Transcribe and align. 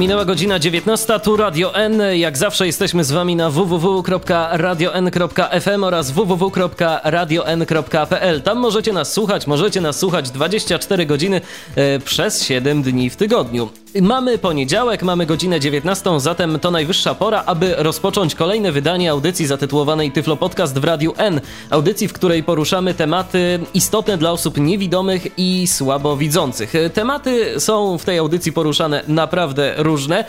Minęła 0.00 0.24
godzina 0.24 0.58
19, 0.58 1.20
tu 1.20 1.36
Radio 1.36 1.74
N. 1.74 2.02
Jak 2.14 2.38
zawsze 2.38 2.66
jesteśmy 2.66 3.04
z 3.04 3.12
wami 3.12 3.36
na 3.36 3.50
www.radion.fm 3.50 5.84
oraz 5.84 6.10
www.radion.pl. 6.10 8.42
Tam 8.42 8.58
możecie 8.58 8.92
nas 8.92 9.12
słuchać, 9.12 9.46
możecie 9.46 9.80
nas 9.80 9.98
słuchać 9.98 10.30
24 10.30 11.06
godziny 11.06 11.40
e, 11.76 11.98
przez 11.98 12.42
7 12.42 12.82
dni 12.82 13.10
w 13.10 13.16
tygodniu. 13.16 13.70
Mamy 13.94 14.38
poniedziałek, 14.38 15.02
mamy 15.02 15.26
godzinę 15.26 15.60
19, 15.60 16.20
zatem 16.20 16.58
to 16.58 16.70
najwyższa 16.70 17.14
pora, 17.14 17.42
aby 17.46 17.74
rozpocząć 17.78 18.34
kolejne 18.34 18.72
wydanie 18.72 19.10
audycji 19.10 19.46
zatytułowanej 19.46 20.12
Tyflo 20.12 20.36
Podcast 20.36 20.78
w 20.78 20.84
Radiu 20.84 21.14
N. 21.16 21.40
Audycji, 21.70 22.08
w 22.08 22.12
której 22.12 22.42
poruszamy 22.42 22.94
tematy 22.94 23.60
istotne 23.74 24.18
dla 24.18 24.32
osób 24.32 24.58
niewidomych 24.58 25.26
i 25.36 25.66
słabowidzących. 25.66 26.72
Tematy 26.94 27.60
są 27.60 27.98
w 27.98 28.04
tej 28.04 28.18
audycji 28.18 28.52
poruszane 28.52 29.02
naprawdę 29.08 29.74
różne. 29.76 30.24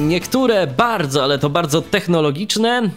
Niektóre 0.00 0.66
bardzo, 0.66 1.22
ale 1.22 1.38
to 1.38 1.50
bardzo 1.50 1.82
technologiczne, 1.82 2.90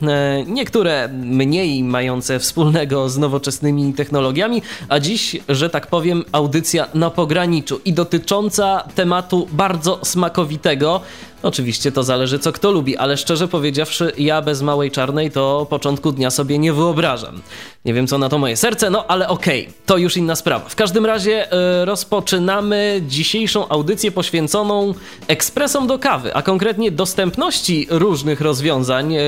niektóre 0.48 1.10
mniej 1.24 1.84
mające 1.84 2.40
wspólnego 2.40 3.10
z 3.10 3.18
nowoczesnymi 3.18 3.94
technologiami, 3.94 4.62
a 4.90 5.00
dziś, 5.00 5.38
że 5.50 5.70
tak 5.70 5.88
powiem, 5.88 6.24
audycja 6.32 6.88
na 6.94 7.10
pograniczu 7.10 7.80
i 7.86 7.94
dotycząca 7.94 8.84
tematu 8.96 9.48
bardzo 9.52 9.99
smakowitego. 10.04 11.02
Oczywiście 11.44 11.92
to 11.92 12.04
zależy, 12.04 12.40
co 12.40 12.52
kto 12.52 12.72
lubi, 12.72 12.98
ale 12.98 13.18
szczerze 13.18 13.48
powiedziawszy, 13.48 14.12
ja 14.18 14.42
bez 14.42 14.62
małej 14.62 14.92
czarnej 14.92 15.32
to 15.32 15.68
początku 15.70 16.12
dnia 16.12 16.32
sobie 16.32 16.60
nie 16.60 16.74
wyobrażam. 16.74 17.42
Nie 17.86 17.94
wiem, 17.94 18.08
co 18.08 18.18
na 18.18 18.30
to 18.30 18.38
moje 18.38 18.58
serce, 18.58 18.90
no 18.90 19.06
ale 19.08 19.28
okej, 19.28 19.62
okay, 19.62 19.74
to 19.86 19.98
już 19.98 20.18
inna 20.18 20.36
sprawa. 20.36 20.70
W 20.70 20.76
każdym 20.76 21.06
razie 21.06 21.32
yy, 21.32 21.86
rozpoczynamy 21.86 23.02
dzisiejszą 23.08 23.68
audycję 23.70 24.12
poświęconą 24.12 24.94
ekspresom 25.28 25.88
do 25.88 26.00
kawy, 26.00 26.36
a 26.36 26.42
konkretnie 26.42 26.92
dostępności 26.92 27.88
różnych 27.90 28.42
rozwiązań 28.42 29.14
yy, 29.14 29.20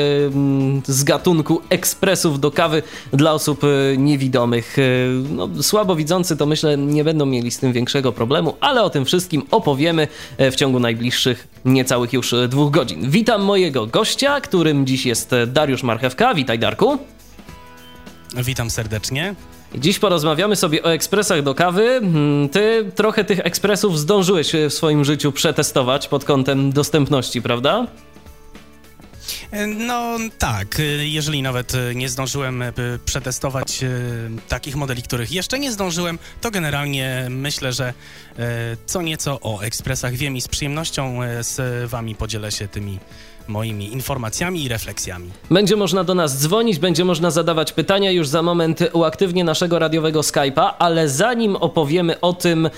z 0.85 1.03
gatunku 1.03 1.61
ekspresów 1.69 2.39
do 2.39 2.51
kawy 2.51 2.83
dla 3.13 3.33
osób 3.33 3.63
yy, 3.63 3.97
niewidomych. 3.97 4.77
No, 5.29 5.49
słabowidzący 5.61 6.37
to 6.37 6.45
myślę 6.45 6.77
nie 6.77 7.03
będą 7.03 7.25
mieli 7.25 7.51
z 7.51 7.59
tym 7.59 7.73
większego 7.73 8.11
problemu, 8.11 8.55
ale 8.59 8.83
o 8.83 8.89
tym 8.89 9.05
wszystkim 9.05 9.43
opowiemy 9.51 10.07
w 10.37 10.55
ciągu 10.55 10.79
najbliższych 10.79 11.47
niecałych 11.65 12.00
już 12.13 12.35
dwóch 12.49 12.71
godzin. 12.71 13.09
Witam 13.09 13.41
mojego 13.41 13.87
gościa, 13.87 14.41
którym 14.41 14.85
dziś 14.85 15.05
jest 15.05 15.31
Dariusz 15.47 15.83
Marchewka. 15.83 16.33
Witaj 16.33 16.59
Darku. 16.59 16.97
Witam 18.35 18.69
serdecznie. 18.69 19.35
Dziś 19.75 19.99
porozmawiamy 19.99 20.55
sobie 20.55 20.83
o 20.83 20.93
ekspresach 20.93 21.43
do 21.43 21.55
kawy. 21.55 21.99
Hmm, 22.01 22.49
ty 22.49 22.91
trochę 22.95 23.23
tych 23.23 23.39
ekspresów 23.39 23.99
zdążyłeś 23.99 24.51
w 24.69 24.73
swoim 24.73 25.05
życiu 25.05 25.31
przetestować 25.31 26.07
pod 26.07 26.25
kątem 26.25 26.71
dostępności, 26.71 27.41
prawda? 27.41 27.87
No 29.75 30.17
tak, 30.37 30.81
jeżeli 30.99 31.41
nawet 31.41 31.73
nie 31.95 32.09
zdążyłem 32.09 32.63
przetestować 33.05 33.79
takich 34.47 34.75
modeli, 34.75 35.03
których 35.03 35.31
jeszcze 35.31 35.59
nie 35.59 35.71
zdążyłem, 35.71 36.19
to 36.41 36.51
generalnie 36.51 37.27
myślę, 37.29 37.73
że 37.73 37.93
co 38.85 39.01
nieco 39.01 39.39
o 39.41 39.61
ekspresach. 39.61 40.13
Wiem 40.13 40.37
i 40.37 40.41
z 40.41 40.47
przyjemnością 40.47 41.19
z 41.41 41.89
Wami 41.89 42.15
podzielę 42.15 42.51
się 42.51 42.67
tymi 42.67 42.99
moimi 43.51 43.93
informacjami 43.93 44.63
i 44.63 44.67
refleksjami. 44.67 45.29
Będzie 45.49 45.75
można 45.75 46.03
do 46.03 46.15
nas 46.15 46.41
dzwonić, 46.41 46.79
będzie 46.79 47.05
można 47.05 47.31
zadawać 47.31 47.73
pytania. 47.73 48.11
Już 48.11 48.27
za 48.27 48.41
moment 48.41 48.79
uaktywnię 48.93 49.43
naszego 49.43 49.79
radiowego 49.79 50.21
Skype'a, 50.21 50.69
ale 50.79 51.09
zanim 51.09 51.55
opowiemy 51.55 52.19
o 52.19 52.33
tym 52.33 52.65
e, 52.65 52.69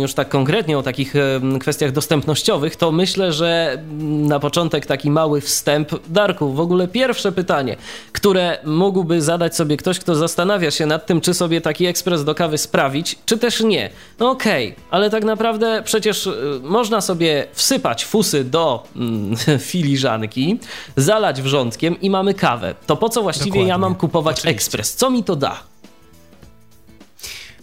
już 0.00 0.14
tak 0.14 0.28
konkretnie, 0.28 0.78
o 0.78 0.82
takich 0.82 1.16
e, 1.16 1.40
kwestiach 1.60 1.92
dostępnościowych, 1.92 2.76
to 2.76 2.92
myślę, 2.92 3.32
że 3.32 3.82
na 4.00 4.40
początek 4.40 4.86
taki 4.86 5.10
mały 5.10 5.40
wstęp. 5.40 5.94
Darku, 6.08 6.52
w 6.52 6.60
ogóle 6.60 6.88
pierwsze 6.88 7.32
pytanie, 7.32 7.76
które 8.12 8.58
mógłby 8.64 9.22
zadać 9.22 9.56
sobie 9.56 9.76
ktoś, 9.76 9.98
kto 9.98 10.14
zastanawia 10.14 10.70
się 10.70 10.86
nad 10.86 11.06
tym, 11.06 11.20
czy 11.20 11.34
sobie 11.34 11.60
taki 11.60 11.86
ekspres 11.86 12.24
do 12.24 12.34
kawy 12.34 12.58
sprawić, 12.58 13.18
czy 13.26 13.38
też 13.38 13.60
nie. 13.60 13.90
No 14.18 14.30
okej, 14.30 14.68
okay, 14.68 14.84
ale 14.90 15.10
tak 15.10 15.24
naprawdę 15.24 15.82
przecież 15.84 16.26
e, 16.26 16.32
można 16.62 17.00
sobie 17.00 17.46
wsypać 17.52 18.04
fusy 18.04 18.44
do 18.44 18.84
mm, 18.96 19.36
filiżanki, 19.70 20.58
zalać 20.96 21.42
wrzątkiem 21.42 22.00
i 22.00 22.10
mamy 22.10 22.34
kawę. 22.34 22.74
To 22.86 22.96
po 22.96 23.08
co 23.08 23.22
właściwie 23.22 23.50
Dokładnie. 23.50 23.68
ja 23.68 23.78
mam 23.78 23.94
kupować 23.94 24.38
Oczywiście. 24.38 24.56
ekspres? 24.56 24.94
Co 24.94 25.10
mi 25.10 25.24
to 25.24 25.36
da? 25.36 25.60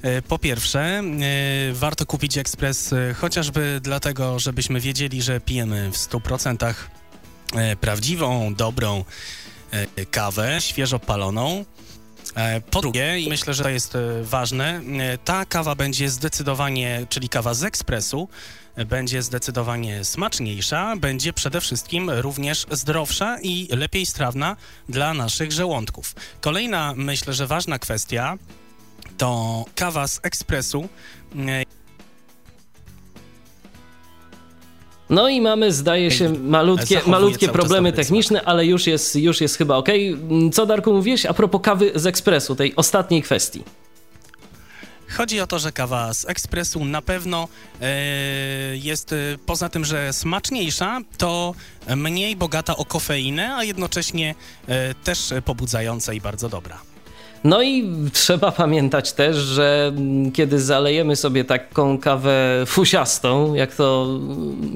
E, 0.02 0.22
po 0.22 0.40
pierwsze, 0.40 0.80
e, 0.80 1.04
warto 1.74 2.06
kupić 2.06 2.38
ekspres 2.38 2.94
e, 2.94 3.14
chociażby 3.14 3.80
dlatego, 3.84 4.40
żebyśmy 4.40 4.80
wiedzieli, 4.80 5.22
że 5.22 5.42
pijemy 5.42 5.92
w 5.92 5.98
100% 5.98 6.74
prawdziwą, 7.82 8.54
dobrą 8.56 9.06
kawę, 10.12 10.58
świeżo 10.60 11.00
paloną. 11.00 11.66
Po 12.72 12.82
drugie, 12.82 13.20
i 13.20 13.30
myślę, 13.30 13.54
że 13.54 13.64
to 13.64 13.70
jest 13.70 13.98
ważne, 14.22 14.82
ta 15.26 15.46
kawa 15.46 15.76
będzie 15.76 16.10
zdecydowanie, 16.10 17.06
czyli 17.10 17.30
kawa 17.30 17.54
z 17.54 17.64
ekspresu, 17.64 18.28
będzie 18.76 19.22
zdecydowanie 19.22 20.04
smaczniejsza, 20.04 20.96
będzie 20.96 21.34
przede 21.34 21.62
wszystkim 21.62 22.10
również 22.10 22.66
zdrowsza 22.72 23.38
i 23.42 23.68
lepiej 23.72 24.06
strawna 24.06 24.56
dla 24.90 25.14
naszych 25.14 25.52
żołądków. 25.52 26.16
Kolejna, 26.42 26.94
myślę, 26.96 27.34
że 27.34 27.48
ważna 27.48 27.80
kwestia 27.80 28.38
to 29.18 29.66
kawa 29.76 30.08
z 30.08 30.20
ekspresu. 30.24 30.90
No 35.10 35.30
i 35.30 35.42
mamy, 35.42 35.72
zdaje 35.72 36.12
się, 36.12 36.30
malutkie, 36.30 37.02
malutkie 37.06 37.50
problemy 37.50 37.94
techniczne, 37.94 38.42
ale 38.42 38.66
już 38.66 38.88
jest, 38.88 39.16
już 39.16 39.42
jest 39.42 39.58
chyba 39.58 39.76
ok. 39.76 39.90
Co, 40.54 40.66
Darku, 40.66 40.94
mówiłeś 40.94 41.26
a 41.26 41.34
propos 41.34 41.62
kawy 41.62 41.92
z 41.96 42.06
ekspresu, 42.06 42.56
tej 42.56 42.76
ostatniej 42.76 43.22
kwestii? 43.22 43.64
Chodzi 45.18 45.40
o 45.42 45.48
to, 45.48 45.60
że 45.60 45.72
kawa 45.72 46.14
z 46.14 46.26
ekspresu 46.26 46.86
na 46.86 47.02
pewno 47.02 47.48
e, 47.82 47.88
jest, 48.78 49.14
e, 49.14 49.16
poza 49.46 49.70
tym, 49.70 49.86
że 49.86 50.14
smaczniejsza, 50.14 51.00
to 51.18 51.54
mniej 51.96 52.36
bogata 52.36 52.78
o 52.78 52.86
kofeinę, 52.86 53.56
a 53.56 53.64
jednocześnie 53.64 54.36
e, 54.68 54.94
też 54.94 55.34
pobudzająca 55.46 56.14
i 56.14 56.22
bardzo 56.22 56.50
dobra. 56.50 56.82
No 57.44 57.62
i 57.62 57.90
trzeba 58.14 58.52
pamiętać 58.52 59.14
też, 59.14 59.38
że 59.38 59.94
kiedy 60.34 60.62
zalejemy 60.62 61.16
sobie 61.16 61.46
taką 61.46 61.98
kawę 61.98 62.64
fusiastą, 62.68 63.54
jak 63.54 63.76
to 63.76 64.20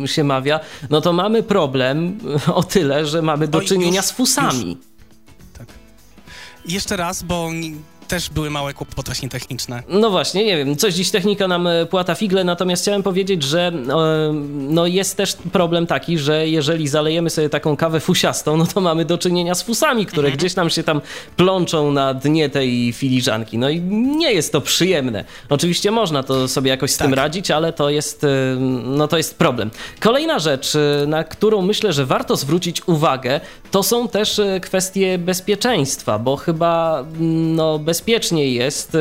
się 0.06 0.24
mawia, 0.24 0.60
no 0.90 1.02
to 1.02 1.14
mamy 1.14 1.44
problem 1.44 2.20
o 2.54 2.64
tyle, 2.64 3.06
że 3.06 3.22
mamy 3.22 3.48
do 3.48 3.62
czynienia 3.62 3.98
już, 3.98 4.06
z 4.06 4.12
fusami. 4.12 4.70
Już. 4.70 4.78
Tak. 5.58 5.68
Jeszcze 6.66 6.98
raz, 6.98 7.24
bo 7.24 7.50
też 8.08 8.30
były 8.30 8.50
małe 8.50 8.74
kłopoty 8.74 9.06
właśnie 9.06 9.30
techniczne. 9.30 9.84
No 9.90 10.10
właśnie, 10.10 10.46
nie 10.46 10.58
wiem, 10.58 10.78
coś 10.78 10.94
dziś 10.94 11.12
technika 11.12 11.48
nam 11.48 11.68
e, 11.68 11.86
płata 11.86 12.16
figle, 12.16 12.44
natomiast 12.44 12.84
chciałem 12.84 13.04
powiedzieć, 13.04 13.44
że 13.44 13.68
e, 13.68 14.34
no 14.54 14.88
jest 14.88 15.18
też 15.18 15.38
problem 15.52 15.88
taki, 15.88 16.18
że 16.18 16.48
jeżeli 16.48 16.88
zalejemy 16.88 17.30
sobie 17.30 17.50
taką 17.50 17.78
kawę 17.78 18.00
fusiastą, 18.00 18.58
no 18.58 18.68
to 18.68 18.82
mamy 18.82 19.06
do 19.06 19.18
czynienia 19.18 19.56
z 19.56 19.64
fusami, 19.64 20.06
które 20.06 20.28
mhm. 20.28 20.38
gdzieś 20.38 20.56
nam 20.56 20.70
się 20.70 20.84
tam 20.84 21.02
plączą 21.38 21.92
na 21.92 22.14
dnie 22.14 22.50
tej 22.50 22.94
filiżanki. 22.94 23.58
No 23.58 23.70
i 23.70 23.82
nie 24.18 24.34
jest 24.34 24.52
to 24.52 24.62
przyjemne. 24.62 25.26
Oczywiście 25.50 25.92
można 25.92 26.24
to 26.24 26.48
sobie 26.48 26.70
jakoś 26.70 26.92
z 26.92 26.98
tak. 26.98 27.08
tym 27.08 27.14
radzić, 27.14 27.52
ale 27.52 27.74
to 27.74 27.90
jest, 27.90 28.24
e, 28.24 28.28
no 28.84 29.08
to 29.08 29.18
jest 29.18 29.38
problem. 29.38 29.72
Kolejna 30.00 30.40
rzecz, 30.40 30.74
na 31.08 31.24
którą 31.24 31.62
myślę, 31.62 31.94
że 31.94 32.06
warto 32.06 32.36
zwrócić 32.36 32.88
uwagę, 32.88 33.42
to 33.76 33.84
są 33.84 34.08
też 34.08 34.42
kwestie 34.62 35.18
bezpieczeństwa, 35.18 36.20
bo 36.20 36.36
chyba 36.36 37.06
no, 37.20 37.80
bez 37.80 38.02
bezpieczniej 38.06 38.54
jest, 38.54 38.96
y, 38.96 39.00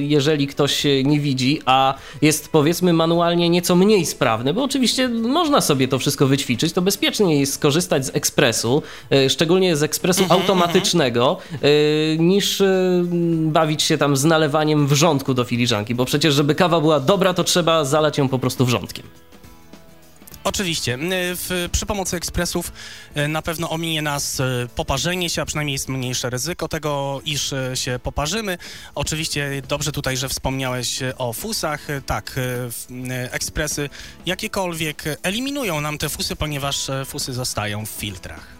jeżeli 0.00 0.46
ktoś 0.46 0.84
nie 1.04 1.20
widzi, 1.20 1.60
a 1.66 1.94
jest 2.22 2.48
powiedzmy 2.48 2.92
manualnie 2.92 3.50
nieco 3.50 3.76
mniej 3.76 4.06
sprawny, 4.06 4.54
bo 4.54 4.64
oczywiście 4.64 5.08
można 5.08 5.60
sobie 5.60 5.88
to 5.88 5.98
wszystko 5.98 6.26
wyćwiczyć, 6.26 6.72
to 6.72 6.82
bezpieczniej 6.82 7.40
jest 7.40 7.52
skorzystać 7.52 8.06
z 8.06 8.16
ekspresu, 8.16 8.82
y, 9.12 9.30
szczególnie 9.30 9.76
z 9.76 9.82
ekspresu 9.82 10.22
mhm, 10.22 10.40
automatycznego, 10.40 11.36
y, 11.64 12.16
niż 12.20 12.62
bawić 13.32 13.82
się 13.82 13.98
tam 13.98 14.16
z 14.16 14.24
nalewaniem 14.24 14.86
wrzątku 14.86 15.34
do 15.34 15.44
filiżanki, 15.44 15.94
bo 15.94 16.04
przecież 16.04 16.34
żeby 16.34 16.54
kawa 16.54 16.80
była 16.80 17.00
dobra, 17.00 17.34
to 17.34 17.44
trzeba 17.44 17.84
zalać 17.84 18.18
ją 18.18 18.28
po 18.28 18.38
prostu 18.38 18.64
wrzątkiem. 18.64 19.06
Oczywiście. 20.44 20.98
W, 21.34 21.68
przy 21.72 21.86
pomocy 21.86 22.16
ekspresów 22.16 22.72
na 23.28 23.42
pewno 23.42 23.70
ominie 23.70 24.02
nas 24.02 24.42
poparzenie 24.76 25.30
się, 25.30 25.42
a 25.42 25.44
przynajmniej 25.44 25.72
jest 25.72 25.88
mniejsze 25.88 26.30
ryzyko 26.30 26.68
tego, 26.68 27.20
iż 27.24 27.54
się 27.74 27.98
poparzymy. 28.02 28.58
Oczywiście 28.94 29.62
dobrze 29.68 29.92
tutaj, 29.92 30.16
że 30.16 30.28
wspomniałeś 30.28 31.00
o 31.18 31.32
fusach. 31.32 31.86
Tak, 32.06 32.40
ekspresy 33.30 33.88
jakiekolwiek 34.26 35.04
eliminują 35.22 35.80
nam 35.80 35.98
te 35.98 36.08
fusy, 36.08 36.36
ponieważ 36.36 36.90
fusy 37.06 37.32
zostają 37.32 37.86
w 37.86 37.90
filtrach. 37.90 38.59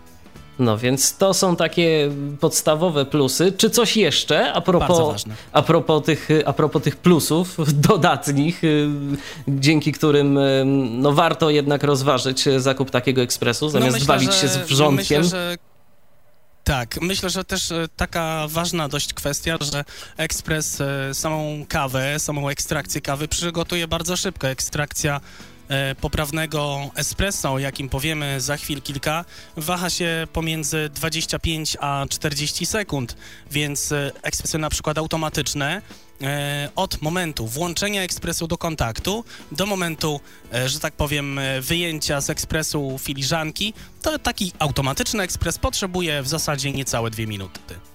No 0.59 0.79
więc 0.79 1.17
to 1.17 1.35
są 1.35 1.57
takie 1.57 2.11
podstawowe 2.41 3.05
plusy. 3.05 3.53
Czy 3.53 3.71
coś 3.71 3.97
jeszcze 3.97 4.53
a 4.53 4.61
propos, 4.61 5.25
a 5.53 5.63
propos, 5.63 6.05
tych, 6.05 6.29
a 6.47 6.53
propos 6.53 6.83
tych 6.83 6.97
plusów 6.97 7.57
dodatnich, 7.89 8.65
y, 8.65 8.89
dzięki 9.49 9.93
którym 9.93 10.39
y, 10.39 10.65
no, 10.91 11.13
warto 11.13 11.51
jednak 11.51 11.83
rozważyć 11.83 12.45
zakup 12.57 12.91
takiego 12.91 13.23
ekspresu, 13.23 13.65
no 13.65 13.71
zamiast 13.71 13.93
no 13.93 13.99
myślę, 13.99 14.15
bawić 14.15 14.35
się 14.35 14.49
z 14.49 14.57
wrzątkiem? 14.57 15.23
Myślę, 15.23 15.39
że... 15.39 15.57
Tak, 16.65 17.01
myślę, 17.01 17.31
że 17.31 17.45
też 17.45 17.71
y, 17.71 17.89
taka 17.97 18.47
ważna 18.49 18.89
dość 18.89 19.15
kwestia, 19.15 19.57
że 19.61 19.85
ekspres 20.17 20.83
samą 21.13 21.65
kawę, 21.69 22.19
samą 22.19 22.49
ekstrakcję 22.49 23.01
kawy 23.01 23.29
przygotuje 23.29 23.89
bardzo 23.89 24.17
szybko. 24.17 24.49
Ekstrakcja 24.49 25.21
poprawnego 26.01 26.91
espresso, 26.95 27.53
o 27.53 27.59
jakim 27.59 27.89
powiemy 27.89 28.41
za 28.41 28.57
chwil 28.57 28.83
kilka, 28.83 29.25
waha 29.57 29.91
się 29.91 30.27
pomiędzy 30.33 30.91
25 30.95 31.77
a 31.81 32.07
40 32.11 32.67
sekund, 32.67 33.17
więc 33.51 33.93
e, 33.93 34.11
ekspresy 34.23 34.59
na 34.59 34.71
przykład 34.71 34.99
automatyczne 34.99 35.83
e, 36.23 36.69
od 36.77 37.03
momentu 37.03 37.47
włączenia 37.47 38.03
ekspresu 38.03 38.47
do 38.47 38.59
kontaktu 38.59 39.25
do 39.53 39.67
momentu, 39.67 40.21
że 40.67 40.81
tak 40.81 40.95
powiem, 40.95 41.41
wyjęcia 41.61 42.21
z 42.21 42.31
ekspresu 42.31 42.99
filiżanki, 42.99 43.75
to 44.03 44.19
taki 44.19 44.53
automatyczny 44.59 45.23
ekspres 45.23 45.59
potrzebuje 45.59 46.23
w 46.23 46.29
zasadzie 46.29 46.73
niecałe 46.73 47.11
dwie 47.11 47.27
minuty. 47.27 47.90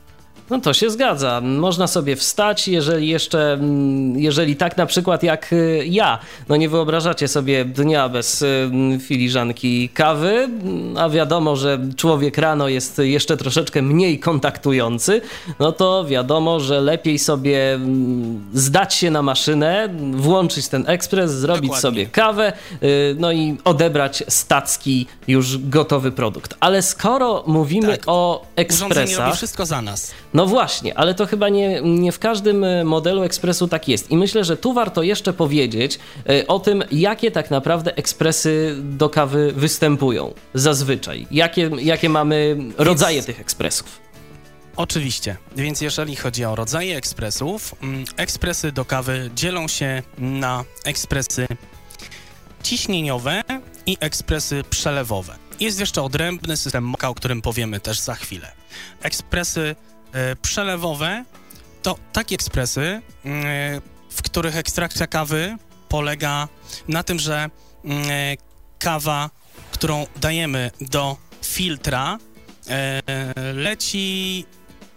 No 0.49 0.59
to 0.61 0.73
się 0.73 0.89
zgadza. 0.89 1.41
Można 1.41 1.87
sobie 1.87 2.15
wstać, 2.15 2.67
jeżeli 2.67 3.07
jeszcze, 3.07 3.53
mm, 3.53 4.19
jeżeli 4.19 4.55
tak 4.55 4.77
na 4.77 4.85
przykład 4.85 5.23
jak 5.23 5.53
y, 5.53 5.85
ja, 5.87 6.19
no 6.49 6.55
nie 6.55 6.69
wyobrażacie 6.69 7.27
sobie 7.27 7.65
dnia 7.65 8.09
bez 8.09 8.41
y, 8.41 8.69
filiżanki 9.01 9.89
kawy, 9.89 10.29
mm, 10.29 10.97
a 10.97 11.09
wiadomo, 11.09 11.55
że 11.55 11.79
człowiek 11.97 12.37
rano 12.37 12.67
jest 12.67 12.97
jeszcze 13.03 13.37
troszeczkę 13.37 13.81
mniej 13.81 14.19
kontaktujący, 14.19 15.21
no 15.59 15.71
to 15.71 16.05
wiadomo, 16.05 16.59
że 16.59 16.81
lepiej 16.81 17.19
sobie 17.19 17.73
mm, 17.73 18.45
zdać 18.53 18.93
się 18.93 19.11
na 19.11 19.21
maszynę, 19.21 19.89
włączyć 20.11 20.67
ten 20.67 20.83
ekspres, 20.87 21.31
zrobić 21.31 21.61
Dokładnie. 21.61 21.81
sobie 21.81 22.05
kawę, 22.05 22.53
y, 22.83 23.15
no 23.19 23.31
i 23.31 23.57
odebrać 23.63 24.23
stacki 24.27 25.07
już 25.27 25.57
gotowy 25.57 26.11
produkt. 26.11 26.53
Ale 26.59 26.81
skoro 26.81 27.43
mówimy 27.47 27.97
tak. 27.97 28.03
o 28.07 28.45
ekspresach... 28.55 28.91
Urządzenie 28.91 29.17
robi 29.17 29.37
wszystko 29.37 29.65
za 29.65 29.81
nas. 29.81 30.11
No 30.35 30.45
właśnie, 30.45 30.97
ale 30.97 31.13
to 31.13 31.25
chyba 31.25 31.49
nie, 31.49 31.81
nie 31.81 32.11
w 32.11 32.19
każdym 32.19 32.63
e, 32.63 32.83
modelu 32.83 33.23
ekspresu 33.23 33.67
tak 33.67 33.87
jest. 33.87 34.11
I 34.11 34.17
myślę, 34.17 34.43
że 34.43 34.57
tu 34.57 34.73
warto 34.73 35.03
jeszcze 35.03 35.33
powiedzieć 35.33 35.99
e, 36.29 36.47
o 36.47 36.59
tym, 36.59 36.83
jakie 36.91 37.31
tak 37.31 37.51
naprawdę 37.51 37.95
ekspresy 37.95 38.75
do 38.79 39.09
kawy 39.09 39.53
występują 39.55 40.33
zazwyczaj. 40.53 41.27
Jakie, 41.31 41.71
jakie 41.79 42.09
mamy 42.09 42.57
rodzaje 42.77 43.15
Więc... 43.15 43.25
tych 43.25 43.39
ekspresów. 43.39 43.99
Oczywiście, 44.75 45.37
więc 45.55 45.81
jeżeli 45.81 46.15
chodzi 46.15 46.45
o 46.45 46.55
rodzaje 46.55 46.97
ekspresów, 46.97 47.75
mm, 47.83 48.05
ekspresy 48.17 48.71
do 48.71 48.85
kawy 48.85 49.29
dzielą 49.35 49.67
się 49.67 50.03
na 50.17 50.63
ekspresy 50.85 51.47
ciśnieniowe 52.63 53.43
i 53.85 53.97
ekspresy 53.99 54.63
przelewowe. 54.69 55.35
Jest 55.59 55.79
jeszcze 55.79 56.01
odrębny 56.01 56.57
system 56.57 56.83
moka, 56.83 57.09
o 57.09 57.15
którym 57.15 57.41
powiemy 57.41 57.79
też 57.79 57.99
za 57.99 58.15
chwilę. 58.15 58.51
Ekspresy 59.01 59.75
przelewowe 60.41 61.25
to 61.81 61.95
takie 62.13 62.35
ekspresy, 62.35 62.81
e, 62.81 63.01
w 64.09 64.21
których 64.21 64.57
ekstrakcja 64.57 65.07
kawy 65.07 65.57
polega 65.89 66.47
na 66.87 67.03
tym, 67.03 67.19
że 67.19 67.35
e, 67.35 67.49
kawa, 68.79 69.29
którą 69.71 70.05
dajemy 70.15 70.71
do 70.81 71.17
filtra, 71.41 72.17
leci 73.53 74.45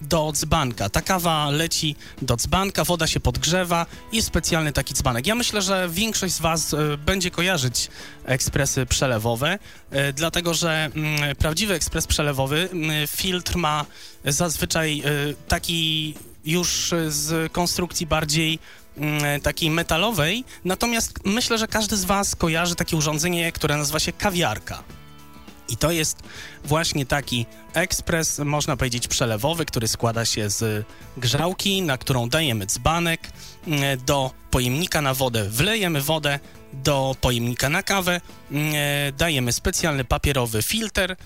do 0.01 0.33
dzbanka. 0.33 0.89
Ta 0.89 1.03
kawa 1.03 1.51
leci 1.51 1.97
do 2.23 2.37
dzbanka, 2.37 2.85
woda 2.85 3.07
się 3.07 3.21
podgrzewa 3.21 3.87
i 4.13 4.23
specjalny 4.23 4.73
taki 4.73 4.95
dzbanek. 4.95 5.27
Ja 5.27 5.35
myślę, 5.35 5.63
że 5.63 5.89
większość 5.93 6.35
z 6.35 6.41
Was 6.41 6.75
e, 6.75 6.97
będzie 6.97 7.31
kojarzyć 7.31 7.89
ekspresy 8.25 8.87
przelewowe, 8.87 9.59
e, 9.91 10.13
dlatego 10.13 10.55
że 10.55 10.91
mm, 10.95 11.37
prawdziwy 11.37 11.75
ekspres 11.75 12.07
przelewowy, 12.07 12.69
mm, 12.73 13.07
filtr 13.07 13.57
ma 13.57 13.87
zazwyczaj 14.25 15.01
e, 15.01 15.05
taki 15.49 16.15
już 16.45 16.95
z 17.09 17.53
konstrukcji 17.53 18.07
bardziej 18.07 18.59
mm, 18.97 19.41
takiej 19.41 19.71
metalowej, 19.71 20.45
natomiast 20.65 21.13
myślę, 21.25 21.59
że 21.59 21.69
każdy 21.69 21.97
z 21.97 22.05
Was 22.05 22.37
kojarzy 22.37 22.75
takie 22.75 22.97
urządzenie, 22.97 23.53
które 23.53 23.77
nazywa 23.77 23.99
się 23.99 24.13
kawiarka. 24.13 24.98
I 25.69 25.77
to 25.77 25.91
jest 25.91 26.23
właśnie 26.65 27.07
taki 27.07 27.47
ekspres, 27.75 28.39
można 28.39 28.77
powiedzieć 28.77 29.09
przelewowy, 29.09 29.65
który 29.65 29.89
składa 29.89 30.25
się 30.25 30.51
z 30.51 30.87
grzałki, 31.17 31.83
na 31.83 31.99
którą 31.99 32.29
dajemy 32.29 32.67
dzbanek, 32.67 33.31
mm, 33.67 33.99
do 34.07 34.31
pojemnika 34.51 35.03
na 35.03 35.15
wodę 35.15 35.49
wlejemy 35.49 36.03
wodę, 36.03 36.39
do 36.73 37.17
pojemnika 37.21 37.69
na 37.69 37.83
kawę 37.83 38.21
mm, 38.51 38.75
dajemy 39.19 39.53
specjalny 39.53 40.05
papierowy 40.05 40.63
filtr, 40.63 41.17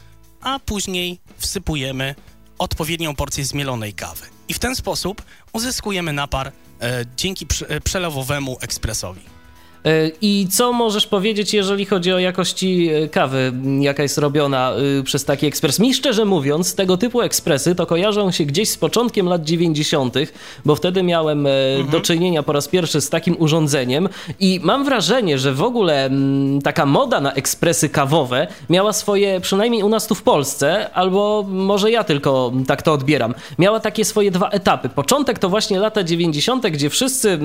a 0.40 0.58
później 0.58 1.20
wsypujemy 1.38 2.14
odpowiednią 2.58 3.14
porcję 3.14 3.44
zmielonej 3.44 3.94
kawy. 3.94 4.26
I 4.48 4.54
w 4.54 4.58
ten 4.58 4.76
sposób 4.76 5.22
uzyskujemy 5.52 6.12
napar 6.12 6.48
e, 6.48 7.04
dzięki 7.16 7.46
przelewowemu 7.84 8.58
ekspresowi. 8.60 9.31
E, 9.84 10.10
I 10.22 10.46
co 10.50 10.72
możesz 10.72 11.06
powiedzieć, 11.06 11.54
jeżeli 11.54 11.86
chodzi 11.86 12.12
o 12.12 12.18
jakości 12.18 12.88
e, 12.88 13.08
kawy, 13.08 13.52
jaka 13.80 14.02
jest 14.02 14.18
robiona 14.18 14.72
e, 14.72 15.02
przez 15.02 15.24
taki 15.24 15.46
ekspres? 15.46 15.78
Mi 15.78 15.94
szczerze 15.94 16.24
mówiąc, 16.24 16.74
tego 16.74 16.96
typu 16.96 17.20
ekspresy 17.20 17.74
to 17.74 17.86
kojarzą 17.86 18.30
się 18.30 18.44
gdzieś 18.44 18.68
z 18.68 18.76
początkiem 18.76 19.26
lat 19.28 19.44
90., 19.44 20.14
bo 20.64 20.76
wtedy 20.76 21.02
miałem 21.02 21.46
mhm. 21.46 21.90
do 21.90 22.00
czynienia 22.00 22.42
po 22.42 22.52
raz 22.52 22.68
pierwszy 22.68 23.00
z 23.00 23.10
takim 23.10 23.36
urządzeniem 23.38 24.08
i 24.40 24.60
mam 24.62 24.84
wrażenie, 24.84 25.38
że 25.38 25.54
w 25.54 25.62
ogóle 25.62 26.10
taka 26.64 26.86
moda 26.86 27.20
na 27.20 27.32
ekspresy 27.32 27.88
kawowe 27.88 28.46
miała 28.70 28.92
swoje, 28.92 29.40
przynajmniej 29.40 29.82
u 29.82 29.88
nas 29.88 30.06
tu 30.06 30.14
w 30.14 30.22
Polsce, 30.22 30.90
albo 30.94 31.44
może 31.48 31.90
ja 31.90 32.04
tylko 32.04 32.52
tak 32.66 32.82
to 32.82 32.92
odbieram, 32.92 33.34
miała 33.58 33.80
takie 33.80 34.04
swoje 34.04 34.30
dwa 34.30 34.48
etapy. 34.48 34.88
Początek 34.88 35.38
to 35.38 35.48
właśnie 35.48 35.78
lata 35.78 36.04
90., 36.04 36.66
gdzie 36.66 36.90
wszyscy 36.90 37.38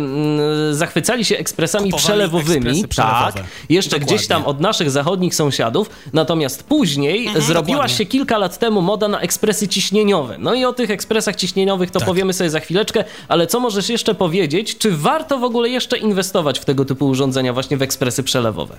zachwycali 0.72 1.26
się 1.26 1.38
ekspresami 1.38 1.94
przelewowymi 1.94 2.27
przelewowymi, 2.28 3.36
tak, 3.36 3.44
jeszcze 3.70 3.90
dokładnie. 3.92 4.16
gdzieś 4.16 4.28
tam 4.28 4.46
od 4.46 4.62
naszych 4.62 4.92
zachodnich 4.92 5.36
sąsiadów, 5.36 5.90
natomiast 6.14 6.64
później 6.64 7.28
mhm, 7.28 7.46
zrobiła 7.46 7.78
dokładnie. 7.78 7.96
się 7.96 8.06
kilka 8.06 8.38
lat 8.38 8.60
temu 8.60 8.82
moda 8.82 9.08
na 9.08 9.20
ekspresy 9.20 9.68
ciśnieniowe. 9.68 10.38
No 10.40 10.54
i 10.54 10.66
o 10.66 10.74
tych 10.74 10.92
ekspresach 10.92 11.36
ciśnieniowych 11.36 11.92
to 11.92 12.00
tak. 12.00 12.08
powiemy 12.08 12.34
sobie 12.34 12.50
za 12.50 12.60
chwileczkę, 12.60 13.04
ale 13.28 13.48
co 13.48 13.60
możesz 13.60 13.90
jeszcze 13.90 14.16
powiedzieć, 14.16 14.78
czy 14.78 14.98
warto 14.98 15.40
w 15.40 15.44
ogóle 15.44 15.70
jeszcze 15.70 15.98
inwestować 15.98 16.60
w 16.60 16.66
tego 16.66 16.86
typu 16.86 17.08
urządzenia 17.08 17.54
właśnie 17.54 17.78
w 17.78 17.82
ekspresy 17.82 18.24
przelewowe? 18.24 18.78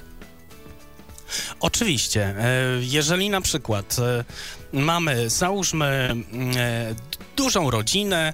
Oczywiście. 1.61 2.35
E, 2.39 2.55
jeżeli 2.81 3.31
na 3.31 3.41
przykład 3.41 3.97
e, 3.99 4.25
mamy, 4.73 5.31
załóżmy, 5.31 6.15
e, 6.57 6.95
dużą 7.37 7.71
rodzinę 7.71 8.33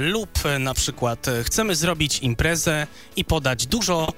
lub 0.00 0.30
na 0.58 0.74
przykład 0.74 1.26
chcemy 1.44 1.76
zrobić 1.76 2.18
imprezę 2.18 2.86
i 3.16 3.24
podać 3.24 3.66
dużo 3.66 4.12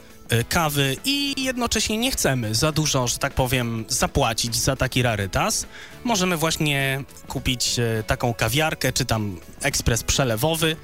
kawy 0.48 0.96
i 1.04 1.44
jednocześnie 1.44 1.98
nie 1.98 2.10
chcemy 2.10 2.54
za 2.54 2.72
dużo, 2.72 3.08
że 3.08 3.18
tak 3.18 3.34
powiem, 3.34 3.84
zapłacić 3.88 4.56
za 4.56 4.76
taki 4.76 5.02
rarytas, 5.02 5.66
możemy 6.04 6.36
właśnie 6.36 7.04
kupić 7.28 7.78
e, 7.78 8.02
taką 8.06 8.34
kawiarkę 8.34 8.92
czy 8.92 9.04
tam 9.04 9.40
ekspres 9.62 10.02
przelewowy. 10.02 10.76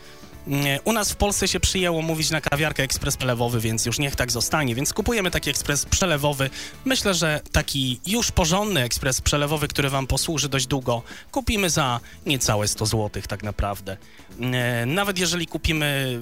E, 0.50 0.80
u 0.84 0.92
nas 0.92 1.12
w 1.12 1.16
Polsce 1.16 1.48
się 1.48 1.60
przyjęło 1.60 2.02
mówić 2.02 2.30
na 2.30 2.40
kawiarkę 2.40 2.82
ekspres 2.82 3.16
przelewowy, 3.16 3.60
więc 3.60 3.86
już 3.86 3.98
niech 3.98 4.16
tak 4.16 4.30
zostanie, 4.30 4.74
więc 4.74 4.92
kupujemy 4.92 5.30
taki 5.30 5.50
ekspres 5.50 5.86
przelewowy. 5.86 6.50
Myślę, 6.84 7.14
że 7.14 7.40
taki 7.52 8.00
już 8.06 8.30
porządny 8.30 8.82
ekspres 8.82 9.20
przelewowy, 9.20 9.68
który 9.68 9.90
wam 9.90 10.06
posłuży 10.06 10.48
dość 10.48 10.66
długo, 10.66 11.02
kupimy 11.30 11.70
za 11.70 12.00
niecałe 12.26 12.68
100 12.68 12.86
zł 12.86 13.22
tak 13.28 13.42
naprawdę. 13.42 13.96
Nawet 14.86 15.18
jeżeli 15.18 15.46
kupimy 15.46 16.20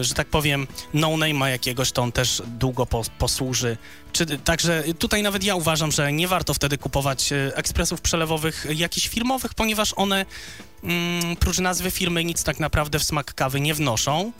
że 0.00 0.14
tak 0.14 0.26
powiem, 0.26 0.66
no-name'a 0.94 1.46
jakiegoś, 1.46 1.92
to 1.92 2.02
on 2.02 2.12
też 2.12 2.42
długo 2.46 2.86
po, 2.86 3.02
posłuży. 3.18 3.76
Czy, 4.12 4.26
także 4.26 4.84
tutaj 4.98 5.22
nawet 5.22 5.44
ja 5.44 5.54
uważam, 5.54 5.92
że 5.92 6.12
nie 6.12 6.28
warto 6.28 6.54
wtedy 6.54 6.78
kupować 6.78 7.32
e, 7.32 7.56
ekspresów 7.56 8.00
przelewowych 8.00 8.66
jakichś 8.74 9.08
firmowych, 9.08 9.54
ponieważ 9.54 9.92
one 9.96 10.26
mm, 10.84 11.36
prócz 11.36 11.58
nazwy 11.58 11.90
firmy 11.90 12.24
nic 12.24 12.44
tak 12.44 12.60
naprawdę 12.60 12.98
w 12.98 13.04
smak 13.04 13.34
kawy 13.34 13.60
nie 13.60 13.74
wnoszą 13.74 14.32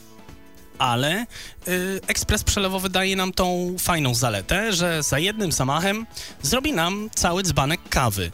ale 0.81 1.25
y, 1.67 1.99
ekspres 2.07 2.43
przelewowy 2.43 2.89
daje 2.89 3.15
nam 3.15 3.33
tą 3.33 3.75
fajną 3.79 4.15
zaletę, 4.15 4.73
że 4.73 5.03
za 5.03 5.19
jednym 5.19 5.51
zamachem 5.51 6.05
zrobi 6.41 6.73
nam 6.73 7.09
cały 7.15 7.43
dzbanek 7.43 7.79
kawy. 7.89 8.31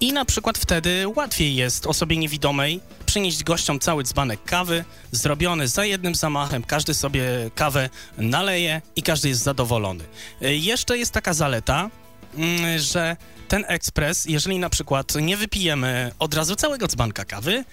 I 0.00 0.12
na 0.12 0.24
przykład 0.24 0.58
wtedy 0.58 1.04
łatwiej 1.16 1.54
jest 1.54 1.86
osobie 1.86 2.16
niewidomej 2.16 2.80
przynieść 3.18 3.44
gościom 3.44 3.80
cały 3.80 4.02
dzbanek 4.04 4.44
kawy, 4.44 4.84
zrobiony 5.12 5.68
za 5.68 5.84
jednym 5.84 6.14
zamachem, 6.14 6.62
każdy 6.62 6.94
sobie 6.94 7.22
kawę 7.54 7.90
naleje 8.18 8.82
i 8.96 9.02
każdy 9.02 9.28
jest 9.28 9.42
zadowolony. 9.42 10.04
Y, 10.42 10.56
jeszcze 10.56 10.98
jest 10.98 11.12
taka 11.12 11.34
zaleta, 11.34 11.90
mm, 12.36 12.78
że 12.78 13.16
ten 13.48 13.64
ekspres, 13.68 14.24
jeżeli 14.24 14.58
na 14.58 14.70
przykład 14.70 15.14
nie 15.14 15.36
wypijemy 15.36 16.12
od 16.18 16.34
razu 16.34 16.56
całego 16.56 16.86
dzbanka 16.86 17.24
kawy, 17.24 17.64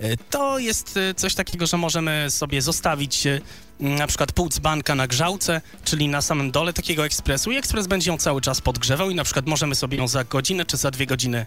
y, 0.00 0.16
to 0.30 0.58
jest 0.58 0.96
y, 0.96 1.14
coś 1.14 1.34
takiego, 1.34 1.66
że 1.66 1.76
możemy 1.76 2.30
sobie 2.30 2.62
zostawić 2.62 3.24
na 3.80 4.06
przykład 4.06 4.32
pół 4.32 4.48
dzbanka 4.48 4.94
na 4.94 5.06
grzałce, 5.06 5.60
czyli 5.84 6.08
na 6.08 6.22
samym 6.22 6.50
dole 6.50 6.72
takiego 6.72 7.04
ekspresu 7.04 7.52
i 7.52 7.56
ekspres 7.56 7.86
będzie 7.86 8.10
ją 8.10 8.18
cały 8.18 8.40
czas 8.40 8.60
podgrzewał 8.60 9.10
i 9.10 9.14
na 9.14 9.24
przykład 9.24 9.46
możemy 9.46 9.74
sobie 9.74 9.98
ją 9.98 10.08
za 10.08 10.24
godzinę 10.24 10.64
czy 10.64 10.76
za 10.76 10.90
dwie 10.90 11.06
godziny 11.06 11.46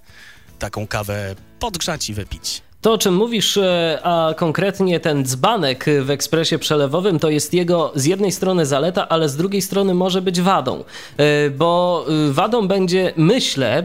taką 0.60 0.88
kawę 0.88 1.36
podgrzać 1.60 2.10
i 2.10 2.14
wypić. 2.14 2.67
To, 2.82 2.94
o 2.94 2.98
czym 2.98 3.16
mówisz, 3.16 3.58
e, 3.58 4.00
a 4.04 4.34
konkretnie 4.34 5.00
ten 5.00 5.26
dzbanek 5.26 5.86
w 6.02 6.10
ekspresie 6.10 6.60
przelewowym, 6.60 7.20
to 7.20 7.30
jest 7.30 7.54
jego 7.54 7.92
z 7.96 8.06
jednej 8.06 8.32
strony 8.32 8.66
zaleta, 8.66 9.10
ale 9.10 9.30
z 9.30 9.36
drugiej 9.36 9.62
strony 9.62 9.94
może 9.94 10.22
być 10.22 10.42
wadą. 10.42 10.84
E, 11.18 11.50
bo 11.50 12.06
e, 12.30 12.32
wadą 12.32 12.68
będzie, 12.68 13.14
myślę, 13.16 13.84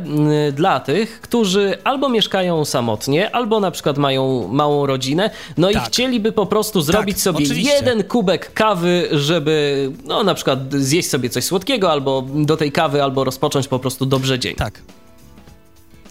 dla 0.52 0.80
tych, 0.80 1.20
którzy 1.20 1.78
albo 1.84 2.08
mieszkają 2.08 2.64
samotnie, 2.64 3.34
albo 3.34 3.60
na 3.60 3.70
przykład 3.70 3.98
mają 3.98 4.48
małą 4.48 4.86
rodzinę, 4.86 5.30
no 5.56 5.72
tak. 5.72 5.82
i 5.82 5.86
chcieliby 5.86 6.32
po 6.32 6.46
prostu 6.46 6.80
zrobić 6.80 7.16
tak, 7.16 7.22
sobie 7.22 7.44
oczywiście. 7.44 7.74
jeden 7.74 8.04
kubek 8.04 8.52
kawy, 8.54 9.08
żeby 9.12 9.90
no 10.04 10.24
na 10.24 10.34
przykład 10.34 10.58
zjeść 10.72 11.10
sobie 11.10 11.30
coś 11.30 11.44
słodkiego, 11.44 11.90
albo 11.90 12.24
do 12.34 12.56
tej 12.56 12.72
kawy, 12.72 13.02
albo 13.02 13.24
rozpocząć 13.24 13.68
po 13.68 13.78
prostu 13.78 14.06
dobrze 14.06 14.38
dzień. 14.38 14.54
Tak. 14.54 14.80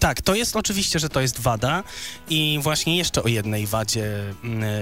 Tak, 0.01 0.21
to 0.21 0.35
jest 0.35 0.55
oczywiście, 0.55 0.99
że 0.99 1.09
to 1.09 1.21
jest 1.21 1.39
wada 1.39 1.83
i 2.29 2.59
właśnie 2.61 2.97
jeszcze 2.97 3.23
o 3.23 3.27
jednej 3.27 3.67
wadzie 3.67 4.03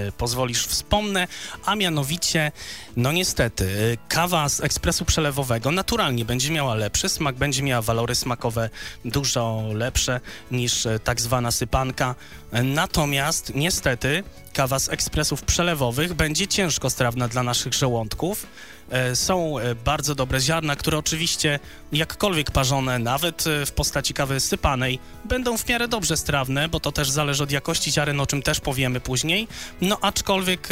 y, 0.08 0.12
pozwolisz 0.12 0.66
wspomnę, 0.66 1.28
a 1.64 1.76
mianowicie, 1.76 2.52
no 2.96 3.12
niestety, 3.12 3.98
kawa 4.08 4.48
z 4.48 4.60
ekspresu 4.60 5.04
przelewowego 5.04 5.70
naturalnie 5.70 6.24
będzie 6.24 6.50
miała 6.50 6.74
lepszy 6.74 7.08
smak, 7.08 7.36
będzie 7.36 7.62
miała 7.62 7.82
walory 7.82 8.14
smakowe 8.14 8.70
dużo 9.04 9.62
lepsze 9.72 10.20
niż 10.50 10.86
y, 10.86 11.00
tak 11.04 11.20
zwana 11.20 11.50
sypanka, 11.50 12.14
natomiast 12.52 13.54
niestety 13.54 14.22
kawa 14.52 14.78
z 14.78 14.88
ekspresów 14.88 15.42
przelewowych 15.42 16.14
będzie 16.14 16.46
ciężko 16.46 16.90
strawna 16.90 17.28
dla 17.28 17.42
naszych 17.42 17.74
żołądków, 17.74 18.46
E, 18.46 18.79
są 19.14 19.58
e, 19.58 19.74
bardzo 19.74 20.14
dobre 20.14 20.40
ziarna, 20.40 20.76
które 20.76 20.98
oczywiście 20.98 21.58
jakkolwiek 21.92 22.50
parzone, 22.50 22.98
nawet 22.98 23.46
e, 23.46 23.66
w 23.66 23.72
postaci 23.72 24.14
kawy 24.14 24.40
sypanej, 24.40 24.98
będą 25.24 25.56
w 25.56 25.68
miarę 25.68 25.88
dobrze 25.88 26.16
strawne, 26.16 26.68
bo 26.68 26.80
to 26.80 26.92
też 26.92 27.10
zależy 27.10 27.42
od 27.42 27.50
jakości 27.50 27.92
ziaren, 27.92 28.20
o 28.20 28.26
czym 28.26 28.42
też 28.42 28.60
powiemy 28.60 29.00
później. 29.00 29.48
No 29.80 29.98
aczkolwiek 30.00 30.68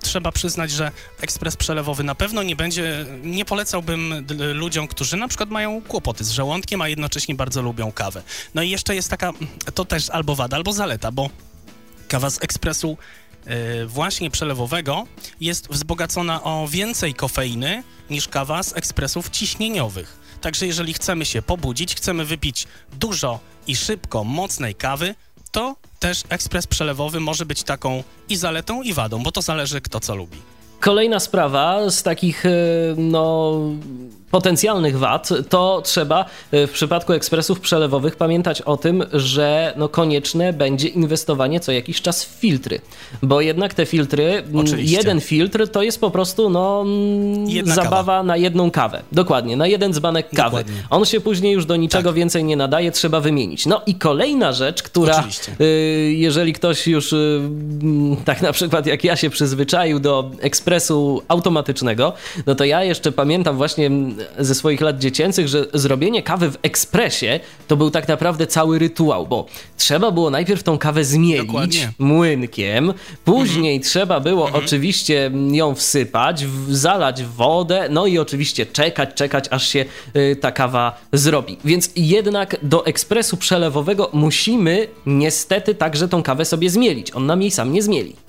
trzeba 0.00 0.32
przyznać, 0.32 0.70
że 0.70 0.90
ekspres 1.20 1.56
przelewowy 1.56 2.04
na 2.04 2.14
pewno 2.14 2.42
nie 2.42 2.56
będzie, 2.56 3.06
nie 3.22 3.44
polecałbym 3.44 4.26
ludziom, 4.54 4.88
którzy 4.88 5.16
na 5.16 5.28
przykład 5.28 5.50
mają 5.50 5.82
kłopoty 5.82 6.24
z 6.24 6.30
żołądkiem, 6.30 6.82
a 6.82 6.88
jednocześnie 6.88 7.34
bardzo 7.34 7.62
lubią 7.62 7.92
kawę. 7.92 8.22
No 8.54 8.62
i 8.62 8.70
jeszcze 8.70 8.94
jest 8.94 9.10
taka, 9.10 9.32
to 9.74 9.84
też 9.84 10.10
albo 10.10 10.34
wada, 10.34 10.56
albo 10.56 10.72
zaleta, 10.72 11.12
bo 11.12 11.30
kawa 12.08 12.30
z 12.30 12.42
ekspresu 12.42 12.96
E, 13.27 13.27
właśnie 13.86 14.30
przelewowego 14.30 15.06
jest 15.40 15.68
wzbogacona 15.68 16.42
o 16.42 16.68
więcej 16.68 17.14
kofeiny 17.14 17.82
niż 18.10 18.28
kawa 18.28 18.62
z 18.62 18.76
ekspresów 18.76 19.30
ciśnieniowych. 19.30 20.18
Także 20.40 20.66
jeżeli 20.66 20.94
chcemy 20.94 21.24
się 21.24 21.42
pobudzić, 21.42 21.94
chcemy 21.94 22.24
wypić 22.24 22.66
dużo 23.00 23.40
i 23.66 23.76
szybko 23.76 24.24
mocnej 24.24 24.74
kawy, 24.74 25.14
to 25.50 25.76
też 25.98 26.22
ekspres 26.28 26.66
przelewowy 26.66 27.20
może 27.20 27.46
być 27.46 27.62
taką 27.62 28.04
i 28.28 28.36
zaletą, 28.36 28.82
i 28.82 28.92
wadą, 28.92 29.22
bo 29.22 29.32
to 29.32 29.42
zależy 29.42 29.80
kto 29.80 30.00
co 30.00 30.14
lubi. 30.14 30.38
Kolejna 30.80 31.20
sprawa 31.20 31.90
z 31.90 32.02
takich 32.02 32.46
e, 32.46 32.50
no, 32.96 33.60
potencjalnych 34.30 34.98
wad, 34.98 35.28
to 35.48 35.82
trzeba 35.84 36.24
e, 36.50 36.66
w 36.66 36.70
przypadku 36.70 37.12
ekspresów 37.12 37.60
przelewowych 37.60 38.16
pamiętać 38.16 38.62
o 38.62 38.76
tym, 38.76 39.04
że 39.12 39.74
no 39.76 39.88
konieczne 39.88 40.52
będzie 40.52 40.88
inwestowanie 40.88 41.60
co 41.60 41.72
jakiś 41.72 42.02
czas 42.02 42.24
w 42.24 42.28
filtry, 42.28 42.80
bo 43.22 43.40
jednak 43.40 43.74
te 43.74 43.86
filtry, 43.86 44.42
Oczywiście. 44.54 44.96
jeden 44.96 45.20
filtr 45.20 45.68
to 45.68 45.82
jest 45.82 46.00
po 46.00 46.10
prostu 46.10 46.50
no, 46.50 46.84
zabawa 47.64 47.96
kawa. 47.96 48.22
na 48.22 48.36
jedną 48.36 48.70
kawę. 48.70 49.02
Dokładnie, 49.12 49.56
na 49.56 49.66
jeden 49.66 49.92
dzbanek 49.92 50.30
kawy. 50.30 50.56
Dokładnie. 50.56 50.82
On 50.90 51.04
się 51.04 51.20
później 51.20 51.52
już 51.52 51.66
do 51.66 51.76
niczego 51.76 52.10
tak. 52.10 52.16
więcej 52.16 52.44
nie 52.44 52.56
nadaje, 52.56 52.92
trzeba 52.92 53.20
wymienić. 53.20 53.66
No 53.66 53.82
i 53.86 53.94
kolejna 53.94 54.52
rzecz, 54.52 54.82
która 54.82 55.24
y, 55.60 56.14
jeżeli 56.16 56.52
ktoś 56.52 56.86
już 56.86 57.12
y, 57.12 57.40
tak 58.24 58.42
na 58.42 58.52
przykład 58.52 58.86
jak 58.86 59.04
ja 59.04 59.16
się 59.16 59.30
przyzwyczaił 59.30 60.00
do 60.00 60.30
ekspresu 60.40 61.22
automatycznego, 61.28 62.12
no 62.46 62.54
to 62.54 62.64
ja 62.64 62.84
jeszcze 62.84 63.12
pamiętam 63.12 63.56
właśnie 63.56 63.90
ze 64.38 64.54
swoich 64.54 64.80
lat 64.80 64.98
dziecięcych, 64.98 65.48
że 65.48 65.66
zrobienie 65.74 66.22
kawy 66.22 66.50
w 66.50 66.58
ekspresie 66.62 67.40
to 67.68 67.76
był 67.76 67.90
tak 67.90 68.08
naprawdę 68.08 68.46
cały 68.46 68.78
rytuał, 68.78 69.26
bo 69.26 69.46
trzeba 69.76 70.10
było 70.10 70.30
najpierw 70.30 70.62
tą 70.62 70.78
kawę 70.78 71.04
zmielić 71.04 71.46
Dokładnie. 71.46 71.92
młynkiem, 71.98 72.94
później 73.24 73.76
mhm. 73.76 73.90
trzeba 73.90 74.20
było 74.20 74.46
mhm. 74.46 74.64
oczywiście 74.64 75.30
ją 75.52 75.74
wsypać, 75.74 76.44
zalać 76.68 77.24
wodę, 77.24 77.88
no 77.90 78.06
i 78.06 78.18
oczywiście 78.18 78.66
czekać, 78.66 79.14
czekać, 79.14 79.44
aż 79.50 79.68
się 79.68 79.84
y, 80.16 80.36
ta 80.36 80.52
kawa 80.52 81.00
zrobi. 81.12 81.58
Więc 81.64 81.90
jednak 81.96 82.56
do 82.62 82.86
ekspresu 82.86 83.36
przelewowego 83.36 84.10
musimy 84.12 84.88
niestety 85.06 85.74
także 85.74 86.08
tą 86.08 86.22
kawę 86.22 86.44
sobie 86.44 86.70
zmielić. 86.70 87.14
On 87.14 87.26
nam 87.26 87.42
jej 87.42 87.50
sam 87.50 87.72
nie 87.72 87.82
zmieli. 87.82 88.27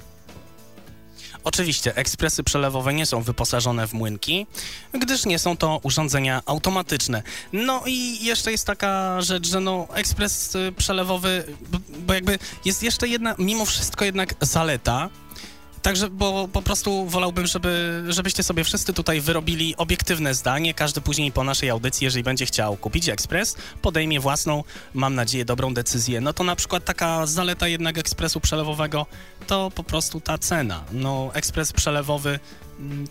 Oczywiście 1.50 1.96
ekspresy 1.96 2.44
przelewowe 2.44 2.94
nie 2.94 3.06
są 3.06 3.22
wyposażone 3.22 3.88
w 3.88 3.94
młynki, 3.94 4.48
gdyż 4.94 5.26
nie 5.26 5.40
są 5.40 5.58
to 5.58 5.80
urządzenia 5.84 6.42
automatyczne. 6.46 7.24
No 7.54 7.84
i 7.86 8.26
jeszcze 8.26 8.52
jest 8.52 8.68
taka 8.68 9.22
rzecz, 9.22 9.48
że 9.48 9.60
no 9.60 9.88
ekspres 9.94 10.56
y, 10.56 10.72
przelewowy, 10.78 11.44
bo 12.00 12.14
jakby 12.14 12.40
jest 12.66 12.84
jeszcze 12.84 13.08
jedna, 13.08 13.36
mimo 13.38 13.66
wszystko 13.66 14.06
jednak 14.06 14.34
zaleta, 14.42 15.10
Także, 15.82 16.10
bo 16.10 16.48
po 16.48 16.62
prostu 16.62 17.06
wolałbym, 17.06 17.48
żeby, 17.48 18.04
żebyście 18.08 18.44
sobie 18.44 18.64
wszyscy 18.64 18.94
tutaj 18.94 19.22
wyrobili 19.22 19.76
obiektywne 19.76 20.34
zdanie. 20.34 20.74
Każdy 20.74 21.02
później 21.02 21.32
po 21.32 21.44
naszej 21.44 21.70
audycji, 21.70 22.06
jeżeli 22.06 22.24
będzie 22.24 22.46
chciał 22.46 22.78
kupić 22.78 23.10
ekspres, 23.10 23.56
podejmie 23.82 24.20
własną, 24.20 24.64
mam 24.94 25.16
nadzieję, 25.16 25.46
dobrą 25.46 25.74
decyzję. 25.74 26.22
No 26.22 26.34
to 26.34 26.44
na 26.44 26.56
przykład 26.56 26.86
taka 26.86 27.26
zaleta 27.26 27.68
jednak 27.68 27.98
ekspresu 27.98 28.40
przelewowego 28.40 29.06
to 29.48 29.72
po 29.76 29.84
prostu 29.84 30.22
ta 30.22 30.38
cena. 30.38 30.84
No, 30.92 31.32
ekspres 31.34 31.74
przelewowy 31.74 32.40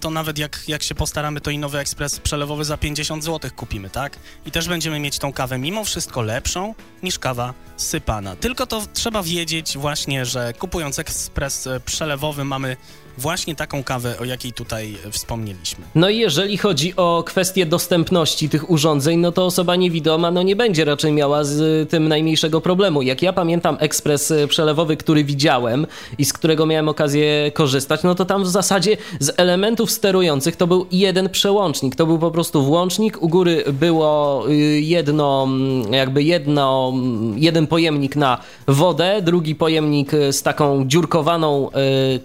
to 0.01 0.11
nawet 0.11 0.39
jak, 0.39 0.63
jak 0.69 0.83
się 0.83 0.95
postaramy, 0.95 1.41
to 1.41 1.51
i 1.51 1.59
nowy 1.59 1.79
ekspres 1.79 2.21
przelewowy 2.21 2.65
za 2.65 2.77
50 2.77 3.25
zł 3.25 3.51
kupimy, 3.57 3.91
tak? 3.91 4.19
I 4.47 4.51
też 4.51 4.69
będziemy 4.69 5.01
mieć 5.01 5.19
tą 5.19 5.33
kawę 5.33 5.59
mimo 5.59 5.85
wszystko 5.85 6.23
lepszą 6.23 6.75
niż 7.03 7.19
kawa 7.19 7.55
sypana. 7.77 8.37
Tylko 8.37 8.67
to 8.67 8.83
trzeba 8.93 9.23
wiedzieć 9.23 9.79
właśnie, 9.79 10.27
że 10.27 10.53
kupując 10.53 10.99
ekspres 10.99 11.69
przelewowy 11.85 12.45
mamy 12.45 12.77
właśnie 13.19 13.55
taką 13.55 13.83
kawę, 13.85 14.19
o 14.21 14.25
jakiej 14.25 14.53
tutaj 14.53 14.97
wspomnieliśmy. 15.11 15.85
No 15.95 16.09
i 16.09 16.19
jeżeli 16.19 16.59
chodzi 16.59 16.97
o 16.97 17.23
kwestię 17.27 17.67
dostępności 17.67 18.49
tych 18.49 18.71
urządzeń, 18.71 19.19
no 19.19 19.33
to 19.33 19.47
osoba 19.47 19.77
niewidoma 19.77 20.31
no 20.31 20.43
nie 20.43 20.57
będzie 20.57 20.85
raczej 20.85 21.13
miała 21.13 21.45
z 21.45 21.91
tym 21.91 22.09
najmniejszego 22.09 22.61
problemu. 22.61 23.03
Jak 23.03 23.23
ja 23.23 23.33
pamiętam 23.33 23.77
ekspres 23.81 24.33
przelewowy, 24.49 24.97
który 24.97 25.25
widziałem 25.25 25.87
i 26.19 26.25
z 26.25 26.33
którego 26.33 26.67
miałem 26.67 26.89
okazję 26.89 27.53
korzystać, 27.55 28.03
no 28.03 28.15
to 28.15 28.25
tam 28.25 28.45
w 28.45 28.49
zasadzie 28.49 28.97
z 29.21 29.33
elementów 29.37 29.91
sterujących 29.91 30.57
to 30.57 30.67
był 30.67 30.87
jeden 30.93 31.29
przełącznik. 31.29 31.97
To 31.97 32.07
był 32.07 32.19
po 32.19 32.31
prostu 32.31 32.63
włącznik. 32.63 33.23
U 33.23 33.29
góry 33.29 33.65
było 33.73 34.45
y, 34.49 34.55
jedno, 34.81 35.49
jakby 35.91 36.23
jedno, 36.23 36.93
jeden 37.37 37.67
pojemnik 37.67 38.17
na 38.17 38.39
wodę, 38.69 39.23
drugi 39.23 39.55
pojemnik 39.55 40.13
z 40.31 40.43
taką 40.43 40.89
dziurkowaną 40.89 41.71
y, 41.71 41.73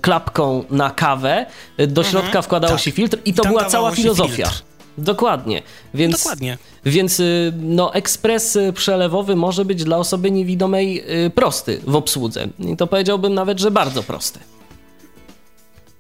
klapką 0.02 0.64
na 0.70 0.83
na 0.84 0.92
kawę, 0.92 1.46
do 1.78 1.84
mhm. 1.84 2.06
środka 2.06 2.28
mhm, 2.28 2.44
wkładało 2.44 2.74
tak. 2.74 2.84
się 2.84 2.92
filtr 2.92 3.18
i 3.26 3.34
to 3.34 3.44
była 3.44 3.66
cała 3.66 3.92
filozofia. 3.92 4.36
Filtr. 4.36 4.64
Dokładnie. 4.98 5.62
Więc, 5.94 6.18
Dokładnie. 6.18 6.58
Więc 6.86 7.20
y, 7.20 7.54
no, 7.58 7.94
ekspres 7.94 8.58
przelewowy 8.74 9.36
może 9.36 9.66
być 9.66 9.84
dla 9.84 9.98
osoby 9.98 10.32
niewidomej 10.32 11.04
y, 11.26 11.30
prosty 11.30 11.82
w 11.88 11.96
obsłudze. 11.96 12.48
I 12.60 12.78
to 12.78 12.88
powiedziałbym 12.88 13.34
nawet, 13.34 13.60
że 13.60 13.72
bardzo 13.72 14.04
prosty. 14.04 14.40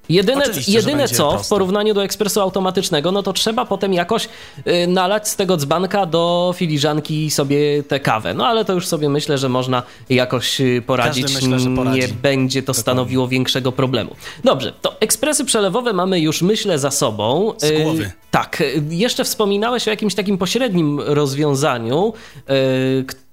Jedyne, 0.09 0.43
jedyne 0.67 1.07
co 1.07 1.37
w 1.37 1.47
porównaniu 1.47 1.93
do 1.93 2.03
ekspresu 2.03 2.41
automatycznego, 2.41 3.11
no 3.11 3.23
to 3.23 3.33
trzeba 3.33 3.65
potem 3.65 3.93
jakoś 3.93 4.29
y, 4.67 4.87
nalać 4.87 5.29
z 5.29 5.35
tego 5.35 5.57
dzbanka 5.57 6.05
do 6.05 6.53
filiżanki 6.57 7.31
sobie 7.31 7.83
tę 7.83 7.99
kawę. 7.99 8.33
No 8.33 8.47
ale 8.47 8.65
to 8.65 8.73
już 8.73 8.87
sobie 8.87 9.09
myślę, 9.09 9.37
że 9.37 9.49
można 9.49 9.83
jakoś 10.09 10.61
y, 10.61 10.83
poradzić. 10.85 11.23
Myślę, 11.35 11.75
poradzi. 11.75 11.99
Nie 11.99 12.07
będzie 12.07 12.63
to 12.63 12.73
stanowiło 12.73 13.27
większego 13.27 13.71
problemu. 13.71 14.15
Dobrze, 14.43 14.73
to 14.81 15.01
ekspresy 15.01 15.45
przelewowe 15.45 15.93
mamy 15.93 16.19
już 16.19 16.41
myślę 16.41 16.79
za 16.79 16.91
sobą. 16.91 17.53
Z 17.57 17.81
głowy. 17.81 18.11
tak, 18.31 18.63
jeszcze 18.89 19.23
wspominałeś 19.23 19.87
o 19.87 19.91
jakimś 19.91 20.15
takim 20.15 20.37
pośrednim 20.37 20.99
rozwiązaniu, 20.99 22.13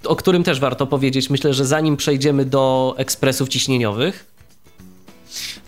o 0.04 0.16
którym 0.16 0.44
też 0.44 0.60
warto 0.60 0.86
powiedzieć. 0.86 1.30
Myślę, 1.30 1.54
że 1.54 1.64
zanim 1.64 1.96
przejdziemy 1.96 2.44
do 2.44 2.94
ekspresów 2.96 3.48
ciśnieniowych. 3.48 4.30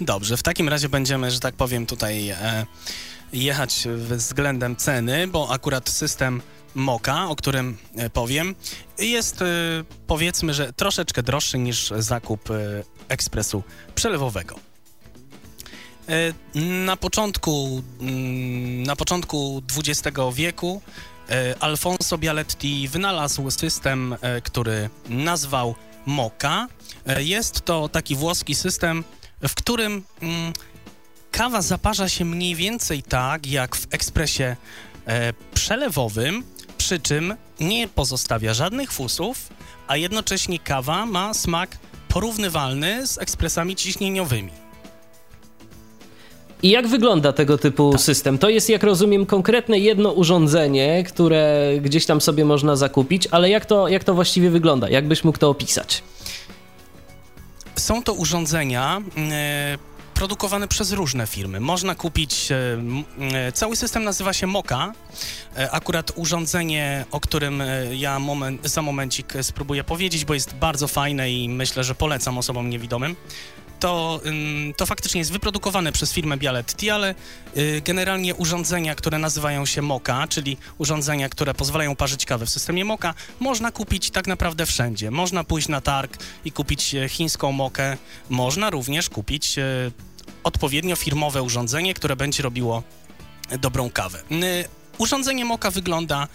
Dobrze, 0.00 0.36
w 0.36 0.42
takim 0.42 0.68
razie 0.68 0.88
będziemy, 0.88 1.30
że 1.30 1.40
tak 1.40 1.54
powiem, 1.54 1.86
tutaj 1.86 2.28
e, 2.28 2.66
jechać 3.32 3.88
względem 3.96 4.76
ceny, 4.76 5.26
bo 5.26 5.50
akurat 5.50 5.90
system 5.90 6.42
Moka, 6.74 7.28
o 7.28 7.36
którym 7.36 7.78
e, 7.96 8.10
powiem, 8.10 8.54
jest 8.98 9.42
e, 9.42 9.46
powiedzmy, 10.06 10.54
że 10.54 10.72
troszeczkę 10.72 11.22
droższy 11.22 11.58
niż 11.58 11.92
zakup 11.98 12.48
ekspresu 13.08 13.62
przelewowego. 13.94 14.58
Na 16.54 16.96
początku, 16.96 17.82
mm, 18.00 18.82
na 18.82 18.96
początku 18.96 19.62
XX 19.76 20.18
wieku 20.34 20.82
Alfonso 21.60 22.18
Bialetti 22.18 22.88
wynalazł 22.88 23.50
system, 23.50 24.16
który 24.42 24.90
nazwał 25.08 25.74
Moka. 26.06 26.68
Jest 27.18 27.60
to 27.60 27.88
taki 27.88 28.16
włoski 28.16 28.54
system, 28.54 29.04
w 29.48 29.54
którym 29.54 30.02
mm, 30.22 30.52
kawa 31.30 31.62
zaparza 31.62 32.08
się 32.08 32.24
mniej 32.24 32.54
więcej 32.54 33.02
tak 33.02 33.46
jak 33.46 33.76
w 33.76 33.86
ekspresie 33.90 34.56
e, 35.06 35.32
przelewowym, 35.54 36.44
przy 36.78 37.00
czym 37.00 37.34
nie 37.60 37.88
pozostawia 37.88 38.54
żadnych 38.54 38.92
fusów, 38.92 39.48
a 39.86 39.96
jednocześnie 39.96 40.58
kawa 40.58 41.06
ma 41.06 41.34
smak 41.34 41.78
porównywalny 42.08 43.06
z 43.06 43.18
ekspresami 43.18 43.76
ciśnieniowymi. 43.76 44.62
I 46.62 46.70
jak 46.70 46.88
wygląda 46.88 47.32
tego 47.32 47.58
typu 47.58 47.92
tak. 47.92 48.00
system? 48.00 48.38
To 48.38 48.48
jest, 48.48 48.68
jak 48.68 48.82
rozumiem, 48.82 49.26
konkretne 49.26 49.78
jedno 49.78 50.12
urządzenie, 50.12 51.04
które 51.04 51.72
gdzieś 51.80 52.06
tam 52.06 52.20
sobie 52.20 52.44
można 52.44 52.76
zakupić, 52.76 53.28
ale 53.30 53.50
jak 53.50 53.66
to, 53.66 53.88
jak 53.88 54.04
to 54.04 54.14
właściwie 54.14 54.50
wygląda? 54.50 54.88
Jak 54.88 55.08
byś 55.08 55.24
mógł 55.24 55.38
to 55.38 55.50
opisać? 55.50 56.02
Są 57.76 58.02
to 58.02 58.12
urządzenia 58.12 59.00
e, 59.16 59.78
produkowane 60.14 60.68
przez 60.68 60.92
różne 60.92 61.26
firmy. 61.26 61.60
Można 61.60 61.94
kupić, 61.94 62.52
e, 62.52 62.56
e, 63.46 63.52
cały 63.52 63.76
system 63.76 64.04
nazywa 64.04 64.32
się 64.32 64.46
Moka. 64.46 64.92
Akurat 65.70 66.12
urządzenie, 66.16 67.04
o 67.10 67.20
którym 67.20 67.62
ja 67.92 68.18
moment, 68.18 68.68
za 68.68 68.82
momencik 68.82 69.34
spróbuję 69.42 69.84
powiedzieć, 69.84 70.24
bo 70.24 70.34
jest 70.34 70.54
bardzo 70.54 70.88
fajne 70.88 71.30
i 71.30 71.48
myślę, 71.48 71.84
że 71.84 71.94
polecam 71.94 72.38
osobom 72.38 72.70
niewidomym 72.70 73.16
to, 73.82 74.20
to 74.76 74.86
faktycznie 74.86 75.18
jest 75.18 75.32
wyprodukowane 75.32 75.92
przez 75.92 76.12
firmę 76.12 76.36
Bialetti, 76.36 76.90
ale 76.90 77.14
y, 77.56 77.82
generalnie 77.84 78.34
urządzenia, 78.34 78.94
które 78.94 79.18
nazywają 79.18 79.66
się 79.66 79.82
Moka, 79.82 80.28
czyli 80.28 80.56
urządzenia, 80.78 81.28
które 81.28 81.54
pozwalają 81.54 81.96
parzyć 81.96 82.24
kawę 82.24 82.46
w 82.46 82.50
systemie 82.50 82.84
Moka, 82.84 83.14
można 83.40 83.70
kupić 83.70 84.10
tak 84.10 84.26
naprawdę 84.26 84.66
wszędzie. 84.66 85.10
Można 85.10 85.44
pójść 85.44 85.68
na 85.68 85.80
targ 85.80 86.16
i 86.44 86.52
kupić 86.52 86.94
e, 86.94 87.08
chińską 87.08 87.52
mokę, 87.52 87.96
można 88.30 88.70
również 88.70 89.10
kupić 89.10 89.58
e, 89.58 89.64
odpowiednio 90.44 90.96
firmowe 90.96 91.42
urządzenie, 91.42 91.94
które 91.94 92.16
będzie 92.16 92.42
robiło 92.42 92.82
dobrą 93.60 93.90
kawę. 93.90 94.22
Urządzenie 94.98 95.44
Moka 95.44 95.70
wygląda 95.70 96.28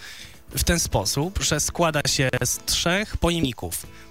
w 0.50 0.64
ten 0.64 0.80
sposób, 0.80 1.40
że 1.44 1.60
składa 1.60 2.02
się 2.08 2.30
z 2.44 2.58
trzech 2.66 3.18
pojemników 3.18 3.86
E, 3.86 4.07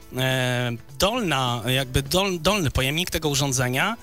dolna, 0.98 1.62
jakby 1.66 2.02
dol, 2.02 2.40
dolny 2.40 2.70
pojemnik 2.70 3.10
tego 3.10 3.28
urządzenia 3.28 3.96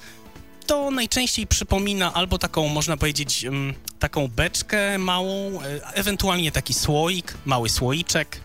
to 0.66 0.92
najczęściej 0.92 1.48
przypomina 1.48 2.14
albo 2.14 2.38
taką, 2.38 2.68
można 2.68 2.98
powiedzieć, 2.98 3.46
mm, 3.46 3.74
taką 4.00 4.28
beczkę 4.28 4.98
małą, 4.98 5.62
e, 5.62 5.94
ewentualnie 5.94 6.52
taki 6.52 6.74
słoik, 6.74 7.34
mały 7.46 7.70
słoiczek, 7.70 8.40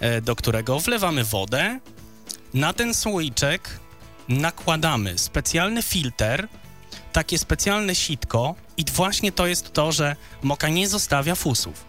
e, 0.00 0.20
do 0.20 0.36
którego 0.36 0.80
wlewamy 0.80 1.24
wodę. 1.24 1.80
Na 2.54 2.72
ten 2.72 2.94
słoiczek 2.94 3.80
nakładamy 4.28 5.18
specjalny 5.18 5.82
filtr, 5.82 6.48
takie 7.12 7.38
specjalne 7.38 7.94
sitko 7.94 8.54
i 8.76 8.84
właśnie 8.92 9.32
to 9.32 9.46
jest 9.46 9.72
to, 9.72 9.92
że 9.92 10.16
moka 10.42 10.68
nie 10.68 10.88
zostawia 10.88 11.34
fusów. 11.34 11.88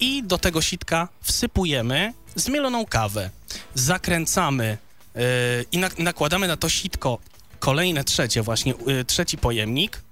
I 0.00 0.22
do 0.22 0.38
tego 0.38 0.62
sitka 0.62 1.08
wsypujemy 1.22 2.12
zmieloną 2.34 2.86
kawę 2.86 3.30
zakręcamy 3.74 4.78
yy, 5.14 5.22
i 5.72 5.78
na, 5.78 5.90
nakładamy 5.98 6.48
na 6.48 6.56
to 6.56 6.68
sitko 6.68 7.18
kolejne 7.58 8.04
trzecie, 8.04 8.42
właśnie 8.42 8.74
yy, 8.86 9.04
trzeci 9.04 9.38
pojemnik. 9.38 10.02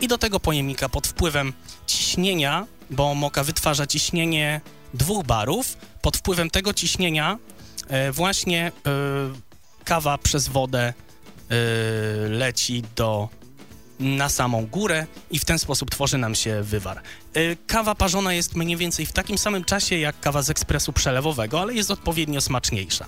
I 0.00 0.08
do 0.08 0.18
tego 0.18 0.40
pojemnika 0.40 0.88
pod 0.88 1.06
wpływem 1.06 1.52
ciśnienia, 1.86 2.66
bo 2.90 3.14
moka 3.14 3.44
wytwarza 3.44 3.86
ciśnienie 3.86 4.60
dwóch 4.94 5.26
barów, 5.26 5.76
pod 6.02 6.16
wpływem 6.16 6.50
tego 6.50 6.74
ciśnienia 6.74 7.38
yy, 7.90 8.12
właśnie 8.12 8.72
kawa 9.84 10.18
przez 10.18 10.48
wodę 10.48 10.92
leci 12.28 12.82
do 12.96 13.28
na 14.00 14.28
samą 14.28 14.66
górę 14.66 15.06
i 15.30 15.38
w 15.38 15.44
ten 15.44 15.58
sposób 15.58 15.90
tworzy 15.90 16.18
nam 16.18 16.34
się 16.34 16.62
wywar. 16.62 17.00
Y, 17.36 17.56
kawa 17.66 17.94
parzona 17.94 18.34
jest 18.34 18.56
mniej 18.56 18.76
więcej 18.76 19.06
w 19.06 19.12
takim 19.12 19.38
samym 19.38 19.64
czasie 19.64 19.98
jak 19.98 20.20
kawa 20.20 20.42
z 20.42 20.50
ekspresu 20.50 20.92
przelewowego, 20.92 21.60
ale 21.60 21.74
jest 21.74 21.90
odpowiednio 21.90 22.40
smaczniejsza. 22.40 23.06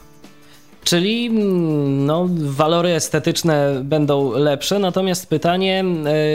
Czyli 0.85 1.27
mm, 1.27 2.07
no, 2.07 2.29
walory 2.39 2.89
estetyczne 2.95 3.81
będą 3.85 4.33
lepsze, 4.33 4.79
natomiast 4.79 5.27
pytanie, 5.27 5.85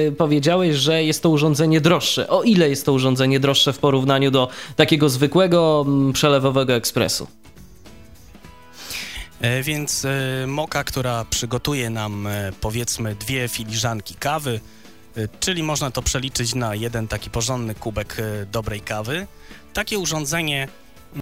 yy, 0.05 0.11
powiedziałeś, 0.11 0.75
że 0.75 1.03
jest 1.03 1.23
to 1.23 1.29
urządzenie 1.29 1.81
droższe. 1.81 2.27
O 2.27 2.43
ile 2.43 2.69
jest 2.69 2.85
to 2.85 2.93
urządzenie 2.93 3.39
droższe 3.39 3.73
w 3.73 3.79
porównaniu 3.79 4.31
do 4.31 4.47
takiego 4.75 5.09
zwykłego 5.09 5.83
mm, 5.87 6.13
przelewowego 6.13 6.73
ekspresu? 6.73 7.27
E, 9.41 9.63
więc 9.63 10.05
e, 10.05 10.47
moka, 10.47 10.83
która 10.83 11.25
przygotuje 11.25 11.89
nam 11.89 12.27
e, 12.27 12.51
powiedzmy 12.61 13.15
dwie 13.15 13.47
filiżanki 13.47 14.15
kawy, 14.15 14.59
czyli 15.39 15.63
można 15.63 15.91
to 15.91 16.01
przeliczyć 16.01 16.55
na 16.55 16.75
jeden 16.75 17.07
taki 17.07 17.29
porządny 17.29 17.75
kubek 17.75 18.17
dobrej 18.51 18.81
kawy. 18.81 19.27
Takie 19.73 19.99
urządzenie 19.99 20.67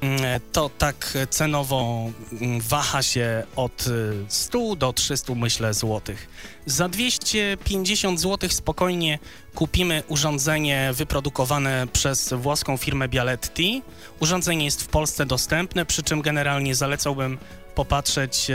mm, 0.01 0.41
to 0.51 0.69
tak 0.77 1.13
cenowo 1.29 2.10
mm, 2.32 2.62
waha 2.62 3.03
się 3.03 3.43
od 3.55 3.86
100 4.27 4.75
do 4.75 4.93
300 4.93 5.36
myślę 5.36 5.73
złotych. 5.73 6.27
Za 6.65 6.89
250 6.89 8.19
zł 8.19 8.49
spokojnie 8.49 9.19
kupimy 9.55 10.03
urządzenie 10.08 10.91
wyprodukowane 10.93 11.88
przez 11.93 12.34
włoską 12.34 12.77
firmę 12.77 13.08
Bialetti. 13.08 13.82
Urządzenie 14.19 14.65
jest 14.65 14.84
w 14.84 14.88
Polsce 14.88 15.25
dostępne, 15.25 15.86
przy 15.86 16.03
czym 16.03 16.21
generalnie 16.21 16.75
zalecałbym 16.75 17.38
popatrzeć 17.75 18.49
e, 18.49 18.53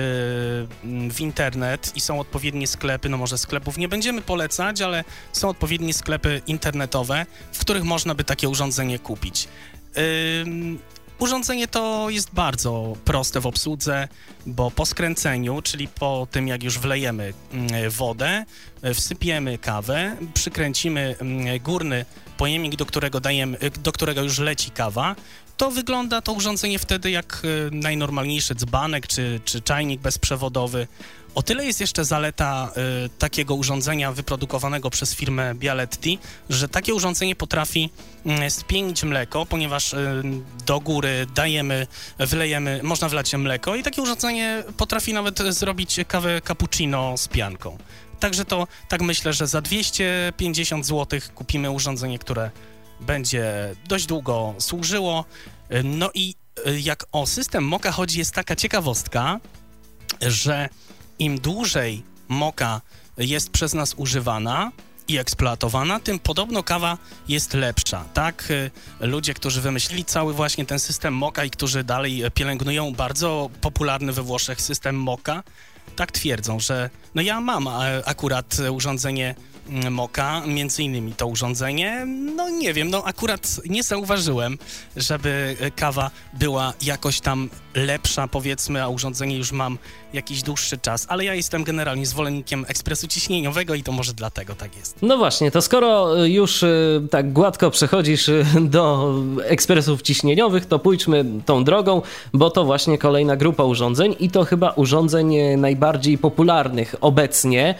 w 1.10 1.16
internet 1.18 1.92
i 1.96 2.00
są 2.00 2.20
odpowiednie 2.20 2.66
sklepy, 2.66 3.08
no 3.08 3.16
może 3.16 3.38
sklepów 3.38 3.78
nie 3.78 3.88
będziemy 3.88 4.22
polecać, 4.22 4.80
ale 4.80 5.04
są 5.32 5.48
odpowiednie 5.48 5.94
sklepy 5.94 6.42
internetowe, 6.46 7.26
w 7.52 7.58
których 7.58 7.84
można 7.84 8.14
by 8.14 8.24
takie 8.24 8.48
urządzenie 8.48 8.98
kupić. 8.98 9.48
Urządzenie 11.18 11.68
to 11.68 12.10
jest 12.10 12.34
bardzo 12.34 12.96
proste 13.04 13.40
w 13.40 13.46
obsłudze, 13.46 14.08
bo 14.46 14.70
po 14.70 14.86
skręceniu, 14.86 15.62
czyli 15.62 15.88
po 15.88 16.28
tym 16.30 16.48
jak 16.48 16.62
już 16.62 16.78
wlejemy 16.78 17.34
wodę, 17.90 18.44
e, 18.82 18.94
wsypiemy 18.94 19.58
kawę, 19.58 20.16
przykręcimy 20.34 21.16
górny 21.60 22.04
pojemnik, 22.36 22.76
do 22.76 22.86
którego, 22.86 23.20
dajemy, 23.20 23.58
do 23.82 23.92
którego 23.92 24.22
już 24.22 24.38
leci 24.38 24.70
kawa, 24.70 25.16
to 25.56 25.70
wygląda 25.70 26.20
to 26.20 26.32
urządzenie 26.32 26.78
wtedy 26.78 27.10
jak 27.10 27.42
e, 27.44 27.74
najnormalniejszy 27.74 28.54
dzbanek 28.54 29.06
czy, 29.06 29.40
czy 29.44 29.60
czajnik 29.60 30.00
bezprzewodowy. 30.00 30.86
O 31.34 31.42
tyle 31.42 31.66
jest 31.66 31.80
jeszcze 31.80 32.04
zaleta 32.04 32.72
y, 33.06 33.08
takiego 33.18 33.54
urządzenia 33.54 34.12
wyprodukowanego 34.12 34.90
przez 34.90 35.14
firmę 35.14 35.54
Bialetti, 35.54 36.18
że 36.50 36.68
takie 36.68 36.94
urządzenie 36.94 37.36
potrafi 37.36 37.90
y, 38.46 38.50
spienić 38.50 39.04
mleko, 39.04 39.46
ponieważ 39.46 39.92
y, 39.92 40.22
do 40.66 40.80
góry 40.80 41.26
dajemy, 41.34 41.86
wlejemy, 42.18 42.80
można 42.82 43.08
wlać 43.08 43.34
mleko 43.34 43.76
i 43.76 43.82
takie 43.82 44.02
urządzenie 44.02 44.62
potrafi 44.76 45.14
nawet 45.14 45.38
zrobić 45.38 45.96
kawę 46.08 46.40
cappuccino 46.40 47.18
z 47.18 47.28
pianką. 47.28 47.78
Także 48.20 48.44
to, 48.44 48.66
tak 48.88 49.02
myślę, 49.02 49.32
że 49.32 49.46
za 49.46 49.60
250 49.60 50.86
zł 50.86 51.20
kupimy 51.34 51.70
urządzenie, 51.70 52.18
które 52.18 52.50
będzie 53.00 53.74
dość 53.88 54.06
długo 54.06 54.54
służyło. 54.58 55.24
No 55.84 56.10
i 56.14 56.34
jak 56.82 57.06
o 57.12 57.26
system 57.26 57.64
Moka 57.64 57.92
chodzi, 57.92 58.18
jest 58.18 58.34
taka 58.34 58.56
ciekawostka, 58.56 59.40
że 60.20 60.68
im 61.18 61.40
dłużej 61.40 62.02
moka 62.28 62.80
jest 63.18 63.50
przez 63.50 63.74
nas 63.74 63.94
używana 63.96 64.72
i 65.08 65.18
eksploatowana, 65.18 66.00
tym 66.00 66.18
podobno 66.18 66.62
kawa 66.62 66.98
jest 67.28 67.54
lepsza. 67.54 68.04
Tak, 68.14 68.50
y, 68.50 68.70
ludzie, 69.00 69.34
którzy 69.34 69.60
wymyślili 69.60 70.04
cały 70.04 70.34
właśnie 70.34 70.66
ten 70.66 70.78
system 70.78 71.14
Moka 71.14 71.44
i 71.44 71.50
którzy 71.50 71.84
dalej 71.84 72.22
pielęgnują 72.34 72.94
bardzo 72.94 73.50
popularny 73.60 74.12
we 74.12 74.22
Włoszech 74.22 74.60
system 74.60 74.96
Moka, 74.96 75.42
tak 75.96 76.12
twierdzą, 76.12 76.60
że 76.60 76.90
no 77.14 77.22
ja 77.22 77.40
mam 77.40 77.68
akurat 78.04 78.56
urządzenie 78.70 79.34
Moka, 79.90 80.42
między 80.46 80.82
innymi 80.82 81.12
to 81.12 81.26
urządzenie. 81.26 82.06
No 82.06 82.50
nie 82.50 82.74
wiem, 82.74 82.90
no 82.90 83.04
akurat 83.04 83.60
nie 83.66 83.82
zauważyłem, 83.82 84.58
żeby 84.96 85.56
kawa 85.76 86.10
była 86.32 86.72
jakoś 86.82 87.20
tam 87.20 87.50
lepsza, 87.74 88.28
powiedzmy, 88.28 88.82
a 88.82 88.88
urządzenie 88.88 89.36
już 89.36 89.52
mam 89.52 89.78
jakiś 90.12 90.42
dłuższy 90.42 90.78
czas, 90.78 91.06
ale 91.08 91.24
ja 91.24 91.34
jestem 91.34 91.64
generalnie 91.64 92.06
zwolennikiem 92.06 92.64
ekspresu 92.68 93.08
ciśnieniowego 93.08 93.74
i 93.74 93.82
to 93.82 93.92
może 93.92 94.12
dlatego 94.12 94.54
tak 94.54 94.76
jest. 94.76 94.96
No 95.02 95.18
właśnie, 95.18 95.50
to 95.50 95.62
skoro 95.62 96.24
już 96.24 96.62
y, 96.62 97.02
tak 97.10 97.32
gładko 97.32 97.70
przechodzisz 97.70 98.28
y, 98.28 98.44
do 98.60 99.14
ekspresów 99.44 100.02
ciśnieniowych, 100.02 100.66
to 100.66 100.78
pójdźmy 100.78 101.24
tą 101.46 101.64
drogą, 101.64 102.02
bo 102.32 102.50
to 102.50 102.64
właśnie 102.64 102.98
kolejna 102.98 103.36
grupa 103.36 103.64
urządzeń 103.64 104.16
i 104.20 104.30
to 104.30 104.44
chyba 104.44 104.70
urządzeń 104.70 105.36
y, 105.36 105.56
najbardziej 105.56 106.18
popularnych 106.18 106.94
obecnie, 107.00 107.74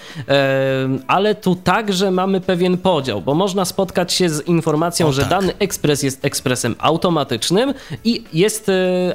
ale 1.07 1.35
tu 1.35 1.57
także 1.75 2.11
mamy 2.11 2.41
pewien 2.41 2.79
podział, 2.79 3.23
bo 3.23 3.35
można 3.35 3.65
spotkać 3.65 4.13
się 4.13 4.29
z 4.29 4.49
informacją, 4.49 5.07
o, 5.07 5.13
że 5.13 5.23
tak. 5.23 5.31
dany 5.31 5.53
ekspres 5.59 6.03
jest 6.03 6.25
ekspresem 6.25 6.75
automatycznym 6.79 7.75
i 8.05 8.25
jest 8.33 8.71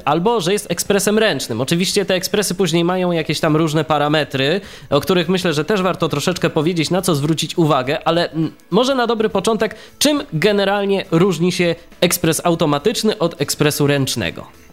albo, 0.06 0.42
że 0.42 0.54
jest 0.54 0.72
ekspresem 0.72 1.20
ręcznym. 1.20 1.62
Oczywiście 1.62 2.06
te 2.06 2.16
ekspresy 2.16 2.56
później 2.56 2.84
mają 2.84 3.12
jakieś 3.12 3.40
tam 3.40 3.56
różne 3.56 3.84
parametry, 3.84 4.62
o 4.90 5.00
których 5.00 5.30
myślę, 5.30 5.54
że 5.54 5.66
też 5.66 5.82
warto 5.82 6.10
troszeczkę 6.10 6.50
powiedzieć, 6.50 6.90
na 6.90 7.02
co 7.02 7.16
zwrócić 7.16 7.58
uwagę, 7.58 8.08
ale 8.08 8.30
może 8.72 8.96
na 8.96 9.08
dobry 9.08 9.30
początek, 9.30 9.76
czym 10.00 10.24
generalnie 10.34 11.06
różni 11.12 11.52
się 11.52 11.76
ekspres 12.02 12.42
automatyczny 12.44 13.18
od 13.18 13.42
ekspresu 13.42 13.88
ręcznego? 13.88 14.69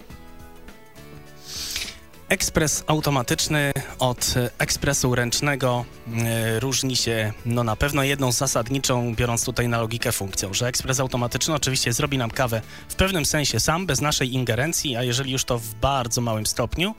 Ekspres 2.28 2.84
automatyczny 2.86 3.72
od 3.98 4.34
ekspresu 4.58 5.14
ręcznego 5.14 5.84
e, 6.24 6.60
różni 6.60 6.96
się 6.96 7.32
no 7.44 7.64
na 7.64 7.76
pewno 7.76 8.02
jedną 8.02 8.32
zasadniczą, 8.32 9.14
biorąc 9.14 9.44
tutaj 9.44 9.68
na 9.68 9.80
logikę 9.80 10.12
funkcją, 10.12 10.54
że 10.54 10.66
ekspres 10.66 11.00
automatyczny 11.00 11.54
oczywiście 11.54 11.92
zrobi 11.92 12.18
nam 12.18 12.30
kawę 12.30 12.62
w 12.88 12.94
pewnym 12.94 13.26
sensie 13.26 13.60
sam, 13.60 13.86
bez 13.86 14.00
naszej 14.00 14.34
ingerencji, 14.34 14.96
a 14.96 15.02
jeżeli 15.02 15.32
już 15.32 15.44
to 15.44 15.58
w 15.58 15.74
bardzo 15.74 16.20
małym 16.20 16.46
stopniu, 16.46 16.94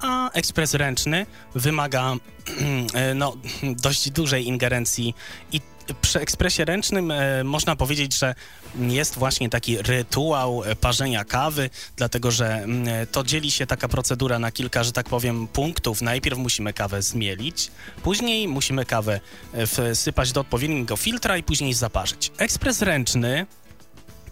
a 0.00 0.30
ekspres 0.30 0.74
ręczny 0.74 1.26
wymaga 1.54 2.12
e, 2.94 3.14
no, 3.14 3.36
dość 3.62 4.10
dużej 4.10 4.46
ingerencji 4.46 5.14
i 5.52 5.60
przy 6.00 6.20
ekspresie 6.20 6.64
ręcznym 6.64 7.10
e, 7.10 7.44
można 7.44 7.76
powiedzieć, 7.76 8.18
że 8.18 8.34
jest 8.78 9.18
właśnie 9.18 9.50
taki 9.50 9.82
rytuał 9.82 10.62
parzenia 10.80 11.24
kawy, 11.24 11.70
dlatego 11.96 12.30
że 12.30 12.54
mm, 12.54 13.06
to 13.12 13.24
dzieli 13.24 13.50
się 13.50 13.66
taka 13.66 13.88
procedura 13.88 14.38
na 14.38 14.52
kilka, 14.52 14.84
że 14.84 14.92
tak 14.92 15.08
powiem, 15.08 15.48
punktów. 15.48 16.02
Najpierw 16.02 16.38
musimy 16.38 16.72
kawę 16.72 17.02
zmielić, 17.02 17.70
później 18.02 18.48
musimy 18.48 18.84
kawę 18.84 19.20
e, 19.52 19.94
wsypać 19.94 20.32
do 20.32 20.40
odpowiedniego 20.40 20.96
filtra 20.96 21.36
i 21.36 21.42
później 21.42 21.74
zaparzyć. 21.74 22.32
Ekspres 22.38 22.82
ręczny 22.82 23.46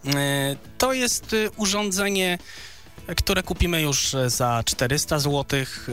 e, 0.06 0.56
to 0.78 0.92
jest 0.92 1.32
e, 1.34 1.50
urządzenie, 1.50 2.38
które 3.16 3.42
kupimy 3.42 3.82
już 3.82 4.16
za 4.26 4.62
400 4.64 5.18
złotych 5.18 5.88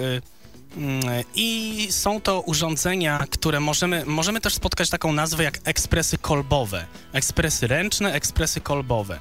I 1.35 1.87
są 1.91 2.21
to 2.21 2.41
urządzenia, 2.41 3.25
które 3.29 3.59
możemy, 3.59 4.05
możemy 4.05 4.41
też 4.41 4.53
spotkać 4.53 4.89
taką 4.89 5.11
nazwę 5.11 5.43
jak 5.43 5.59
ekspresy 5.63 6.17
kolbowe. 6.17 6.85
Ekspresy 7.13 7.67
ręczne, 7.67 8.13
ekspresy 8.13 8.61
kolbowe. 8.61 9.19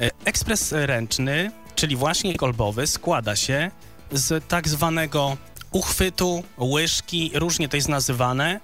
E, 0.00 0.10
ekspres 0.24 0.72
ręczny, 0.72 1.50
czyli 1.74 1.96
właśnie 1.96 2.34
kolbowy, 2.34 2.86
składa 2.86 3.36
się 3.36 3.70
z 4.12 4.44
tak 4.48 4.68
zwanego 4.68 5.36
uchwytu, 5.70 6.44
łyżki, 6.58 7.30
różnie 7.34 7.68
to 7.68 7.76
jest 7.76 7.88
nazywane. 7.88 8.60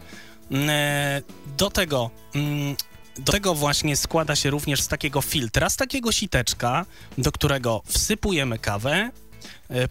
Mm, 0.51 0.71
e, 0.71 1.23
do 1.59 1.71
tego, 1.71 2.11
mm, 2.35 2.77
do 3.19 3.33
tego 3.33 3.55
właśnie 3.55 3.97
składa 3.97 4.37
się 4.37 4.51
również 4.51 4.81
z 4.81 4.89
takiego 4.89 5.23
filtra, 5.23 5.71
z 5.71 5.77
takiego 5.77 6.13
siteczka, 6.13 6.87
do 7.19 7.33
którego 7.33 7.83
wsypujemy 7.87 8.59
kawę, 8.59 9.11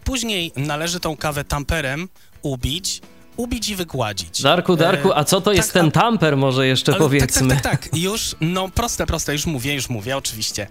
później 0.04 0.52
należy 0.56 1.00
tą 1.00 1.18
kawę 1.18 1.44
tamperem 1.44 2.10
ubić, 2.42 3.02
ubić 3.38 3.70
i 3.70 3.76
wygładzić. 3.76 4.42
Darku, 4.42 4.76
Darku, 4.76 5.14
a 5.14 5.24
co 5.24 5.42
to 5.42 5.54
jest 5.54 5.74
tak, 5.74 5.82
ten 5.82 5.92
tamper 5.92 6.38
może 6.38 6.68
jeszcze 6.68 6.94
powiedzmy? 6.94 7.56
Tak, 7.56 7.64
tak, 7.64 7.82
tak, 7.82 7.90
tak, 7.90 8.00
już, 8.00 8.36
no 8.42 8.70
proste, 8.70 9.06
proste, 9.06 9.34
już 9.34 9.46
mówię, 9.46 9.74
już 9.74 9.90
mówię, 9.90 10.18
oczywiście. 10.18 10.68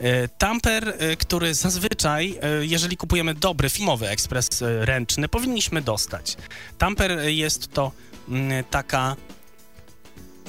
E, 0.00 0.28
tamper, 0.28 0.94
e, 0.98 1.16
który 1.16 1.54
zazwyczaj, 1.54 2.38
jeżeli 2.60 2.96
kupujemy 2.96 3.34
dobry 3.34 3.70
filmowy 3.70 4.08
ekspres 4.08 4.48
ręczny, 4.80 5.28
powinniśmy 5.28 5.82
dostać. 5.82 6.36
Tamper 6.78 7.18
jest 7.20 7.72
to 7.72 7.92
mm, 8.28 8.64
taka 8.70 9.16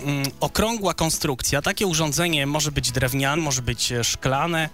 mm, 0.04 0.26
okrągła 0.40 0.94
konstrukcja. 0.94 1.62
Takie 1.62 1.88
urządzenie 1.88 2.46
może 2.46 2.72
być 2.72 2.92
drewniane, 2.92 3.42
może 3.42 3.62
być 3.62 3.94
szklane, 4.04 4.70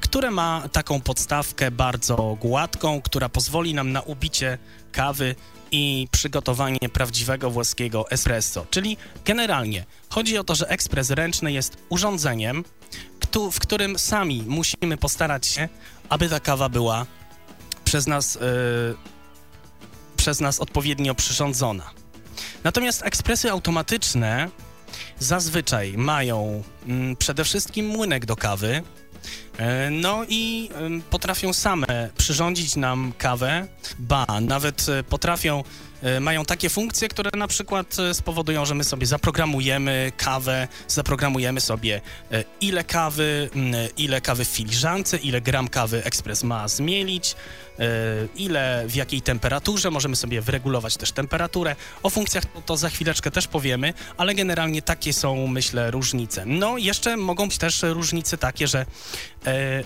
które 0.00 0.30
ma 0.30 0.68
taką 0.72 1.00
podstawkę 1.00 1.70
bardzo 1.70 2.36
gładką, 2.40 3.02
która 3.02 3.28
pozwoli 3.28 3.74
nam 3.74 3.92
na 3.92 4.00
ubicie 4.00 4.58
kawy 4.92 5.34
i 5.70 6.08
przygotowanie 6.10 6.78
prawdziwego 6.92 7.50
włoskiego 7.50 8.10
espresso. 8.10 8.66
Czyli 8.70 8.96
generalnie 9.24 9.84
chodzi 10.08 10.38
o 10.38 10.44
to, 10.44 10.54
że 10.54 10.68
ekspres 10.68 11.10
ręczny 11.10 11.52
jest 11.52 11.76
urządzeniem, 11.88 12.64
w 13.52 13.60
którym 13.60 13.98
sami 13.98 14.44
musimy 14.46 14.96
postarać 14.96 15.46
się, 15.46 15.68
aby 16.08 16.28
ta 16.28 16.40
kawa 16.40 16.68
była 16.68 17.06
przez 17.84 18.06
nas, 18.06 18.34
yy, 18.34 18.96
przez 20.16 20.40
nas 20.40 20.60
odpowiednio 20.60 21.14
przyrządzona. 21.14 21.90
Natomiast 22.64 23.02
ekspresy 23.02 23.50
automatyczne 23.50 24.50
zazwyczaj 25.18 25.94
mają 25.96 26.62
mm, 26.86 27.16
przede 27.16 27.44
wszystkim 27.44 27.86
młynek 27.86 28.26
do 28.26 28.36
kawy, 28.36 28.82
no 29.90 30.24
i 30.28 30.70
potrafią 31.10 31.52
same 31.52 32.10
przyrządzić 32.16 32.76
nam 32.76 33.12
kawę, 33.18 33.66
ba, 33.98 34.26
nawet 34.40 34.86
e, 34.88 35.04
potrafią 35.04 35.62
E, 35.62 35.91
mają 36.20 36.44
takie 36.44 36.68
funkcje, 36.68 37.08
które 37.08 37.30
na 37.36 37.48
przykład 37.48 37.98
e, 37.98 38.14
spowodują, 38.14 38.64
że 38.64 38.74
my 38.74 38.84
sobie 38.84 39.06
zaprogramujemy 39.06 40.12
kawę, 40.16 40.68
zaprogramujemy 40.88 41.60
sobie 41.60 42.00
e, 42.32 42.44
ile 42.60 42.84
kawy, 42.84 43.50
ile 43.96 44.20
kawy 44.20 44.44
w 44.44 44.48
filiżance, 44.48 45.16
ile 45.16 45.40
gram 45.40 45.68
kawy 45.68 46.04
ekspres 46.04 46.44
ma 46.44 46.68
zmielić, 46.68 47.36
ile, 48.36 48.84
w 48.86 48.94
jakiej 48.94 49.22
temperaturze, 49.22 49.90
możemy 49.90 50.16
sobie 50.16 50.40
wyregulować 50.40 50.96
też 50.96 51.12
temperaturę. 51.12 51.76
O 52.02 52.10
funkcjach 52.10 52.44
to, 52.44 52.60
to 52.60 52.76
za 52.76 52.90
chwileczkę 52.90 53.30
też 53.30 53.48
powiemy, 53.48 53.94
ale 54.16 54.34
generalnie 54.34 54.82
takie 54.82 55.12
są, 55.12 55.46
myślę, 55.46 55.90
różnice. 55.90 56.46
No, 56.46 56.78
jeszcze 56.78 57.16
mogą 57.16 57.48
być 57.48 57.58
też 57.58 57.82
różnice 57.82 58.38
takie, 58.38 58.68
że 58.68 58.86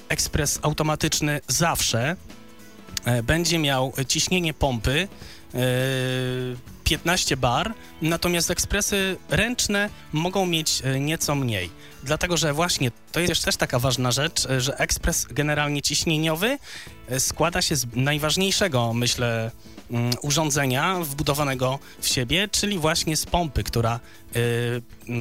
ekspres 0.09 0.59
automatyczny 0.63 1.41
zawsze 1.49 2.17
będzie 3.23 3.59
miał 3.59 3.93
ciśnienie 4.09 4.55
pompy 4.55 5.09
15 6.87 7.37
bar, 7.37 7.75
natomiast 8.03 8.51
ekspresy 8.51 9.17
ręczne 9.31 9.91
mogą 10.13 10.47
mieć 10.47 10.83
e, 10.85 11.01
nieco 11.01 11.35
mniej. 11.35 11.71
Dlatego, 12.03 12.37
że 12.37 12.53
właśnie 12.53 12.91
to 13.13 13.21
jest 13.21 13.45
też 13.45 13.57
taka 13.57 13.79
ważna 13.79 14.13
rzecz, 14.13 14.47
e, 14.47 14.61
że 14.61 14.79
ekspres 14.79 15.27
generalnie 15.31 15.83
ciśnieniowy 15.83 16.59
e, 17.09 17.21
składa 17.21 17.63
się 17.63 17.77
z 17.77 17.87
najważniejszego, 17.95 18.93
myślę, 18.93 19.51
mm, 19.91 20.13
urządzenia 20.23 21.01
wbudowanego 21.01 21.79
w 22.01 22.09
siebie, 22.09 22.49
czyli 22.53 22.79
właśnie 22.79 23.17
z 23.17 23.27
pompy, 23.27 23.65
która 23.65 24.01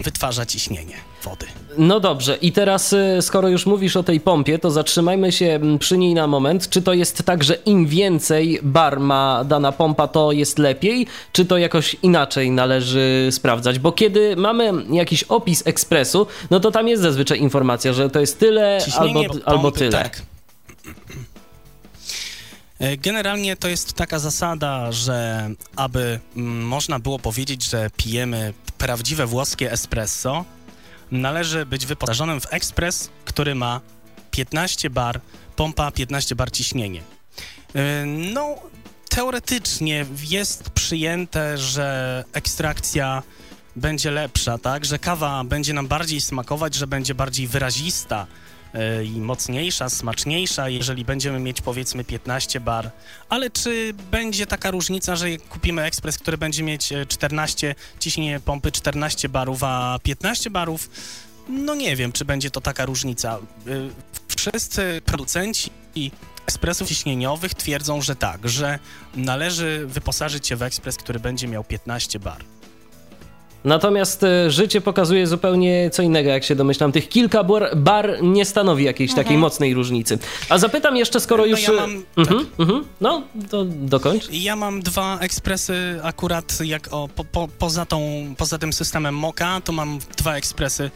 wytwarza 0.04 0.46
ciśnienie 0.46 0.96
wody. 1.24 1.46
No 1.78 2.00
dobrze, 2.00 2.38
i 2.42 2.52
teraz 2.52 2.94
y, 2.94 3.18
skoro 3.22 3.50
już 3.50 3.66
mówisz 3.66 3.96
o 3.98 4.04
tej 4.04 4.20
pompie, 4.20 4.60
to 4.60 4.72
zatrzymajmy 4.72 5.32
się 5.32 5.46
mm, 5.46 5.80
przy 5.80 5.98
niej 5.98 6.14
na 6.14 6.28
moment. 6.28 6.70
Czy 6.70 6.82
to 6.82 6.94
jest 6.94 7.24
tak, 7.24 7.44
że 7.44 7.54
im 7.54 7.86
więcej 7.86 8.60
bar 8.64 9.00
ma 9.00 9.44
dana 9.44 9.72
pompa, 9.72 10.08
to 10.08 10.32
jest 10.32 10.60
lepiej, 10.60 11.08
czy 11.32 11.46
to 11.46 11.58
jakoś 11.58 11.96
inaczej 12.04 12.52
należy 12.52 13.28
sprawdzać? 13.32 13.80
Bo 13.80 13.92
kiedy 13.92 14.36
mamy 14.36 14.72
jakiś 14.92 15.24
opis 15.24 15.68
ekspresu, 15.68 16.28
no 16.50 16.60
to 16.60 16.72
tam 16.72 16.88
jest 16.88 17.04
zazwyczaj 17.04 17.40
informacja, 17.40 17.94
że 17.94 18.10
to 18.10 18.20
jest 18.20 18.40
tyle 18.40 18.80
albo, 18.98 19.24
pompy, 19.24 19.46
albo 19.46 19.72
tyle. 19.72 19.92
Tak. 19.92 20.22
E, 22.80 22.98
generalnie 22.98 23.56
to 23.56 23.68
jest 23.68 23.94
taka 23.94 24.20
zasada, 24.20 24.92
że 24.92 25.50
aby 25.76 26.20
mm, 26.36 26.68
można 26.68 27.00
było 27.00 27.20
powiedzieć, 27.20 27.70
że 27.70 27.90
pijemy 27.98 28.54
prawdziwe 28.78 29.26
włoskie 29.26 29.72
espresso, 29.72 30.46
należy 31.12 31.66
być 31.66 31.86
wyposażonym 31.86 32.42
w 32.42 32.54
ekspres, 32.54 33.10
który 33.26 33.56
ma 33.56 33.82
15 34.32 34.90
bar, 34.90 35.22
pompa 35.56 35.92
15 35.92 36.36
bar 36.36 36.52
ciśnienie. 36.52 37.02
E, 37.76 38.06
no, 38.06 38.56
teoretycznie 39.10 40.06
jest 40.30 40.70
przyjęte, 40.70 41.58
że 41.58 42.24
ekstrakcja 42.34 43.24
będzie 43.76 44.12
lepsza, 44.12 44.58
tak? 44.58 44.86
Że 44.86 45.00
kawa 45.00 45.44
będzie 45.44 45.74
nam 45.74 45.88
bardziej 45.88 46.22
smakować, 46.22 46.76
że 46.76 46.88
będzie 46.88 47.16
bardziej 47.16 47.48
wyrazista 47.48 48.28
i 49.06 49.22
mocniejsza, 49.22 49.90
smaczniejsza, 49.90 50.70
jeżeli 50.70 51.06
będziemy 51.06 51.40
mieć 51.40 51.62
powiedzmy 51.62 52.04
15 52.04 52.60
bar. 52.60 52.92
Ale 53.30 53.50
czy 53.50 53.94
będzie 54.12 54.46
taka 54.46 54.72
różnica, 54.72 55.16
że 55.16 55.38
kupimy 55.38 55.84
ekspres, 55.84 56.18
który 56.18 56.38
będzie 56.38 56.64
mieć 56.64 56.94
14, 57.08 57.70
e, 57.70 57.76
ciśnienie 58.00 58.40
pompy 58.40 58.72
14 58.72 59.30
barów, 59.30 59.64
a 59.64 60.00
15 60.04 60.50
barów? 60.50 60.90
No 61.50 61.76
nie 61.76 61.96
wiem, 61.96 62.12
czy 62.12 62.26
będzie 62.26 62.52
to 62.52 62.62
taka 62.62 62.86
różnica. 62.86 63.38
E, 63.38 63.72
wszyscy 64.28 65.02
producenci 65.06 65.72
ekspresów 66.46 66.88
ciśnieniowych 66.88 67.54
twierdzą, 67.54 68.02
że 68.02 68.16
tak, 68.16 68.50
że 68.50 68.80
należy 69.16 69.86
wyposażyć 69.88 70.48
się 70.48 70.56
w 70.56 70.64
ekspres, 70.64 70.98
który 70.98 71.20
będzie 71.20 71.48
miał 71.48 71.64
15 71.64 72.20
bar. 72.20 72.44
Natomiast 73.66 74.24
e, 74.24 74.52
życie 74.52 74.82
pokazuje 74.82 75.28
zupełnie 75.28 75.90
co 75.90 76.04
innego, 76.04 76.30
jak 76.30 76.44
się 76.44 76.56
domyślam. 76.56 76.92
Tych 76.92 77.10
kilka 77.10 77.44
bar, 77.44 77.78
bar 77.78 78.18
nie 78.22 78.46
stanowi 78.46 78.84
jakiejś 78.84 79.12
mhm. 79.12 79.26
takiej 79.26 79.38
mocnej 79.38 79.74
różnicy. 79.74 80.20
A 80.50 80.58
zapytam 80.58 80.98
jeszcze, 80.98 81.20
skoro 81.20 81.44
no 81.44 81.48
już... 81.48 81.64
Ja 81.64 81.72
mam, 81.72 82.04
mhm, 82.18 82.40
tak. 82.40 82.60
mhm. 82.60 82.86
No, 83.02 83.22
to 83.50 83.66
dokończ. 83.66 84.28
Ja 84.32 84.56
mam 84.56 84.82
dwa 84.82 85.20
ekspresy 85.20 86.00
akurat 86.04 86.60
jak 86.64 86.88
o, 86.92 87.10
po, 87.16 87.24
po, 87.24 87.48
poza, 87.60 87.86
tą, 87.86 88.02
poza 88.38 88.58
tym 88.58 88.74
systemem 88.74 89.16
Moka, 89.16 89.62
to 89.64 89.72
mam 89.72 90.00
dwa 90.18 90.36
ekspresy 90.36 90.92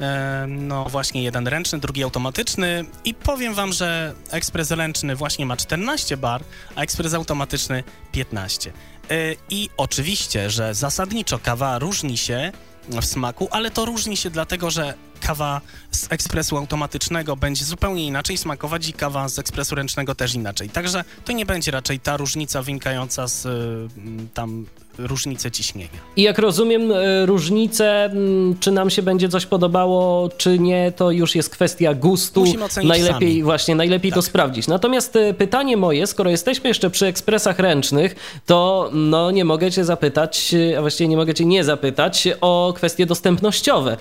E, 0.00 0.46
no 0.48 0.84
właśnie 0.84 1.22
jeden 1.22 1.46
ręczny, 1.46 1.78
drugi 1.78 2.02
automatyczny 2.02 2.84
i 3.04 3.14
powiem 3.14 3.54
wam, 3.54 3.72
że 3.72 4.14
ekspres 4.30 4.70
ręczny 4.70 5.16
właśnie 5.16 5.46
ma 5.46 5.56
14 5.56 6.16
bar, 6.16 6.44
a 6.76 6.82
ekspres 6.82 7.14
automatyczny 7.14 7.84
15. 8.12 8.72
E, 9.10 9.34
I 9.50 9.70
oczywiście, 9.76 10.50
że 10.50 10.74
zasadniczo 10.74 11.38
kawa 11.38 11.78
różni 11.78 12.18
się 12.18 12.52
w 12.88 13.04
smaku, 13.04 13.48
ale 13.50 13.70
to 13.70 13.84
różni 13.84 14.16
się 14.16 14.30
dlatego, 14.30 14.70
że 14.70 14.94
kawa 15.20 15.60
z 15.90 16.12
ekspresu 16.12 16.56
automatycznego 16.56 17.36
będzie 17.36 17.64
zupełnie 17.64 18.06
inaczej 18.06 18.36
smakować 18.38 18.88
i 18.88 18.92
kawa 18.92 19.28
z 19.28 19.38
ekspresu 19.38 19.74
ręcznego 19.74 20.14
też 20.14 20.34
inaczej. 20.34 20.70
Także 20.70 21.04
to 21.24 21.32
nie 21.32 21.46
będzie 21.46 21.70
raczej 21.70 22.00
ta 22.00 22.16
różnica 22.16 22.62
wynikająca 22.62 23.28
z 23.28 23.46
y, 23.46 23.88
tam 24.34 24.66
różnice 25.06 25.50
ciśnienia. 25.50 25.88
I 26.16 26.22
jak 26.22 26.38
rozumiem 26.38 26.92
e, 26.92 27.26
różnicę, 27.26 28.04
mm, 28.04 28.58
czy 28.60 28.70
nam 28.70 28.90
się 28.90 29.02
będzie 29.02 29.28
coś 29.28 29.46
podobało, 29.46 30.28
czy 30.36 30.58
nie, 30.58 30.92
to 30.96 31.10
już 31.10 31.34
jest 31.34 31.50
kwestia 31.50 31.94
gustu. 31.94 32.40
Musimy 32.40 32.64
ocenić 32.64 32.88
najlepiej 32.88 33.30
sami. 33.30 33.42
właśnie, 33.42 33.74
najlepiej 33.74 34.10
tak. 34.10 34.16
to 34.16 34.22
sprawdzić. 34.22 34.68
Natomiast 34.68 35.16
e, 35.16 35.34
pytanie 35.34 35.76
moje, 35.76 36.06
skoro 36.06 36.30
jesteśmy 36.30 36.68
jeszcze 36.68 36.90
przy 36.90 37.06
ekspresach 37.06 37.58
ręcznych, 37.58 38.40
to 38.46 38.90
no 38.92 39.30
nie 39.30 39.44
mogę 39.44 39.70
cię 39.70 39.84
zapytać, 39.84 40.54
e, 40.72 40.78
a 40.78 40.80
właściwie 40.80 41.08
nie 41.08 41.16
mogę 41.16 41.34
cię 41.34 41.44
nie 41.44 41.64
zapytać 41.64 42.28
o 42.40 42.72
kwestie 42.76 43.06
dostępnościowe. 43.06 43.96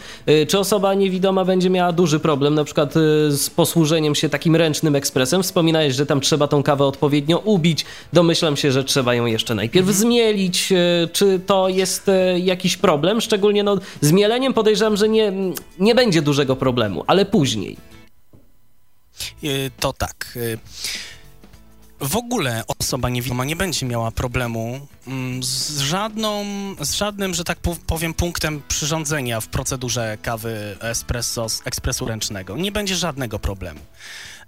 Czy 0.48 0.60
osoba 0.60 0.94
niewidoma 0.94 1.46
będzie 1.46 1.70
miała 1.70 1.92
duży 1.92 2.20
problem 2.20 2.56
na 2.56 2.64
przykład 2.64 2.94
z 3.30 3.50
posłużeniem 3.50 4.16
się 4.16 4.30
takim 4.30 4.56
ręcznym 4.56 4.96
ekspresem? 4.96 5.44
Wspominałeś, 5.44 5.96
że 5.96 6.06
tam 6.06 6.22
trzeba 6.22 6.48
tą 6.48 6.64
kawę 6.64 6.86
odpowiednio 6.86 7.38
ubić. 7.38 7.86
Domyślam 8.14 8.58
się, 8.58 8.72
że 8.72 8.84
trzeba 8.84 9.14
ją 9.14 9.26
jeszcze 9.26 9.56
najpierw 9.56 9.88
mhm. 9.88 9.98
zmielić, 9.98 10.74
czy 11.14 11.40
to 11.40 11.70
jest 11.70 12.10
e, 12.10 12.40
jakiś 12.40 12.78
problem? 12.78 13.22
Szczególnie 13.22 13.64
no, 13.64 13.78
z 14.02 14.12
mieleniem 14.12 14.54
podejrzewam, 14.54 14.98
że 14.98 15.10
nie, 15.10 15.34
nie 15.80 15.96
będzie 15.96 16.22
dużego 16.22 16.56
problemu, 16.56 17.04
ale 17.08 17.26
później. 17.26 17.78
E, 19.44 19.48
to 19.80 19.94
tak. 19.94 20.38
E, 20.54 20.58
w 22.02 22.16
ogóle 22.16 22.64
osoba 22.80 23.10
niewidoma 23.10 23.46
nie 23.46 23.56
będzie 23.56 23.86
miała 23.86 24.12
problemu 24.12 24.88
mm, 25.08 25.44
z, 25.44 25.80
żadną, 25.80 26.46
z 26.82 26.94
żadnym, 26.94 27.34
że 27.34 27.44
tak 27.44 27.58
powiem, 27.88 28.14
punktem 28.14 28.62
przyrządzenia 28.68 29.42
w 29.42 29.48
procedurze 29.48 30.18
kawy 30.22 30.78
espresso 30.82 31.50
z 31.50 31.68
ekspresu 31.68 32.06
ręcznego. 32.06 32.58
Nie 32.58 32.72
będzie 32.72 32.96
żadnego 32.96 33.40
problemu. 33.40 33.80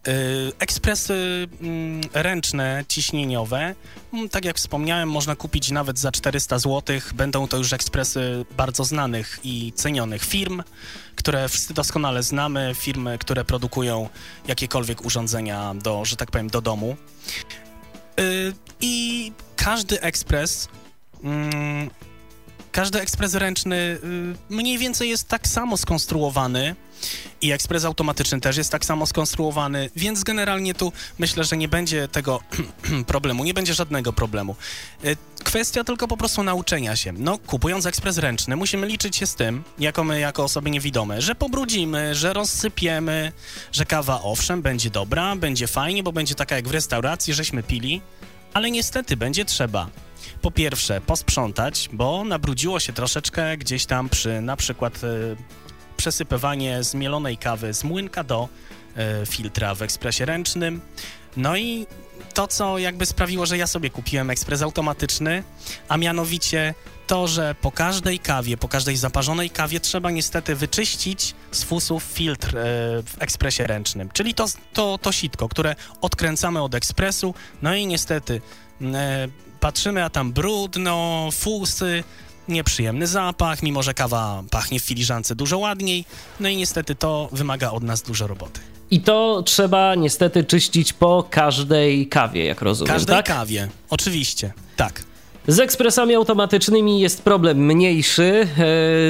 Y, 0.08 0.52
ekspresy 0.60 1.48
mm, 1.62 2.02
ręczne, 2.14 2.86
ciśnieniowe, 2.88 3.76
mm, 4.14 4.30
tak 4.30 4.46
jak 4.46 4.58
wspomniałem, 4.58 5.10
można 5.10 5.36
kupić 5.36 5.72
nawet 5.72 6.00
za 6.00 6.12
400 6.12 6.60
zł. 6.60 7.00
Będą 7.14 7.48
to 7.48 7.58
już 7.58 7.74
ekspresy 7.74 8.46
bardzo 8.58 8.84
znanych 8.84 9.40
i 9.44 9.74
cenionych 9.76 10.24
firm, 10.24 10.64
które 11.16 11.50
wszyscy 11.50 11.74
doskonale 11.74 12.24
znamy, 12.24 12.72
firmy, 12.76 13.18
które 13.18 13.46
produkują 13.46 14.10
jakiekolwiek 14.48 15.06
urządzenia 15.06 15.74
do, 15.76 16.06
że 16.06 16.16
tak 16.16 16.32
powiem, 16.32 16.48
do 16.48 16.62
domu. 16.62 16.96
Y, 18.20 18.54
I 18.82 19.32
każdy 19.56 20.02
ekspres 20.02 20.68
mm, 21.24 21.90
każdy 22.72 23.02
ekspres 23.02 23.34
ręczny 23.34 23.76
y, 23.76 24.00
mniej 24.50 24.78
więcej 24.78 25.10
jest 25.10 25.28
tak 25.28 25.48
samo 25.48 25.78
skonstruowany 25.78 26.76
i 27.42 27.52
ekspres 27.52 27.86
automatyczny 27.86 28.42
też 28.42 28.58
jest 28.58 28.72
tak 28.72 28.86
samo 28.86 29.06
skonstruowany, 29.06 29.90
więc 29.96 30.24
generalnie 30.24 30.74
tu 30.74 30.94
myślę, 31.20 31.44
że 31.44 31.58
nie 31.58 31.68
będzie 31.68 32.08
tego 32.08 32.40
problemu, 33.08 33.44
nie 33.44 33.54
będzie 33.54 33.74
żadnego 33.74 34.14
problemu. 34.14 34.56
Y, 35.06 35.18
kwestia 35.44 35.84
tylko 35.84 36.08
po 36.08 36.18
prostu 36.18 36.44
nauczenia 36.44 36.96
się. 36.96 37.14
No, 37.14 37.38
kupując 37.38 37.86
ekspres 37.86 38.18
ręczny, 38.18 38.56
musimy 38.56 38.88
liczyć 38.88 39.16
się 39.16 39.28
z 39.28 39.36
tym, 39.36 39.64
jako 39.80 40.04
my, 40.04 40.20
jako 40.20 40.44
osoby 40.44 40.72
niewidome, 40.72 41.22
że 41.22 41.36
pobrudzimy, 41.36 42.16
że 42.16 42.34
rozsypiemy, 42.34 43.32
że 43.72 43.86
kawa 43.86 44.22
owszem, 44.22 44.62
będzie 44.62 44.90
dobra, 44.90 45.36
będzie 45.36 45.68
fajnie, 45.68 46.04
bo 46.04 46.12
będzie 46.12 46.36
taka 46.36 46.56
jak 46.56 46.68
w 46.68 46.72
restauracji, 46.72 47.34
żeśmy 47.34 47.64
pili, 47.64 48.02
ale 48.54 48.72
niestety 48.72 49.18
będzie 49.18 49.46
trzeba 49.46 49.90
po 50.42 50.52
pierwsze 50.52 51.02
posprzątać, 51.02 51.90
bo 51.94 52.24
nabrudziło 52.24 52.80
się 52.80 52.94
troszeczkę 52.94 53.58
gdzieś 53.58 53.86
tam 53.86 54.10
przy 54.10 54.42
na 54.42 54.56
przykład 54.56 55.04
y, 55.04 55.36
przesypywanie 55.98 56.84
zmielonej 56.84 57.38
kawy 57.38 57.74
z 57.74 57.84
młynka 57.84 58.24
do 58.24 58.50
y, 59.22 59.26
filtra 59.26 59.76
w 59.76 59.82
ekspresie 59.82 60.26
ręcznym. 60.26 60.82
No 61.38 61.58
i 61.58 61.88
to, 62.34 62.48
co 62.48 62.78
jakby 62.78 63.06
sprawiło, 63.06 63.46
że 63.46 63.58
ja 63.58 63.68
sobie 63.68 63.90
kupiłem 63.90 64.30
ekspres 64.30 64.62
automatyczny, 64.62 65.44
a 65.88 65.98
mianowicie 65.98 66.74
to, 67.08 67.28
że 67.28 67.56
po 67.62 67.72
każdej 67.72 68.20
kawie, 68.20 68.58
po 68.58 68.68
każdej 68.68 68.98
zaparzonej 68.98 69.50
kawie 69.50 69.80
trzeba 69.80 70.12
niestety 70.12 70.56
wyczyścić 70.56 71.36
z 71.52 71.64
fusów 71.64 72.04
filtr 72.04 72.48
e, 72.48 72.62
w 73.04 73.16
ekspresie 73.20 73.68
ręcznym, 73.68 74.10
czyli 74.14 74.34
to, 74.34 74.46
to, 74.74 74.98
to 74.98 75.12
sitko, 75.12 75.50
które 75.50 75.76
odkręcamy 76.02 76.62
od 76.62 76.76
ekspresu, 76.76 77.34
no 77.62 77.76
i 77.76 77.88
niestety 77.88 78.42
e, 78.82 79.28
patrzymy, 79.62 80.04
a 80.04 80.10
tam 80.10 80.34
brudno, 80.34 81.30
fusy, 81.32 82.04
nieprzyjemny 82.48 83.08
zapach, 83.08 83.64
mimo 83.64 83.84
że 83.84 83.94
kawa 83.94 84.44
pachnie 84.52 84.80
w 84.80 84.84
filiżance 84.84 85.36
dużo 85.36 85.58
ładniej, 85.58 86.06
no 86.40 86.50
i 86.50 86.58
niestety 86.58 86.96
to 86.96 87.30
wymaga 87.32 87.72
od 87.72 87.84
nas 87.84 88.02
dużo 88.02 88.28
roboty. 88.28 88.60
I 88.92 89.02
to 89.02 89.44
trzeba 89.46 89.96
niestety 89.96 90.44
czyścić 90.44 90.94
po 90.94 91.28
każdej 91.30 92.08
kawie, 92.08 92.46
jak 92.46 92.62
rozumiem. 92.62 92.94
Każdej 92.94 93.16
tak? 93.16 93.26
kawie, 93.26 93.70
oczywiście, 93.90 94.54
tak. 94.76 95.04
Z 95.48 95.60
ekspresami 95.60 96.16
automatycznymi 96.16 97.00
jest 97.00 97.24
problem 97.24 97.66
mniejszy, 97.66 98.48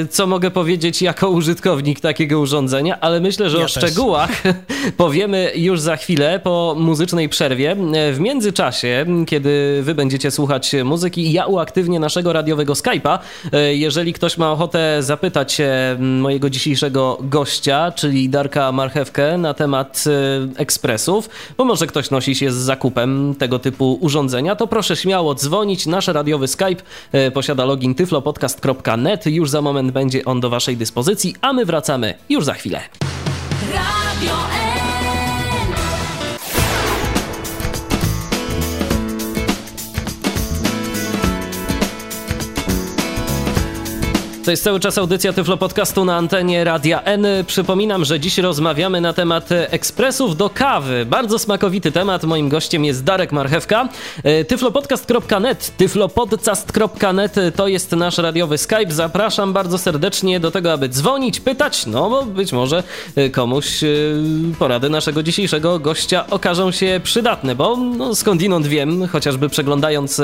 e, 0.02 0.06
co 0.06 0.26
mogę 0.26 0.50
powiedzieć 0.50 1.02
jako 1.02 1.30
użytkownik 1.30 2.00
takiego 2.00 2.40
urządzenia, 2.40 3.00
ale 3.00 3.20
myślę, 3.20 3.50
że 3.50 3.58
ja 3.58 3.64
o 3.64 3.66
też. 3.66 3.72
szczegółach 3.72 4.42
powiemy 4.96 5.52
już 5.54 5.80
za 5.80 5.96
chwilę 5.96 6.40
po 6.44 6.74
muzycznej 6.78 7.28
przerwie. 7.28 7.70
E, 7.70 8.12
w 8.12 8.20
międzyczasie, 8.20 9.06
kiedy 9.26 9.80
wy 9.82 9.94
będziecie 9.94 10.30
słuchać 10.30 10.72
muzyki, 10.84 11.32
ja 11.32 11.46
uaktywnię 11.46 12.00
naszego 12.00 12.32
radiowego 12.32 12.72
Skype'a. 12.72 13.18
E, 13.52 13.74
jeżeli 13.74 14.12
ktoś 14.12 14.38
ma 14.38 14.52
ochotę 14.52 15.02
zapytać 15.02 15.58
mojego 15.98 16.50
dzisiejszego 16.50 17.18
gościa, 17.20 17.92
czyli 17.96 18.28
Darka 18.28 18.72
Marchewkę 18.72 19.38
na 19.38 19.54
temat 19.54 20.04
ekspresów, 20.56 21.28
bo 21.56 21.64
może 21.64 21.86
ktoś 21.86 22.10
nosi 22.10 22.34
się 22.34 22.52
z 22.52 22.54
zakupem 22.54 23.34
tego 23.38 23.58
typu 23.58 23.98
urządzenia, 24.00 24.56
to 24.56 24.66
proszę 24.66 24.96
śmiało 24.96 25.34
dzwonić. 25.34 25.86
Nasze 25.86 26.12
radiowy 26.22 26.48
Skype 26.48 26.82
e, 27.12 27.30
posiada 27.30 27.64
login 27.64 27.94
tyflopodcast.net. 27.94 29.26
Już 29.26 29.50
za 29.50 29.62
moment 29.62 29.92
będzie 29.92 30.24
on 30.24 30.40
do 30.40 30.50
Waszej 30.50 30.76
dyspozycji, 30.76 31.34
a 31.40 31.52
my 31.52 31.64
wracamy 31.64 32.14
już 32.28 32.44
za 32.44 32.54
chwilę. 32.54 32.80
Radio 33.72 34.61
To 44.44 44.50
jest 44.50 44.64
cały 44.64 44.80
czas 44.80 44.98
audycja 44.98 45.32
Tyflo 45.32 45.56
Podcastu 45.56 46.04
na 46.04 46.16
antenie 46.16 46.64
Radia 46.64 47.02
N. 47.02 47.26
Przypominam, 47.46 48.04
że 48.04 48.20
dziś 48.20 48.38
rozmawiamy 48.38 49.00
na 49.00 49.12
temat 49.12 49.48
ekspresów 49.52 50.36
do 50.36 50.50
kawy. 50.50 51.06
Bardzo 51.06 51.38
smakowity 51.38 51.92
temat. 51.92 52.24
Moim 52.24 52.48
gościem 52.48 52.84
jest 52.84 53.04
Darek 53.04 53.32
Marchewka. 53.32 53.88
E, 54.24 54.44
tyflopodcast.net, 54.44 55.72
tyflopodcast.net 55.76 57.34
to 57.56 57.68
jest 57.68 57.92
nasz 57.92 58.18
radiowy 58.18 58.58
Skype. 58.58 58.90
Zapraszam 58.92 59.52
bardzo 59.52 59.78
serdecznie 59.78 60.40
do 60.40 60.50
tego, 60.50 60.72
aby 60.72 60.88
dzwonić, 60.88 61.40
pytać, 61.40 61.86
no 61.86 62.10
bo 62.10 62.22
być 62.22 62.52
może 62.52 62.82
e, 63.16 63.30
komuś 63.30 63.84
e, 63.84 63.88
porady 64.58 64.90
naszego 64.90 65.22
dzisiejszego 65.22 65.78
gościa 65.78 66.26
okażą 66.30 66.70
się 66.70 67.00
przydatne, 67.04 67.54
bo 67.54 67.76
no, 67.76 68.14
skądinąd 68.14 68.66
wiem, 68.66 69.08
chociażby 69.08 69.48
przeglądając 69.48 70.20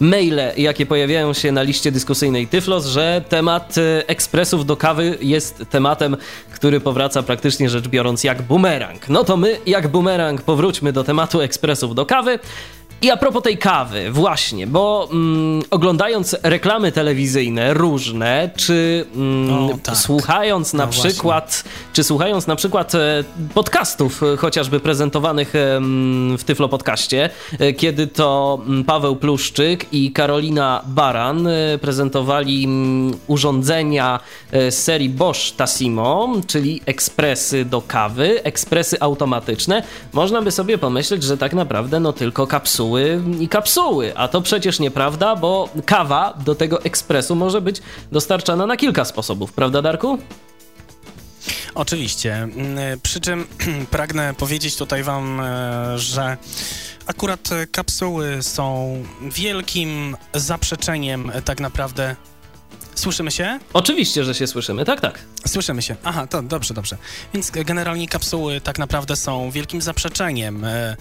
maile, 0.00 0.40
jakie 0.56 0.86
pojawiają 0.86 1.32
się 1.32 1.52
na 1.52 1.62
liście 1.62 1.92
dyskusyjnej 1.92 2.46
Tyflos, 2.46 2.86
że 2.86 3.22
temat 3.28 3.57
temat 3.58 3.78
e, 3.78 4.08
ekspresów 4.08 4.66
do 4.66 4.76
kawy 4.76 5.18
jest 5.20 5.64
tematem, 5.70 6.16
który 6.52 6.80
powraca 6.80 7.22
praktycznie 7.22 7.68
rzecz 7.68 7.88
biorąc 7.88 8.24
jak 8.24 8.42
bumerang. 8.42 9.08
No 9.08 9.24
to 9.24 9.36
my, 9.36 9.58
jak 9.66 9.88
bumerang, 9.88 10.42
powróćmy 10.42 10.92
do 10.92 11.04
tematu 11.04 11.40
ekspresów 11.40 11.94
do 11.94 12.06
kawy. 12.06 12.38
I 13.02 13.10
a 13.10 13.16
propos 13.16 13.42
tej 13.42 13.58
kawy, 13.58 14.10
właśnie, 14.10 14.66
bo 14.66 15.08
mm, 15.12 15.62
oglądając 15.70 16.36
reklamy 16.42 16.92
telewizyjne 16.92 17.74
różne, 17.74 18.50
czy 18.56 19.06
mm, 19.14 19.54
o, 19.54 19.78
tak. 19.82 19.96
słuchając 19.96 20.72
na 20.72 20.86
no 20.86 20.92
przykład, 20.92 21.44
właśnie. 21.64 21.92
czy 21.92 22.04
słuchając 22.04 22.46
na 22.46 22.56
przykład 22.56 22.94
e, 22.94 23.24
podcastów 23.54 24.22
e, 24.22 24.36
chociażby 24.36 24.80
prezentowanych 24.80 25.52
w 26.38 26.42
Tyflo 26.46 26.68
Podcaście, 26.68 27.30
e, 27.58 27.72
kiedy 27.72 28.06
to 28.06 28.60
mm, 28.66 28.84
Paweł 28.84 29.16
Pluszczyk 29.16 29.86
i 29.92 30.12
Karolina 30.12 30.82
Baran 30.86 31.48
prezentowali 31.80 32.64
mm, 32.64 33.18
urządzenia 33.26 34.20
z 34.52 34.74
serii 34.74 35.08
Bosch 35.08 35.56
Tassimo, 35.56 36.32
czyli 36.46 36.80
ekspresy 36.86 37.64
do 37.64 37.82
kawy, 37.82 38.42
ekspresy 38.44 39.00
automatyczne, 39.00 39.82
można 40.12 40.42
by 40.42 40.50
sobie 40.50 40.78
pomyśleć, 40.78 41.22
że 41.22 41.36
tak 41.36 41.52
naprawdę 41.52 42.00
no 42.00 42.12
tylko 42.12 42.46
kapsuły 42.46 42.87
kapsuły 42.88 43.22
i 43.40 43.48
kapsuły. 43.48 44.16
A 44.16 44.28
to 44.28 44.40
przecież 44.40 44.78
nieprawda, 44.80 45.36
bo 45.36 45.68
kawa 45.86 46.34
do 46.44 46.54
tego 46.54 46.82
ekspresu 46.82 47.36
może 47.36 47.60
być 47.60 47.82
dostarczana 48.12 48.66
na 48.66 48.76
kilka 48.76 49.04
sposobów, 49.04 49.52
prawda, 49.52 49.82
Darku? 49.82 50.18
Oczywiście. 51.74 52.34
Mm, 52.34 53.00
przy 53.02 53.20
czym 53.20 53.46
pragnę 53.90 54.34
powiedzieć 54.34 54.76
tutaj 54.76 55.02
Wam, 55.02 55.40
e, 55.40 55.98
że 55.98 56.36
akurat 57.06 57.48
kapsuły 57.72 58.42
są 58.42 58.96
wielkim 59.22 60.16
zaprzeczeniem 60.34 61.32
tak 61.44 61.60
naprawdę 61.60 62.16
Słyszymy 62.98 63.30
się? 63.30 63.58
Oczywiście, 63.72 64.24
że 64.24 64.34
się 64.34 64.46
słyszymy, 64.46 64.84
tak, 64.84 65.00
tak. 65.00 65.18
Słyszymy 65.46 65.82
się. 65.82 65.96
Aha, 66.04 66.26
to 66.26 66.42
dobrze, 66.42 66.74
dobrze. 66.74 66.96
Więc 67.34 67.50
generalnie 67.50 68.08
kapsuły 68.08 68.60
tak 68.60 68.78
naprawdę 68.78 69.16
są 69.16 69.50
wielkim 69.50 69.82
zaprzeczeniem 69.82 70.64
e, 70.64 70.96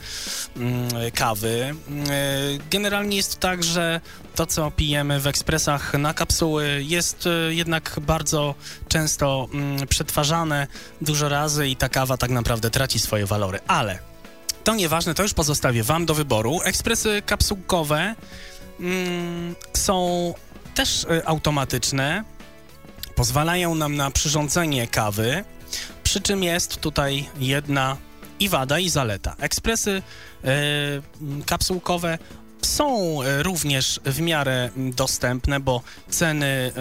mm, 0.57 0.89
kawy. 1.13 1.75
E, 2.09 2.23
generalnie 2.71 3.17
jest 3.17 3.39
tak, 3.39 3.63
że 3.63 4.01
to, 4.35 4.45
co 4.45 4.71
pijemy 4.71 5.19
w 5.19 5.27
ekspresach 5.27 5.93
na 5.93 6.13
kapsuły 6.13 6.83
jest 6.83 7.27
e, 7.27 7.53
jednak 7.53 7.99
bardzo 8.01 8.55
często 8.87 9.47
mm, 9.53 9.87
przetwarzane 9.87 10.67
dużo 11.01 11.29
razy 11.29 11.67
i 11.67 11.75
ta 11.75 11.89
kawa 11.89 12.17
tak 12.17 12.31
naprawdę 12.31 12.69
traci 12.69 12.99
swoje 12.99 13.25
walory. 13.25 13.59
Ale 13.67 13.99
to 14.63 14.75
nieważne, 14.75 15.13
to 15.13 15.23
już 15.23 15.33
pozostawię 15.33 15.83
Wam 15.83 16.05
do 16.05 16.13
wyboru. 16.13 16.59
Ekspresy 16.63 17.21
kapsułkowe 17.25 18.15
mm, 18.79 19.55
są 19.73 20.33
też 20.77 21.03
y, 21.03 21.25
automatyczne, 21.25 22.23
pozwalają 23.15 23.75
nam 23.75 23.95
na 23.95 24.11
przyrządzenie 24.11 24.87
kawy, 24.87 25.43
przy 26.03 26.21
czym 26.21 26.43
jest 26.43 26.77
tutaj 26.77 27.29
jedna 27.39 27.97
i 28.39 28.49
wada, 28.49 28.79
i 28.79 28.89
zaleta. 28.89 29.35
Ekspresy 29.39 29.91
y, 29.91 31.45
kapsułkowe 31.45 32.17
są 32.61 33.21
y, 33.21 33.43
również 33.43 33.99
w 34.05 34.21
miarę 34.21 34.69
dostępne, 34.75 35.59
bo 35.59 35.81
ceny 36.09 36.71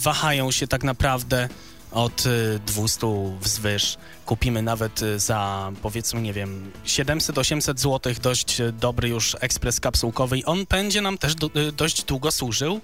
wahają 0.00 0.50
się 0.50 0.66
tak 0.66 0.84
naprawdę 0.84 1.48
od 1.92 2.24
200 2.66 3.06
wzwyż. 3.40 3.96
Kupimy 4.26 4.62
nawet 4.62 5.00
za 5.16 5.72
powiedzmy, 5.82 6.22
nie 6.22 6.32
wiem, 6.32 6.72
700-800 6.86 7.78
zł 7.78 8.14
dość 8.22 8.58
dobry 8.72 9.08
już 9.08 9.36
ekspres 9.40 9.80
kapsułkowy 9.80 10.38
i 10.38 10.44
on 10.44 10.66
będzie 10.68 11.00
nam 11.00 11.18
też 11.18 11.34
do, 11.34 11.50
dość 11.76 12.04
długo 12.04 12.30
służył 12.30 12.80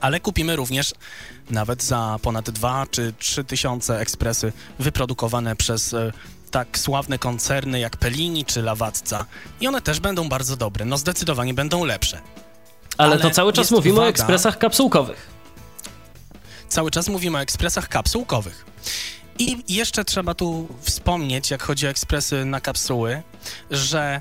ale 0.00 0.20
kupimy 0.20 0.56
również 0.56 0.94
nawet 1.50 1.82
za 1.82 2.18
ponad 2.22 2.50
2 2.50 2.86
czy 2.90 3.14
3 3.18 3.44
tysiące 3.44 4.00
ekspresy 4.00 4.52
wyprodukowane 4.78 5.56
przez 5.56 5.94
e, 5.94 6.12
tak 6.50 6.78
sławne 6.78 7.18
koncerny 7.18 7.80
jak 7.80 7.96
Pellini 7.96 8.44
czy 8.44 8.62
Lawatca. 8.62 9.26
I 9.60 9.68
one 9.68 9.82
też 9.82 10.00
będą 10.00 10.28
bardzo 10.28 10.56
dobre, 10.56 10.84
no 10.84 10.98
zdecydowanie 10.98 11.54
będą 11.54 11.84
lepsze. 11.84 12.20
Ale, 12.98 13.12
ale 13.12 13.22
to 13.22 13.30
cały 13.30 13.52
czas 13.52 13.70
mówimy 13.70 14.00
o 14.00 14.08
ekspresach 14.08 14.58
kapsułkowych. 14.58 15.30
Cały 16.68 16.90
czas 16.90 17.08
mówimy 17.08 17.38
o 17.38 17.40
ekspresach 17.40 17.88
kapsułkowych. 17.88 18.66
I 19.38 19.64
jeszcze 19.68 20.04
trzeba 20.04 20.34
tu 20.34 20.68
wspomnieć, 20.80 21.50
jak 21.50 21.62
chodzi 21.62 21.86
o 21.86 21.90
ekspresy 21.90 22.44
na 22.44 22.60
kapsuły, 22.60 23.22
że 23.70 24.20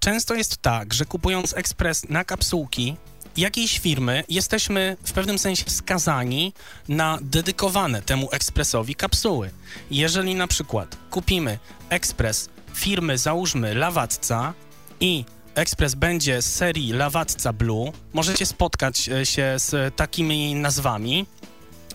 często 0.00 0.34
jest 0.34 0.56
tak, 0.56 0.94
że 0.94 1.04
kupując 1.04 1.56
ekspres 1.56 2.08
na 2.08 2.24
kapsułki, 2.24 2.96
jakiejś 3.36 3.78
firmy 3.78 4.24
jesteśmy 4.28 4.96
w 5.04 5.12
pewnym 5.12 5.38
sensie 5.38 5.64
skazani 5.70 6.52
na 6.88 7.18
dedykowane 7.22 8.02
temu 8.02 8.28
ekspresowi 8.32 8.94
kapsuły. 8.94 9.50
Jeżeli 9.90 10.34
na 10.34 10.46
przykład 10.46 10.96
kupimy 11.10 11.58
ekspres 11.88 12.48
firmy, 12.74 13.18
załóżmy 13.18 13.74
Lawatca 13.74 14.54
i 15.00 15.24
ekspres 15.54 15.94
będzie 15.94 16.42
z 16.42 16.54
serii 16.54 16.92
Lawatca 16.92 17.52
Blue, 17.52 17.92
możecie 18.12 18.46
spotkać 18.46 19.08
e, 19.08 19.26
się 19.26 19.54
z 19.56 19.96
takimi 19.96 20.54
nazwami, 20.54 21.26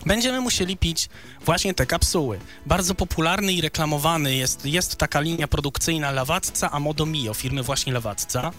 będziemy 0.06 0.40
musieli 0.40 0.76
pić 0.76 1.08
właśnie 1.44 1.74
te 1.74 1.86
kapsuły. 1.86 2.38
Bardzo 2.66 2.94
popularny 2.94 3.52
i 3.52 3.60
reklamowany 3.60 4.36
jest, 4.36 4.66
jest 4.66 4.96
taka 4.96 5.20
linia 5.20 5.48
produkcyjna 5.48 6.10
Lawatca 6.10 6.70
a 6.70 6.80
Modo 6.80 7.06
Mio 7.06 7.34
firmy 7.34 7.62
właśnie 7.62 7.92
Lawatca. 7.92 8.52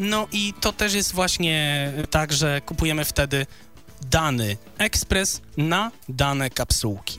No 0.00 0.28
i 0.32 0.54
to 0.60 0.72
też 0.72 0.94
jest 0.94 1.14
właśnie 1.14 1.92
tak, 2.10 2.32
że 2.32 2.60
kupujemy 2.60 3.04
wtedy 3.04 3.46
dany 4.10 4.56
ekspres 4.78 5.42
na 5.56 5.90
dane 6.08 6.50
kapsułki. 6.50 7.18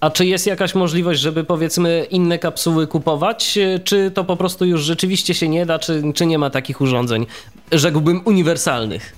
A 0.00 0.10
czy 0.10 0.26
jest 0.26 0.46
jakaś 0.46 0.74
możliwość, 0.74 1.20
żeby 1.20 1.44
powiedzmy 1.44 2.06
inne 2.10 2.38
kapsuły 2.38 2.86
kupować, 2.86 3.58
czy 3.84 4.10
to 4.10 4.24
po 4.24 4.36
prostu 4.36 4.64
już 4.64 4.82
rzeczywiście 4.82 5.34
się 5.34 5.48
nie 5.48 5.66
da, 5.66 5.78
czy, 5.78 6.02
czy 6.14 6.26
nie 6.26 6.38
ma 6.38 6.50
takich 6.50 6.80
urządzeń, 6.80 7.26
rzekłbym, 7.72 8.22
uniwersalnych? 8.24 9.16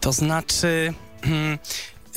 To 0.00 0.12
znaczy, 0.12 0.94
hmm, 1.22 1.58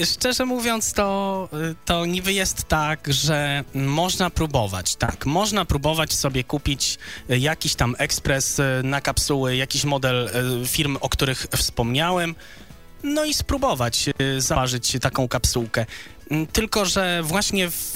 szczerze 0.04 0.46
mówiąc, 0.46 0.94
to, 0.94 1.50
to 1.86 2.06
niby 2.06 2.34
jest 2.34 2.64
tak, 2.64 3.14
że 3.14 3.64
można 3.74 4.30
próbować, 4.30 4.96
tak, 4.96 5.26
można 5.26 5.66
próbować 5.66 6.14
sobie 6.14 6.44
kupić 6.44 6.98
jakiś 7.30 7.76
tam 7.76 7.96
ekspres 7.98 8.62
na 8.84 9.02
kapsuły, 9.02 9.56
jakiś 9.56 9.84
model 9.84 10.28
e, 10.28 10.68
firm, 10.68 10.98
o 11.02 11.10
których 11.10 11.48
wspomniałem, 11.58 12.36
no 13.04 13.26
i 13.26 13.34
spróbować 13.34 14.10
e, 14.10 14.42
zaważyć 14.42 14.98
taką 15.02 15.28
kapsułkę. 15.28 15.86
Mm, 16.32 16.48
tylko, 16.48 16.86
że 16.86 17.22
właśnie 17.24 17.70
w 17.70 17.96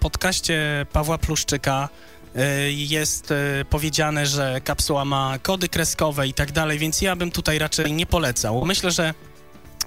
podcaście 0.00 0.86
Pawła 0.92 1.18
Pluszczyka 1.18 1.88
e, 2.36 2.70
jest 2.72 3.34
powiedziane, 3.70 4.26
że 4.26 4.60
kapsuła 4.64 5.04
ma 5.04 5.38
kody 5.42 5.68
kreskowe 5.68 6.28
i 6.28 6.34
tak 6.34 6.52
dalej, 6.52 6.78
więc 6.78 7.02
ja 7.02 7.16
bym 7.16 7.30
tutaj 7.30 7.58
raczej 7.58 7.92
nie 7.92 8.06
polecał. 8.06 8.64
Myślę, 8.64 8.90
że 8.90 9.14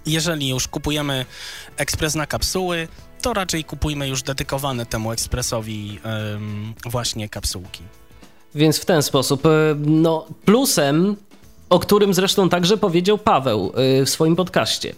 jeżeli 0.05 0.49
już 0.49 0.67
kupujemy 0.67 1.25
ekspres 1.77 2.15
na 2.15 2.27
kapsuły, 2.27 2.87
to 3.21 3.33
raczej 3.33 3.63
kupujmy 3.63 4.07
już 4.07 4.23
dedykowane 4.23 4.85
temu 4.85 5.11
ekspresowi 5.11 5.99
właśnie 6.85 7.29
kapsułki. 7.29 7.83
Więc 8.55 8.79
w 8.79 8.85
ten 8.85 9.03
sposób, 9.03 9.45
e, 9.45 9.49
no 9.77 10.25
plusem, 10.45 11.15
o 11.69 11.79
którym 11.79 12.13
zresztą 12.13 12.49
także 12.49 12.77
powiedział 12.77 13.17
Paweł 13.17 13.73
e, 13.75 14.05
w 14.05 14.09
swoim 14.09 14.35
podcaście, 14.35 14.95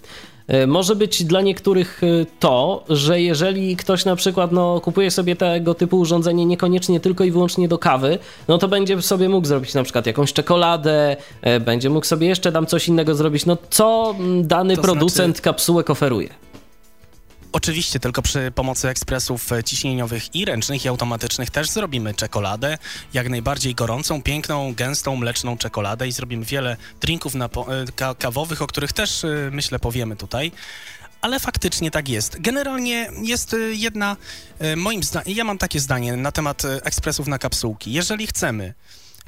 może 0.67 0.95
być 0.95 1.23
dla 1.23 1.41
niektórych 1.41 2.01
e, 2.03 2.25
to, 2.39 2.83
że 2.89 3.21
jeżeli 3.21 3.75
ktoś 3.75 4.05
na 4.05 4.15
przykład 4.15 4.51
no, 4.51 4.81
kupuje 4.81 5.11
sobie 5.11 5.35
tego 5.35 5.73
typu 5.73 5.99
urządzenie 5.99 6.45
niekoniecznie 6.45 6.99
tylko 6.99 7.23
i 7.23 7.31
wyłącznie 7.31 7.67
do 7.67 7.77
kawy, 7.77 8.19
no 8.47 8.57
to 8.57 8.67
będzie 8.67 9.01
sobie 9.01 9.29
mógł 9.29 9.47
zrobić 9.47 9.73
na 9.73 9.83
przykład 9.83 10.05
jakąś 10.05 10.33
czekoladę, 10.33 11.17
e, 11.41 11.59
będzie 11.59 11.89
mógł 11.89 12.05
sobie 12.05 12.27
jeszcze 12.27 12.51
tam 12.51 12.65
coś 12.65 12.87
innego 12.87 13.15
zrobić. 13.15 13.45
No 13.45 13.57
co 13.69 14.15
dany 14.41 14.75
to 14.75 14.81
producent 14.81 15.35
znaczy... 15.35 15.41
kapsułek 15.41 15.89
oferuje? 15.89 16.29
Oczywiście, 17.53 17.99
tylko 17.99 18.21
przy 18.21 18.51
pomocy 18.55 18.89
ekspresów 18.89 19.51
e, 19.51 19.63
ciśnieniowych 19.63 20.35
i 20.35 20.45
ręcznych 20.45 20.85
i 20.85 20.87
automatycznych 20.87 21.49
też 21.49 21.69
zrobimy 21.69 22.13
czekoladę, 22.13 22.77
jak 23.13 23.29
najbardziej 23.29 23.75
gorącą, 23.75 24.21
piękną, 24.21 24.73
gęstą, 24.73 25.15
mleczną 25.15 25.57
czekoladę 25.57 26.07
i 26.07 26.11
zrobimy 26.11 26.45
wiele 26.45 26.77
drinków 27.01 27.35
e, 27.35 27.41
ka 27.95 28.15
kawowych, 28.15 28.61
o 28.61 28.67
których 28.67 28.93
też 28.93 29.23
e, 29.23 29.27
myślę 29.51 29.79
powiemy 29.79 30.15
tutaj. 30.15 30.51
Ale 31.21 31.39
faktycznie 31.39 31.91
tak 31.91 32.09
jest. 32.09 32.41
Generalnie 32.41 33.11
jest 33.23 33.55
jedna, 33.71 34.17
moim 34.75 35.03
zdaniem, 35.03 35.37
ja 35.37 35.43
mam 35.43 35.57
takie 35.57 35.79
zdanie 35.79 36.15
na 36.15 36.31
temat 36.31 36.63
ekspresów 36.65 37.27
na 37.27 37.39
kapsułki. 37.39 37.93
Jeżeli 37.93 38.27
chcemy 38.27 38.73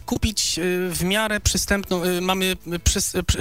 kupić 0.05 0.59
w 0.89 1.03
miarę 1.03 1.39
przystępną, 1.39 2.01
mamy, 2.21 2.55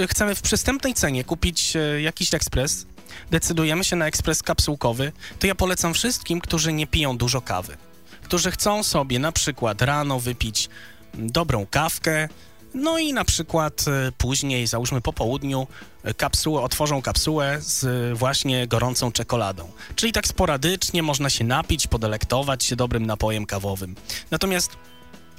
chcemy 0.09 0.35
w 0.35 0.43
przystępnej 0.43 0.95
cenie 0.95 1.25
kupić 1.25 1.73
jakiś 1.99 2.35
ekspres, 2.35 2.87
decydujemy 3.31 3.85
się 3.85 3.97
na 3.97 4.07
ekspres 4.07 4.43
kapsułkowy, 4.43 5.13
to 5.39 5.47
ja 5.47 5.55
polecam 5.55 5.95
wszystkim, 5.95 6.41
którzy 6.41 6.73
nie 6.73 6.87
piją 6.87 7.17
dużo 7.17 7.41
kawy. 7.41 7.77
Którzy 8.23 8.51
chcą 8.51 8.83
sobie 8.83 9.19
na 9.19 9.33
przykład 9.33 9.83
rano 9.83 10.21
wypić 10.21 10.69
dobrą 11.15 11.67
kawkę, 11.71 12.29
no 12.75 12.99
i 12.99 13.13
na 13.13 13.25
przykład 13.25 13.85
e, 13.89 14.13
później, 14.19 14.67
załóżmy 14.67 15.01
po 15.01 15.13
południu, 15.13 15.67
e, 16.05 16.15
kapsułę, 16.15 16.61
otworzą 16.61 17.03
kapsułę 17.03 17.59
z 17.61 18.19
właśnie 18.19 18.67
gorącą 18.67 19.13
czekoladą. 19.13 19.71
Czyli 19.97 20.13
tak 20.13 20.27
sporadycznie 20.27 21.03
można 21.03 21.31
się 21.31 21.45
napić, 21.45 21.87
podelektować 21.87 22.65
się 22.65 22.77
dobrym 22.77 23.07
napojem 23.07 23.47
kawowym. 23.47 23.95
Natomiast 24.31 24.77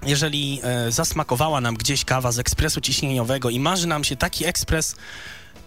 jeżeli 0.05 0.61
e, 0.63 0.91
zasmakowała 0.91 1.61
nam 1.61 1.76
gdzieś 1.76 2.05
kawa 2.05 2.32
z 2.32 2.39
ekspresu 2.39 2.82
ciśnieniowego 2.82 3.49
i 3.49 3.59
marzy 3.59 3.88
nam 3.88 4.03
się 4.03 4.15
taki 4.15 4.45
ekspres, 4.45 4.95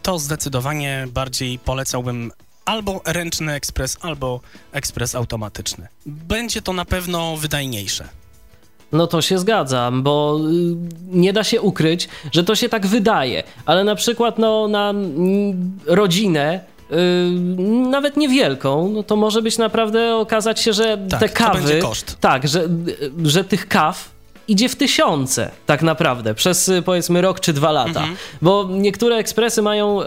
to 0.06 0.18
zdecydowanie 0.18 1.06
bardziej 1.12 1.58
polecałbym 1.58 2.32
albo 2.64 3.00
ręczny 3.06 3.52
ekspres, 3.52 3.96
albo 4.00 4.40
ekspres 4.72 5.14
automatyczny. 5.14 5.88
Będzie 6.06 6.62
to 6.62 6.72
na 6.72 6.84
pewno 6.84 7.36
wydajniejsze. 7.36 8.08
No 8.92 9.06
to 9.06 9.22
się 9.22 9.38
zgadza, 9.38 9.90
bo 9.94 10.40
y, 10.40 10.76
nie 11.06 11.32
da 11.32 11.44
się 11.44 11.60
ukryć, 11.60 12.08
że 12.32 12.44
to 12.44 12.54
się 12.54 12.68
tak 12.68 12.86
wydaje, 12.86 13.42
ale 13.66 13.84
na 13.84 13.94
przykład 13.94 14.38
no, 14.38 14.68
na 14.68 14.94
rodzinę 15.86 16.60
Yy, 16.90 17.90
nawet 17.90 18.16
niewielką, 18.16 18.88
no 18.88 19.02
to 19.02 19.16
może 19.16 19.42
być 19.42 19.58
naprawdę 19.58 20.16
okazać 20.16 20.60
się, 20.60 20.72
że 20.72 20.98
tak, 21.10 21.20
te 21.20 21.28
kawy. 21.28 21.80
Tak, 22.20 22.48
że, 22.48 22.68
że 23.24 23.44
tych 23.44 23.68
kaw 23.68 24.15
idzie 24.48 24.68
w 24.68 24.76
tysiące 24.76 25.50
tak 25.66 25.82
naprawdę 25.82 26.34
przez 26.34 26.68
y, 26.68 26.82
powiedzmy 26.82 27.20
rok 27.20 27.40
czy 27.40 27.52
dwa 27.52 27.72
lata, 27.72 28.00
mhm. 28.00 28.16
bo 28.42 28.68
niektóre 28.70 29.16
ekspresy 29.16 29.62
mają 29.62 30.02
y, 30.02 30.06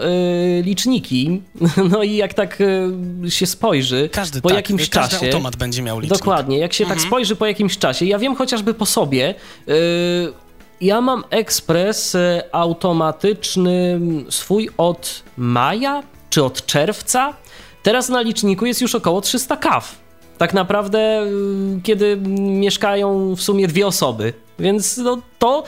liczniki, 0.64 1.42
no 1.90 2.02
i 2.02 2.16
jak 2.16 2.34
tak 2.34 2.58
y, 2.60 3.30
się 3.30 3.46
spojrzy 3.46 4.08
każdy, 4.12 4.40
po 4.40 4.48
tak, 4.48 4.56
jakimś 4.56 4.88
każdy 4.88 5.16
czasie... 5.16 5.26
automat 5.26 5.56
będzie 5.56 5.82
miał 5.82 6.00
licznik. 6.00 6.18
Dokładnie, 6.18 6.58
jak 6.58 6.72
się 6.72 6.84
tak 6.84 6.90
mhm. 6.90 7.00
tak 7.00 7.08
spojrzy 7.08 7.36
po 7.36 7.46
jakimś 7.46 7.78
czasie, 7.78 8.06
ja 8.06 8.18
wiem 8.18 8.34
chociażby 8.34 8.74
po 8.74 8.86
sobie... 8.86 9.34
Y, 9.68 10.32
ja 10.80 11.00
mam 11.00 11.24
ekspres 11.30 12.14
y, 12.14 12.42
automatyczny 12.52 14.00
swój 14.30 14.70
od 14.76 15.22
maja 15.36 16.02
czy 16.30 16.44
od 16.44 16.66
czerwca. 16.66 17.34
Teraz 17.82 18.08
na 18.08 18.20
liczniku 18.20 18.66
jest 18.66 18.80
już 18.80 18.94
około 18.94 19.20
300 19.20 19.56
kaw 19.56 19.99
tak 20.40 20.54
naprawdę, 20.54 21.22
y, 21.22 21.80
kiedy 21.82 22.16
mieszkają 22.36 23.34
w 23.36 23.42
sumie 23.42 23.68
dwie 23.68 23.86
osoby. 23.86 24.32
Więc 24.58 24.96
no, 24.96 25.18
to, 25.38 25.64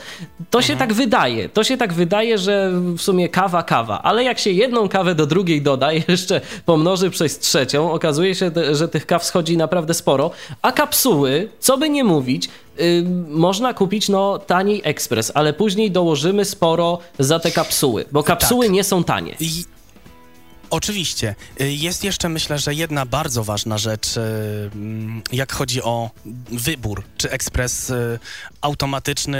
to 0.49 0.61
się 0.61 0.73
mhm. 0.73 0.89
tak 0.89 0.97
wydaje. 0.97 1.49
To 1.49 1.63
się 1.63 1.77
tak 1.77 1.93
wydaje, 1.93 2.37
że 2.37 2.71
w 2.97 3.01
sumie 3.01 3.29
kawa, 3.29 3.63
kawa. 3.63 4.01
Ale 4.01 4.23
jak 4.23 4.39
się 4.39 4.51
jedną 4.51 4.89
kawę 4.89 5.15
do 5.15 5.25
drugiej 5.25 5.61
doda 5.61 5.93
jeszcze 6.07 6.41
pomnoży 6.65 7.09
przez 7.09 7.39
trzecią, 7.39 7.91
okazuje 7.91 8.35
się, 8.35 8.51
że 8.71 8.87
tych 8.87 9.05
kaw 9.05 9.23
schodzi 9.23 9.57
naprawdę 9.57 9.93
sporo. 9.93 10.31
A 10.61 10.71
kapsuły, 10.71 11.49
co 11.59 11.77
by 11.77 11.89
nie 11.89 12.03
mówić, 12.03 12.49
Yy, 12.77 13.05
można 13.27 13.73
kupić 13.73 14.09
no 14.09 14.39
taniej 14.39 14.81
ekspres, 14.83 15.31
ale 15.35 15.53
później 15.53 15.91
dołożymy 15.91 16.45
sporo 16.45 16.99
za 17.19 17.39
te 17.39 17.51
kapsuły, 17.51 18.05
bo 18.11 18.23
kapsuły 18.23 18.65
tak. 18.65 18.73
nie 18.73 18.83
są 18.83 19.03
tanie. 19.03 19.35
I 19.39 19.63
Oczywiście. 20.73 21.35
Y, 21.61 21.71
jest 21.71 22.03
jeszcze, 22.03 22.29
myślę, 22.29 22.59
że 22.59 22.73
jedna 22.73 23.05
bardzo 23.05 23.43
ważna 23.43 23.77
rzecz, 23.77 24.17
y, 24.17 24.21
mm, 24.75 25.21
jak 25.31 25.53
chodzi 25.53 25.83
o 25.83 26.09
wybór, 26.51 27.03
czy 27.17 27.31
ekspres 27.31 27.89
y, 27.89 28.19
automatyczny, 28.61 29.39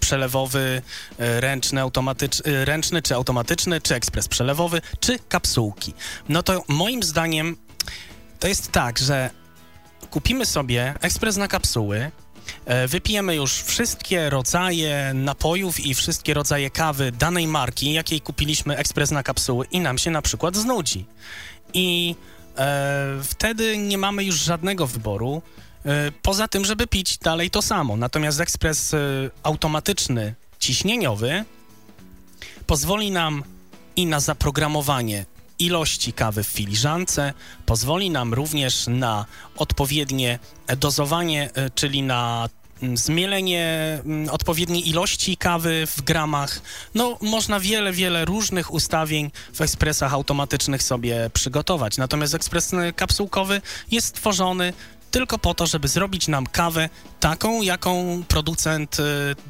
przelewowy, 0.00 0.82
ręczny, 1.18 1.80
automatyczny, 1.80 2.64
ręczny 2.64 3.02
czy 3.02 3.14
automatyczny, 3.14 3.80
czy 3.80 3.94
ekspres 3.94 4.28
przelewowy, 4.28 4.80
czy 5.00 5.18
kapsułki. 5.18 5.94
No 6.28 6.42
to 6.42 6.62
moim 6.68 7.02
zdaniem 7.02 7.56
to 8.38 8.48
jest 8.48 8.72
tak, 8.72 8.98
że 8.98 9.30
kupimy 10.10 10.46
sobie 10.46 10.94
ekspres 11.00 11.36
na 11.36 11.48
kapsuły, 11.48 12.10
wypijemy 12.88 13.34
już 13.34 13.52
wszystkie 13.62 14.30
rodzaje 14.30 15.10
napojów 15.14 15.80
i 15.80 15.94
wszystkie 15.94 16.34
rodzaje 16.34 16.70
kawy 16.70 17.12
danej 17.12 17.46
marki, 17.46 17.92
jakiej 17.92 18.20
kupiliśmy 18.20 18.76
ekspres 18.76 19.10
na 19.10 19.22
kapsuły 19.22 19.66
i 19.70 19.80
nam 19.80 19.98
się 19.98 20.10
na 20.10 20.22
przykład 20.22 20.56
znudzi. 20.56 21.06
I 21.74 22.16
e, 22.58 23.18
wtedy 23.22 23.78
nie 23.78 23.98
mamy 23.98 24.24
już 24.24 24.36
żadnego 24.36 24.86
wyboru, 24.86 25.42
e, 25.84 26.12
poza 26.22 26.48
tym, 26.48 26.64
żeby 26.64 26.86
pić 26.86 27.18
dalej 27.18 27.50
to 27.50 27.62
samo. 27.62 27.96
Natomiast 27.96 28.40
ekspres 28.40 28.94
e, 28.94 28.98
automatyczny, 29.42 30.34
ciśnieniowy 30.58 31.44
pozwoli 32.66 33.10
nam 33.10 33.44
i 33.96 34.06
na 34.06 34.20
zaprogramowanie 34.20 35.26
ilości 35.58 36.12
kawy 36.12 36.44
w 36.44 36.46
filiżance, 36.46 37.32
pozwoli 37.66 38.10
nam 38.10 38.34
również 38.34 38.86
na 38.86 39.26
odpowiednie 39.56 40.38
dozowanie, 40.78 41.50
e, 41.54 41.70
czyli 41.70 42.02
na 42.02 42.48
mm, 42.82 42.96
zmielenie 42.96 43.98
mm, 44.04 44.28
odpowiedniej 44.28 44.88
ilości 44.88 45.36
kawy 45.36 45.86
w 45.86 46.02
gramach. 46.02 46.60
No, 46.94 47.18
można 47.20 47.60
wiele, 47.60 47.92
wiele 47.92 48.24
różnych 48.24 48.72
ustawień 48.72 49.30
w 49.54 49.60
ekspresach 49.60 50.14
automatycznych 50.14 50.82
sobie 50.82 51.30
przygotować. 51.32 51.96
Natomiast 51.96 52.34
ekspres 52.34 52.72
kapsułkowy 52.96 53.60
jest 53.90 54.06
stworzony 54.06 54.72
tylko 55.12 55.38
po 55.38 55.54
to, 55.54 55.66
żeby 55.66 55.88
zrobić 55.88 56.28
nam 56.28 56.46
kawę 56.46 56.88
taką, 57.20 57.62
jaką 57.62 58.22
producent 58.28 59.00
e, 59.00 59.02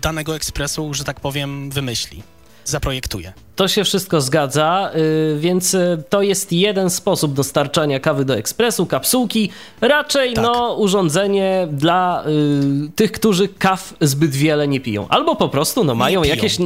danego 0.02 0.36
ekspresu, 0.36 0.94
że 0.94 1.04
tak 1.04 1.20
powiem, 1.20 1.70
wymyśli, 1.70 2.22
zaprojektuje. 2.64 3.32
To 3.56 3.68
się 3.68 3.84
wszystko 3.84 4.20
zgadza, 4.20 4.90
y, 4.96 5.38
więc 5.40 5.74
y, 5.74 6.02
to 6.08 6.22
jest 6.22 6.52
jeden 6.52 6.90
sposób 6.90 7.32
dostarczania 7.32 8.00
kawy 8.00 8.24
do 8.24 8.36
ekspresu, 8.36 8.86
kapsułki. 8.86 9.50
Raczej 9.80 10.34
tak. 10.34 10.44
no 10.44 10.74
urządzenie 10.74 11.68
dla 11.72 12.24
y, 12.26 12.90
tych, 12.96 13.12
którzy 13.12 13.48
kaw 13.48 13.94
zbyt 14.00 14.30
wiele 14.30 14.68
nie 14.68 14.80
piją. 14.80 15.08
Albo 15.08 15.36
po 15.36 15.48
prostu 15.48 15.84
no, 15.84 15.94
mają 15.94 16.24
jakieś 16.24 16.56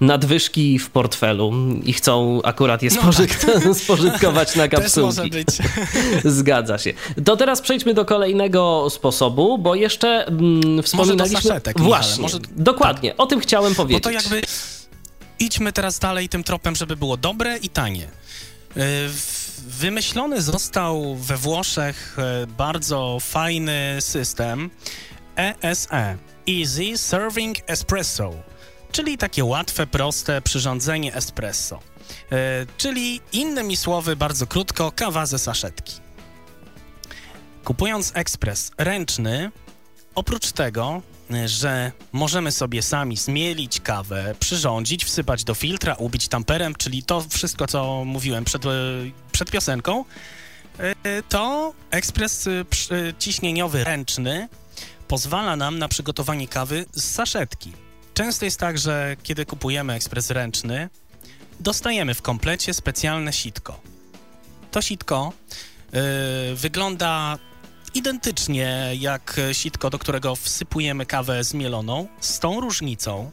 nadwyżki 0.00 0.78
w 0.78 0.90
portfelu 0.90 1.52
i 1.84 1.92
chcą 1.92 2.40
akurat 2.44 2.82
je 2.82 2.90
spożyt 2.90 3.46
no 3.46 3.52
tak. 3.52 3.76
spożytkować 3.84 4.56
na 4.56 4.68
kapsułki. 4.68 5.16
Też 5.16 5.16
może 5.16 5.28
być. 5.30 5.48
Zgadza 6.38 6.78
się. 6.78 6.92
To 7.24 7.36
teraz 7.36 7.60
przejdźmy 7.60 7.94
do 7.94 8.04
kolejnego 8.04 8.90
sposobu, 8.90 9.58
bo 9.58 9.74
jeszcze 9.74 10.26
mm, 10.26 10.82
wspominaliśmy... 10.82 11.36
Może 11.36 11.42
do 11.42 11.48
saszetek, 11.48 11.80
Właśnie, 11.80 12.22
może... 12.22 12.38
dokładnie. 12.56 13.10
Tak. 13.10 13.20
O 13.20 13.26
tym 13.26 13.40
chciałem 13.40 13.74
powiedzieć. 13.74 14.04
Bo 14.04 14.10
to 14.10 14.14
jakby 14.14 14.42
idźmy 15.38 15.72
teraz 15.72 15.98
dalej 15.98 16.28
tym 16.28 16.44
tropem, 16.44 16.76
żeby 16.76 16.96
było 16.96 17.16
dobre 17.16 17.58
i 17.58 17.68
tanie. 17.68 18.04
E, 18.04 18.80
wymyślony 19.66 20.42
został 20.42 21.14
we 21.14 21.36
Włoszech 21.36 22.16
e, 22.18 22.46
bardzo 22.46 23.18
fajny 23.20 23.96
system 24.00 24.70
ESE 25.36 26.18
Easy 26.48 26.98
Serving 26.98 27.56
Espresso, 27.66 28.32
czyli 28.92 29.18
takie 29.18 29.44
łatwe, 29.44 29.86
proste 29.86 30.42
przyrządzenie 30.42 31.14
espresso. 31.14 31.80
E, 32.32 32.66
czyli 32.76 33.20
innymi 33.32 33.76
słowy, 33.76 34.16
bardzo 34.16 34.46
krótko, 34.46 34.92
kawa 34.92 35.26
ze 35.26 35.38
saszetki. 35.38 35.94
Kupując 37.64 38.12
ekspres 38.14 38.70
ręczny, 38.78 39.50
oprócz 40.14 40.52
tego 40.52 41.02
że 41.46 41.92
możemy 42.12 42.52
sobie 42.52 42.82
sami 42.82 43.16
zmielić 43.16 43.80
kawę, 43.80 44.34
przyrządzić, 44.40 45.04
wsypać 45.04 45.44
do 45.44 45.54
filtra, 45.54 45.94
ubić 45.94 46.28
tamperem, 46.28 46.74
czyli 46.74 47.02
to 47.02 47.20
wszystko, 47.30 47.66
co 47.66 48.04
mówiłem 48.04 48.44
przed, 48.44 48.66
e, 48.66 48.70
przed 49.32 49.50
piosenką, 49.50 50.04
e, 50.78 51.22
to 51.22 51.72
ekspres 51.90 52.46
e, 52.46 52.50
ciśnieniowy 53.18 53.84
ręczny 53.84 54.48
pozwala 55.08 55.56
nam 55.56 55.78
na 55.78 55.88
przygotowanie 55.88 56.48
kawy 56.48 56.86
z 56.92 57.04
saszetki. 57.04 57.72
Często 58.14 58.44
jest 58.44 58.60
tak, 58.60 58.78
że 58.78 59.16
kiedy 59.22 59.46
kupujemy 59.46 59.92
ekspres 59.92 60.30
ręczny, 60.30 60.88
dostajemy 61.60 62.14
w 62.14 62.22
komplecie 62.22 62.74
specjalne 62.74 63.32
sitko. 63.32 63.80
To 64.70 64.82
sitko 64.82 65.32
wygląda 66.54 67.38
identycznie 67.94 68.90
jak 68.98 69.40
sitko, 69.52 69.90
do 69.90 69.98
którego 69.98 70.36
wsypujemy 70.36 71.06
kawę 71.06 71.44
zmieloną, 71.44 72.06
z 72.20 72.38
tą 72.38 72.60
różnicą, 72.60 73.30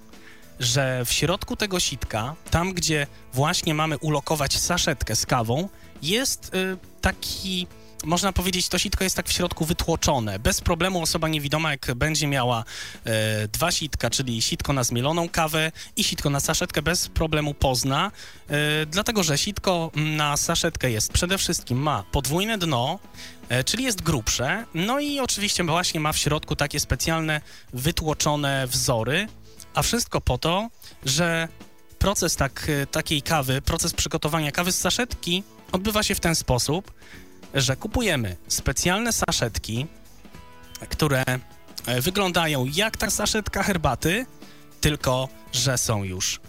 że 0.59 1.05
w 1.05 1.13
środku 1.13 1.55
tego 1.55 1.79
sitka, 1.79 2.35
tam 2.51 2.73
gdzie 2.73 3.07
właśnie 3.33 3.73
mamy 3.73 3.97
ulokować 3.97 4.59
saszetkę 4.59 5.15
z 5.15 5.25
kawą, 5.25 5.69
jest 6.01 6.55
y, 6.55 6.77
taki 7.01 7.67
można 8.05 8.33
powiedzieć, 8.33 8.69
to 8.69 8.79
sitko 8.79 9.03
jest 9.03 9.15
tak 9.15 9.29
w 9.29 9.31
środku 9.31 9.65
wytłoczone. 9.65 10.39
Bez 10.39 10.61
problemu 10.61 11.01
osoba 11.01 11.27
niewidoma, 11.27 11.71
jak 11.71 11.91
będzie 11.95 12.27
miała 12.27 12.63
e, 13.05 13.47
dwa 13.47 13.71
sitka, 13.71 14.09
czyli 14.09 14.41
sitko 14.41 14.73
na 14.73 14.83
zmieloną 14.83 15.29
kawę 15.29 15.71
i 15.95 16.03
sitko 16.03 16.29
na 16.29 16.39
saszetkę, 16.39 16.81
bez 16.81 17.07
problemu 17.09 17.53
pozna, 17.53 18.11
e, 18.49 18.85
dlatego 18.85 19.23
że 19.23 19.37
sitko 19.37 19.91
na 19.95 20.37
saszetkę 20.37 20.91
jest 20.91 21.13
przede 21.13 21.37
wszystkim 21.37 21.77
ma 21.77 22.03
podwójne 22.11 22.57
dno, 22.57 22.99
e, 23.49 23.63
czyli 23.63 23.83
jest 23.83 24.01
grubsze, 24.01 24.65
no 24.73 24.99
i 24.99 25.19
oczywiście 25.19 25.63
właśnie 25.63 25.99
ma 25.99 26.13
w 26.13 26.17
środku 26.17 26.55
takie 26.55 26.79
specjalne 26.79 27.41
wytłoczone 27.73 28.67
wzory, 28.67 29.27
a 29.73 29.81
wszystko 29.81 30.21
po 30.21 30.37
to, 30.37 30.69
że 31.05 31.47
proces 31.99 32.35
tak, 32.35 32.67
e, 32.69 32.87
takiej 32.87 33.21
kawy, 33.21 33.61
proces 33.61 33.93
przygotowania 33.93 34.51
kawy 34.51 34.71
z 34.71 34.77
saszetki 34.77 35.43
odbywa 35.71 36.03
się 36.03 36.15
w 36.15 36.19
ten 36.19 36.35
sposób, 36.35 36.91
że 37.53 37.75
kupujemy 37.75 38.37
specjalne 38.47 39.13
saszetki, 39.13 39.87
które 40.89 41.23
e, 41.85 42.01
wyglądają 42.01 42.65
jak 42.73 42.97
ta 42.97 43.09
saszetka 43.09 43.63
herbaty, 43.63 44.25
tylko 44.81 45.29
że 45.53 45.77
są 45.77 46.03
już 46.03 46.39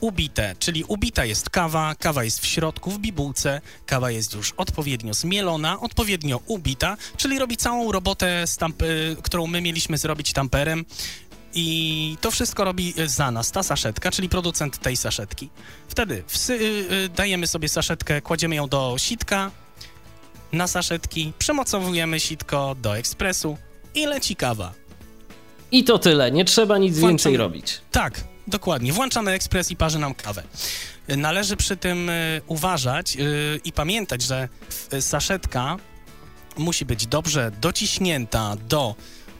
ubite, 0.00 0.54
czyli 0.58 0.84
ubita 0.84 1.24
jest 1.24 1.50
kawa, 1.50 1.94
kawa 1.94 2.24
jest 2.24 2.40
w 2.40 2.46
środku 2.46 2.90
w 2.90 2.98
bibułce, 2.98 3.60
kawa 3.86 4.10
jest 4.10 4.34
już 4.34 4.52
odpowiednio 4.52 5.14
zmielona, 5.14 5.80
odpowiednio 5.80 6.40
ubita, 6.46 6.96
czyli 7.16 7.38
robi 7.38 7.56
całą 7.56 7.92
robotę, 7.92 8.44
stamp- 8.46 8.82
którą 9.22 9.46
my 9.46 9.60
mieliśmy 9.60 9.98
zrobić 9.98 10.32
tamperem, 10.32 10.84
i 11.56 12.16
to 12.20 12.30
wszystko 12.30 12.64
robi 12.64 12.94
za 13.06 13.30
nas 13.30 13.50
ta 13.50 13.62
saszetka, 13.62 14.10
czyli 14.10 14.28
producent 14.28 14.78
tej 14.78 14.96
saszetki. 14.96 15.50
Wtedy 15.88 16.24
dajemy 17.16 17.46
sobie 17.46 17.68
saszetkę, 17.68 18.22
kładziemy 18.22 18.54
ją 18.54 18.68
do 18.68 18.94
sitka, 18.98 19.50
na 20.54 20.66
saszetki, 20.66 21.32
przemocowujemy 21.38 22.20
sitko 22.20 22.76
do 22.82 22.96
ekspresu 22.98 23.56
i 23.94 24.06
leci 24.06 24.36
kawa. 24.36 24.72
I 25.72 25.84
to 25.84 25.98
tyle, 25.98 26.30
nie 26.30 26.44
trzeba 26.44 26.78
nic 26.78 26.92
Włączamy... 26.92 27.10
więcej 27.12 27.36
robić. 27.36 27.80
Tak, 27.90 28.24
dokładnie. 28.46 28.92
Włączamy 28.92 29.30
ekspres 29.30 29.70
i 29.70 29.76
parzy 29.76 29.98
nam 29.98 30.14
kawę. 30.14 30.42
Należy 31.08 31.56
przy 31.56 31.76
tym 31.76 32.08
y, 32.10 32.40
uważać 32.46 33.16
i 33.64 33.72
pamiętać, 33.72 34.22
że 34.22 34.48
saszetka 35.00 35.76
musi 36.56 36.84
być 36.84 37.06
dobrze 37.06 37.50
dociśnięta 37.60 38.56
do 38.68 38.94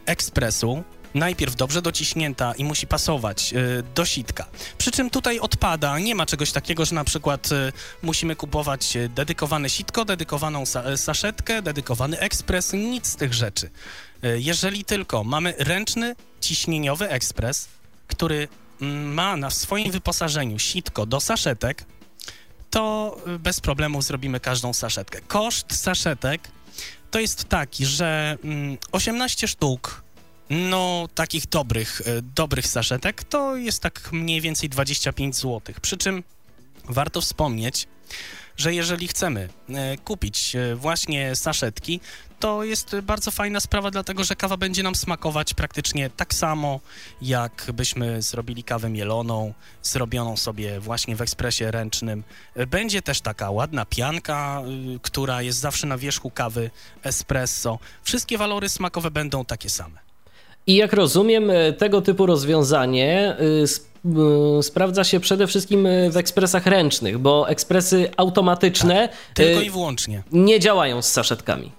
ekspresu, 0.07 0.83
najpierw 1.15 1.57
dobrze 1.57 1.83
dociśnięta 1.83 2.53
i 2.55 2.65
musi 2.65 2.87
pasować 2.87 3.53
y, 3.53 3.83
do 3.95 4.05
sitka. 4.05 4.47
Przy 4.79 4.91
czym 4.91 5.11
tutaj 5.11 5.39
odpada, 5.39 5.99
nie 5.99 6.15
ma 6.15 6.27
czegoś 6.27 6.53
takiego, 6.53 6.85
że 6.85 6.95
na 6.95 7.05
przykład 7.05 7.53
y, 7.53 7.73
musimy 8.03 8.37
kupować 8.37 8.97
y, 8.97 9.09
dedykowane 9.09 9.71
sitko, 9.71 10.05
dedykowaną 10.05 10.67
sa 10.67 10.97
saszetkę, 10.97 11.63
dedykowany 11.63 12.19
ekspres, 12.19 12.73
nic 12.73 13.07
z 13.07 13.17
tych 13.17 13.35
rzeczy. 13.35 13.71
Jeżeli 14.37 14.85
tylko 14.85 15.25
mamy 15.25 15.55
ręczny, 15.59 16.17
ciśnieniowy 16.41 17.09
ekspres, 17.09 17.69
który 18.09 18.49
mm, 18.81 19.15
ma 19.15 19.37
na 19.37 19.51
swoim 19.51 19.91
wyposażeniu 19.93 20.59
sitko 20.59 21.07
do 21.07 21.21
saszetek, 21.21 21.85
to 22.71 23.17
bez 23.39 23.61
problemu 23.61 24.03
zrobimy 24.03 24.41
każdą 24.41 24.73
saszetkę. 24.73 25.21
Koszt 25.21 25.77
saszetek 25.77 26.49
to 27.11 27.21
jest 27.21 27.45
taki, 27.45 27.87
że 27.87 28.39
18 28.93 29.45
mm, 29.45 29.49
sztuk 29.49 30.04
no, 30.51 31.09
takich 31.15 31.47
dobrych, 31.47 32.01
e, 32.07 32.23
dobrych 32.23 32.67
saszetek 32.67 33.25
to 33.25 33.57
jest 33.57 33.83
tak 33.83 34.13
mniej 34.13 34.41
więcej 34.41 34.69
25 34.69 35.37
zł. 35.37 35.61
Przy 35.83 35.97
czym 35.97 36.23
warto 36.89 37.21
wspomnieć, 37.21 37.89
że 38.57 38.75
jeżeli 38.75 39.09
chcemy 39.09 39.49
e, 39.69 39.97
kupić 39.97 40.57
e, 40.57 40.77
właśnie 40.77 41.37
saszetki, 41.37 42.01
to 42.41 42.65
jest 42.65 42.97
bardzo 43.03 43.31
fajna 43.31 43.61
sprawa, 43.61 43.91
dlatego 43.91 44.25
że 44.25 44.37
kawa 44.37 44.57
będzie 44.57 44.83
nam 44.83 44.95
smakować 44.95 45.55
praktycznie 45.55 46.11
tak 46.11 46.35
samo, 46.35 46.81
jakbyśmy 47.23 48.23
zrobili 48.23 48.65
kawę 48.65 48.91
mieloną, 48.91 49.55
zrobioną 49.83 50.37
sobie 50.37 50.81
właśnie 50.81 51.17
w 51.17 51.23
ekspresie 51.23 51.71
ręcznym. 51.71 52.25
Będzie 52.67 53.03
też 53.03 53.21
taka 53.21 53.51
ładna 53.51 53.85
pianka, 53.85 54.63
która 55.03 55.43
jest 55.43 55.59
zawsze 55.59 55.87
na 55.87 55.99
wierzchu 55.99 56.31
kawy 56.31 56.71
espresso. 57.03 57.79
Wszystkie 58.03 58.39
walory 58.39 58.69
smakowe 58.69 59.11
będą 59.11 59.45
takie 59.45 59.71
same. 59.71 60.04
I 60.67 60.75
jak 60.75 60.93
rozumiem, 60.93 61.51
e, 61.51 61.73
tego 61.73 62.03
typu 62.03 62.27
rozwiązanie 62.27 63.13
e, 63.13 63.37
e, 64.59 64.63
sprawdza 64.63 65.05
się 65.05 65.21
przede 65.21 65.47
wszystkim 65.47 65.89
w 66.11 66.17
ekspresach 66.17 66.67
ręcznych, 66.67 67.19
bo 67.19 67.49
ekspresy 67.49 68.11
automatyczne 68.17 69.09
tak, 69.09 69.17
tylko 69.35 69.61
i 69.61 69.71
wyłącznie 69.71 70.23
nie 70.33 70.61
działają 70.61 71.03
z 71.03 71.13
saszetkami. 71.13 71.73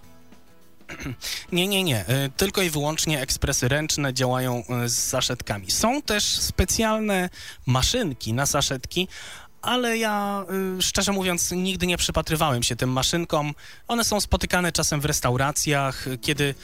Nie, 1.51 1.67
nie, 1.67 1.83
nie. 1.83 2.05
Tylko 2.37 2.61
i 2.61 2.69
wyłącznie 2.69 3.21
ekspresy 3.21 3.67
ręczne 3.67 4.13
działają 4.13 4.63
z 4.85 4.97
saszetkami. 4.97 5.71
Są 5.71 6.01
też 6.01 6.23
specjalne 6.23 7.29
maszynki 7.65 8.33
na 8.33 8.45
saszetki, 8.45 9.07
ale 9.65 9.97
ja 9.97 10.45
y, 10.77 10.81
szczerze 10.81 11.11
mówiąc 11.11 11.51
nigdy 11.51 11.87
nie 11.87 11.97
przypatrywałem 11.97 12.63
się 12.63 12.75
tym 12.75 12.89
maszynkom. 12.89 13.53
One 13.87 14.03
są 14.03 14.21
spotykane 14.21 14.71
czasem 14.71 15.01
w 15.01 15.05
restauracjach, 15.05 16.05
kiedy, 16.21 16.55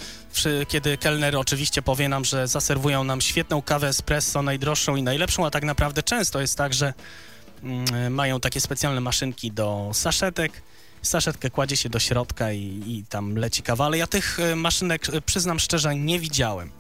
kiedy 0.68 0.98
kelner 0.98 1.38
oczywiście 1.38 1.82
powie 1.82 2.10
nam, 2.10 2.26
że 2.26 2.48
zaserwują 2.48 3.04
nam 3.04 3.22
świetną 3.22 3.62
kawę 3.62 3.88
espresso, 3.88 4.42
najdroższą 4.42 4.96
i 4.96 5.04
najlepszą, 5.04 5.46
a 5.46 5.52
tak 5.52 5.64
naprawdę 5.64 6.04
często 6.04 6.42
jest 6.42 6.58
tak, 6.58 6.74
że 6.74 6.94
mm, 7.64 8.14
mają 8.14 8.40
takie 8.40 8.62
specjalne 8.62 9.02
maszynki 9.02 9.52
do 9.52 9.90
saszetek. 9.94 10.62
Saszetkę 11.02 11.50
kładzie 11.50 11.78
się 11.78 11.90
do 11.90 12.00
środka 12.00 12.52
i, 12.52 12.84
i 12.88 13.04
tam 13.10 13.36
leci 13.36 13.64
kawa, 13.64 13.86
ale 13.86 13.98
ja 13.98 14.08
tych 14.08 14.40
y, 14.40 14.56
maszynek, 14.56 15.10
y, 15.10 15.22
przyznam 15.22 15.60
szczerze, 15.60 15.96
nie 15.96 16.20
widziałem 16.20 16.72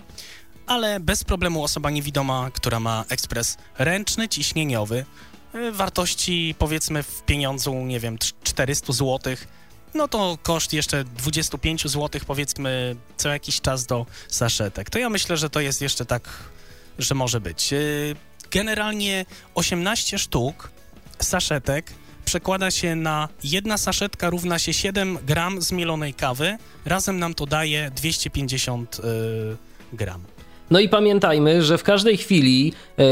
ale 0.67 0.99
bez 0.99 1.23
problemu 1.23 1.63
osoba 1.63 1.89
niewidoma, 1.89 2.51
która 2.53 2.79
ma 2.79 3.05
ekspres 3.09 3.57
ręczny, 3.77 4.29
ciśnieniowy, 4.29 5.05
wartości 5.71 6.55
powiedzmy 6.59 7.03
w 7.03 7.23
pieniądzu, 7.23 7.75
nie 7.75 7.99
wiem, 7.99 8.17
400 8.43 8.93
zł, 8.93 9.35
no 9.93 10.07
to 10.07 10.37
koszt 10.43 10.73
jeszcze 10.73 11.03
25 11.03 11.87
zł 11.87 12.21
powiedzmy 12.27 12.95
co 13.17 13.29
jakiś 13.29 13.61
czas 13.61 13.85
do 13.85 14.05
saszetek. 14.27 14.89
To 14.89 14.99
ja 14.99 15.09
myślę, 15.09 15.37
że 15.37 15.49
to 15.49 15.59
jest 15.59 15.81
jeszcze 15.81 16.05
tak, 16.05 16.29
że 16.99 17.15
może 17.15 17.41
być. 17.41 17.73
E, 17.73 17.77
generalnie 18.51 19.25
18 19.55 20.17
sztuk 20.17 20.71
saszetek 21.19 21.91
przekłada 22.25 22.71
się 22.71 22.95
na 22.95 23.29
jedna 23.43 23.77
saszetka 23.77 24.29
równa 24.29 24.59
się 24.59 24.73
7 24.73 25.17
gram 25.23 25.61
zmielonej 25.61 26.13
kawy. 26.13 26.57
Razem 26.85 27.19
nam 27.19 27.33
to 27.33 27.45
daje 27.45 27.91
250 27.95 28.99
y, 28.99 29.01
e, 29.03 29.05
gram. 29.93 30.23
No 30.71 30.79
i 30.79 30.89
pamiętajmy, 30.89 31.63
że 31.63 31.77
w 31.77 31.83
każdej 31.83 32.17
chwili 32.17 32.73
e, 32.97 33.03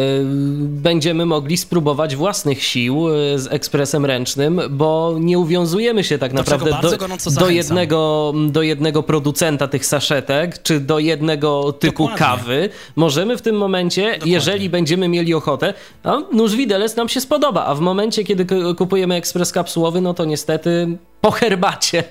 będziemy 0.60 1.26
mogli 1.26 1.58
spróbować 1.58 2.16
własnych 2.16 2.64
sił 2.64 3.08
e, 3.10 3.40
z 3.40 3.48
ekspresem 3.48 4.06
ręcznym, 4.06 4.62
bo 4.70 5.16
nie 5.20 5.40
uwiązujemy 5.40 6.04
się 6.04 6.18
tak 6.18 6.34
naprawdę 6.34 6.72
do, 6.82 6.92
do, 7.32 7.50
jednego, 7.50 8.34
do 8.50 8.62
jednego 8.62 9.04
producenta 9.04 9.68
tych 9.68 9.86
saszetek, 9.86 10.64
czy 10.64 10.80
do 10.80 11.00
jednego 11.00 11.74
typu 11.74 12.04
Dokładnie. 12.04 12.26
kawy. 12.26 12.70
Możemy 12.96 13.38
w 13.38 13.42
tym 13.42 13.56
momencie, 13.56 14.04
Dokładnie. 14.04 14.34
jeżeli 14.34 14.70
będziemy 14.70 15.08
mieli 15.08 15.34
ochotę, 15.34 15.74
no, 16.04 16.28
nóż 16.34 16.56
widelec 16.56 16.96
nam 16.96 17.10
się 17.10 17.22
spodoba, 17.22 17.66
a 17.66 17.76
w 17.76 17.80
momencie, 17.80 18.24
kiedy 18.24 18.46
kupujemy 18.76 19.16
ekspres 19.16 19.52
kapsułowy, 19.52 20.02
no 20.02 20.14
to 20.14 20.26
niestety 20.26 20.98
po 21.22 21.32
herbacie, 21.32 22.04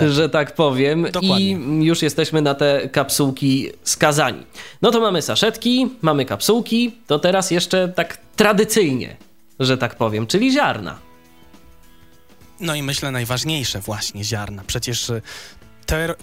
no 0.00 0.08
że 0.08 0.28
tak 0.28 0.54
powiem. 0.54 1.02
Dokładnie. 1.12 1.50
I 1.50 1.84
już 1.84 2.02
jesteśmy 2.02 2.42
na 2.42 2.54
te 2.54 2.88
kapsułki 2.88 3.70
skazani. 3.82 4.46
No 4.82 4.90
to 4.90 5.00
mamy 5.00 5.22
saszetki, 5.22 5.90
mamy 6.02 6.24
kapsułki, 6.24 6.94
to 7.06 7.18
teraz 7.18 7.50
jeszcze 7.50 7.88
tak 7.88 8.18
tradycyjnie, 8.36 9.16
że 9.60 9.78
tak 9.78 9.94
powiem, 9.94 10.26
czyli 10.26 10.52
ziarna. 10.52 10.98
No 12.60 12.74
i 12.74 12.82
myślę 12.82 13.10
najważniejsze 13.10 13.80
właśnie 13.80 14.24
ziarna. 14.24 14.62
Przecież 14.66 15.10
e, 15.10 15.20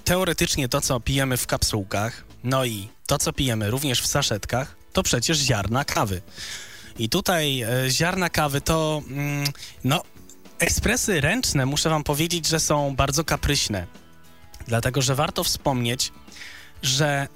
teoretycznie 0.04 0.70
to, 0.70 0.82
co 0.82 1.00
pijemy 1.00 1.38
w 1.38 1.48
kapsułkach, 1.48 2.24
no 2.44 2.66
i 2.66 2.88
to, 3.06 3.18
co 3.18 3.34
pijemy 3.34 3.70
również 3.70 4.02
w 4.02 4.08
saszetkach, 4.08 4.76
to 4.94 5.04
przecież 5.04 5.38
ziarna 5.38 5.86
kawy. 5.86 6.22
I 7.00 7.10
tutaj 7.10 7.62
e, 7.62 7.68
ziarna 7.90 8.30
kawy 8.30 8.62
to, 8.62 9.02
mm, 9.08 9.46
no, 9.84 10.04
Ekspresy 10.60 11.22
ręczne, 11.22 11.66
muszę 11.66 11.90
wam 11.90 12.04
powiedzieć, 12.04 12.48
że 12.48 12.60
są 12.60 12.96
bardzo 12.96 13.24
kapryśne. 13.24 13.88
Dlatego, 14.68 15.02
że 15.02 15.16
warto 15.16 15.44
wspomnieć, 15.44 16.12
że 16.82 17.28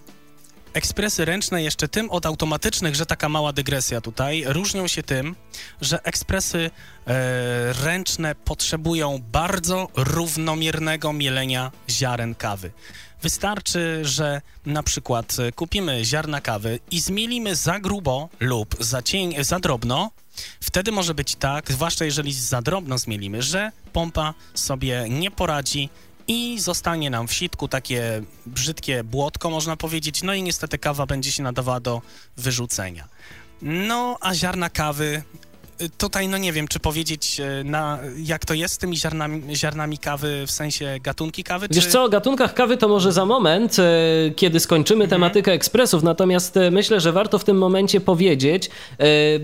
ekspresy 0.73 1.25
ręczne 1.25 1.63
jeszcze 1.63 1.87
tym 1.87 2.09
od 2.09 2.25
automatycznych, 2.25 2.95
że 2.95 3.05
taka 3.05 3.29
mała 3.29 3.53
dygresja 3.53 4.01
tutaj, 4.01 4.43
różnią 4.47 4.87
się 4.87 5.03
tym, 5.03 5.35
że 5.81 6.03
ekspresy 6.03 6.71
e, 7.07 7.73
ręczne 7.73 8.35
potrzebują 8.35 9.19
bardzo 9.31 9.87
równomiernego 9.95 11.13
mielenia 11.13 11.71
ziaren 11.89 12.35
kawy. 12.35 12.71
Wystarczy, 13.21 13.99
że 14.03 14.41
na 14.65 14.83
przykład 14.83 15.37
kupimy 15.55 16.05
ziarna 16.05 16.41
kawy 16.41 16.79
i 16.91 16.99
zmielimy 16.99 17.55
za 17.55 17.79
grubo 17.79 18.29
lub 18.39 18.75
za, 18.79 19.01
cień, 19.01 19.43
za 19.43 19.59
drobno, 19.59 20.11
Wtedy 20.61 20.91
może 20.91 21.13
być 21.13 21.35
tak, 21.35 21.71
zwłaszcza 21.71 22.05
jeżeli 22.05 22.33
za 22.33 22.61
drobno 22.61 22.97
zmielimy, 22.97 23.41
że 23.41 23.71
pompa 23.93 24.33
sobie 24.53 25.05
nie 25.09 25.31
poradzi 25.31 25.89
i 26.27 26.59
zostanie 26.59 27.09
nam 27.09 27.27
w 27.27 27.33
sitku 27.33 27.67
takie 27.67 28.21
brzydkie 28.45 29.03
błotko, 29.03 29.49
można 29.49 29.77
powiedzieć, 29.77 30.23
no 30.23 30.33
i 30.33 30.43
niestety 30.43 30.77
kawa 30.77 31.05
będzie 31.05 31.31
się 31.31 31.43
nadawała 31.43 31.79
do 31.79 32.01
wyrzucenia. 32.37 33.07
No, 33.61 34.17
a 34.21 34.35
ziarna 34.35 34.69
kawy 34.69 35.23
tutaj 35.97 36.27
no 36.27 36.37
nie 36.37 36.53
wiem, 36.53 36.67
czy 36.67 36.79
powiedzieć 36.79 37.39
e, 37.39 37.63
na, 37.63 37.99
jak 38.17 38.45
to 38.45 38.53
jest 38.53 38.73
z 38.73 38.77
tymi 38.77 38.97
ziarnami, 38.97 39.55
ziarnami 39.55 39.97
kawy, 39.97 40.43
w 40.47 40.51
sensie 40.51 40.97
gatunki 41.01 41.43
kawy? 41.43 41.67
Wiesz 41.71 41.85
czy... 41.85 41.91
co, 41.91 42.03
o 42.03 42.09
gatunkach 42.09 42.53
kawy 42.53 42.77
to 42.77 42.87
może 42.87 43.11
za 43.11 43.25
moment, 43.25 43.79
e, 43.79 43.83
kiedy 44.35 44.59
skończymy 44.59 45.03
mhm. 45.03 45.09
tematykę 45.09 45.51
ekspresów, 45.51 46.03
natomiast 46.03 46.57
e, 46.57 46.71
myślę, 46.71 46.99
że 46.99 47.11
warto 47.11 47.39
w 47.39 47.43
tym 47.43 47.57
momencie 47.57 48.01
powiedzieć, 48.01 48.69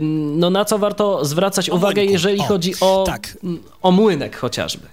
no 0.01 0.49
na 0.49 0.65
co 0.65 0.77
warto 0.79 1.25
zwracać 1.25 1.69
o 1.69 1.75
uwagę, 1.75 1.95
młynku. 2.01 2.11
jeżeli 2.11 2.39
o, 2.39 2.43
chodzi 2.43 2.73
o, 2.81 3.03
tak. 3.07 3.37
o 3.81 3.91
młynek 3.91 4.37
chociażby. 4.37 4.87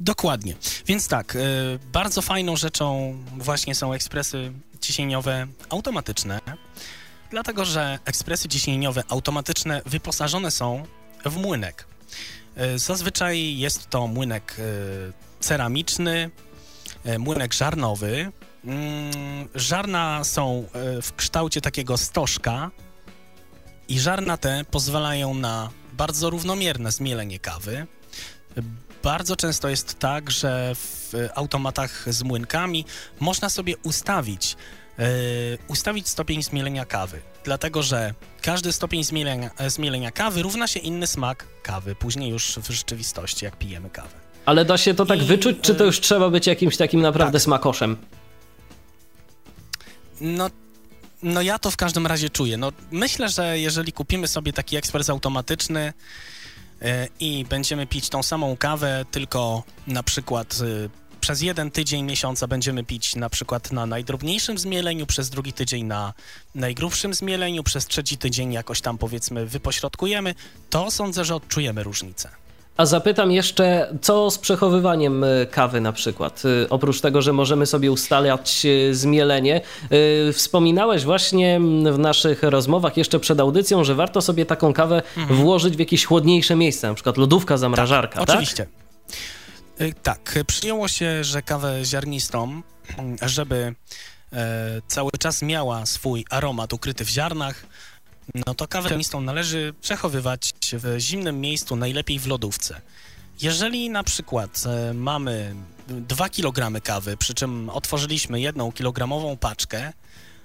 Dokładnie. 0.00 0.54
Więc 0.86 1.08
tak, 1.08 1.38
bardzo 1.92 2.22
fajną 2.22 2.56
rzeczą 2.56 3.16
właśnie 3.36 3.74
są 3.74 3.92
ekspresy 3.92 4.52
ciśnieniowe 4.80 5.46
automatyczne 5.70 6.40
dlatego 7.32 7.64
że 7.64 7.98
ekspresy 8.04 8.48
ciśnieniowe 8.48 9.02
automatyczne 9.08 9.82
wyposażone 9.86 10.50
są 10.50 10.86
w 11.24 11.36
młynek. 11.36 11.86
E, 12.56 12.78
zazwyczaj 12.78 13.58
jest 13.58 13.90
to 13.90 14.06
młynek 14.06 14.56
e, 14.58 14.62
ceramiczny, 15.40 16.30
e, 17.04 17.18
młynek 17.18 17.52
żarnowy. 17.52 18.32
Mm, 18.64 19.48
żarna 19.54 20.24
są 20.24 20.66
w 21.02 21.12
kształcie 21.16 21.60
takiego 21.60 21.96
stożka 21.96 22.70
i 23.88 24.00
żarna 24.00 24.36
te 24.36 24.64
pozwalają 24.70 25.34
na 25.34 25.70
bardzo 25.92 26.30
równomierne 26.30 26.92
zmielenie 26.92 27.38
kawy. 27.38 27.86
Bardzo 29.02 29.36
często 29.36 29.68
jest 29.68 29.98
tak, 29.98 30.30
że 30.30 30.74
w 30.74 31.12
automatach 31.34 32.04
z 32.12 32.22
młynkami 32.22 32.84
można 33.20 33.50
sobie 33.50 33.76
ustawić 33.76 34.56
ustawić 35.68 36.08
stopień 36.08 36.42
zmielenia 36.42 36.84
kawy, 36.84 37.20
dlatego 37.44 37.82
że 37.82 38.14
każdy 38.42 38.72
stopień 38.72 39.04
zmielenia, 39.04 39.50
e, 39.58 39.70
zmielenia 39.70 40.10
kawy 40.10 40.42
równa 40.42 40.66
się 40.66 40.80
inny 40.80 41.06
smak 41.06 41.46
kawy, 41.62 41.94
później 41.94 42.30
już 42.30 42.58
w 42.58 42.70
rzeczywistości, 42.70 43.44
jak 43.44 43.56
pijemy 43.56 43.90
kawę. 43.90 44.22
Ale 44.46 44.64
da 44.64 44.78
się 44.78 44.94
to 44.94 45.06
tak 45.06 45.22
I, 45.22 45.26
wyczuć, 45.26 45.56
czy 45.62 45.74
to 45.74 45.84
już 45.84 46.00
trzeba 46.00 46.30
być 46.30 46.46
jakimś 46.46 46.76
takim 46.76 47.00
naprawdę 47.00 47.38
tak. 47.38 47.42
smakoszem? 47.42 47.96
No, 50.20 50.50
no 51.22 51.42
ja 51.42 51.58
to 51.58 51.70
w 51.70 51.76
każdym 51.76 52.06
razie 52.06 52.30
czuję. 52.30 52.56
No, 52.56 52.72
myślę, 52.90 53.28
że 53.28 53.58
jeżeli 53.58 53.92
kupimy 53.92 54.28
sobie 54.28 54.52
taki 54.52 54.76
ekspres 54.76 55.10
automatyczny, 55.10 55.92
e, 56.82 57.08
i 57.20 57.44
będziemy 57.48 57.86
pić 57.86 58.08
tą 58.08 58.22
samą 58.22 58.56
kawę, 58.56 59.04
tylko 59.10 59.62
na 59.86 60.02
przykład 60.02 60.58
przez 61.22 61.42
jeden 61.42 61.70
tydzień 61.70 62.04
miesiąca 62.04 62.46
będziemy 62.46 62.84
pić 62.84 63.16
na 63.16 63.30
przykład 63.30 63.72
na 63.72 63.86
najdrobniejszym 63.86 64.58
zmieleniu, 64.58 65.06
przez 65.06 65.30
drugi 65.30 65.52
tydzień 65.52 65.84
na 65.84 66.12
najgrubszym 66.54 67.14
zmieleniu, 67.14 67.62
przez 67.62 67.86
trzeci 67.86 68.18
tydzień 68.18 68.52
jakoś 68.52 68.80
tam 68.80 68.98
powiedzmy 68.98 69.46
wypośrodkujemy, 69.46 70.34
to 70.70 70.90
sądzę, 70.90 71.24
że 71.24 71.34
odczujemy 71.34 71.82
różnicę. 71.82 72.28
A 72.76 72.86
zapytam 72.86 73.32
jeszcze, 73.32 73.94
co 74.00 74.30
z 74.30 74.38
przechowywaniem 74.38 75.24
e, 75.24 75.46
kawy 75.46 75.80
na 75.80 75.92
przykład? 75.92 76.42
E, 76.64 76.68
oprócz 76.70 77.00
tego, 77.00 77.22
że 77.22 77.32
możemy 77.32 77.66
sobie 77.66 77.92
ustalać 77.92 78.66
e, 78.66 78.94
zmielenie, 78.94 79.60
wspominałeś 80.32 81.04
właśnie 81.04 81.60
w 81.92 81.98
naszych 81.98 82.42
rozmowach 82.42 82.96
jeszcze 82.96 83.20
przed 83.20 83.40
audycją, 83.40 83.84
że 83.84 83.94
warto 83.94 84.20
sobie 84.20 84.46
taką 84.46 84.72
kawę 84.72 85.02
mhm. 85.16 85.40
włożyć 85.40 85.76
w 85.76 85.78
jakieś 85.78 86.04
chłodniejsze 86.04 86.56
miejsce, 86.56 86.88
na 86.88 86.94
przykład 86.94 87.16
lodówka, 87.16 87.56
zamrażarka, 87.56 88.18
tak? 88.18 88.26
tak? 88.26 88.36
Oczywiście. 88.36 88.66
Y, 89.82 89.94
tak, 90.02 90.38
przyjęło 90.46 90.88
się, 90.88 91.24
że 91.24 91.42
kawę 91.42 91.84
ziarnistą, 91.84 92.62
żeby 93.22 93.74
e, 94.32 94.82
cały 94.88 95.10
czas 95.18 95.42
miała 95.42 95.86
swój 95.86 96.24
aromat 96.30 96.72
ukryty 96.72 97.04
w 97.04 97.08
ziarnach, 97.08 97.66
no 98.46 98.54
to 98.54 98.68
kawę 98.68 98.88
ziarnistą 98.88 99.20
należy 99.20 99.74
przechowywać 99.80 100.52
w 100.72 100.96
zimnym 100.98 101.40
miejscu, 101.40 101.76
najlepiej 101.76 102.18
w 102.18 102.26
lodówce. 102.26 102.80
Jeżeli 103.40 103.90
na 103.90 104.04
przykład 104.04 104.62
e, 104.66 104.94
mamy 104.94 105.54
2 105.88 106.28
kg 106.28 106.82
kawy, 106.82 107.16
przy 107.16 107.34
czym 107.34 107.70
otworzyliśmy 107.70 108.40
jedną 108.40 108.72
kilogramową 108.72 109.36
paczkę, 109.36 109.92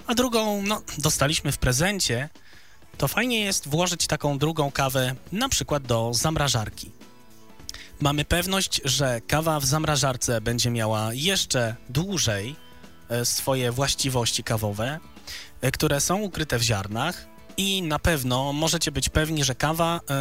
a 0.08 0.16
drugą 0.16 0.62
no, 0.62 0.82
dostaliśmy 0.98 1.52
w 1.52 1.58
prezencie, 1.58 2.30
to 2.98 3.08
fajnie 3.08 3.40
jest 3.40 3.68
włożyć 3.68 4.08
taką 4.08 4.38
drugą 4.38 4.72
kawę 4.72 5.16
na 5.32 5.50
przykład 5.50 5.84
do 5.84 6.12
zamrażarki. 6.14 6.97
Mamy 8.02 8.26
pewność, 8.26 8.82
że 8.86 9.22
kawa 9.28 9.60
w 9.60 9.66
zamrażarce 9.66 10.42
będzie 10.42 10.72
miała 10.72 11.14
jeszcze 11.14 11.76
dłużej 11.90 12.56
e, 13.10 13.26
swoje 13.26 13.72
właściwości 13.72 14.44
kawowe, 14.44 15.00
e, 15.62 15.72
które 15.72 16.02
są 16.02 16.22
ukryte 16.22 16.60
w 16.60 16.62
ziarnach 16.62 17.28
i 17.58 17.82
na 17.82 18.00
pewno 18.00 18.54
możecie 18.54 18.92
być 18.92 19.10
pewni, 19.10 19.44
że 19.44 19.56
kawa 19.56 20.00
e, 20.10 20.14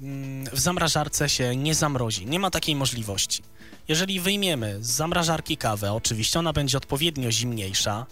mm, 0.00 0.44
w 0.52 0.60
zamrażarce 0.60 1.28
się 1.28 1.56
nie 1.56 1.74
zamrozi. 1.74 2.26
Nie 2.26 2.38
ma 2.38 2.50
takiej 2.50 2.76
możliwości. 2.76 3.42
Jeżeli 3.88 4.20
wyjmiemy 4.20 4.78
z 4.80 4.86
zamrażarki 4.86 5.56
kawę, 5.56 5.92
oczywiście 5.92 6.38
ona 6.38 6.52
będzie 6.52 6.78
odpowiednio 6.78 7.30
zimniejsza, 7.32 8.06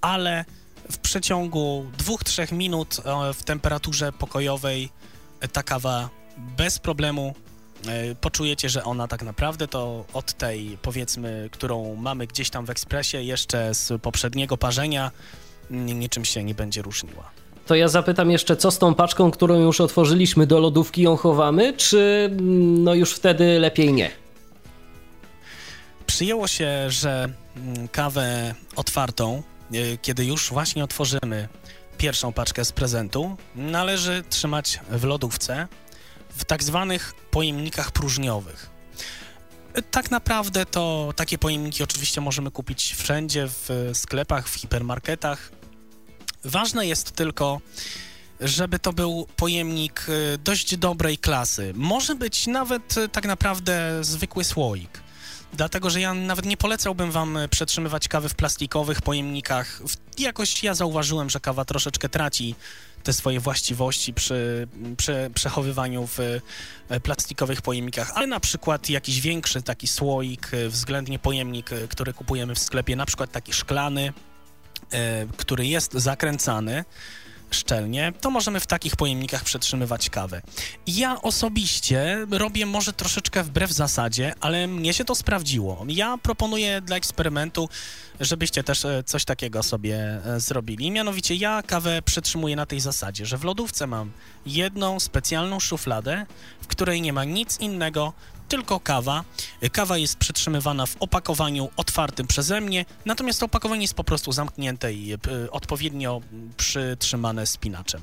ale 0.00 0.44
w 0.90 0.98
przeciągu 0.98 1.86
2-3 1.98 2.52
minut 2.52 2.96
w 3.34 3.42
temperaturze 3.44 4.12
pokojowej 4.12 4.88
ta 5.52 5.62
kawa 5.62 6.10
bez 6.36 6.78
problemu 6.78 7.34
poczujecie, 8.20 8.68
że 8.68 8.84
ona 8.84 9.08
tak 9.08 9.22
naprawdę 9.22 9.68
to 9.68 10.04
od 10.12 10.32
tej, 10.32 10.78
powiedzmy, 10.82 11.48
którą 11.52 11.94
mamy 11.94 12.26
gdzieś 12.26 12.50
tam 12.50 12.66
w 12.66 12.70
ekspresie, 12.70 13.22
jeszcze 13.22 13.74
z 13.74 14.02
poprzedniego 14.02 14.56
parzenia, 14.56 15.10
niczym 15.70 16.24
się 16.24 16.44
nie 16.44 16.54
będzie 16.54 16.82
różniła. 16.82 17.30
To 17.66 17.74
ja 17.74 17.88
zapytam 17.88 18.30
jeszcze, 18.30 18.56
co 18.56 18.70
z 18.70 18.78
tą 18.78 18.94
paczką, 18.94 19.30
którą 19.30 19.60
już 19.60 19.80
otworzyliśmy 19.80 20.46
do 20.46 20.60
lodówki, 20.60 21.02
ją 21.02 21.16
chowamy, 21.16 21.72
czy 21.72 22.30
no 22.60 22.94
już 22.94 23.12
wtedy 23.12 23.58
lepiej 23.58 23.92
nie? 23.92 24.10
Przyjęło 26.06 26.48
się, 26.48 26.90
że 26.90 27.28
mm, 27.56 27.88
kawę 27.88 28.54
otwartą, 28.76 29.42
e, 29.72 29.98
kiedy 30.02 30.24
już 30.24 30.50
właśnie 30.50 30.84
otworzymy 30.84 31.48
pierwszą 31.98 32.32
paczkę 32.32 32.64
z 32.64 32.72
prezentu, 32.72 33.36
należy 33.54 34.22
trzymać 34.30 34.80
w 34.90 35.04
lodówce 35.04 35.68
w 36.36 36.44
tak 36.44 36.62
zwanych 36.62 37.14
pojemnikach 37.30 37.90
próżniowych. 37.90 38.70
Tak 39.90 40.10
naprawdę 40.10 40.66
to 40.66 41.12
takie 41.16 41.38
pojemniki 41.38 41.82
oczywiście 41.82 42.20
możemy 42.20 42.50
kupić 42.50 42.94
wszędzie, 42.98 43.48
w 43.48 43.90
sklepach, 43.94 44.48
w 44.48 44.54
hipermarketach. 44.54 45.52
Ważne 46.44 46.86
jest 46.86 47.12
tylko, 47.12 47.60
żeby 48.40 48.78
to 48.78 48.92
był 48.92 49.26
pojemnik 49.36 50.06
y, 50.08 50.38
dość 50.38 50.76
dobrej 50.76 51.18
klasy. 51.18 51.72
Może 51.76 52.14
być 52.14 52.46
nawet 52.46 52.96
y, 52.96 53.08
tak 53.08 53.26
naprawdę 53.26 53.98
zwykły 54.00 54.44
słoik. 54.44 55.04
Dlatego, 55.52 55.90
że 55.90 56.00
ja 56.00 56.14
nawet 56.14 56.46
nie 56.46 56.56
polecałbym 56.56 57.10
wam 57.10 57.38
przetrzymywać 57.50 58.08
kawy 58.08 58.28
w 58.28 58.34
plastikowych 58.34 59.02
pojemnikach. 59.02 59.82
Jakoś 60.18 60.62
ja 60.62 60.74
zauważyłem, 60.74 61.30
że 61.30 61.40
kawa 61.40 61.64
troszeczkę 61.64 62.08
traci 62.08 62.54
te 63.04 63.12
swoje 63.12 63.40
właściwości 63.40 64.14
przy, 64.14 64.68
przy 64.96 65.30
przechowywaniu 65.34 66.06
w 66.06 66.20
e, 66.88 67.00
plastikowych 67.00 67.62
pojemnikach, 67.62 68.12
ale 68.14 68.26
na 68.26 68.40
przykład 68.40 68.90
jakiś 68.90 69.20
większy 69.20 69.62
taki 69.62 69.86
słoik, 69.86 70.50
e, 70.54 70.68
względnie 70.68 71.18
pojemnik, 71.18 71.72
e, 71.72 71.88
który 71.88 72.12
kupujemy 72.12 72.54
w 72.54 72.58
sklepie, 72.58 72.96
na 72.96 73.06
przykład 73.06 73.32
taki 73.32 73.52
szklany, 73.52 74.12
który 75.36 75.66
jest 75.66 75.92
zakręcany, 75.92 76.84
szczelnie, 77.54 78.12
to 78.20 78.30
możemy 78.30 78.60
w 78.60 78.66
takich 78.66 78.96
pojemnikach 78.96 79.44
przetrzymywać 79.44 80.10
kawę. 80.10 80.42
Ja 80.86 81.22
osobiście 81.22 82.26
robię 82.30 82.66
może 82.66 82.92
troszeczkę 82.92 83.42
wbrew 83.42 83.72
zasadzie, 83.72 84.34
ale 84.40 84.66
mnie 84.66 84.94
się 84.94 85.04
to 85.04 85.14
sprawdziło. 85.14 85.84
Ja 85.88 86.18
proponuję 86.18 86.80
dla 86.80 86.96
eksperymentu, 86.96 87.68
żebyście 88.20 88.64
też 88.64 88.84
e, 88.84 89.02
coś 89.02 89.24
takiego 89.24 89.62
sobie 89.62 89.96
e, 89.96 90.40
zrobili. 90.40 90.90
Mianowicie 90.90 91.34
ja 91.34 91.62
kawę 91.62 92.02
przetrzymuję 92.02 92.56
na 92.56 92.66
tej 92.66 92.80
zasadzie, 92.80 93.26
że 93.26 93.38
w 93.38 93.44
lodówce 93.44 93.86
mam 93.86 94.12
jedną 94.46 95.00
specjalną 95.00 95.60
szufladę, 95.60 96.26
w 96.60 96.66
której 96.66 97.00
nie 97.00 97.12
ma 97.12 97.24
nic 97.24 97.60
innego 97.60 98.12
tylko 98.54 98.80
kawa. 98.80 99.24
Kawa 99.72 99.98
jest 99.98 100.16
przetrzymywana 100.16 100.86
w 100.86 100.96
opakowaniu 101.00 101.68
otwartym 101.76 102.26
przeze 102.26 102.60
mnie, 102.60 102.84
natomiast 103.04 103.40
to 103.40 103.46
opakowanie 103.46 103.82
jest 103.82 103.94
po 103.94 104.04
prostu 104.04 104.32
zamknięte 104.32 104.92
i 104.94 105.14
y, 105.14 105.50
odpowiednio 105.50 106.20
przytrzymane 106.56 107.46
spinaczem. 107.46 108.00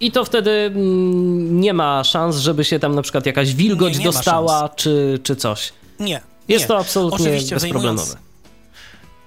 I 0.00 0.12
to 0.12 0.24
wtedy 0.24 0.50
mm, 0.50 1.60
nie 1.60 1.74
ma 1.74 2.04
szans, 2.04 2.36
żeby 2.36 2.64
się 2.64 2.78
tam 2.78 2.94
na 2.94 3.02
przykład 3.02 3.26
jakaś 3.26 3.54
wilgoć 3.54 3.92
nie, 3.92 3.98
nie 3.98 4.04
dostała, 4.04 4.68
czy, 4.68 5.20
czy 5.22 5.36
coś. 5.36 5.72
Nie. 6.00 6.20
Jest 6.48 6.64
nie. 6.64 6.68
to 6.68 6.78
absolutnie 6.78 7.26
Oczywiście 7.26 7.54
bezproblemowe. 7.54 8.16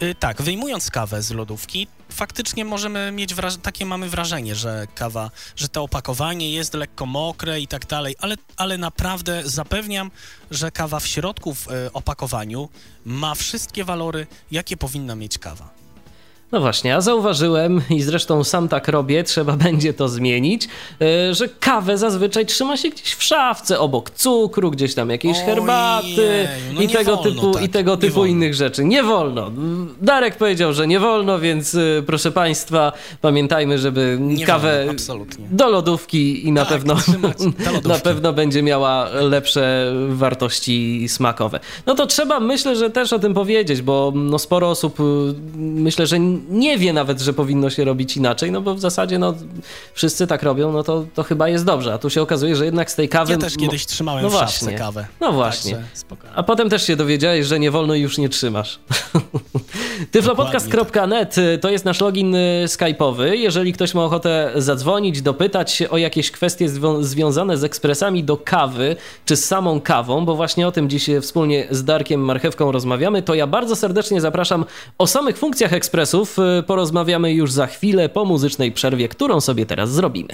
Y, 0.01 0.15
tak, 0.15 0.41
wyjmując 0.41 0.91
kawę 0.91 1.21
z 1.21 1.31
lodówki, 1.31 1.87
faktycznie 2.14 2.66
możemy 2.66 3.11
mieć 3.11 3.34
takie 3.61 3.86
mamy 3.86 4.09
wrażenie, 4.09 4.55
że 4.55 4.88
kawa, 4.95 5.32
że 5.55 5.70
to 5.70 5.84
opakowanie 5.84 6.51
jest 6.51 6.74
lekko 6.74 7.05
mokre 7.05 7.61
i 7.61 7.68
tak 7.68 7.86
dalej, 7.86 8.16
ale, 8.20 8.36
ale 8.57 8.78
naprawdę 8.78 9.41
zapewniam, 9.45 10.11
że 10.51 10.72
kawa 10.72 10.99
w 10.99 11.07
środku 11.07 11.53
w 11.53 11.68
e, 11.68 11.93
opakowaniu 11.93 12.70
ma 13.05 13.36
wszystkie 13.36 13.84
walory, 13.84 14.28
jakie 14.51 14.78
powinna 14.78 15.16
mieć 15.16 15.38
kawa. 15.38 15.82
No 16.54 16.60
właśnie, 16.60 16.95
a 16.95 17.01
zauważyłem 17.01 17.82
i 17.89 18.01
zresztą 18.01 18.43
sam 18.43 18.68
tak 18.68 18.88
robię, 18.88 19.24
trzeba 19.24 19.54
będzie 19.68 19.93
to 19.93 20.08
zmienić, 20.10 20.68
e, 21.01 21.34
że 21.34 21.49
kawę 21.60 21.97
zazwyczaj 21.97 22.45
trzyma 22.45 22.78
się 22.78 22.89
gdzieś 22.89 23.14
w 23.14 23.24
szafce 23.24 23.80
obok 23.80 24.10
cukru, 24.10 24.72
gdzieś 24.72 24.95
tam 24.95 25.10
jakiejś 25.10 25.38
herbaty 25.38 26.47
no 26.74 26.82
i, 26.82 26.88
tego 26.89 27.16
wolno 27.16 27.32
typu, 27.32 27.54
tak, 27.54 27.64
i 27.64 27.70
tego 27.70 27.91
nie 27.91 27.97
typu 27.97 28.16
wolno. 28.16 28.32
innych 28.32 28.54
rzeczy. 28.54 28.86
Nie 28.86 29.04
wolno. 29.04 29.51
Darek 30.01 30.36
powiedział, 30.36 30.74
że 30.74 30.88
nie 30.88 30.99
wolno, 30.99 31.39
więc 31.39 31.76
e, 31.76 31.80
proszę 32.06 32.32
Państwa, 32.32 32.91
pamiętajmy, 33.22 33.78
żeby 33.78 34.18
Nie 34.22 34.45
kawę 34.45 34.86
wolno, 35.08 35.26
do 35.51 35.70
lodówki 35.70 36.47
i 36.47 36.51
na 36.51 36.66
Tak, 36.66 36.70
pewno 36.70 36.95
na 37.93 37.99
pewno 37.99 38.34
będzie 38.34 38.64
miała 38.64 39.10
lepsze 39.10 39.93
wartości 40.10 41.06
smakowe. 41.10 41.60
No 41.86 41.95
to 41.95 42.08
trzeba 42.08 42.39
myślę, 42.39 42.76
że 42.76 42.89
też 42.89 43.14
o 43.14 43.20
tym 43.20 43.34
powiedzieć, 43.34 43.82
bo 43.82 44.12
no 44.16 44.39
sporo 44.39 44.70
osób 44.70 44.99
y, 44.99 45.04
myślę, 45.56 46.08
że 46.08 46.20
nie 46.49 46.77
wie 46.77 46.93
nawet, 46.93 47.21
że 47.21 47.33
powinno 47.33 47.69
się 47.69 47.83
robić 47.83 48.17
inaczej, 48.17 48.51
no 48.51 48.61
bo 48.61 48.75
w 48.75 48.79
zasadzie 48.79 49.19
no 49.19 49.33
wszyscy 49.93 50.27
tak 50.27 50.43
robią, 50.43 50.71
no 50.71 50.83
to, 50.83 51.05
to 51.13 51.23
chyba 51.23 51.49
jest 51.49 51.65
dobrze, 51.65 51.93
a 51.93 51.97
tu 51.97 52.09
się 52.09 52.21
okazuje, 52.21 52.55
że 52.55 52.65
jednak 52.65 52.91
z 52.91 52.95
tej 52.95 53.09
kawy... 53.09 53.31
Ja 53.31 53.37
też 53.37 53.57
kiedyś 53.57 53.85
trzymałem 53.85 54.23
no 54.23 54.29
w 54.29 54.33
szafce 54.33 54.73
kawę. 54.73 55.07
No 55.19 55.31
właśnie. 55.31 55.71
Także. 56.09 56.27
A 56.35 56.43
potem 56.43 56.69
też 56.69 56.87
się 56.87 56.95
dowiedziałeś, 56.95 57.45
że 57.45 57.59
nie 57.59 57.71
wolno 57.71 57.95
i 57.95 58.01
już 58.01 58.17
nie 58.17 58.29
trzymasz. 58.29 58.79
Tyflopodcast.net 60.11 61.37
y, 61.37 61.57
to 61.57 61.69
jest 61.69 61.85
nasz 61.85 62.01
login 62.01 62.35
y, 62.35 62.63
skype'owy. 62.67 63.23
Jeżeli 63.33 63.73
ktoś 63.73 63.93
ma 63.93 64.05
ochotę 64.05 64.51
zadzwonić, 64.55 65.21
dopytać 65.21 65.71
się 65.71 65.89
o 65.89 65.97
jakieś 65.97 66.31
kwestie 66.31 66.69
zwią- 66.69 67.03
związane 67.03 67.57
z 67.57 67.63
ekspresami 67.63 68.23
do 68.23 68.37
kawy, 68.37 68.95
czy 69.25 69.35
z 69.35 69.45
samą 69.45 69.81
kawą, 69.81 70.25
bo 70.25 70.35
właśnie 70.35 70.67
o 70.67 70.71
tym 70.71 70.89
dziś 70.89 71.09
wspólnie 71.21 71.67
z 71.71 71.83
Darkiem 71.83 72.21
Marchewką 72.21 72.71
rozmawiamy, 72.71 73.21
to 73.21 73.33
ja 73.35 73.47
bardzo 73.47 73.75
serdecznie 73.75 74.21
zapraszam 74.21 74.65
o 74.97 75.07
samych 75.07 75.37
funkcjach 75.37 75.73
ekspresów. 75.73 76.39
y, 76.59 76.63
Porozmawiamy 76.63 77.33
już 77.33 77.51
za 77.51 77.67
chwilę 77.67 78.09
po 78.09 78.25
muzycznej 78.25 78.71
przerwie, 78.71 79.07
którą 79.09 79.41
sobie 79.41 79.65
teraz 79.65 79.91
zrobimy. 79.91 80.29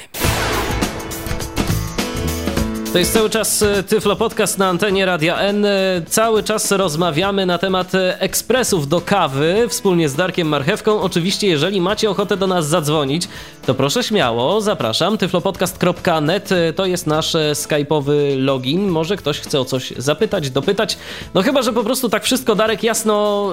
To 2.93 2.99
jest 2.99 3.13
cały 3.13 3.29
czas 3.29 3.61
e, 3.61 3.83
Tyflo 3.83 4.15
Podcast 4.15 4.57
na 4.57 4.67
antenie 4.67 5.05
Radia 5.05 5.37
N. 5.37 5.65
E, 5.65 6.01
Cały 6.07 6.43
czas 6.43 6.71
rozmawiamy 6.71 7.45
na 7.45 7.57
temat 7.57 7.95
e, 7.95 8.21
ekspresów 8.21 8.87
do 8.87 9.01
kawy 9.01 9.65
wspólnie 9.67 10.09
z 10.09 10.15
Darkiem 10.15 10.47
Marchewką. 10.47 11.01
Oczywiście, 11.01 11.47
jeżeli 11.47 11.81
macie 11.81 12.09
ochotę 12.09 12.37
do 12.37 12.47
nas 12.47 12.67
zadzwonić, 12.67 13.27
to 13.65 13.73
proszę 13.73 14.03
śmiało, 14.03 14.61
zapraszam. 14.61 15.17
tyflopodcast.net 15.17 16.49
to 16.75 16.85
jest 16.85 17.07
nasz 17.07 17.33
skype'owy 17.33 18.37
login. 18.37 18.87
Może 18.87 19.17
ktoś 19.17 19.39
chce 19.39 19.59
o 19.59 19.65
coś 19.65 19.93
zapytać, 19.97 20.49
dopytać. 20.49 20.97
No 21.33 21.41
chyba, 21.41 21.61
że 21.61 21.73
po 21.73 21.83
prostu 21.83 22.09
tak 22.09 22.23
wszystko 22.23 22.55
Darek 22.55 22.83
jasno 22.83 23.47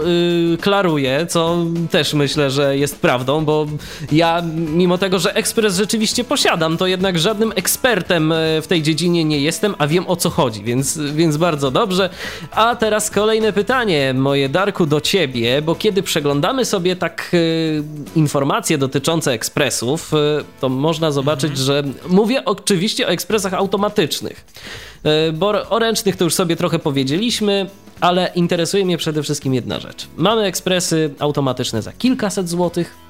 yy, 0.50 0.58
klaruje, 0.58 1.26
co 1.26 1.56
też 1.90 2.14
myślę, 2.14 2.50
że 2.50 2.78
jest 2.78 3.00
prawdą, 3.00 3.44
bo 3.44 3.66
ja 4.12 4.42
mimo 4.54 4.98
tego, 4.98 5.18
że 5.18 5.34
ekspres 5.34 5.76
rzeczywiście 5.76 6.24
posiadam, 6.24 6.76
to 6.76 6.86
jednak 6.86 7.18
żadnym 7.18 7.52
ekspertem 7.56 8.34
w 8.62 8.66
tej 8.66 8.82
dziedzinie 8.82 9.25
nie 9.26 9.40
jestem, 9.40 9.74
a 9.78 9.86
wiem 9.86 10.06
o 10.06 10.16
co 10.16 10.30
chodzi, 10.30 10.64
więc, 10.64 10.98
więc 10.98 11.36
bardzo 11.36 11.70
dobrze. 11.70 12.10
A 12.50 12.76
teraz 12.76 13.10
kolejne 13.10 13.52
pytanie, 13.52 14.14
moje 14.14 14.48
Darku, 14.48 14.86
do 14.86 15.00
ciebie, 15.00 15.62
bo 15.62 15.74
kiedy 15.74 16.02
przeglądamy 16.02 16.64
sobie 16.64 16.96
tak 16.96 17.30
e, 17.32 17.38
informacje 18.18 18.78
dotyczące 18.78 19.32
ekspresów, 19.32 20.14
e, 20.14 20.16
to 20.60 20.68
można 20.68 21.10
zobaczyć, 21.10 21.58
że 21.58 21.82
mówię 22.08 22.44
oczywiście 22.44 23.06
o 23.06 23.10
ekspresach 23.10 23.54
automatycznych. 23.54 24.44
E, 25.04 25.32
Bo 25.32 25.70
o 25.70 25.78
ręcznych 25.78 26.16
to 26.16 26.24
już 26.24 26.34
sobie 26.34 26.56
trochę 26.56 26.78
powiedzieliśmy, 26.78 27.66
ale 28.00 28.30
interesuje 28.34 28.84
mnie 28.84 28.98
przede 28.98 29.22
wszystkim 29.22 29.54
jedna 29.54 29.80
rzecz. 29.80 30.06
Mamy 30.16 30.42
ekspresy 30.42 31.10
automatyczne 31.18 31.82
za 31.82 31.92
kilkaset 31.92 32.48
złotych, 32.48 33.05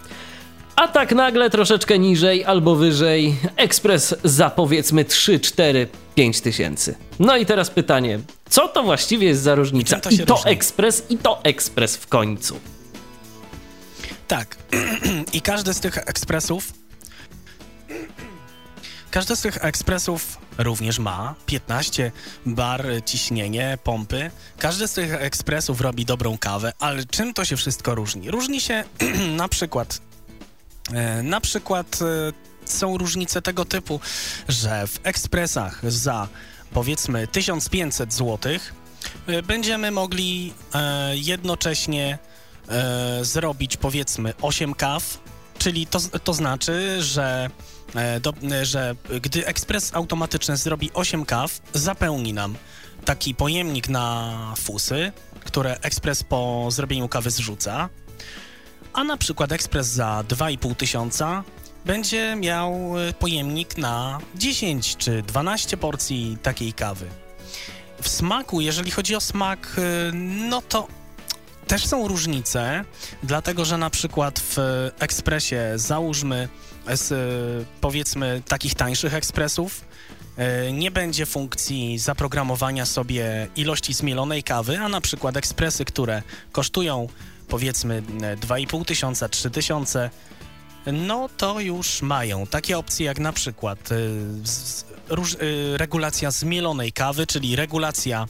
a 0.77 0.89
tak 0.89 1.13
nagle 1.13 1.51
troszeczkę 1.51 1.99
niżej 1.99 2.45
albo 2.45 2.77
wyżej 2.77 3.37
ekspres 3.57 4.15
za 4.25 4.51
powiedzmy 4.51 5.05
3, 5.05 5.41
4, 5.41 5.89
5 6.15 6.41
tysięcy. 6.41 6.95
No 7.19 7.37
i 7.37 7.47
teraz 7.47 7.71
pytanie, 7.71 8.21
co 8.51 8.69
to 8.69 8.83
właściwie 8.83 9.27
jest 9.27 9.43
za 9.43 9.55
różnica? 9.55 10.01
czym 10.01 10.19
to 10.19 10.23
I 10.23 10.27
to 10.27 10.45
ekspres, 10.45 11.03
i 11.09 11.19
to 11.19 11.41
ekspres 11.45 11.97
w 11.97 12.07
końcu. 12.07 12.61
Tak. 14.29 14.57
I 15.33 15.41
każdy 15.41 15.75
z 15.75 15.81
tych 15.81 15.99
ekspresów. 15.99 16.73
Każdy 19.11 19.37
z 19.37 19.41
tych 19.41 19.65
ekspresów 19.65 20.39
również 20.59 20.99
ma 20.99 21.35
15 21.47 22.13
bar, 22.47 22.87
ciśnienie, 23.05 23.79
pompy. 23.85 24.31
Każdy 24.59 24.89
z 24.89 24.93
tych 24.93 25.15
ekspresów 25.15 25.81
robi 25.81 26.05
dobrą 26.05 26.39
kawę, 26.39 26.73
ale 26.79 27.05
czym 27.05 27.35
to 27.35 27.45
się 27.45 27.57
wszystko 27.57 27.95
różni? 27.95 28.31
Różni 28.31 28.61
się 28.61 28.85
na 29.37 29.49
przykład. 29.49 30.06
E, 30.93 31.23
Na 31.23 31.41
przykład 31.41 31.99
e, 32.03 32.33
są 32.71 32.99
różnice 32.99 33.43
tego 33.43 33.65
typu, 33.65 34.01
że 34.49 34.87
w 34.87 35.01
ekspresach 35.03 35.93
za 35.93 36.29
powiedzmy 36.73 37.27
1500 37.27 38.15
zł 38.15 38.53
będziemy 39.47 39.91
mogli 39.91 40.53
e, 40.75 41.17
jednocześnie 41.17 42.19
e, 42.69 43.25
zrobić 43.25 43.77
powiedzmy 43.77 44.33
8 44.43 44.75
kaw, 44.75 45.19
czyli 45.59 45.87
to, 45.87 46.01
to 46.25 46.35
znaczy, 46.35 47.03
że, 47.03 47.51
e, 47.95 48.21
do, 48.21 48.35
e, 48.53 48.65
że 48.67 48.95
gdy 49.23 49.47
ekspres 49.47 49.95
automatyczny 49.95 50.57
zrobi 50.57 50.91
8 50.95 51.25
kaw, 51.25 51.61
zapełni 51.75 52.33
nam 52.33 52.55
taki 53.05 53.35
pojemnik 53.35 53.89
na 53.89 54.55
fusy, 54.59 55.13
które 55.45 55.79
ekspres 55.81 56.23
po 56.23 56.69
zrobieniu 56.71 57.09
kawy 57.09 57.31
zrzuca, 57.31 57.89
a 58.97 59.05
na 59.05 59.17
przykład 59.17 59.53
ekspres 59.53 59.87
za 59.87 60.25
2,5 60.29 60.77
tysiąca 60.77 61.45
będzie 61.85 62.37
miał 62.37 62.99
e, 62.99 63.13
pojemnik 63.13 63.79
na 63.79 64.19
10 64.35 64.97
czy 64.97 65.23
12 65.23 65.77
porcji 65.77 66.39
takiej 66.43 66.73
kawy. 66.73 67.07
W 68.03 68.09
smaku, 68.09 68.61
jeżeli 68.61 68.91
chodzi 68.91 69.17
o 69.17 69.21
smak, 69.21 69.77
e, 69.79 70.13
no 70.49 70.63
to 70.63 70.89
też 71.67 71.87
są 71.87 72.09
różnice, 72.09 72.85
dlatego 73.23 73.65
że 73.65 73.79
na 73.79 73.91
przykład 73.91 74.41
w 74.41 74.57
ekspresie 74.99 75.73
załóżmy 75.75 76.49
z 76.95 77.13
e, 77.13 77.17
powiedzmy 77.81 78.43
takich 78.49 78.75
tańszych 78.75 79.15
ekspresów 79.15 79.85
nie 80.73 80.91
będzie 80.91 81.27
funkcji 81.27 81.99
zaprogramowania 81.99 82.87
sobie 82.87 83.49
ilości 83.57 83.95
zmielonej 83.95 84.43
kawy, 84.43 84.79
a 84.79 84.89
na 84.89 85.01
przykład 85.01 85.37
ekspresy, 85.37 85.85
które 85.85 86.23
kosztują 86.53 87.09
powiedzmy 87.49 88.03
e, 88.23 88.37
2,5 88.37 88.85
tysiąca, 88.85 89.29
3 89.29 89.51
tysiące, 89.51 90.11
no 90.93 91.29
to 91.37 91.61
już 91.61 92.03
mają 92.03 92.47
takie 92.47 92.79
opcje 92.79 93.07
jak 93.07 93.19
na 93.19 93.33
przykład 93.33 93.89
róż, 95.09 95.35
y, 95.35 95.77
regulacja 95.77 96.31
zmielonej 96.31 96.93
kawy, 96.93 97.27
czyli 97.27 97.57
regulacja 97.57 98.27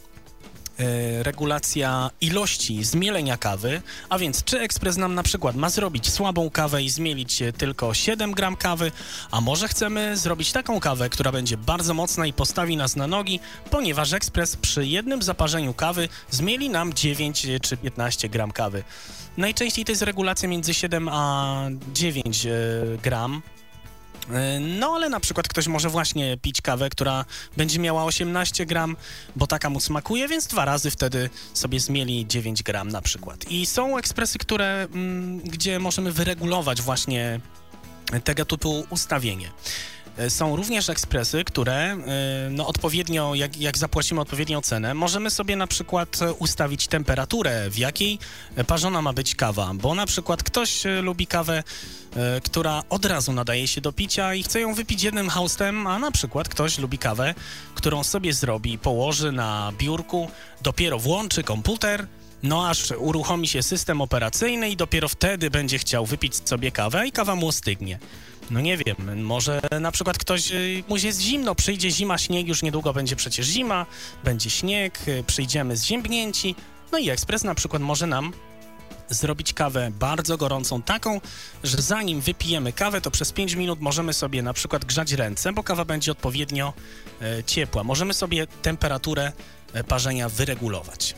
regulacja 1.22 2.10
ilości 2.20 2.84
zmielenia 2.84 3.36
kawy, 3.36 3.82
a 4.08 4.18
więc 4.18 4.44
czy 4.44 4.60
ekspres 4.60 4.96
nam 4.96 5.14
na 5.14 5.22
przykład 5.22 5.56
ma 5.56 5.70
zrobić 5.70 6.10
słabą 6.10 6.50
kawę 6.50 6.82
i 6.82 6.90
zmielić 6.90 7.42
e, 7.42 7.52
tylko 7.52 7.94
7 7.94 8.32
gram 8.32 8.56
kawy, 8.56 8.92
a 9.30 9.40
może 9.40 9.68
chcemy 9.68 10.16
zrobić 10.16 10.52
taką 10.52 10.80
kawę, 10.80 11.08
która 11.08 11.32
będzie 11.32 11.56
bardzo 11.56 11.94
mocna 11.94 12.26
i 12.26 12.32
postawi 12.32 12.76
nas 12.76 12.96
na 12.96 13.06
nogi, 13.06 13.40
ponieważ 13.70 14.12
ekspres 14.12 14.56
przy 14.56 14.86
jednym 14.86 15.22
zaparzeniu 15.22 15.74
kawy 15.74 16.08
zmieli 16.30 16.70
nam 16.70 16.94
9 16.94 17.46
czy 17.62 17.76
15 17.76 18.28
gram 18.28 18.52
kawy. 18.52 18.84
Najczęściej 19.36 19.84
to 19.84 19.92
jest 19.92 20.02
regulacja 20.02 20.48
między 20.48 20.74
7 20.74 21.08
a 21.08 21.68
9 21.92 22.46
e, 22.46 22.50
gram. 23.02 23.42
E, 24.32 24.60
No, 24.60 24.92
ale 24.94 25.08
na 25.08 25.20
przykład 25.20 25.48
ktoś 25.48 25.66
może 25.66 25.88
właśnie 25.88 26.36
pić 26.36 26.62
kawę, 26.62 26.90
która 26.90 27.24
będzie 27.56 27.78
miała 27.78 28.04
18 28.04 28.66
gram, 28.66 28.96
bo 29.36 29.46
taka 29.46 29.70
mu 29.70 29.80
smakuje, 29.80 30.28
więc 30.28 30.46
dwa 30.46 30.64
razy 30.64 30.90
wtedy 30.90 31.30
sobie 31.54 31.80
zmieli 31.80 32.26
9 32.26 32.62
gram 32.62 32.88
na 32.88 33.02
przykład. 33.02 33.50
I 33.50 33.66
są 33.66 33.98
ekspresy, 33.98 34.38
które, 34.38 34.86
mm, 34.94 35.40
gdzie 35.40 35.78
możemy 35.78 36.12
wyregulować 36.12 36.82
właśnie 36.82 37.40
tego 38.24 38.44
typu 38.44 38.86
ustawienie. 38.90 39.50
E, 40.18 40.30
Są 40.30 40.56
również 40.56 40.90
ekspresy, 40.90 41.44
które 41.44 41.74
e, 41.74 41.96
no, 42.50 42.66
odpowiednio, 42.66 43.34
jak, 43.34 43.56
jak 43.56 43.78
zapłacimy 43.78 44.20
odpowiednią 44.20 44.60
cenę, 44.60 44.94
możemy 44.94 45.30
sobie 45.30 45.56
na 45.56 45.66
przykład 45.66 46.18
ustawić 46.38 46.88
temperaturę, 46.88 47.70
w 47.70 47.78
jakiej 47.78 48.18
parzona 48.66 49.02
ma 49.02 49.12
być 49.12 49.34
kawa, 49.34 49.72
bo 49.74 49.94
na 49.94 50.06
przykład 50.06 50.42
ktoś 50.42 50.86
e, 50.86 51.02
lubi 51.02 51.26
kawę, 51.26 51.62
która 52.44 52.82
od 52.90 53.04
razu 53.04 53.32
nadaje 53.32 53.68
się 53.68 53.80
do 53.80 53.92
picia 53.92 54.34
i 54.34 54.42
chce 54.42 54.60
ją 54.60 54.74
wypić 54.74 55.02
jednym 55.02 55.28
haustem, 55.28 55.86
a 55.86 55.98
na 55.98 56.10
przykład 56.10 56.48
ktoś 56.48 56.78
lubi 56.78 56.98
kawę, 56.98 57.34
którą 57.74 58.04
sobie 58.04 58.32
zrobi, 58.32 58.78
położy 58.78 59.32
na 59.32 59.72
biurku, 59.78 60.30
dopiero 60.62 60.98
włączy 60.98 61.42
komputer 61.42 62.06
no 62.42 62.68
aż 62.68 62.90
uruchomi 62.98 63.48
się 63.48 63.62
system 63.62 64.00
operacyjny 64.00 64.70
i 64.70 64.76
dopiero 64.76 65.08
wtedy 65.08 65.50
będzie 65.50 65.78
chciał 65.78 66.06
wypić 66.06 66.48
sobie 66.48 66.70
kawę 66.70 67.06
i 67.06 67.12
kawa 67.12 67.34
mu 67.34 67.48
ostygnie. 67.48 67.98
No 68.50 68.60
nie 68.60 68.76
wiem, 68.76 69.22
może 69.22 69.60
na 69.80 69.92
przykład 69.92 70.18
ktoś, 70.18 70.52
y, 70.52 70.84
mu 70.88 70.96
jest 70.96 71.20
zimno, 71.20 71.54
przyjdzie 71.54 71.90
zima, 71.90 72.18
śnieg, 72.18 72.48
już 72.48 72.62
niedługo 72.62 72.92
będzie 72.92 73.16
przecież 73.16 73.46
zima, 73.46 73.86
będzie 74.24 74.50
śnieg, 74.50 75.08
y, 75.08 75.24
przyjdziemy 75.26 75.76
zziębnięci, 75.76 76.54
no 76.92 76.98
i 76.98 77.10
ekspres 77.10 77.44
na 77.44 77.54
przykład 77.54 77.82
może 77.82 78.06
nam 78.06 78.32
zrobić 79.08 79.52
kawę 79.52 79.90
bardzo 79.98 80.36
gorącą, 80.36 80.82
taką, 80.82 81.20
że 81.64 81.82
zanim 81.82 82.20
wypijemy 82.20 82.72
kawę, 82.72 83.00
to 83.00 83.10
przez 83.10 83.32
5 83.32 83.54
minut 83.54 83.80
możemy 83.80 84.12
sobie 84.12 84.42
na 84.42 84.52
przykład 84.52 84.84
grzać 84.84 85.12
ręce, 85.12 85.52
bo 85.52 85.62
kawa 85.62 85.84
będzie 85.84 86.12
odpowiednio 86.12 86.72
e, 87.22 87.44
ciepła. 87.44 87.84
Możemy 87.84 88.14
sobie 88.14 88.46
temperaturę 88.46 89.32
e, 89.72 89.84
parzenia 89.84 90.28
wyregulować. 90.28 91.14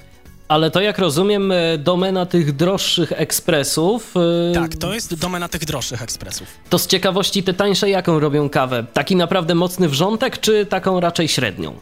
Ale 0.48 0.70
to 0.70 0.80
jak 0.80 0.98
rozumiem, 0.98 1.52
e, 1.52 1.78
domena 1.78 2.26
tych 2.26 2.56
droższych 2.56 3.12
ekspresów. 3.12 4.14
E, 4.50 4.54
tak, 4.54 4.76
to 4.76 4.94
jest 4.94 5.14
domena 5.14 5.48
tych 5.48 5.64
droższych 5.64 6.02
ekspresów. 6.02 6.48
To 6.70 6.78
z 6.78 6.86
ciekawości 6.86 7.42
te 7.42 7.54
tańsze 7.54 7.90
jaką 7.90 8.20
robią 8.20 8.48
kawę? 8.48 8.86
Taki 8.92 9.16
naprawdę 9.16 9.54
mocny 9.54 9.88
wrzątek, 9.88 10.40
czy 10.40 10.66
taką 10.66 11.00
raczej 11.00 11.28
średnią? 11.28 11.76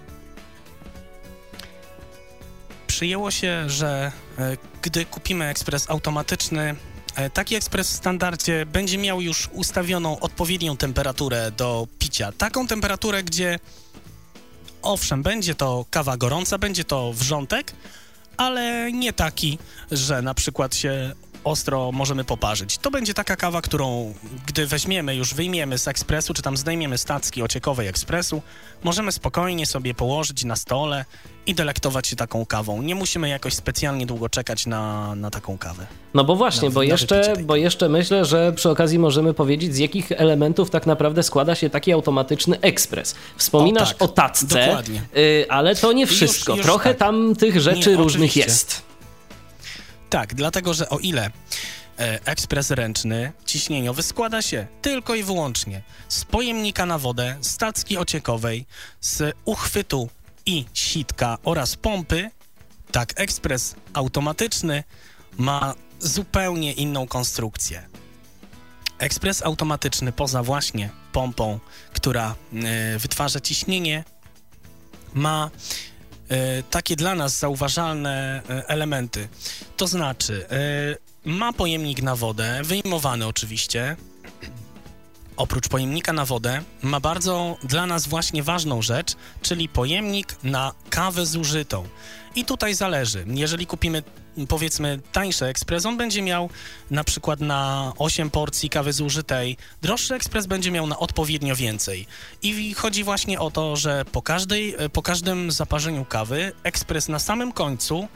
Przyjęło 2.86 3.30
się, 3.30 3.64
że 3.70 4.12
e, 4.38 4.56
gdy 4.82 5.04
kupimy 5.04 5.44
ekspres 5.44 5.90
automatyczny, 5.90 6.74
taki 7.32 7.54
ekspres 7.54 7.90
w 7.90 7.96
standardzie 7.96 8.66
będzie 8.66 8.98
miał 8.98 9.20
już 9.20 9.48
ustawioną 9.52 10.20
odpowiednią 10.20 10.76
temperaturę 10.76 11.50
do 11.56 11.86
picia. 11.98 12.32
Taką 12.32 12.66
temperaturę, 12.66 13.22
gdzie 13.22 13.58
owszem, 14.82 15.22
będzie 15.22 15.54
to 15.54 15.84
kawa 15.90 16.16
gorąca, 16.16 16.58
będzie 16.58 16.84
to 16.84 17.12
wrzątek, 17.12 17.72
ale 18.37 18.93
nie 18.93 19.12
taki, 19.12 19.59
że 19.91 20.22
na 20.22 20.34
przykład 20.34 20.74
się 20.74 21.12
ostro 21.47 21.92
możemy 21.92 22.24
poparzyć. 22.24 22.78
To 22.78 22.90
będzie 22.90 23.14
taka 23.14 23.36
kawa, 23.36 23.62
którą 23.62 24.14
gdy 24.47 24.66
weźmiemy, 24.66 25.14
już 25.14 25.34
wyjmiemy 25.34 25.78
z 25.78 25.88
ekspresu, 25.88 26.34
czy 26.34 26.42
tam 26.42 26.57
zdejmiemy 26.57 26.99
stacki 26.99 27.42
ociekowej 27.42 27.88
ekspresu, 27.88 28.42
możemy 28.84 29.12
spokojnie 29.12 29.66
sobie 29.66 29.94
położyć 29.94 30.44
na 30.44 30.57
stole 30.57 31.05
i 31.47 31.55
delektować 31.55 32.07
się 32.07 32.16
taką 32.16 32.47
kawą. 32.47 32.82
Nie 32.82 32.94
musimy 32.94 33.28
jakoś 33.28 33.55
specjalnie 33.55 34.07
długo 34.07 34.28
czekać 34.28 34.66
na, 34.66 35.14
na 35.14 35.30
taką 35.30 35.59
kawę. 35.59 35.86
No 36.14 36.24
bo 36.24 36.36
właśnie, 36.36 36.68
na, 36.68 36.74
bo, 36.74 36.82
jeszcze, 36.82 37.34
bo 37.44 37.57
jeszcze 37.57 37.88
myślę, 37.88 38.24
że 38.24 38.53
przy 38.53 38.70
okazji 38.70 38.99
możemy 38.99 39.34
powiedzieć, 39.34 39.74
z 39.74 39.78
jakich 39.78 40.12
elementów 40.12 40.70
tak 40.70 40.86
naprawdę 40.86 41.22
składa 41.22 41.55
się 41.55 41.70
taki 41.70 41.92
automatyczny 41.92 42.61
ekspres. 42.61 43.14
Wspominasz 43.36 43.92
o, 43.92 43.94
tak, 43.94 44.03
o 44.03 44.09
tacce, 44.09 44.82
y, 45.16 45.47
ale 45.49 45.76
to 45.76 45.92
nie 45.92 46.07
wszystko. 46.07 46.53
Już, 46.53 46.59
już 46.59 46.66
Trochę 46.66 46.90
tak. 46.90 46.99
tam 46.99 47.36
tych 47.36 47.61
rzeczy 47.61 47.90
nie, 47.90 47.97
różnych 47.97 48.30
oczywiście. 48.30 48.40
jest. 48.40 48.86
Tak, 50.11 50.34
dlatego 50.34 50.74
że 50.74 50.88
o 50.88 50.98
ile 50.98 51.30
e, 51.98 52.26
ekspres 52.26 52.70
ręczny 52.70 53.32
ciśnieniowy 53.46 54.02
składa 54.02 54.42
się 54.42 54.66
tylko 54.82 55.14
i 55.14 55.22
wyłącznie 55.22 55.82
z 56.09 56.24
pojemnika 56.24 56.86
na 56.86 56.98
wodę, 56.98 57.36
stacki 57.40 57.98
ociekowej, 57.98 58.66
z 59.00 59.36
uchwytu 59.44 60.09
i 60.46 60.64
sitka 60.74 61.38
oraz 61.44 61.76
pompy, 61.76 62.30
tak 62.92 63.12
ekspres 63.16 63.74
automatyczny 63.92 64.84
ma 65.38 65.74
zupełnie 65.98 66.72
inną 66.72 67.07
konstrukcję. 67.07 67.88
Ekspres 68.98 69.42
automatyczny 69.42 70.12
poza 70.12 70.42
właśnie 70.42 70.90
pompą, 71.12 71.61
która 71.92 72.34
y, 72.94 72.98
wytwarza 72.98 73.40
ciśnienie, 73.40 74.04
ma 75.14 75.50
takie 76.70 76.97
dla 76.97 77.14
nas 77.14 77.39
zauważalne 77.39 78.43
y, 78.51 78.66
elementy. 78.66 79.29
To 79.77 79.87
znaczy, 79.87 80.47
ma 81.24 81.53
pojemnik 81.53 82.03
na 82.03 82.16
wodę, 82.16 82.61
wyjmowany 82.64 83.27
oczywiście, 83.27 83.97
oprócz 85.37 85.68
pojemnika 85.68 86.12
na 86.12 86.24
wodę, 86.24 86.62
ma 86.83 87.01
bardzo 87.01 87.57
dla 87.62 87.87
nas 87.87 88.07
właśnie 88.07 88.43
ważną 88.43 88.83
rzecz, 88.83 89.14
czyli 89.43 89.68
pojemnik 89.68 90.37
na 90.43 90.72
kawę 90.91 91.27
zużytą. 91.27 91.89
I 92.35 92.45
tutaj 92.45 92.74
zależy. 92.74 93.24
Jeżeli 93.29 93.66
kupimy 93.66 94.03
powiedzmy 94.49 95.01
tańszy 95.12 95.47
ekspres, 95.47 95.87
on 95.87 95.97
będzie 95.97 96.22
miał 96.22 96.51
na 96.91 97.05
przykład 97.05 97.41
na 97.41 97.93
8 97.99 98.30
porcji 98.30 98.70
kawy 98.70 98.93
zużytej. 98.93 99.57
Droższy 99.82 100.14
ekspres 100.14 100.47
będzie 100.47 100.70
miał 100.70 100.87
na 100.87 100.99
odpowiednio 100.99 101.57
więcej. 101.57 102.07
I 102.43 102.74
chodzi 102.74 103.05
właśnie 103.05 103.41
o 103.41 103.51
to, 103.51 103.76
że 103.76 104.05
po, 104.05 104.22
każdej, 104.22 104.76
po 104.93 105.03
każdym 105.03 105.51
zaparzeniu 105.51 106.05
kawy 106.05 106.53
ekspres 106.62 107.09
na 107.09 107.18
samym 107.18 107.53
końcu 107.53 108.09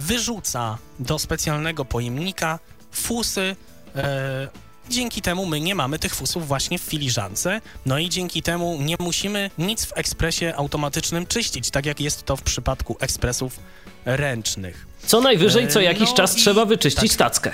wyrzuca 0.00 0.78
do 0.98 1.18
specjalnego 1.18 1.84
pojemnika 1.84 2.58
fusy 2.92 3.56
e, 3.96 4.48
Dzięki 4.88 5.22
temu 5.22 5.46
my 5.46 5.60
nie 5.60 5.74
mamy 5.74 5.98
tych 5.98 6.14
fusów 6.14 6.48
właśnie 6.48 6.78
w 6.78 6.82
filiżance, 6.82 7.60
no 7.86 7.98
i 7.98 8.08
dzięki 8.08 8.42
temu 8.42 8.78
nie 8.80 8.96
musimy 9.00 9.50
nic 9.58 9.84
w 9.84 9.92
ekspresie 9.96 10.54
automatycznym 10.56 11.26
czyścić, 11.26 11.70
tak 11.70 11.86
jak 11.86 12.00
jest 12.00 12.22
to 12.22 12.36
w 12.36 12.42
przypadku 12.42 12.96
ekspresów 13.00 13.58
ręcznych. 14.04 14.86
Co 15.06 15.20
najwyżej 15.20 15.68
co 15.68 15.80
jakiś 15.80 16.08
no 16.10 16.16
czas 16.16 16.36
i... 16.36 16.40
trzeba 16.40 16.64
wyczyścić 16.64 17.16
tak. 17.16 17.18
tackę. 17.18 17.50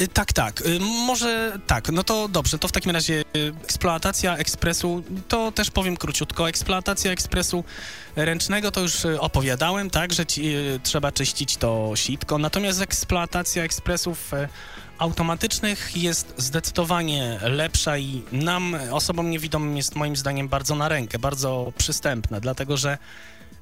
Y, 0.00 0.08
tak, 0.08 0.32
tak. 0.32 0.60
Y, 0.60 0.80
może 0.80 1.58
tak, 1.66 1.88
no 1.88 2.04
to 2.04 2.28
dobrze, 2.28 2.58
to 2.58 2.68
w 2.68 2.72
takim 2.72 2.90
razie 2.90 3.22
y, 3.36 3.52
eksploatacja 3.64 4.36
ekspresu, 4.36 5.02
to 5.28 5.52
też 5.52 5.70
powiem 5.70 5.96
króciutko. 5.96 6.48
Eksploatacja 6.48 7.12
ekspresu 7.12 7.64
ręcznego 8.16 8.70
to 8.70 8.80
już 8.80 9.04
opowiadałem, 9.04 9.90
tak, 9.90 10.12
że 10.12 10.26
ci, 10.26 10.54
trzeba 10.82 11.12
czyścić 11.12 11.56
to 11.56 11.92
sitko. 11.94 12.38
Natomiast 12.38 12.82
eksploatacja 12.82 13.64
ekspresów 13.64 14.30
automatycznych 14.98 15.96
jest 15.96 16.34
zdecydowanie 16.36 17.38
lepsza 17.42 17.98
i 17.98 18.22
nam, 18.32 18.76
osobom 18.90 19.30
niewidomym, 19.30 19.76
jest 19.76 19.94
moim 19.94 20.16
zdaniem 20.16 20.48
bardzo 20.48 20.74
na 20.74 20.88
rękę, 20.88 21.18
bardzo 21.18 21.72
przystępna, 21.78 22.40
dlatego 22.40 22.76
że 22.76 22.98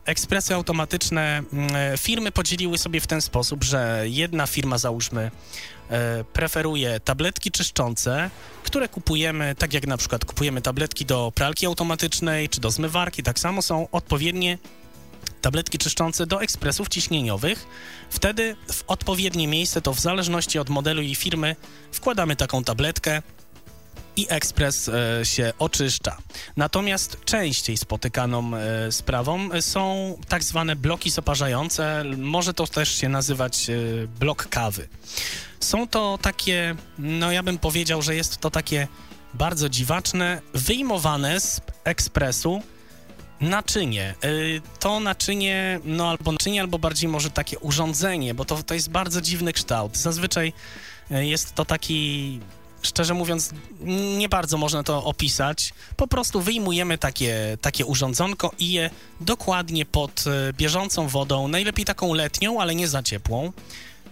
ekspresy 0.04 0.54
automatyczne 0.54 1.42
mm, 1.52 1.98
firmy 1.98 2.32
podzieliły 2.32 2.78
sobie 2.78 3.00
w 3.00 3.06
ten 3.06 3.20
sposób, 3.20 3.64
że 3.64 4.02
jedna 4.04 4.46
firma, 4.46 4.78
załóżmy, 4.78 5.30
e, 5.90 6.24
preferuje 6.24 7.00
tabletki 7.00 7.50
czyszczące, 7.50 8.30
które 8.62 8.88
kupujemy, 8.88 9.54
tak 9.54 9.74
jak 9.74 9.86
na 9.86 9.96
przykład 9.96 10.24
kupujemy 10.24 10.62
tabletki 10.62 11.06
do 11.06 11.32
pralki 11.34 11.66
automatycznej 11.66 12.48
czy 12.48 12.60
do 12.60 12.70
zmywarki, 12.70 13.22
tak 13.22 13.38
samo 13.38 13.62
są 13.62 13.88
odpowiednie 13.92 14.58
tabletki 15.40 15.78
czyszczące 15.78 16.26
do 16.26 16.42
ekspresów 16.42 16.88
ciśnieniowych. 16.88 17.66
Wtedy 18.10 18.56
w 18.72 18.84
odpowiednie 18.86 19.48
miejsce, 19.48 19.82
to 19.82 19.94
w 19.94 20.00
zależności 20.00 20.58
od 20.58 20.68
modelu 20.68 21.02
i 21.02 21.14
firmy, 21.14 21.56
wkładamy 21.92 22.36
taką 22.36 22.64
tabletkę 22.64 23.22
i 24.16 24.26
ekspres 24.28 24.88
e, 24.88 25.24
się 25.24 25.52
oczyszcza. 25.58 26.16
Natomiast 26.56 27.24
częściej 27.24 27.76
spotykaną 27.76 28.56
e, 28.56 28.92
sprawą 28.92 29.48
są 29.60 30.16
tak 30.28 30.44
zwane 30.44 30.76
bloki 30.76 31.10
zaparzające, 31.10 32.04
może 32.16 32.54
to 32.54 32.66
też 32.66 32.94
się 32.94 33.08
nazywać 33.08 33.70
e, 33.70 33.74
blok 34.20 34.48
kawy. 34.48 34.88
Są 35.60 35.88
to 35.88 36.18
takie, 36.22 36.74
no 36.98 37.32
ja 37.32 37.42
bym 37.42 37.58
powiedział, 37.58 38.02
że 38.02 38.14
jest 38.14 38.36
to 38.36 38.50
takie 38.50 38.88
bardzo 39.34 39.68
dziwaczne, 39.68 40.42
wyjmowane 40.54 41.40
z 41.40 41.60
ekspresu 41.84 42.62
naczynie. 43.40 44.14
To 44.78 45.00
naczynie, 45.00 45.80
no 45.84 46.10
albo 46.10 46.32
naczynie, 46.32 46.60
albo 46.60 46.78
bardziej 46.78 47.08
może 47.08 47.30
takie 47.30 47.58
urządzenie, 47.58 48.34
bo 48.34 48.44
to, 48.44 48.62
to 48.62 48.74
jest 48.74 48.90
bardzo 48.90 49.20
dziwny 49.20 49.52
kształt. 49.52 49.96
Zazwyczaj 49.96 50.52
jest 51.10 51.54
to 51.54 51.64
taki 51.64 52.40
szczerze 52.82 53.14
mówiąc, 53.14 53.50
nie 54.18 54.28
bardzo 54.28 54.58
można 54.58 54.82
to 54.82 55.04
opisać. 55.04 55.74
Po 55.96 56.06
prostu 56.06 56.40
wyjmujemy 56.40 56.98
takie, 56.98 57.58
takie 57.60 57.86
urządzonko 57.86 58.52
i 58.58 58.72
je 58.72 58.90
dokładnie 59.20 59.86
pod 59.86 60.24
y, 60.26 60.52
bieżącą 60.52 61.08
wodą, 61.08 61.48
najlepiej 61.48 61.84
taką 61.84 62.14
letnią, 62.14 62.60
ale 62.60 62.74
nie 62.74 62.88
za 62.88 63.02
ciepłą, 63.02 63.52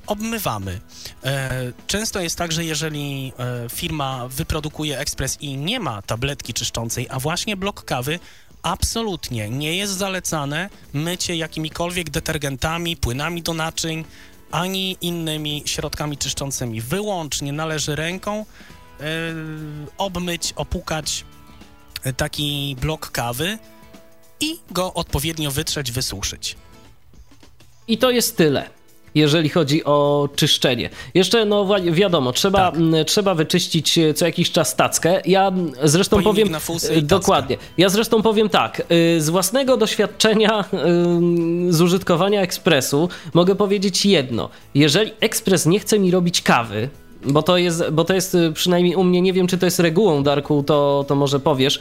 obmywamy. 0.07 0.81
Często 1.87 2.21
jest 2.21 2.39
tak, 2.39 2.53
że 2.53 2.65
jeżeli 2.65 3.33
firma 3.73 4.29
wyprodukuje 4.29 4.99
ekspres 4.99 5.37
i 5.41 5.57
nie 5.57 5.81
ma 5.81 6.03
tabletki 6.03 6.55
czyszczącej, 6.55 7.07
a 7.11 7.19
właśnie 7.19 7.57
blok 7.57 7.85
kawy, 7.85 8.19
absolutnie 8.63 9.51
nie 9.51 9.77
jest 9.77 9.93
zalecane 9.93 10.71
mycie 10.93 11.37
jakimikolwiek 11.37 12.11
detergentami, 12.11 12.97
płynami 12.97 13.43
do 13.43 13.55
naczyń, 13.55 14.05
ani 14.51 14.97
innymi 15.01 15.63
środkami 15.67 16.17
czyszczącymi. 16.17 16.81
Wyłącznie 16.81 17.53
należy 17.53 17.97
ręką 17.97 18.47
yy, 19.01 19.07
obmyć, 19.99 20.53
opukać 20.57 21.25
e, 22.03 22.13
taki 22.13 22.77
blok 22.81 23.11
kawy 23.11 23.59
i 24.41 24.59
go 24.71 24.95
odpowiednio 24.95 25.51
wytrzeć, 25.51 25.93
wysuszyć. 25.93 26.57
I 27.89 27.99
to 27.99 28.11
jest 28.11 28.37
tyle. 28.37 28.78
Jeżeli 29.19 29.49
chodzi 29.49 29.85
o 29.85 30.29
czyszczenie. 30.37 30.91
Jeszcze, 31.15 31.45
no 31.45 31.69
wiadomo, 31.85 32.33
trzeba, 32.33 32.73
tak. 32.73 32.81
trzeba 33.07 33.35
wyczyścić 33.35 33.99
co 34.15 34.27
jakiś 34.27 34.51
czas 34.51 34.77
tackę. 34.77 35.21
Ja 35.25 35.53
zresztą 35.85 36.17
Pojemnik 36.17 36.35
powiem... 36.35 36.53
Na 36.53 36.61
fusy 36.61 37.03
dokładnie. 37.03 37.57
Ja 37.79 37.89
zresztą 37.89 38.23
powiem 38.23 38.49
tak, 38.49 38.83
z 39.19 39.31
własnego 39.31 39.77
doświadczenia 39.77 40.65
z 41.69 41.81
użytkowania 41.81 42.43
ekspresu 42.43 43.09
mogę 43.35 43.55
powiedzieć 43.55 44.07
jedno. 44.07 44.49
Jeżeli 44.75 45.13
ekspres 45.21 45.67
nie 45.67 45.79
chce 45.79 45.99
mi 45.99 46.11
robić 46.11 46.43
kawy, 46.43 46.89
bo 47.25 47.43
to 47.43 47.57
jest, 47.57 47.85
bo 47.93 48.05
to 48.05 48.15
jest 48.15 48.37
przynajmniej 48.55 48.95
u 48.95 49.05
mnie, 49.05 49.21
nie 49.21 49.33
wiem 49.33 49.47
czy 49.47 49.59
to 49.59 49.67
jest 49.67 49.81
regułą, 49.81 50.23
Darku, 50.23 50.63
to, 50.63 51.05
to 51.09 51.15
może 51.15 51.41
powiesz. 51.41 51.81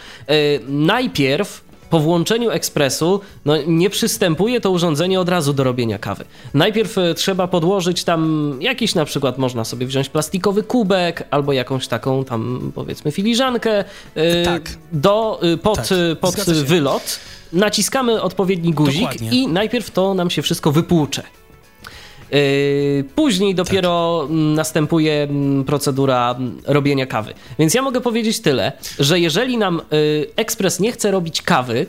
Najpierw 0.67 1.66
po 1.89 1.99
włączeniu 1.99 2.49
ekspresu 2.49 3.21
no, 3.45 3.53
nie 3.67 3.89
przystępuje 3.89 4.61
to 4.61 4.71
urządzenie 4.71 5.19
od 5.19 5.29
razu 5.29 5.53
do 5.53 5.63
robienia 5.63 5.99
kawy. 5.99 6.25
Najpierw 6.53 6.97
y, 6.97 7.13
trzeba 7.13 7.47
podłożyć 7.47 8.03
tam 8.03 8.53
jakiś 8.61 8.95
na 8.95 9.05
przykład 9.05 9.37
można 9.37 9.65
sobie 9.65 9.85
wziąć 9.85 10.09
plastikowy 10.09 10.63
kubek 10.63 11.27
albo 11.31 11.53
jakąś 11.53 11.87
taką 11.87 12.25
tam 12.25 12.71
powiedzmy 12.75 13.11
filiżankę 13.11 13.83
yy, 14.15 14.23
tak. 14.45 14.69
do, 14.91 15.39
yy, 15.41 15.57
pod, 15.57 15.75
tak. 15.75 16.19
pod 16.21 16.35
wylot. 16.49 17.19
Naciskamy 17.53 18.21
odpowiedni 18.21 18.73
guzik 18.73 19.01
Dokładnie. 19.01 19.29
i 19.29 19.47
najpierw 19.47 19.91
to 19.91 20.13
nam 20.13 20.29
się 20.29 20.41
wszystko 20.41 20.71
wypłucze. 20.71 21.23
Yy, 22.31 23.03
później 23.15 23.55
dopiero 23.55 24.21
tak. 24.21 24.31
następuje 24.31 25.23
mm, 25.23 25.63
procedura 25.63 26.35
mm, 26.37 26.61
robienia 26.65 27.05
kawy. 27.05 27.33
Więc 27.59 27.73
ja 27.73 27.81
mogę 27.81 28.01
powiedzieć 28.01 28.39
tyle, 28.39 28.71
że 28.99 29.19
jeżeli 29.19 29.57
nam 29.57 29.81
yy, 29.91 30.27
ekspres 30.35 30.79
nie 30.79 30.91
chce 30.91 31.11
robić 31.11 31.41
kawy, 31.41 31.85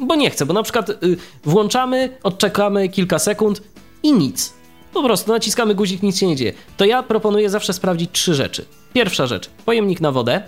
bo 0.00 0.14
nie 0.14 0.30
chce, 0.30 0.46
bo 0.46 0.54
na 0.54 0.62
przykład 0.62 0.88
yy, 0.88 1.16
włączamy, 1.44 2.18
odczekamy 2.22 2.88
kilka 2.88 3.18
sekund 3.18 3.62
i 4.02 4.12
nic. 4.12 4.54
Po 4.92 5.02
prostu 5.02 5.32
naciskamy 5.32 5.74
guzik, 5.74 6.02
nic 6.02 6.18
się 6.18 6.26
nie 6.26 6.36
dzieje. 6.36 6.52
To 6.76 6.84
ja 6.84 7.02
proponuję 7.02 7.50
zawsze 7.50 7.72
sprawdzić 7.72 8.10
trzy 8.12 8.34
rzeczy. 8.34 8.64
Pierwsza 8.92 9.26
rzecz, 9.26 9.50
pojemnik 9.64 10.00
na 10.00 10.12
wodę. 10.12 10.42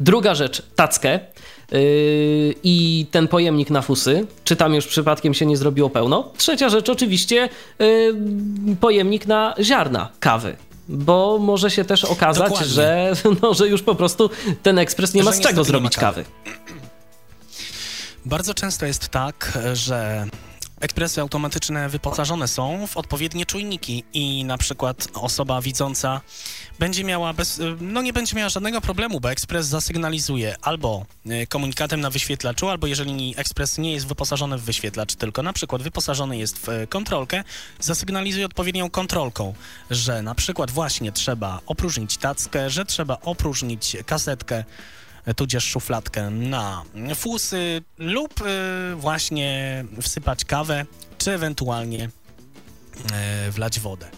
Druga 0.00 0.34
rzecz, 0.34 0.62
tackę. 0.76 1.20
Yy, 1.74 2.54
i 2.62 3.06
ten 3.10 3.28
pojemnik 3.28 3.70
na 3.70 3.82
fusy, 3.82 4.26
czy 4.44 4.56
tam 4.56 4.74
już 4.74 4.86
przypadkiem 4.86 5.34
się 5.34 5.46
nie 5.46 5.56
zrobiło 5.56 5.90
pełno. 5.90 6.32
Trzecia 6.36 6.68
rzecz 6.68 6.88
oczywiście 6.88 7.48
yy, 7.78 8.14
pojemnik 8.80 9.26
na 9.26 9.54
ziarna 9.60 10.08
kawy. 10.20 10.56
Bo 10.88 11.38
może 11.38 11.70
się 11.70 11.84
też 11.84 12.04
okazać, 12.04 12.58
że, 12.58 13.12
no, 13.42 13.54
że 13.54 13.68
już 13.68 13.82
po 13.82 13.94
prostu 13.94 14.30
ten 14.62 14.78
ekspres 14.78 15.14
nie 15.14 15.22
ma 15.22 15.32
z 15.32 15.40
czego 15.40 15.64
zrobić 15.64 15.96
kawy. 15.96 16.24
kawy. 16.24 16.54
Bardzo 18.24 18.54
często 18.54 18.86
jest 18.86 19.08
tak, 19.08 19.58
że 19.72 20.26
ekspresy 20.84 21.20
automatyczne 21.20 21.88
wyposażone 21.88 22.48
są 22.48 22.86
w 22.86 22.96
odpowiednie 22.96 23.46
czujniki 23.46 24.04
i 24.12 24.44
na 24.44 24.58
przykład 24.58 25.08
osoba 25.14 25.60
widząca 25.60 26.20
będzie 26.78 27.04
miała 27.04 27.32
bez, 27.32 27.60
no 27.80 28.02
nie 28.02 28.12
będzie 28.12 28.36
miała 28.36 28.48
żadnego 28.48 28.80
problemu, 28.80 29.20
bo 29.20 29.30
ekspres 29.30 29.66
zasygnalizuje 29.66 30.56
albo 30.62 31.06
e, 31.26 31.46
komunikatem 31.46 32.00
na 32.00 32.10
wyświetlaczu, 32.10 32.68
albo 32.68 32.86
jeżeli 32.86 33.34
ekspres 33.36 33.78
nie 33.78 33.92
jest 33.92 34.06
wyposażony 34.06 34.58
w 34.58 34.62
wyświetlacz, 34.62 35.14
tylko 35.14 35.42
na 35.42 35.52
przykład 35.52 35.82
wyposażony 35.82 36.36
jest 36.36 36.58
w 36.58 36.68
e, 36.68 36.86
kontrolkę, 36.86 37.44
zasygnalizuje 37.80 38.46
odpowiednią 38.46 38.90
kontrolką, 38.90 39.54
że 39.90 40.22
na 40.22 40.34
przykład 40.34 40.70
właśnie 40.70 41.12
trzeba 41.12 41.60
opróżnić 41.66 42.16
tackę, 42.16 42.70
że 42.70 42.84
trzeba 42.84 43.18
opróżnić 43.20 43.96
kasetkę, 44.06 44.64
tudzież 45.36 45.64
szufladkę 45.64 46.30
na 46.30 46.82
fusy 47.14 47.82
lub 47.98 48.34
właśnie 48.96 49.84
wsypać 50.02 50.44
kawę, 50.44 50.86
czy 51.18 51.32
ewentualnie 51.32 52.10
wlać 53.50 53.80
wodę. 53.80 54.08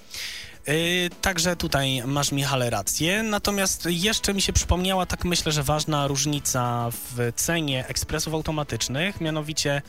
Yy, 0.66 1.10
także 1.20 1.56
tutaj 1.56 2.02
masz, 2.06 2.32
Michale, 2.32 2.70
rację. 2.70 3.22
Natomiast 3.22 3.86
jeszcze 3.90 4.34
mi 4.34 4.42
się 4.42 4.52
przypomniała, 4.52 5.06
tak 5.06 5.24
myślę, 5.24 5.52
że 5.52 5.62
ważna 5.62 6.06
różnica 6.06 6.90
w 6.90 7.32
cenie 7.36 7.86
ekspresów 7.86 8.34
automatycznych, 8.34 9.20
mianowicie 9.20 9.82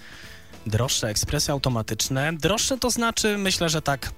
droższe 0.66 1.08
ekspresy 1.08 1.52
automatyczne. 1.52 2.34
Droższe 2.34 2.78
to 2.78 2.92
znaczy, 2.92 3.38
myślę, 3.38 3.70
że 3.70 3.82
tak 3.82 4.12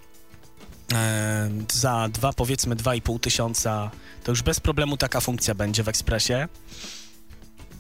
za 1.71 2.09
dwa, 2.09 2.33
powiedzmy 2.33 2.75
2,5 2.75 3.19
tysiąca, 3.19 3.91
to 4.23 4.31
już 4.31 4.41
bez 4.41 4.59
problemu 4.59 4.97
taka 4.97 5.21
funkcja 5.21 5.55
będzie 5.55 5.83
w 5.83 5.87
ekspresie. 5.87 6.47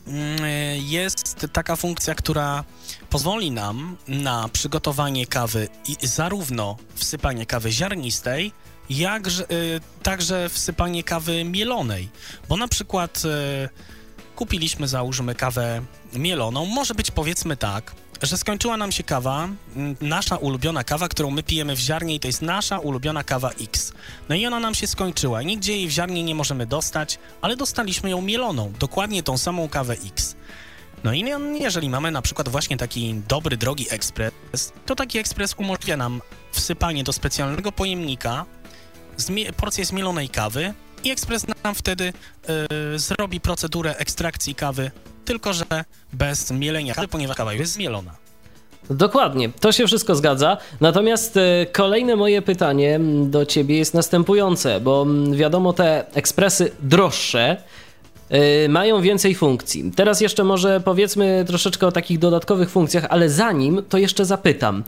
Mm, 0.07 0.37
jest 0.85 1.47
taka 1.53 1.75
funkcja, 1.75 2.15
która 2.15 2.63
pozwoli 3.09 3.51
nam 3.51 3.97
na 4.07 4.49
przygotowanie 4.49 5.27
kawy 5.27 5.67
i 5.87 6.07
zarówno 6.07 6.77
wsypanie 6.95 7.45
kawy 7.45 7.71
ziarnistej, 7.71 8.51
jak 8.89 9.27
y, 9.27 9.31
także 10.03 10.49
wsypanie 10.49 11.03
kawy 11.03 11.43
mielonej, 11.43 12.09
bo 12.49 12.57
na 12.57 12.67
przykład 12.67 13.23
kupiliśmy, 14.35 14.87
załóżmy, 14.87 15.35
kawę 15.35 15.81
mieloną, 16.13 16.65
może 16.65 16.95
być 16.95 17.11
powiedzmy 17.11 17.57
tak, 17.57 17.95
że 18.21 18.37
skończyła 18.37 18.77
nam 18.77 18.91
się 18.91 19.03
kawa, 19.03 19.49
nasza 20.01 20.37
ulubiona 20.37 20.83
kawa, 20.83 21.07
którą 21.07 21.31
my 21.31 21.43
pijemy 21.43 21.75
w 21.75 21.79
ziarnie 21.79 22.15
i 22.15 22.19
to 22.19 22.27
jest 22.27 22.41
nasza 22.41 22.79
ulubiona 22.79 23.23
kawa 23.23 23.51
X. 23.51 23.93
No 24.29 24.35
i 24.35 24.45
ona 24.45 24.59
nam 24.59 24.75
się 24.75 24.87
skończyła, 24.87 25.41
nigdzie 25.41 25.75
jej 25.75 25.87
w 25.87 25.91
ziarnie 25.91 26.23
nie 26.23 26.35
możemy 26.35 26.65
dostać, 26.65 27.19
ale 27.41 27.55
dostaliśmy 27.55 28.09
ją 28.09 28.21
mieloną, 28.21 28.73
dokładnie 28.79 29.23
tą 29.23 29.37
samą 29.37 29.69
kawę 29.69 29.95
X. 30.07 30.35
No 31.03 31.13
i 31.13 31.25
jeżeli 31.59 31.89
mamy 31.89 32.11
na 32.11 32.21
przykład 32.21 32.49
właśnie 32.49 32.77
taki 32.77 33.15
dobry, 33.27 33.57
drogi 33.57 33.87
ekspres, 33.89 34.31
to 34.85 34.95
taki 34.95 35.19
ekspres 35.19 35.55
umożliwia 35.57 35.97
nam 35.97 36.21
wsypanie 36.51 37.03
do 37.03 37.13
specjalnego 37.13 37.71
pojemnika 37.71 38.45
porcję 39.57 39.85
zmielonej 39.85 40.29
kawy 40.29 40.73
i 41.03 41.11
ekspres 41.11 41.45
nam 41.63 41.75
wtedy 41.75 42.13
yy, 42.91 42.99
zrobi 42.99 43.39
procedurę 43.41 43.95
ekstrakcji 43.97 44.55
kawy, 44.55 44.91
tylko 45.29 45.53
że 45.53 45.65
bez 46.13 46.51
mielenia 46.51 46.93
kawy, 46.93 47.07
ponieważ 47.07 47.37
kawa 47.37 47.53
jest 47.53 47.73
zmielona. 47.73 48.11
Dokładnie, 48.89 49.49
to 49.59 49.71
się 49.71 49.87
wszystko 49.87 50.15
zgadza. 50.15 50.57
Natomiast 50.81 51.37
e, 51.37 51.65
kolejne 51.65 52.15
moje 52.15 52.41
pytanie 52.41 52.99
do 53.25 53.45
ciebie 53.45 53.77
jest 53.77 53.93
następujące, 53.93 54.79
bo 54.79 55.05
wiadomo, 55.31 55.73
te 55.73 56.05
ekspresy 56.13 56.71
droższe 56.81 57.57
e, 58.29 58.69
mają 58.69 59.01
więcej 59.01 59.35
funkcji. 59.35 59.91
Teraz 59.95 60.21
jeszcze 60.21 60.43
może 60.43 60.79
powiedzmy 60.79 61.45
troszeczkę 61.47 61.87
o 61.87 61.91
takich 61.91 62.19
dodatkowych 62.19 62.69
funkcjach, 62.69 63.05
ale 63.09 63.29
zanim 63.29 63.83
to 63.89 63.97
jeszcze 63.97 64.25
zapytam, 64.25 64.83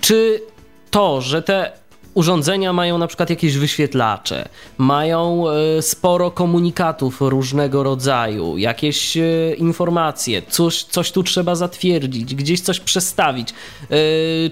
czy 0.00 0.42
to, 0.90 1.20
że 1.20 1.42
te 1.42 1.72
urządzenia 2.14 2.72
mają 2.72 2.98
na 2.98 3.06
przykład 3.06 3.30
jakieś 3.30 3.56
wyświetlacze, 3.56 4.48
mają 4.78 5.44
e, 5.48 5.82
sporo 5.82 6.30
komunikatów 6.30 7.20
różnego 7.20 7.82
rodzaju, 7.82 8.58
jakieś 8.58 9.16
e, 9.16 9.54
informacje, 9.58 10.42
coś, 10.48 10.82
coś 10.82 11.12
tu 11.12 11.22
trzeba 11.22 11.54
zatwierdzić, 11.54 12.34
gdzieś 12.34 12.60
coś 12.60 12.80
przestawić. 12.80 13.48
E, 13.50 13.54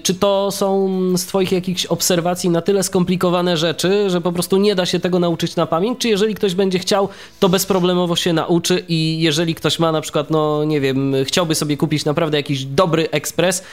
czy 0.03 0.13
to 0.13 0.51
są 0.51 0.89
z 1.17 1.25
Twoich 1.25 1.51
jakichś 1.51 1.85
obserwacji 1.85 2.49
na 2.49 2.61
tyle 2.61 2.83
skomplikowane 2.83 3.57
rzeczy, 3.57 4.09
że 4.09 4.21
po 4.21 4.31
prostu 4.31 4.57
nie 4.57 4.75
da 4.75 4.85
się 4.85 4.99
tego 4.99 5.19
nauczyć 5.19 5.55
na 5.55 5.65
pamięć? 5.65 5.99
Czy 5.99 6.09
jeżeli 6.09 6.35
ktoś 6.35 6.55
będzie 6.55 6.79
chciał, 6.79 7.09
to 7.39 7.49
bezproblemowo 7.49 8.15
się 8.15 8.33
nauczy 8.33 8.83
i 8.87 9.21
jeżeli 9.21 9.55
ktoś 9.55 9.79
ma 9.79 9.91
na 9.91 10.01
przykład, 10.01 10.29
no 10.29 10.63
nie 10.63 10.81
wiem, 10.81 11.13
chciałby 11.25 11.55
sobie 11.55 11.77
kupić 11.77 12.05
naprawdę 12.05 12.37
jakiś 12.37 12.65
dobry 12.65 13.09
ekspres, 13.11 13.63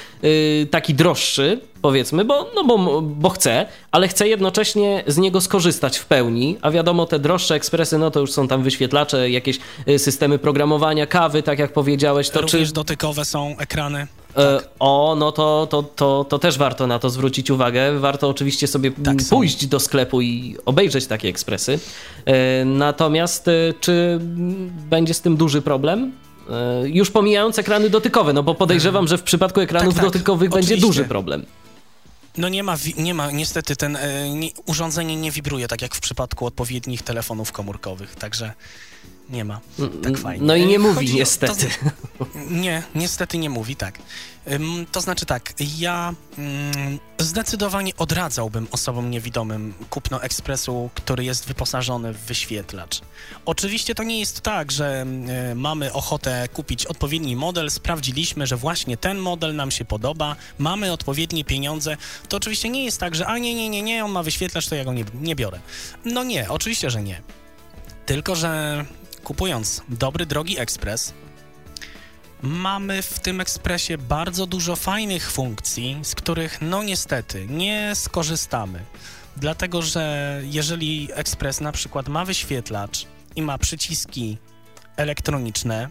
taki 0.70 0.94
droższy, 0.94 1.60
powiedzmy, 1.82 2.24
bo, 2.24 2.50
no 2.54 2.64
bo, 2.64 3.02
bo 3.02 3.28
chce, 3.28 3.66
ale 3.92 4.08
chce 4.08 4.28
jednocześnie 4.28 5.04
z 5.06 5.18
niego 5.18 5.40
skorzystać 5.40 5.98
w 5.98 6.06
pełni, 6.06 6.58
a 6.62 6.70
wiadomo, 6.70 7.06
te 7.06 7.18
droższe 7.18 7.54
ekspresy, 7.54 7.98
no 7.98 8.10
to 8.10 8.20
już 8.20 8.32
są 8.32 8.48
tam 8.48 8.62
wyświetlacze, 8.62 9.30
jakieś 9.30 9.58
y, 9.88 9.98
systemy 9.98 10.38
programowania 10.38 11.06
kawy, 11.06 11.42
tak 11.42 11.58
jak 11.58 11.72
powiedziałeś. 11.72 12.30
To 12.30 12.40
Również 12.40 12.68
czy... 12.68 12.74
dotykowe 12.74 13.24
są 13.24 13.56
ekrany. 13.58 14.06
E, 14.36 14.56
tak. 14.56 14.68
O, 14.78 15.16
no 15.18 15.32
to, 15.32 15.66
to, 15.70 15.82
to, 15.82 16.24
to 16.28 16.38
też 16.38 16.58
warto 16.58 16.86
na 16.86 16.98
to 16.98 17.10
zwrócić 17.10 17.50
uwagę. 17.50 17.98
Warto 17.98 18.28
oczywiście 18.28 18.66
sobie 18.66 18.90
tak 19.04 19.16
pójść 19.30 19.66
do 19.66 19.80
sklepu 19.80 20.20
i 20.20 20.56
obejrzeć 20.66 21.06
takie 21.06 21.28
ekspresy. 21.28 21.78
E, 22.24 22.64
natomiast 22.64 23.48
e, 23.48 23.52
czy 23.80 24.18
będzie 24.90 25.14
z 25.14 25.20
tym 25.20 25.36
duży 25.36 25.62
problem? 25.62 26.12
Już 26.84 27.10
pomijając 27.10 27.58
ekrany 27.58 27.90
dotykowe, 27.90 28.32
no 28.32 28.42
bo 28.42 28.54
podejrzewam, 28.54 29.08
że 29.08 29.18
w 29.18 29.22
przypadku 29.22 29.60
ekranów 29.60 29.94
tak, 29.94 30.04
tak, 30.04 30.12
dotykowych 30.12 30.50
będzie 30.50 30.76
duży 30.76 31.04
problem. 31.04 31.44
No 32.36 32.48
nie 32.48 32.62
ma, 32.62 32.76
nie 32.96 33.14
ma 33.14 33.30
niestety 33.30 33.76
ten 33.76 33.96
e, 33.96 34.30
nie, 34.30 34.50
urządzenie 34.66 35.16
nie 35.16 35.30
wibruje 35.30 35.68
tak 35.68 35.82
jak 35.82 35.94
w 35.94 36.00
przypadku 36.00 36.46
odpowiednich 36.46 37.02
telefonów 37.02 37.52
komórkowych, 37.52 38.14
także 38.14 38.52
nie 39.30 39.44
ma 39.44 39.60
tak 40.02 40.18
fajnie. 40.18 40.46
No 40.46 40.56
i 40.56 40.66
nie 40.66 40.78
mówi 40.78 40.94
chodzi 40.94 41.14
niestety. 41.14 41.66
To, 42.18 42.26
nie, 42.50 42.82
niestety 42.94 43.38
nie 43.38 43.50
mówi, 43.50 43.76
tak. 43.76 43.98
To 44.92 45.00
znaczy 45.00 45.26
tak, 45.26 45.54
ja 45.78 46.14
mm, 46.38 46.98
zdecydowanie 47.18 47.92
odradzałbym 47.96 48.68
osobom 48.70 49.10
niewidomym 49.10 49.74
kupno 49.90 50.22
ekspresu, 50.22 50.90
który 50.94 51.24
jest 51.24 51.46
wyposażony 51.46 52.12
w 52.12 52.18
wyświetlacz. 52.18 53.00
Oczywiście 53.46 53.94
to 53.94 54.02
nie 54.02 54.20
jest 54.20 54.40
tak, 54.40 54.72
że 54.72 55.06
y, 55.52 55.54
mamy 55.54 55.92
ochotę 55.92 56.48
kupić 56.52 56.86
odpowiedni 56.86 57.36
model, 57.36 57.70
sprawdziliśmy, 57.70 58.46
że 58.46 58.56
właśnie 58.56 58.96
ten 58.96 59.18
model 59.18 59.56
nam 59.56 59.70
się 59.70 59.84
podoba, 59.84 60.36
mamy 60.58 60.92
odpowiednie 60.92 61.44
pieniądze. 61.44 61.96
To 62.28 62.36
oczywiście 62.36 62.68
nie 62.68 62.84
jest 62.84 63.00
tak, 63.00 63.14
że 63.14 63.26
a 63.26 63.38
nie, 63.38 63.54
nie, 63.54 63.68
nie, 63.68 63.82
nie, 63.82 64.04
on 64.04 64.10
ma 64.10 64.22
wyświetlacz, 64.22 64.68
to 64.68 64.74
ja 64.74 64.84
go 64.84 64.92
nie, 64.92 65.04
nie 65.14 65.36
biorę. 65.36 65.60
No 66.04 66.24
nie, 66.24 66.50
oczywiście, 66.50 66.90
że 66.90 67.02
nie. 67.02 67.22
Tylko, 68.06 68.36
że 68.36 68.84
kupując 69.24 69.82
dobry, 69.88 70.26
drogi 70.26 70.58
ekspres, 70.58 71.14
mamy 72.42 73.02
w 73.02 73.20
tym 73.20 73.40
ekspresie 73.40 73.98
bardzo 73.98 74.46
dużo 74.46 74.76
fajnych 74.76 75.30
funkcji, 75.30 75.98
z 76.02 76.14
których 76.14 76.58
no 76.60 76.82
niestety 76.82 77.46
nie 77.46 77.92
skorzystamy. 77.94 78.84
Dlatego, 79.36 79.82
że 79.82 80.42
jeżeli 80.44 81.08
ekspres 81.14 81.60
na 81.60 81.72
przykład 81.72 82.08
ma 82.08 82.24
wyświetlacz 82.24 83.06
i 83.36 83.42
ma 83.42 83.58
przyciski 83.58 84.38
elektroniczne, 84.96 85.88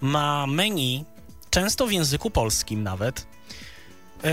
ma 0.00 0.46
menu, 0.46 1.04
często 1.50 1.86
w 1.86 1.92
języku 1.92 2.30
polskim 2.30 2.82
nawet, 2.82 3.26
yy, 4.22 4.30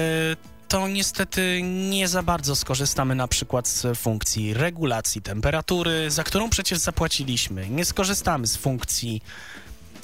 to 0.67 0.87
niestety 0.87 1.61
nie 1.63 2.07
za 2.07 2.23
bardzo 2.23 2.55
skorzystamy 2.55 3.15
na 3.15 3.27
przykład 3.27 3.67
z 3.67 3.99
funkcji 3.99 4.53
regulacji 4.53 5.21
temperatury, 5.21 6.11
za 6.11 6.23
którą 6.23 6.49
przecież 6.49 6.79
zapłaciliśmy. 6.79 7.69
Nie 7.69 7.85
skorzystamy 7.85 8.47
z 8.47 8.57
funkcji 8.57 9.21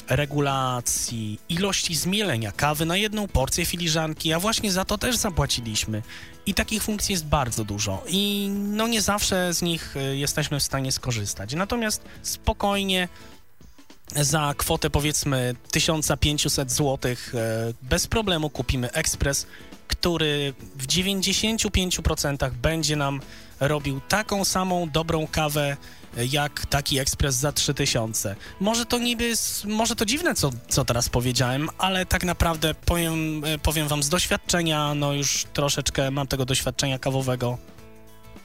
regulacji 0.09 1.39
ilości 1.49 1.95
zmielenia 1.95 2.51
kawy 2.51 2.85
na 2.85 2.97
jedną 2.97 3.27
porcję 3.27 3.65
filiżanki, 3.65 4.33
a 4.33 4.39
właśnie 4.39 4.71
za 4.71 4.85
to 4.85 4.97
też 4.97 5.15
zapłaciliśmy. 5.17 6.01
I 6.45 6.53
takich 6.53 6.83
funkcji 6.83 7.13
jest 7.13 7.25
bardzo 7.25 7.65
dużo 7.65 8.03
i 8.07 8.49
no 8.51 8.87
nie 8.87 9.01
zawsze 9.01 9.53
z 9.53 9.61
nich 9.61 9.97
y, 9.97 10.17
jesteśmy 10.17 10.59
w 10.59 10.63
stanie 10.63 10.91
skorzystać. 10.91 11.53
Natomiast 11.53 12.01
spokojnie 12.21 13.07
za 14.15 14.53
kwotę 14.57 14.89
powiedzmy 14.89 15.55
1500 15.71 16.71
zł 16.71 17.11
e, 17.11 17.15
bez 17.81 18.07
problemu 18.07 18.49
kupimy 18.49 18.91
ekspres, 18.91 19.47
który 20.03 20.53
w 20.75 20.87
95% 20.87 22.51
będzie 22.51 22.95
nam 22.95 23.19
robił 23.59 24.01
taką 24.07 24.45
samą 24.45 24.89
dobrą 24.89 25.27
kawę 25.27 25.77
e, 26.17 26.25
jak 26.25 26.65
taki 26.65 26.99
ekspres 26.99 27.35
za 27.35 27.51
3000. 27.51 28.35
Może 28.59 28.85
to 28.85 28.99
niby 28.99 29.33
może 29.65 29.95
to 29.95 30.05
dziwne, 30.05 30.35
co, 30.35 30.51
co 30.67 30.85
teraz 30.85 31.09
powiedziałem, 31.09 31.69
ale 31.77 32.05
tak 32.05 32.23
naprawdę 32.23 32.75
powiem, 32.75 33.45
e, 33.45 33.57
powiem 33.57 33.87
wam 33.87 34.03
z 34.03 34.09
doświadczenia, 34.09 34.93
no 34.95 35.13
już 35.13 35.45
troszeczkę 35.53 36.11
mam 36.11 36.27
tego 36.27 36.45
doświadczenia 36.45 36.99
kawowego 36.99 37.57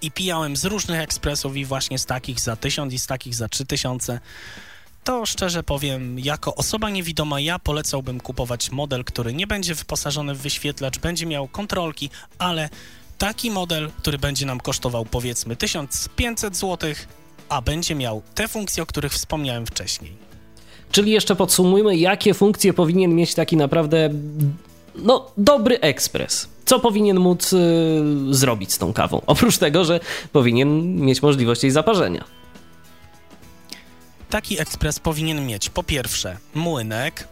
i 0.03 0.11
pijałem 0.11 0.57
z 0.57 0.65
różnych 0.65 1.01
ekspresów 1.01 1.57
i 1.57 1.65
właśnie 1.65 1.99
z 1.99 2.07
takich 2.07 2.41
za 2.41 2.57
1000 2.57 2.93
i 2.93 2.99
z 2.99 3.07
takich 3.07 3.35
za 3.35 3.49
3000 3.49 4.21
to 5.05 5.27
szczerze 5.27 5.63
powiem, 5.63 6.19
jako 6.19 6.55
osoba 6.55 6.91
niewidoma, 6.91 7.41
ja 7.41 7.59
polecałbym 7.59 8.21
kupować 8.21 8.71
model, 8.71 9.05
który 9.05 9.35
nie 9.35 9.47
będzie 9.47 9.75
wyposażony 9.75 10.35
w 10.35 10.39
wyświetlacz, 10.39 10.99
będzie 10.99 11.27
miał 11.27 11.49
kontrolki, 11.49 12.11
ale 12.39 12.69
taki 13.19 13.51
model, 13.51 13.91
który 13.99 14.19
będzie 14.19 14.47
nam 14.47 14.61
kosztował 14.61 15.05
powiedzmy 15.05 15.57
1500 15.57 16.57
zł, 16.57 16.91
a 17.49 17.63
będzie 17.63 17.95
miał 17.95 18.23
te 18.35 18.49
funkcje, 18.49 18.83
o 18.83 18.87
których 18.87 19.13
wspomniałem 19.13 19.67
wcześniej. 19.67 20.13
Czyli 20.91 21.13
jeszcze 21.13 21.37
podsumujmy, 21.37 21.97
jakie 21.97 22.35
funkcje 22.35 22.73
powinien 22.73 23.15
mieć 23.15 23.35
taki 23.35 23.57
naprawdę 23.57 24.11
no, 24.95 25.31
dobry 25.37 25.81
ekspres. 25.81 26.49
Co 26.65 26.81
powinien 26.81 27.21
móc 27.21 27.53
y, 27.53 27.57
zrobić 28.31 28.73
z 28.73 28.79
tą 28.79 28.93
kawą? 28.93 29.21
Oprócz 29.27 29.59
tego, 29.59 29.85
że 29.85 30.01
powinien 30.33 30.97
mieć 30.97 31.23
możliwość 31.23 31.63
jej 31.63 31.73
zaparzenia. 31.73 32.25
Taki 34.31 34.61
ekspres 34.61 35.01
powinien 35.01 35.47
mieć 35.47 35.71
po 35.71 35.83
pierwsze 35.83 36.39
młynek, 36.55 37.29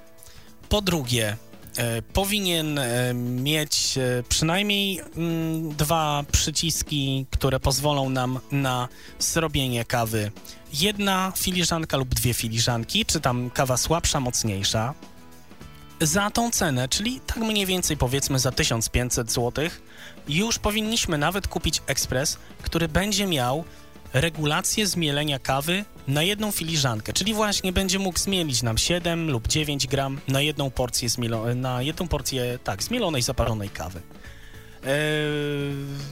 po 0.69 0.83
drugie 0.83 1.37
e, 1.77 2.03
powinien 2.03 2.79
e, 2.79 3.15
mieć 3.15 3.99
e, 3.99 4.23
przynajmniej 4.29 5.01
mm, 5.17 5.75
dwa 5.75 6.25
przyciski, 6.33 7.27
które 7.31 7.61
pozwolą 7.61 8.09
nam 8.09 8.39
na 8.53 8.89
zrobienie 9.19 9.85
kawy. 9.85 10.31
Jedna 10.73 11.33
filiżanka 11.37 11.97
lub 11.97 12.15
dwie 12.15 12.35
filiżanki, 12.35 13.05
czy 13.07 13.21
tam 13.21 13.51
kawa 13.51 13.77
słabsza, 13.77 14.21
mocniejsza. 14.21 14.95
Za 16.01 16.31
tą 16.31 16.51
cenę, 16.51 16.89
czyli 16.89 17.21
tak 17.21 17.37
mniej 17.37 17.67
więcej 17.67 17.97
powiedzmy 17.97 18.39
za 18.39 18.53
1500 18.53 19.33
zł, 19.33 19.69
już 20.29 20.59
powinniśmy 20.59 21.19
nawet 21.19 21.49
kupić 21.49 21.83
ekspres, 21.87 22.39
który 22.63 22.89
będzie 22.89 23.27
miał 23.27 23.65
regulację 24.21 24.87
zmielenia 24.87 25.39
kawy 25.39 25.85
na 26.09 26.23
jedną 26.23 26.51
filiżankę, 26.51 27.13
czyli 27.13 27.35
właśnie 27.35 27.73
będzie 27.73 27.99
mógł 27.99 28.19
zmielić 28.19 28.63
nam 28.63 28.79
7 28.79 29.31
lub 29.31 29.49
9 29.49 29.87
gram 29.87 30.21
na 30.29 30.41
jedną 30.41 30.71
porcję, 30.71 31.09
zmielo- 31.09 31.57
na 31.57 31.83
jedną 31.83 32.09
porcję 32.09 32.59
tak, 32.65 32.83
zmielonej, 32.83 33.23
zaparzonej 33.23 33.69
kawy. 33.69 34.01
Eee, 34.85 34.91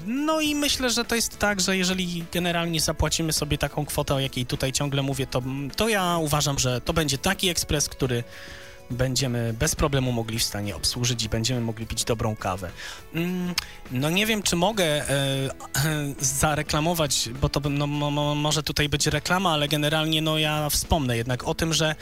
No 0.07 0.40
i 0.40 0.55
myślę, 0.55 0.90
że 0.90 1.05
to 1.05 1.14
jest 1.14 1.38
tak, 1.38 1.61
że 1.61 1.76
jeżeli 1.76 2.24
generalnie 2.32 2.80
zapłacimy 2.80 3.32
sobie 3.32 3.59
taką 3.59 3.86
kwotę, 3.86 4.14
o 4.14 4.20
jakiej 4.20 4.46
tutaj 4.46 4.72
ciągle 4.72 5.02
mówię, 5.02 5.26
to, 5.26 5.42
to 5.76 5.88
ja 5.88 6.16
uważam, 6.18 6.59
że 6.59 6.80
to 6.80 6.92
będzie 6.92 7.18
taki 7.18 7.48
ekspres, 7.48 7.88
który 7.88 8.24
będziemy 8.95 9.53
bez 9.53 9.74
problemu 9.74 10.12
mogli 10.12 10.38
w 10.38 10.42
stanie 10.42 10.76
obsłużyć 10.76 11.24
i 11.24 11.28
będziemy 11.28 11.61
mogli 11.61 11.86
pić 11.86 12.05
dobrą 12.05 12.36
kawę. 12.36 12.70
Mm, 13.14 13.55
No 13.90 14.11
nie 14.11 14.26
wiem, 14.26 14.42
czy 14.42 14.57
mogę 14.57 14.84
e, 14.84 15.09
e, 15.11 15.51
zareklamować, 16.20 17.28
bo 17.40 17.49
to 17.49 17.61
no, 17.70 17.86
mo, 17.86 18.11
mo, 18.11 18.34
może 18.34 18.62
tutaj 18.62 18.88
być 18.88 19.07
reklama, 19.07 19.53
ale 19.53 19.68
generalnie 19.68 20.22
no 20.22 20.38
ja 20.38 20.70
wspomnę 20.70 21.16
jednak 21.16 21.45
o 21.45 21.55
tym, 21.55 21.72
że 21.72 21.95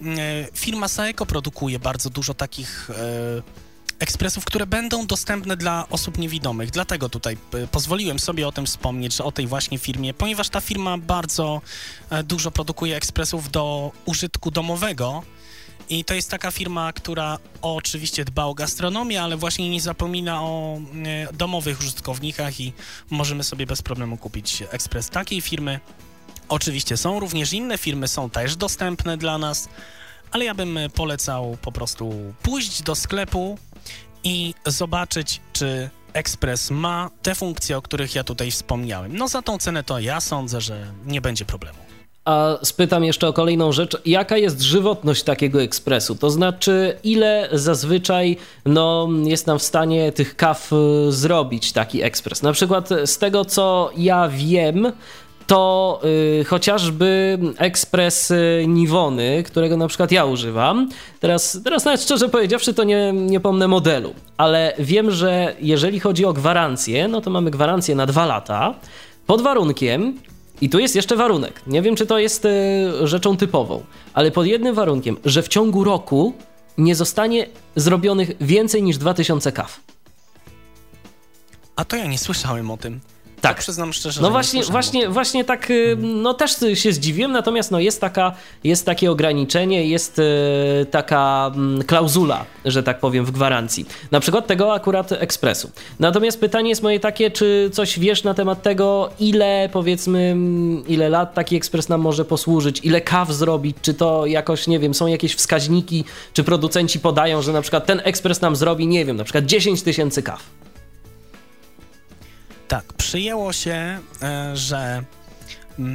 mm, 0.00 0.18
e, 0.18 0.22
firma 0.54 0.88
Saeco 0.88 1.26
produkuje 1.26 1.78
bardzo 1.78 2.10
dużo 2.10 2.34
takich 2.34 2.90
ekspresów, 3.98 4.44
które 4.44 4.66
będą 4.66 5.06
dostępne 5.06 5.56
dla 5.56 5.86
osób 5.90 6.18
niewidomych. 6.18 6.70
Dlatego 6.70 7.08
tutaj 7.08 7.36
pozwoliłem 7.70 8.18
sobie 8.18 8.48
o 8.48 8.52
tym 8.52 8.66
wspomnieć, 8.66 9.16
że 9.16 9.24
o 9.24 9.32
tej 9.32 9.46
właśnie 9.46 9.78
firmie, 9.78 10.14
ponieważ 10.14 10.48
ta 10.48 10.60
firma 10.60 10.98
bardzo 10.98 11.60
dużo 12.24 12.50
produkuje 12.50 12.96
ekspresów 12.96 13.50
do 13.50 13.92
użytku 14.04 14.50
domowego. 14.50 15.22
I 15.88 16.04
to 16.04 16.14
jest 16.14 16.30
taka 16.30 16.50
firma, 16.50 16.92
która 16.92 17.38
oczywiście 17.62 18.24
dba 18.24 18.44
o 18.44 18.54
gastronomię, 18.54 19.22
ale 19.22 19.36
właśnie 19.36 19.70
nie 19.70 19.80
zapomina 19.80 20.42
o 20.42 20.78
e, 21.04 21.32
domowych 21.32 21.80
użytkownikach 21.80 22.60
i 22.60 22.72
możemy 23.10 23.44
sobie 23.44 23.66
bez 23.66 23.82
problemu 23.82 24.16
kupić 24.16 24.62
ekspres 24.70 25.10
takiej 25.10 25.40
firmy. 25.40 25.80
Oczywiście 26.48 26.96
są 26.96 27.20
również 27.20 27.52
inne 27.52 27.78
firmy, 27.78 28.08
są 28.08 28.30
też 28.30 28.56
dostępne 28.56 29.16
dla 29.16 29.38
nas, 29.38 29.68
ale 30.30 30.44
ja 30.44 30.54
bym 30.54 30.78
polecał 30.94 31.56
po 31.62 31.72
prostu 31.72 32.34
pójść 32.42 32.82
do 32.82 32.94
sklepu 32.94 33.58
i 34.24 34.54
zobaczyć, 34.66 35.40
czy 35.52 35.90
ekspres 36.12 36.70
ma 36.70 37.10
te 37.22 37.34
funkcje, 37.34 37.76
o 37.76 37.82
których 37.82 38.14
ja 38.14 38.24
tutaj 38.24 38.50
wspomniałem. 38.50 39.16
No 39.16 39.28
za 39.28 39.42
tą 39.42 39.58
cenę 39.58 39.84
to 39.84 39.98
ja 39.98 40.20
sądzę, 40.20 40.60
że 40.60 40.92
nie 41.04 41.20
będzie 41.20 41.44
problemu. 41.44 41.78
A 42.24 42.58
spytam 42.62 43.04
jeszcze 43.04 43.28
o 43.28 43.32
kolejną 43.32 43.72
rzecz. 43.72 43.96
Jaka 44.06 44.36
jest 44.36 44.60
żywotność 44.60 45.22
takiego 45.22 45.62
ekspresu? 45.62 46.14
To 46.14 46.30
znaczy, 46.30 46.96
ile 47.04 47.48
zazwyczaj 47.52 48.36
no, 48.66 49.08
jest 49.24 49.46
nam 49.46 49.58
w 49.58 49.62
stanie 49.62 50.12
tych 50.12 50.36
kaw 50.36 50.72
y, 50.72 51.12
zrobić 51.12 51.72
taki 51.72 52.02
ekspres? 52.02 52.42
Na 52.42 52.52
przykład 52.52 52.88
z 53.04 53.18
tego, 53.18 53.44
co 53.44 53.90
ja 53.96 54.28
wiem, 54.28 54.92
to 55.46 56.00
y, 56.40 56.44
chociażby 56.44 57.38
ekspres 57.58 58.30
y, 58.30 58.64
Niwony, 58.68 59.42
którego 59.42 59.76
na 59.76 59.88
przykład 59.88 60.12
ja 60.12 60.24
używam. 60.24 60.88
Teraz, 61.20 61.60
teraz 61.64 61.84
nawet 61.84 62.02
szczerze 62.02 62.28
powiedziawszy, 62.28 62.74
to 62.74 62.84
nie, 62.84 63.12
nie 63.12 63.40
pomnę 63.40 63.68
modelu, 63.68 64.14
ale 64.36 64.72
wiem, 64.78 65.10
że 65.10 65.54
jeżeli 65.60 66.00
chodzi 66.00 66.24
o 66.24 66.32
gwarancję, 66.32 67.08
no 67.08 67.20
to 67.20 67.30
mamy 67.30 67.50
gwarancję 67.50 67.94
na 67.94 68.06
dwa 68.06 68.26
lata, 68.26 68.74
pod 69.26 69.42
warunkiem, 69.42 70.18
i 70.60 70.70
tu 70.70 70.78
jest 70.78 70.96
jeszcze 70.96 71.16
warunek. 71.16 71.62
Nie 71.66 71.82
wiem, 71.82 71.96
czy 71.96 72.06
to 72.06 72.18
jest 72.18 72.44
e, 72.44 72.50
rzeczą 73.06 73.36
typową, 73.36 73.84
ale 74.14 74.30
pod 74.30 74.46
jednym 74.46 74.74
warunkiem, 74.74 75.16
że 75.24 75.42
w 75.42 75.48
ciągu 75.48 75.84
roku 75.84 76.34
nie 76.78 76.94
zostanie 76.94 77.46
zrobionych 77.76 78.30
więcej 78.40 78.82
niż 78.82 78.98
2000 78.98 79.52
kaw. 79.52 79.80
A 81.76 81.84
to 81.84 81.96
ja 81.96 82.06
nie 82.06 82.18
słyszałem 82.18 82.70
o 82.70 82.76
tym. 82.76 83.00
Tak. 83.42 83.56
To 83.56 83.62
przyznam 83.62 83.92
szczerze, 83.92 84.22
No 84.22 84.30
właśnie, 84.30 84.62
właśnie, 84.62 85.08
właśnie 85.08 85.44
tak, 85.44 85.70
y, 85.70 85.96
no 86.00 86.34
też 86.34 86.56
się 86.74 86.92
zdziwiłem, 86.92 87.32
natomiast 87.32 87.70
no 87.70 87.80
jest, 87.80 88.00
taka, 88.00 88.32
jest 88.64 88.86
takie 88.86 89.10
ograniczenie, 89.10 89.86
jest 89.86 90.18
y, 90.18 90.22
taka 90.90 91.50
mm, 91.54 91.82
klauzula, 91.82 92.44
że 92.64 92.82
tak 92.82 93.00
powiem, 93.00 93.24
w 93.24 93.30
gwarancji. 93.30 93.86
Na 94.10 94.20
przykład 94.20 94.46
tego 94.46 94.74
akurat 94.74 95.12
ekspresu. 95.12 95.70
Natomiast 96.00 96.40
pytanie 96.40 96.68
jest 96.68 96.82
moje 96.82 97.00
takie, 97.00 97.30
czy 97.30 97.70
coś 97.72 97.98
wiesz 97.98 98.24
na 98.24 98.34
temat 98.34 98.62
tego, 98.62 99.10
ile 99.20 99.68
powiedzmy, 99.72 100.18
mm, 100.18 100.86
ile 100.86 101.08
lat 101.08 101.34
taki 101.34 101.56
ekspres 101.56 101.88
nam 101.88 102.00
może 102.00 102.24
posłużyć, 102.24 102.80
ile 102.82 103.00
kaw 103.00 103.32
zrobić, 103.32 103.76
czy 103.82 103.94
to 103.94 104.26
jakoś, 104.26 104.66
nie 104.66 104.78
wiem, 104.78 104.94
są 104.94 105.06
jakieś 105.06 105.34
wskaźniki, 105.34 106.04
czy 106.32 106.44
producenci 106.44 107.00
podają, 107.00 107.42
że 107.42 107.52
na 107.52 107.62
przykład 107.62 107.86
ten 107.86 108.00
ekspres 108.04 108.40
nam 108.40 108.56
zrobi, 108.56 108.86
nie 108.86 109.04
wiem, 109.04 109.16
na 109.16 109.24
przykład 109.24 109.44
10 109.44 109.82
tysięcy 109.82 110.22
kaw. 110.22 110.42
Tak, 112.72 112.92
przyjęło 112.92 113.52
się, 113.52 114.00
e, 114.22 114.56
że 114.56 115.04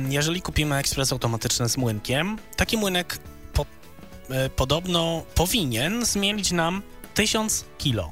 jeżeli 0.09 0.41
kupimy 0.41 0.75
ekspres 0.75 1.11
automatyczny 1.11 1.69
z 1.69 1.77
młynkiem, 1.77 2.37
taki 2.55 2.77
młynek 2.77 3.19
po, 3.53 3.65
e, 4.29 4.49
podobno 4.49 5.23
powinien 5.35 6.05
zmienić 6.05 6.51
nam 6.51 6.81
1000 7.13 7.65
kilo. 7.77 8.11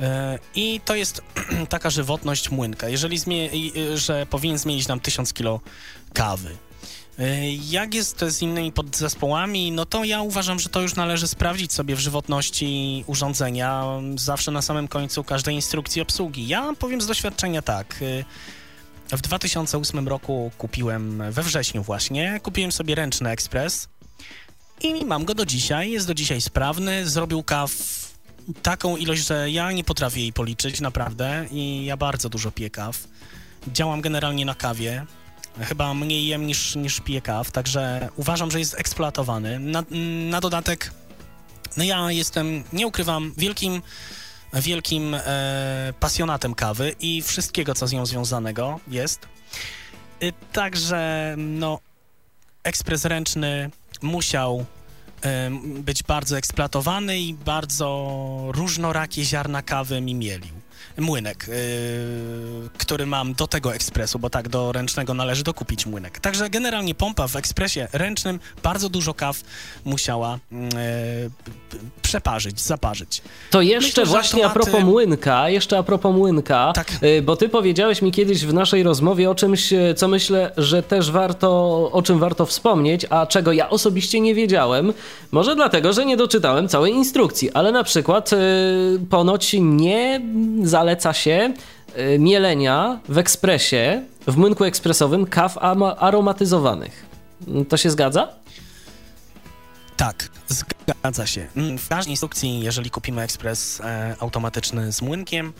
E, 0.00 0.38
I 0.54 0.80
to 0.84 0.94
jest 0.94 1.22
taka 1.68 1.90
żywotność 1.90 2.50
młynka, 2.50 2.88
jeżeli 2.88 3.18
że 3.94 4.26
powinien 4.26 4.58
zmienić 4.58 4.88
nam 4.88 5.00
1000 5.00 5.32
kilo 5.32 5.60
kawy. 6.14 6.56
Jak 7.70 7.94
jest 7.94 8.24
z 8.28 8.42
innymi 8.42 8.72
podzespołami, 8.72 9.72
no 9.72 9.86
to 9.86 10.04
ja 10.04 10.22
uważam, 10.22 10.58
że 10.58 10.68
to 10.68 10.80
już 10.80 10.94
należy 10.94 11.28
sprawdzić 11.28 11.72
sobie 11.72 11.96
w 11.96 12.00
żywotności 12.00 13.04
urządzenia, 13.06 13.84
zawsze 14.16 14.50
na 14.50 14.62
samym 14.62 14.88
końcu 14.88 15.24
każdej 15.24 15.54
instrukcji 15.54 16.02
obsługi. 16.02 16.48
Ja 16.48 16.72
powiem 16.78 17.00
z 17.00 17.06
doświadczenia 17.06 17.62
tak. 17.62 18.04
W 19.10 19.20
2008 19.20 20.08
roku 20.08 20.50
kupiłem, 20.58 21.22
we 21.30 21.42
wrześniu 21.42 21.82
właśnie, 21.82 22.40
kupiłem 22.42 22.72
sobie 22.72 22.94
ręczny 22.94 23.30
ekspres 23.30 23.88
i 24.80 25.04
mam 25.04 25.24
go 25.24 25.34
do 25.34 25.46
dzisiaj, 25.46 25.90
jest 25.90 26.06
do 26.06 26.14
dzisiaj 26.14 26.40
sprawny, 26.40 27.08
zrobił 27.08 27.42
kaw 27.42 27.72
taką 28.62 28.96
ilość, 28.96 29.26
że 29.26 29.50
ja 29.50 29.72
nie 29.72 29.84
potrafię 29.84 30.20
jej 30.20 30.32
policzyć, 30.32 30.80
naprawdę, 30.80 31.46
i 31.50 31.84
ja 31.84 31.96
bardzo 31.96 32.28
dużo 32.28 32.50
piję 32.50 32.70
kaw. 32.70 32.98
Działam 33.68 34.00
generalnie 34.00 34.44
na 34.44 34.54
kawie, 34.54 35.06
Chyba 35.60 35.94
mniej 35.94 36.26
jem 36.26 36.46
niż, 36.46 36.76
niż 36.76 37.00
piję 37.00 37.20
kaw, 37.20 37.50
także 37.50 38.08
uważam, 38.16 38.50
że 38.50 38.58
jest 38.58 38.74
eksploatowany. 38.78 39.58
Na, 39.58 39.84
na 40.30 40.40
dodatek, 40.40 40.90
no 41.76 41.84
ja 41.84 42.12
jestem, 42.12 42.64
nie 42.72 42.86
ukrywam, 42.86 43.32
wielkim 43.36 43.82
wielkim 44.60 45.14
e, 45.14 45.92
pasjonatem 46.00 46.54
kawy 46.54 46.94
i 47.00 47.22
wszystkiego, 47.22 47.74
co 47.74 47.86
z 47.86 47.92
nią 47.92 48.06
związanego 48.06 48.80
jest. 48.88 49.28
E, 50.20 50.32
także, 50.52 51.34
no, 51.38 51.78
ekspres 52.62 53.04
ręczny 53.04 53.70
musiał 54.02 54.64
e, 55.22 55.50
być 55.64 56.02
bardzo 56.02 56.38
eksploatowany 56.38 57.18
i 57.18 57.34
bardzo 57.34 58.48
różnorakie 58.48 59.24
ziarna 59.24 59.62
kawy 59.62 60.00
mi 60.00 60.14
mielił 60.14 60.63
młynek, 60.98 61.46
yy, 61.48 61.54
który 62.78 63.06
mam 63.06 63.34
do 63.34 63.46
tego 63.46 63.74
ekspresu, 63.74 64.18
bo 64.18 64.30
tak, 64.30 64.48
do 64.48 64.72
ręcznego 64.72 65.14
należy 65.14 65.42
dokupić 65.42 65.86
młynek. 65.86 66.18
Także 66.18 66.50
generalnie 66.50 66.94
pompa 66.94 67.28
w 67.28 67.36
ekspresie 67.36 67.88
ręcznym 67.92 68.40
bardzo 68.62 68.88
dużo 68.88 69.14
kaw 69.14 69.40
musiała 69.84 70.38
yy, 70.52 70.58
przeparzyć, 72.02 72.60
zaparzyć. 72.60 73.22
To 73.50 73.62
jeszcze 73.62 74.00
Myślę, 74.00 74.06
właśnie 74.06 74.44
automaty... 74.44 74.70
a 74.70 74.72
propos 74.72 74.90
młynka, 74.90 75.48
jeszcze 75.48 75.78
a 75.78 75.82
propos 75.82 76.14
młynka, 76.16 76.72
tak. 76.74 76.92
yy, 77.02 77.22
bo 77.22 77.36
ty 77.36 77.48
powiedziałeś 77.48 78.02
mi 78.02 78.12
kiedyś 78.12 78.44
w 78.44 78.54
naszej 78.54 78.82
rozmowie 78.82 79.30
o 79.30 79.34
czymś, 79.34 79.72
yy, 79.72 79.94
co 79.94 80.08
myślę, 80.08 80.52
że 80.56 80.82
też 80.82 81.10
warto, 81.10 81.90
o 81.92 82.02
czym 82.02 82.18
warto 82.18 82.46
wspomnieć, 82.46 83.06
a 83.10 83.26
czego 83.26 83.52
ja 83.52 83.70
osobiście 83.70 84.20
nie 84.20 84.34
wiedziałem. 84.34 84.92
Może 85.32 85.56
dlatego, 85.56 85.92
że 85.92 86.06
nie 86.06 86.16
doczytałem 86.16 86.68
całej 86.68 86.92
instrukcji, 86.92 87.52
ale 87.52 87.72
na 87.72 87.84
przykład 87.84 88.32
yy, 88.32 88.38
ponoć 89.10 89.56
nie 89.60 90.20
zaleca 90.74 91.12
się 91.12 91.54
y, 91.98 92.18
mielenia 92.18 93.00
w 93.08 93.18
ekspresie, 93.18 94.02
w 94.26 94.36
młynku 94.36 94.64
ekspresowym 94.64 95.26
kaw 95.26 95.58
aromatyzowanych. 95.98 97.06
To 97.68 97.76
się 97.76 97.90
zgadza? 97.90 98.28
Tak, 99.96 100.28
zgadza 100.48 101.26
się. 101.26 101.46
Mm, 101.56 101.78
w 101.78 101.88
każdej 101.88 102.12
instrukcji, 102.12 102.60
jeżeli 102.60 102.90
kupimy 102.90 103.22
ekspres 103.22 103.80
e, 103.80 104.16
automatyczny 104.20 104.92
z 104.92 105.02
młynkiem, 105.02 105.52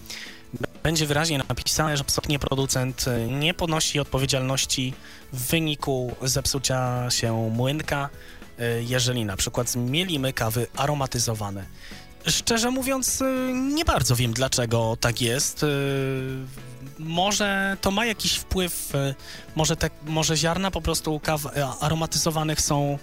będzie 0.83 1.07
wyraźnie 1.07 1.39
napisane, 1.49 1.97
że 1.97 2.01
absolutnie 2.01 2.39
producent 2.39 3.05
e, 3.09 3.27
nie 3.27 3.55
ponosi 3.55 4.01
odpowiedzialności 4.01 4.95
w 5.33 5.51
wyniku 5.51 6.17
zepsucia 6.23 7.11
się 7.11 7.51
młynka, 7.51 8.09
e, 8.59 8.83
jeżeli 8.83 9.25
na 9.25 9.37
przykład 9.37 9.71
zmielimy 9.71 10.33
kawy 10.33 10.67
aromatyzowane. 10.77 11.65
Szczerze 12.27 12.71
mówiąc, 12.71 13.21
y, 13.21 13.53
nie 13.55 13.85
bardzo 13.85 14.17
wiem, 14.17 14.33
dlaczego 14.33 14.97
tak 15.01 15.21
jest. 15.21 15.63
Y, 15.63 15.67
może 16.99 17.77
to 17.81 17.91
ma 17.91 18.07
jakiś 18.07 18.37
wpływ, 18.37 18.95
y, 18.95 19.15
może, 19.57 19.77
te, 19.77 19.91
może 20.07 20.37
ziarna 20.37 20.71
po 20.71 20.81
prostu 20.81 21.21
kaw 21.21 21.41
aromatyzowanych 21.81 22.61
są 22.61 22.99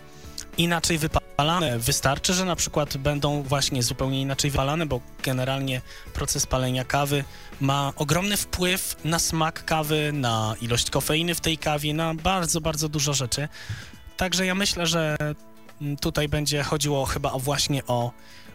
inaczej 0.57 0.97
wypalane. 0.97 1.79
Wystarczy, 1.79 2.33
że 2.33 2.45
na 2.45 2.55
przykład 2.55 2.97
będą 2.97 3.43
właśnie 3.43 3.83
zupełnie 3.83 4.21
inaczej 4.21 4.51
wypalane, 4.51 4.85
bo 4.85 5.01
generalnie 5.23 5.81
proces 6.13 6.47
palenia 6.47 6.85
kawy 6.85 7.23
ma 7.59 7.93
ogromny 7.95 8.37
wpływ 8.37 8.95
na 9.03 9.19
smak 9.19 9.65
kawy, 9.65 10.11
na 10.13 10.55
ilość 10.61 10.89
kofeiny 10.89 11.35
w 11.35 11.41
tej 11.41 11.57
kawie, 11.57 11.93
na 11.93 12.13
bardzo, 12.13 12.61
bardzo 12.61 12.89
dużo 12.89 13.13
rzeczy. 13.13 13.47
Także 14.17 14.45
ja 14.45 14.55
myślę, 14.55 14.87
że 14.87 15.17
tutaj 16.01 16.29
będzie 16.29 16.63
chodziło 16.63 17.05
chyba 17.05 17.29
właśnie 17.29 17.85
o 17.85 18.11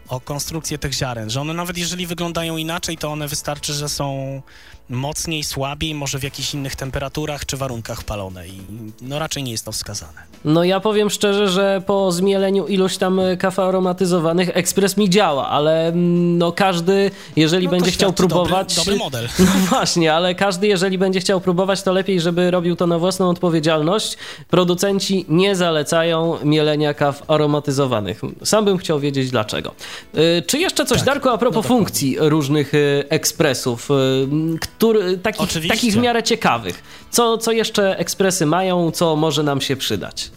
o 0.07 0.19
konstrukcję 0.19 0.77
tych 0.77 0.93
ziaren, 0.93 1.29
że 1.29 1.41
one 1.41 1.53
nawet 1.53 1.77
jeżeli 1.77 2.07
wyglądają 2.07 2.57
inaczej, 2.57 2.97
to 2.97 3.11
one 3.11 3.27
wystarczy, 3.27 3.73
że 3.73 3.89
są 3.89 4.41
mocniej, 4.89 5.43
słabiej, 5.43 5.95
może 5.95 6.19
w 6.19 6.23
jakichś 6.23 6.53
innych 6.53 6.75
temperaturach 6.75 7.45
czy 7.45 7.57
warunkach 7.57 8.03
palone 8.03 8.47
i 8.47 8.61
no 9.01 9.19
raczej 9.19 9.43
nie 9.43 9.51
jest 9.51 9.65
to 9.65 9.71
wskazane. 9.71 10.21
No 10.45 10.63
ja 10.63 10.79
powiem 10.79 11.09
szczerze, 11.09 11.47
że 11.47 11.81
po 11.85 12.11
zmieleniu 12.11 12.67
ilość 12.67 12.97
tam 12.97 13.21
kaw 13.39 13.59
aromatyzowanych 13.59 14.49
ekspres 14.53 14.97
mi 14.97 15.09
działa, 15.09 15.49
ale 15.49 15.87
mm, 15.87 16.37
no 16.37 16.51
każdy, 16.51 17.11
jeżeli 17.35 17.65
no 17.65 17.71
będzie 17.71 17.91
chciał 17.91 18.13
próbować... 18.13 18.75
Dobry, 18.75 18.97
dobry 18.97 19.05
model. 19.05 19.27
No 19.47 19.65
właśnie, 19.69 20.13
ale 20.13 20.35
każdy, 20.35 20.67
jeżeli 20.67 20.97
będzie 20.97 21.19
chciał 21.19 21.41
próbować, 21.41 21.81
to 21.81 21.93
lepiej, 21.93 22.21
żeby 22.21 22.51
robił 22.51 22.75
to 22.75 22.87
na 22.87 22.99
własną 22.99 23.29
odpowiedzialność. 23.29 24.17
Producenci 24.49 25.25
nie 25.29 25.55
zalecają 25.55 26.37
mielenia 26.43 26.93
kaw 26.93 27.23
aromatyzowanych. 27.27 28.21
Sam 28.43 28.65
bym 28.65 28.77
chciał 28.77 28.99
wiedzieć 28.99 29.31
dlaczego. 29.31 29.71
Y, 30.17 30.43
czy 30.47 30.57
jeszcze 30.57 30.85
coś, 30.85 30.97
tak. 30.97 31.05
Darko, 31.05 31.31
a 31.31 31.37
propos 31.37 31.65
no 31.65 31.69
funkcji 31.69 32.17
różnych 32.19 32.73
y, 32.73 33.03
ekspresów, 33.09 33.89
który, 34.77 35.17
takich, 35.17 35.67
takich 35.67 35.93
w 35.93 35.97
miarę 35.97 36.23
ciekawych. 36.23 36.83
Co, 37.11 37.37
co 37.37 37.51
jeszcze 37.51 37.97
ekspresy 37.97 38.45
mają, 38.45 38.91
co 38.91 39.15
może 39.15 39.43
nam 39.43 39.61
się 39.61 39.75
przydać? 39.75 40.31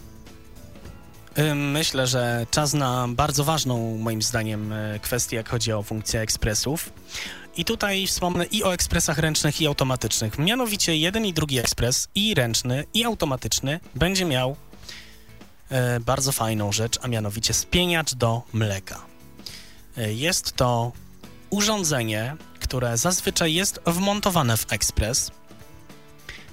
Myślę, 1.55 2.07
że 2.07 2.45
czas 2.51 2.73
na 2.73 3.07
bardzo 3.09 3.43
ważną, 3.43 3.97
moim 3.97 4.21
zdaniem, 4.21 4.73
kwestię, 5.01 5.37
jak 5.37 5.49
chodzi 5.49 5.73
o 5.73 5.83
funkcję 5.83 6.19
ekspresów. 6.19 6.93
I 7.57 7.65
tutaj 7.65 8.07
wspomnę 8.07 8.45
i 8.45 8.63
o 8.63 8.73
ekspresach 8.73 9.17
ręcznych, 9.17 9.61
i 9.61 9.67
automatycznych. 9.67 10.39
Mianowicie 10.39 10.97
jeden 10.97 11.25
i 11.25 11.33
drugi 11.33 11.59
ekspres, 11.59 12.07
i 12.15 12.33
ręczny, 12.33 12.83
i 12.93 13.03
automatyczny, 13.05 13.79
będzie 13.95 14.25
miał 14.25 14.55
e, 15.69 15.99
bardzo 15.99 16.31
fajną 16.31 16.71
rzecz, 16.71 16.99
a 17.01 17.07
mianowicie 17.07 17.53
spieniacz 17.53 18.13
do 18.13 18.41
mleka. 18.53 19.01
E, 19.97 20.13
jest 20.13 20.55
to 20.55 20.91
urządzenie, 21.49 22.35
które 22.71 22.97
zazwyczaj 22.97 23.53
jest 23.53 23.79
wmontowane 23.85 24.57
w 24.57 24.73
ekspres. 24.73 25.31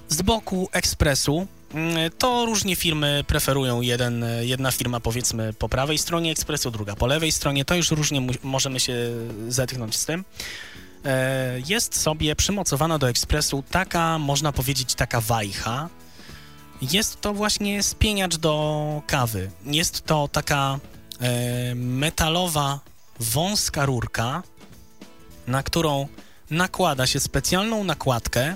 Z 0.09 0.21
boku 0.21 0.69
ekspresu 0.71 1.47
mm, 1.73 2.11
to 2.17 2.45
różnie 2.45 2.75
firmy 2.75 3.23
preferują. 3.27 3.81
Jeden, 3.81 4.25
jedna 4.41 4.71
firma 4.71 4.99
powiedzmy 4.99 5.53
po 5.53 5.69
prawej 5.69 5.97
stronie 5.97 6.31
ekspresu, 6.31 6.71
druga 6.71 6.95
po 6.95 7.07
lewej 7.07 7.31
stronie. 7.31 7.65
To 7.65 7.75
już 7.75 7.91
różnie 7.91 8.27
możemy 8.43 8.79
się 8.79 8.93
zetknąć 9.47 9.97
z 9.97 10.05
tym. 10.05 10.25
E, 11.05 11.59
jest 11.67 12.01
sobie 12.01 12.35
przymocowana 12.35 12.97
do 12.97 13.09
ekspresu 13.09 13.63
taka, 13.71 14.17
można 14.17 14.51
powiedzieć, 14.51 14.95
taka 14.95 15.21
wajcha. 15.21 15.89
Jest 16.81 17.21
to 17.21 17.33
właśnie 17.33 17.83
spieniacz 17.83 18.37
do 18.37 19.01
kawy. 19.07 19.51
Jest 19.65 20.05
to 20.05 20.27
taka 20.27 20.79
e, 21.21 21.75
metalowa, 21.75 22.79
wąska 23.19 23.85
rurka, 23.85 24.43
na 25.49 25.63
którą 25.63 26.07
nakłada 26.49 27.07
się 27.07 27.19
specjalną 27.19 27.83
nakładkę 27.83 28.55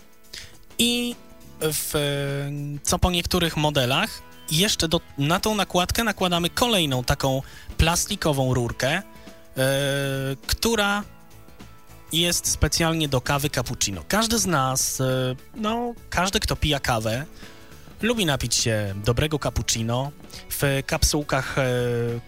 i 0.78 1.16
w, 1.62 1.94
co 2.84 3.00
po 3.00 3.12
niektórych 3.12 3.58
modelach 3.58 4.22
jeszcze 4.52 4.88
do, 4.88 5.02
na 5.18 5.40
tą 5.40 5.56
nakładkę 5.56 6.04
nakładamy 6.04 6.50
kolejną 6.50 7.04
taką 7.04 7.42
plastikową 7.78 8.54
rurkę, 8.54 9.02
yy, 9.56 9.64
która 10.48 11.04
jest 12.14 12.48
specjalnie 12.48 13.08
do 13.08 13.22
kawy 13.22 13.50
cappuccino. 13.50 14.04
Każdy 14.08 14.40
z 14.40 14.46
nas, 14.46 15.02
e, 15.02 15.36
no, 15.56 15.94
każdy, 16.10 16.40
kto 16.40 16.56
pija 16.56 16.80
kawę, 16.80 17.26
lubi 18.04 18.26
napić 18.26 18.56
się 18.56 18.94
dobrego 19.06 19.40
cappuccino. 19.40 20.12
W 20.50 20.84
kapsułkach 20.86 21.58
e, 21.58 21.66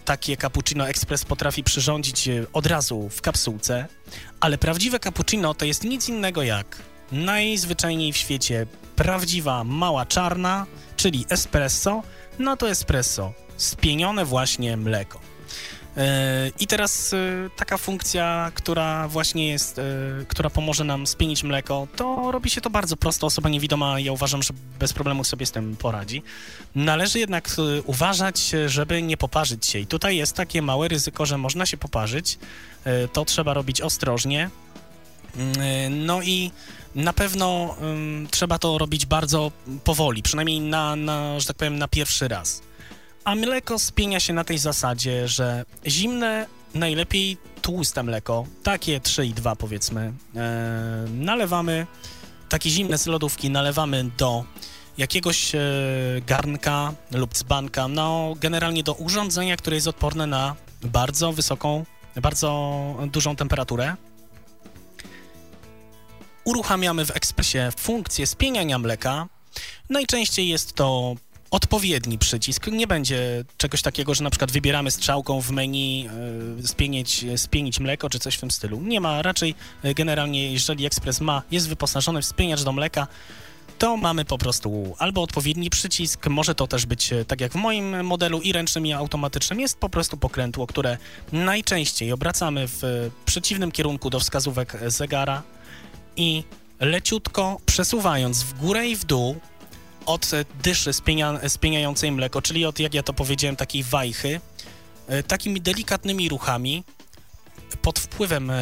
takie 0.06 0.38
cappuccino 0.38 0.89
express 0.89 1.26
potrafi 1.26 1.64
przyrządzić 1.64 2.27
e, 2.27 2.45
od 2.53 2.65
razu 2.65 3.10
w 3.10 3.22
kapsułce, 3.22 3.88
ale 4.39 4.57
prawdziwe 4.57 4.99
cappuccino 4.99 5.53
to 5.53 5.65
jest 5.65 5.84
nic 5.84 6.10
innego 6.10 6.43
jak 6.43 6.77
najzwyczajniej 7.11 8.14
w 8.14 8.18
świecie 8.18 8.68
prawdziwa 8.95 9.64
mała 9.64 10.06
czarna, 10.06 10.65
czyli 10.97 11.26
espresso, 11.30 12.03
no 12.39 12.57
to 12.57 12.69
espresso, 12.69 13.34
spienione 13.57 14.26
właśnie 14.26 14.77
mleko. 14.77 15.19
E, 15.97 16.51
I 16.59 16.67
teraz 16.67 17.13
e, 17.13 17.17
taka 17.55 17.77
funkcja, 17.77 18.51
która 18.55 19.07
właśnie 19.07 19.47
jest, 19.47 19.80
e, 19.80 19.81
która 20.27 20.49
pomoże 20.49 20.84
nam 20.84 21.07
spienić 21.07 21.43
mleko, 21.43 21.88
to 21.95 22.31
robi 22.31 22.49
się 22.49 22.61
to 22.61 22.69
bardzo 22.69 22.97
prosto. 22.97 23.27
Osoba 23.27 23.49
niewidoma, 23.49 23.99
ja 23.99 24.11
uważam, 24.11 24.43
że 24.43 24.53
bez 24.80 24.93
problemu 24.93 25.23
sobie 25.23 25.45
z 25.45 25.51
tym 25.51 25.76
poradzi. 25.76 26.23
Należy 26.76 27.19
jednak 27.19 27.49
uważać, 27.85 28.51
żeby 28.65 29.01
nie 29.01 29.17
poparzyć 29.17 29.65
się. 29.65 29.80
I 29.80 29.88
tutaj 29.88 30.17
jest 30.17 30.34
takie 30.34 30.61
małe 30.61 30.88
ryzyko, 30.88 31.26
że 31.26 31.38
można 31.38 31.65
się 31.65 31.77
poparzyć. 31.77 32.39
To 33.13 33.26
trzeba 33.26 33.53
robić 33.53 33.81
ostrożnie. 33.81 34.49
Mm, 35.38 36.05
no 36.05 36.22
i 36.22 36.51
na 36.95 37.13
pewno 37.13 37.76
um, 37.81 38.27
trzeba 38.31 38.59
to 38.59 38.77
robić 38.77 39.05
bardzo 39.05 39.51
powoli, 39.84 40.23
przynajmniej 40.23 40.59
na, 40.61 40.95
na, 40.95 41.39
że 41.39 41.45
tak 41.45 41.57
powiem, 41.57 41.77
na 41.77 41.88
pierwszy 41.88 42.27
raz. 42.27 42.61
A 43.26 43.35
mleko 43.35 43.80
spienia 43.80 44.19
się 44.19 44.34
na 44.34 44.43
tej 44.43 44.57
zasadzie, 44.57 45.27
że 45.27 45.65
zimne, 45.88 46.47
najlepiej 46.73 47.38
tłuste 47.61 48.03
mleko, 48.03 48.45
takie 48.64 48.99
3,2 48.99 49.56
powiedzmy, 49.56 50.14
e, 50.35 51.06
nalewamy, 51.14 51.88
takie 52.49 52.69
zimne 52.69 52.97
z 52.97 53.06
lodówki 53.06 53.49
nalewamy 53.49 54.03
do 54.18 54.43
jakiegoś 54.97 55.56
e, 55.56 55.60
garnka 56.27 56.93
lub 57.11 57.34
dzbanka, 57.34 57.88
no 57.88 58.34
generalnie 58.39 58.84
do 58.84 58.93
urządzenia, 58.93 59.57
które 59.57 59.76
jest 59.76 59.88
odporne 59.88 60.27
na 60.27 60.56
bardzo 60.84 61.34
wysoką, 61.34 61.85
bardzo 62.22 62.73
dużą 63.11 63.35
temperaturę. 63.35 63.95
Uruchamiamy 66.43 67.06
w 67.06 67.11
ekspresie 67.11 67.69
funkcję 67.77 68.27
spieniania 68.27 68.80
mleka. 68.80 69.27
Najczęściej 69.89 70.47
jest 70.47 70.73
to 70.73 71.15
odpowiedni 71.51 72.17
przycisk. 72.17 72.67
Nie 72.67 72.88
będzie 72.88 73.43
czegoś 73.57 73.81
takiego, 73.81 74.13
że 74.13 74.23
na 74.23 74.30
przykład 74.30 74.51
wybieramy 74.51 74.91
strzałką 74.91 75.41
w 75.41 75.51
menu 75.51 76.07
e, 76.63 76.67
spienić, 76.67 77.26
spienić 77.35 77.80
mleko 77.80 78.09
czy 78.09 78.19
coś 78.19 78.35
w 78.35 78.39
tym 78.39 78.51
stylu. 78.51 78.81
Nie 78.81 79.01
ma, 79.01 79.22
raczej 79.22 79.55
e, 79.84 79.93
generalnie 79.93 80.53
jeżeli 80.53 80.85
ekspres 80.85 81.22
ma, 81.22 81.41
jest 81.51 81.69
wyposażony 81.69 82.22
w 82.22 82.26
spieniacz 82.26 82.63
do 82.63 82.72
mleka, 82.72 83.07
to 83.77 83.97
mamy 83.97 84.26
po 84.26 84.38
prostu 84.38 84.95
albo 84.97 85.22
odpowiedni 85.22 85.69
przycisk, 85.69 86.27
może 86.27 86.55
to 86.55 86.67
też 86.67 86.85
być 86.85 87.13
e, 87.13 87.26
tak 87.26 87.41
jak 87.41 87.51
w 87.51 87.55
moim 87.55 88.05
modelu 88.05 88.41
i 88.41 88.51
ręcznym 88.51 88.85
i 88.85 88.93
automatycznym, 88.93 89.59
jest 89.59 89.77
po 89.77 89.89
prostu 89.89 90.17
pokrętło, 90.17 90.67
które 90.67 90.97
najczęściej 91.31 92.11
obracamy 92.11 92.67
w 92.67 93.11
przeciwnym 93.26 93.72
kierunku 93.72 94.09
do 94.09 94.19
wskazówek 94.19 94.77
zegara 94.88 95.43
i 96.15 96.43
leciutko 96.80 97.57
przesuwając 97.65 98.43
w 98.43 98.53
górę 98.53 98.88
i 98.88 98.95
w 98.95 99.05
dół 99.05 99.35
od 100.06 100.32
dyszy 100.64 100.94
spienia, 100.94 101.49
spieniającej 101.49 102.11
mleko, 102.11 102.41
czyli 102.41 102.65
od, 102.65 102.80
jak 102.80 102.94
ja 102.94 103.03
to 103.03 103.14
powiedziałem, 103.14 103.56
takiej 103.56 103.84
wajchy, 103.84 104.41
e, 105.07 105.23
takimi 105.23 105.61
delikatnymi 105.61 106.30
ruchami 106.30 106.84
pod 107.82 107.99
wpływem 107.99 108.49
e, 108.49 108.56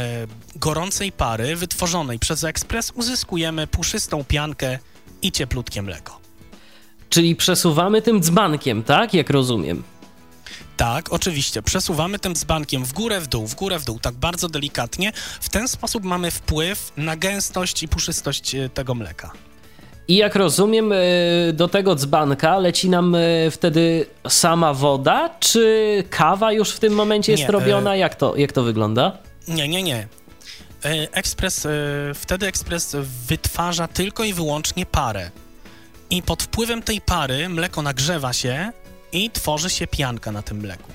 gorącej 0.56 1.12
pary 1.12 1.56
wytworzonej 1.56 2.20
przez 2.20 2.44
ekspres 2.44 2.92
uzyskujemy 2.96 3.68
puszystą 3.68 4.24
piankę 4.24 4.80
i 5.22 5.32
cieplutkie 5.32 5.82
mleko. 5.82 6.20
Czyli 7.10 7.36
przesuwamy 7.36 8.02
tym 8.02 8.22
dzbankiem, 8.22 8.84
tak? 8.84 9.14
Jak 9.14 9.30
rozumiem. 9.30 9.84
Tak, 10.78 11.14
oczywiście. 11.14 11.62
Przesuwamy 11.62 12.20
tym 12.20 12.36
dzbankiem 12.36 12.86
w 12.86 12.94
górę, 12.94 13.22
w 13.22 13.28
dół, 13.28 13.48
w 13.48 13.56
górę, 13.56 13.80
w 13.80 13.86
dół, 13.86 14.00
tak 14.00 14.16
bardzo 14.16 14.50
delikatnie. 14.50 15.12
W 15.42 15.50
ten 15.50 15.68
sposób 15.68 16.04
mamy 16.04 16.32
wpływ 16.32 16.92
na 16.98 17.16
gęstość 17.16 17.84
i 17.84 17.88
puszystość 17.88 18.56
e, 18.56 18.70
tego 18.70 18.96
mleka. 18.96 19.32
I 20.08 20.16
jak 20.16 20.36
rozumiem, 20.36 20.92
e, 20.92 20.98
do 21.54 21.68
tego 21.68 21.96
dzbanka 21.96 22.58
leci 22.58 22.90
nam 22.90 23.16
e, 23.16 23.20
wtedy 23.52 24.06
sama 24.28 24.74
woda, 24.74 25.30
czy 25.40 26.04
kawa 26.10 26.52
już 26.52 26.72
w 26.72 26.80
tym 26.80 26.94
momencie 26.94 27.32
jest 27.32 27.44
nie, 27.44 27.52
robiona? 27.52 27.96
Jak 27.96 28.16
to, 28.16 28.36
jak 28.36 28.52
to 28.52 28.64
wygląda? 28.64 29.18
Nie, 29.48 29.68
nie, 29.68 29.84
nie. 29.84 30.08
Ekspres, 31.12 31.68
wtedy 32.16 32.48
ekspres 32.48 32.96
wytwarza 33.28 33.88
tylko 33.88 34.24
i 34.24 34.34
wyłącznie 34.34 34.86
parę. 34.86 35.32
I 36.10 36.22
pod 36.22 36.44
wpływem 36.44 36.82
tej 36.82 37.02
pary 37.02 37.50
mleko 37.50 37.82
nagrzewa 37.82 38.34
się 38.34 38.72
i 39.12 39.30
tworzy 39.30 39.70
się 39.70 39.88
pianka 39.88 40.32
na 40.32 40.42
tym 40.42 40.58
mleku. 40.58 40.92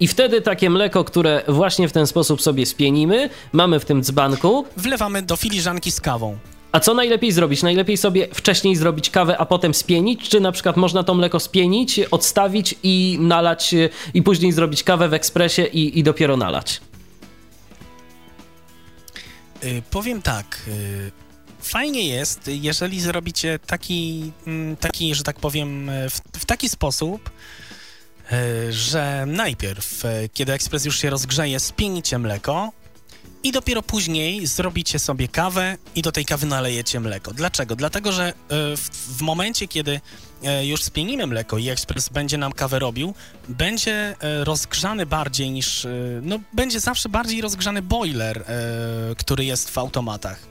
I 0.00 0.08
wtedy 0.08 0.40
takie 0.40 0.70
mleko, 0.70 1.04
które 1.04 1.42
właśnie 1.48 1.88
w 1.88 1.92
ten 1.92 2.06
sposób 2.06 2.42
sobie 2.42 2.66
spienimy, 2.66 3.30
mamy 3.52 3.80
w 3.80 3.84
tym 3.84 4.02
dzbanku. 4.02 4.64
Wlewamy 4.76 5.22
do 5.22 5.36
filiżanki 5.36 5.90
z 5.90 6.00
kawą. 6.00 6.38
A 6.72 6.80
co 6.80 6.94
najlepiej 6.94 7.32
zrobić? 7.32 7.62
Najlepiej 7.62 7.96
sobie 7.96 8.28
wcześniej 8.34 8.76
zrobić 8.76 9.10
kawę, 9.10 9.38
a 9.38 9.46
potem 9.46 9.74
spienić? 9.74 10.28
Czy 10.28 10.40
na 10.40 10.52
przykład 10.52 10.76
można 10.76 11.02
to 11.02 11.14
mleko 11.14 11.40
spienić, 11.40 11.98
odstawić 11.98 12.74
i 12.82 13.18
nalać, 13.20 13.74
i 14.14 14.22
później 14.22 14.52
zrobić 14.52 14.82
kawę 14.82 15.08
w 15.08 15.14
ekspresie 15.14 15.66
i, 15.66 15.98
i 15.98 16.02
dopiero 16.02 16.36
nalać? 16.36 16.80
Yy, 19.62 19.82
powiem 19.90 20.22
tak. 20.22 20.62
Yy, 20.66 21.12
fajnie 21.60 22.08
jest, 22.08 22.40
jeżeli 22.46 23.00
zrobicie 23.00 23.58
taki, 23.66 24.32
mm, 24.46 24.76
taki 24.76 25.14
że 25.14 25.22
tak 25.22 25.40
powiem, 25.40 25.90
w, 26.10 26.38
w 26.38 26.44
taki 26.44 26.68
sposób, 26.68 27.30
że 28.70 29.24
najpierw, 29.26 30.02
kiedy 30.34 30.52
ekspres 30.52 30.84
już 30.84 30.98
się 30.98 31.10
rozgrzeje, 31.10 31.60
spienicie 31.60 32.18
mleko 32.18 32.72
i 33.42 33.52
dopiero 33.52 33.82
później 33.82 34.46
zrobicie 34.46 34.98
sobie 34.98 35.28
kawę 35.28 35.76
i 35.94 36.02
do 36.02 36.12
tej 36.12 36.24
kawy 36.24 36.46
nalejecie 36.46 37.00
mleko. 37.00 37.32
Dlaczego? 37.32 37.76
Dlatego, 37.76 38.12
że 38.12 38.28
e, 38.28 38.32
w, 38.76 38.90
w 39.18 39.22
momencie, 39.22 39.68
kiedy 39.68 40.00
już 40.62 40.82
spienimy 40.82 41.26
mleko 41.26 41.58
i 41.58 41.68
ekspres 41.68 42.08
będzie 42.08 42.38
nam 42.38 42.52
kawę 42.52 42.78
robił, 42.78 43.14
będzie 43.48 44.16
rozgrzany 44.44 45.06
bardziej 45.06 45.50
niż, 45.50 45.86
no 46.22 46.38
będzie 46.52 46.80
zawsze 46.80 47.08
bardziej 47.08 47.40
rozgrzany 47.40 47.82
boiler, 47.82 48.44
który 49.16 49.44
jest 49.44 49.70
w 49.70 49.78
automatach 49.78 50.50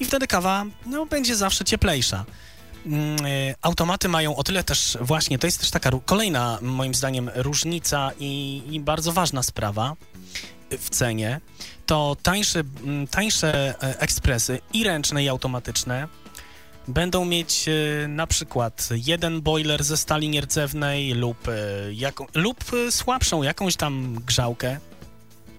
i 0.00 0.04
wtedy 0.04 0.26
kawa 0.26 0.64
no, 0.86 1.06
będzie 1.06 1.36
zawsze 1.36 1.64
cieplejsza. 1.64 2.24
Mm, 2.86 3.16
e, 3.26 3.54
automaty 3.62 4.08
mają 4.08 4.36
o 4.36 4.42
tyle 4.42 4.64
też 4.64 4.98
właśnie, 5.00 5.38
to 5.38 5.46
jest 5.46 5.60
też 5.60 5.70
taka 5.70 5.90
kolejna 6.04 6.58
moim 6.62 6.94
zdaniem 6.94 7.30
różnica 7.34 8.10
i, 8.20 8.62
i 8.70 8.80
bardzo 8.80 9.12
ważna 9.12 9.42
sprawa 9.42 9.96
w 10.78 10.90
cenie, 10.90 11.40
to 11.86 12.16
tańsze, 12.22 12.62
mm, 12.84 13.06
tańsze 13.06 13.74
e, 13.82 13.98
ekspresy 14.00 14.60
i 14.72 14.84
ręczne 14.84 15.24
i 15.24 15.28
automatyczne 15.28 16.08
będą 16.88 17.24
mieć 17.24 17.68
e, 17.68 18.08
na 18.08 18.26
przykład 18.26 18.88
jeden 19.06 19.42
boiler 19.42 19.84
ze 19.84 19.96
stali 19.96 20.28
nierdzewnej 20.28 21.14
lub, 21.14 21.38
jaką, 21.92 22.26
lub 22.34 22.64
słabszą 22.90 23.42
jakąś 23.42 23.76
tam 23.76 24.14
grzałkę, 24.26 24.78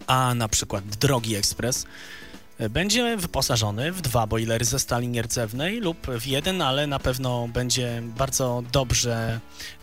a 0.07 0.33
na 0.33 0.47
przykład 0.47 0.85
drogi 0.85 1.35
ekspres 1.35 1.85
będzie 2.69 3.17
wyposażony 3.17 3.91
w 3.91 4.01
dwa 4.01 4.27
boilery 4.27 4.65
ze 4.65 4.79
stali 4.79 5.07
nierdzewnej 5.07 5.79
lub 5.79 6.07
w 6.07 6.25
jeden, 6.25 6.61
ale 6.61 6.87
na 6.87 6.99
pewno 6.99 7.47
będzie 7.47 8.01
bardzo 8.17 8.63
dobrze 8.71 9.39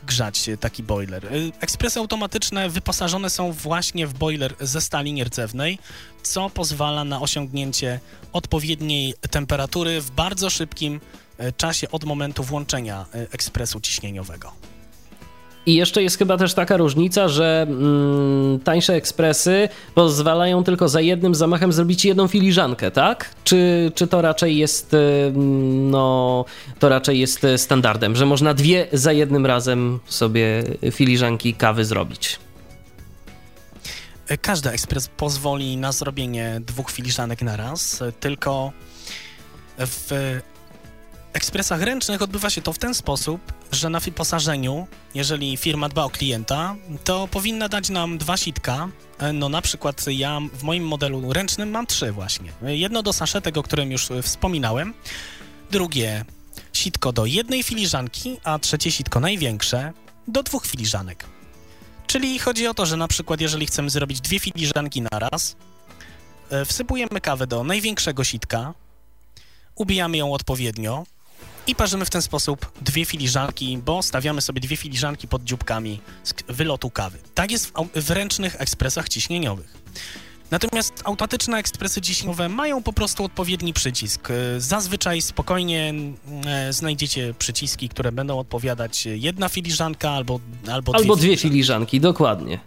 grzać 0.07 0.51
taki 0.61 0.82
boiler. 0.82 1.28
Ekspresy 1.61 1.99
automatyczne 1.99 2.69
wyposażone 2.69 3.31
są 3.31 3.53
właśnie 3.53 4.07
w 4.07 4.15
boiler 4.15 4.55
ze 4.61 4.81
stali 4.81 5.12
nierdzewnej, 5.12 5.78
co 6.23 6.51
pozwala 6.51 7.05
na 7.05 7.20
osiągnięcie 7.20 8.01
odpowiedniej 8.32 9.15
temperatury 9.31 10.01
w 10.01 10.11
bardzo 10.11 10.51
szybkim 10.51 11.01
e, 11.39 11.53
czasie 11.53 11.90
od 11.90 12.05
momentu 12.05 12.43
włączenia 12.43 13.07
e, 13.15 13.27
ekspresu 13.32 13.81
ciśnieniowego. 13.81 14.72
I 15.66 15.74
jeszcze 15.74 16.02
jest 16.02 16.18
chyba 16.18 16.36
też 16.36 16.55
taka 16.55 16.76
różnica, 16.76 17.28
że 17.28 17.66
mm, 17.68 18.60
tańsze 18.60 18.94
ekspresy 18.94 19.68
pozwalają 19.94 20.64
tylko 20.64 20.89
za 20.89 21.01
jednym 21.01 21.34
zamachem 21.34 21.72
zrobić 21.72 22.05
jedną 22.05 22.28
filiżankę, 22.28 22.90
tak? 22.90 23.34
Czy, 23.44 23.93
czy 23.94 24.06
to 24.06 24.22
raczej 24.22 24.56
jest 24.56 24.94
y, 24.94 25.32
no, 25.90 26.44
to 26.78 26.89
raczej 26.89 27.20
jest 27.20 27.47
standardem, 27.56 28.16
że 28.16 28.26
można 28.26 28.55
dwie 28.55 28.86
za 28.93 29.12
jednym 29.12 29.47
razem 29.47 30.01
sobie 30.06 30.64
filiżanki 30.90 31.55
kawy 31.55 31.84
zrobić? 31.84 32.39
Każdy 34.40 34.70
ekspres 34.70 35.09
pozwoli 35.09 35.76
na 35.76 35.93
zrobienie 35.93 36.60
dwóch 36.66 36.90
filiżanek 36.90 37.43
na 37.43 37.56
raz, 37.56 38.02
tylko 38.20 38.72
w 39.78 40.40
ekspresach 41.33 41.83
ręcznych 41.83 42.23
odbywa 42.23 42.51
się 42.51 42.63
to 42.63 42.73
w 42.73 42.79
ten 42.79 42.95
sposób, 42.95 43.53
że 43.73 43.91
na 43.91 44.01
wyposażeniu, 44.01 44.87
jeżeli 45.15 45.57
firma 45.57 45.89
dba 45.89 46.05
o 46.05 46.11
klienta, 46.11 46.77
to 47.05 47.29
powinna 47.29 47.69
dać 47.69 47.91
nam 47.91 48.19
dwa 48.19 48.37
sitka. 48.37 48.89
E, 49.19 49.33
no 49.33 49.49
na 49.49 49.63
przykład 49.63 50.05
ja 50.07 50.41
w 50.53 50.63
moim 50.63 50.87
modelu 50.87 51.33
ręcznym 51.33 51.71
mam 51.71 51.87
trzy 51.87 52.13
właśnie. 52.13 52.53
Jedno 52.63 53.03
do 53.03 53.13
saszetek, 53.13 53.57
o 53.57 53.63
którym 53.63 53.93
już 53.93 54.09
wspominałem, 54.23 54.95
drugie 55.71 56.25
sitko 56.73 57.13
do 57.13 57.27
jednej 57.27 57.63
filiżanki, 57.63 58.39
a 58.45 58.59
trzecie 58.59 58.93
sitko 58.93 59.21
największe 59.21 59.93
do 60.29 60.43
dwóch 60.43 60.67
filiżanek. 60.67 61.25
Czyli 62.07 62.39
chodzi 62.39 62.67
o 62.67 62.75
to, 62.75 62.87
że 62.87 62.97
na 62.97 63.09
przykład 63.09 63.41
jeżeli 63.41 63.67
chcemy 63.67 63.91
zrobić 63.91 64.21
dwie 64.21 64.39
filiżanki 64.39 65.03
na 65.03 65.19
raz, 65.19 65.57
e, 66.51 66.65
wsypujemy 66.65 67.21
kawę 67.21 67.47
do 67.47 67.65
największego 67.65 68.25
sitka, 68.25 68.75
ubijamy 69.75 70.17
ją 70.17 70.33
odpowiednio 70.33 71.05
i 71.66 71.74
parzymy 71.74 72.05
w 72.05 72.10
ten 72.10 72.22
sposób 72.22 72.72
dwie 72.80 73.05
filiżanki, 73.05 73.78
bo 73.84 74.02
stawiamy 74.02 74.40
sobie 74.40 74.60
dwie 74.60 74.76
filiżanki 74.76 75.28
pod 75.28 75.44
dzióbkami 75.44 76.01
z 76.24 76.34
wylotu 76.48 76.90
kawy. 76.90 77.18
Tak 77.34 77.51
jest 77.51 77.66
w, 77.66 77.72
w 77.94 78.10
ręcznych 78.10 78.60
ekspresach 78.60 79.09
ciśnieniowych. 79.09 79.82
Natomiast 80.51 81.02
automatyczne 81.05 81.59
ekspresy 81.59 82.01
ciśnieniowe 82.01 82.48
mają 82.48 82.82
po 82.82 82.93
prostu 82.93 83.24
odpowiedni 83.24 83.72
przycisk. 83.72 84.30
E, 84.30 84.60
zazwyczaj 84.60 85.22
spokojnie 85.22 85.94
e, 86.47 86.72
znajdziecie 86.72 87.34
przyciski, 87.39 87.89
które 87.89 88.12
będą 88.12 88.39
odpowiadać 88.39 89.06
jedna 89.06 89.48
filiżanka 89.48 90.10
albo 90.10 90.40
Albo, 90.70 90.94
albo 90.94 91.16
dwie, 91.16 91.26
dwie 91.26 91.36
filiżanki, 91.36 92.01
dokładnie. 92.01 92.59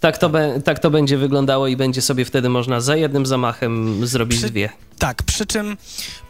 Tak 0.00 0.18
to, 0.18 0.28
be, 0.28 0.60
tak 0.64 0.78
to 0.78 0.90
będzie 0.90 1.18
wyglądało 1.18 1.66
i 1.68 1.76
będzie 1.76 2.02
sobie 2.02 2.24
wtedy 2.24 2.48
można 2.48 2.80
za 2.80 2.96
jednym 2.96 3.26
zamachem 3.26 4.06
zrobić 4.06 4.38
przy, 4.38 4.50
dwie. 4.50 4.70
Tak, 4.98 5.22
przy 5.22 5.46
czym, 5.46 5.76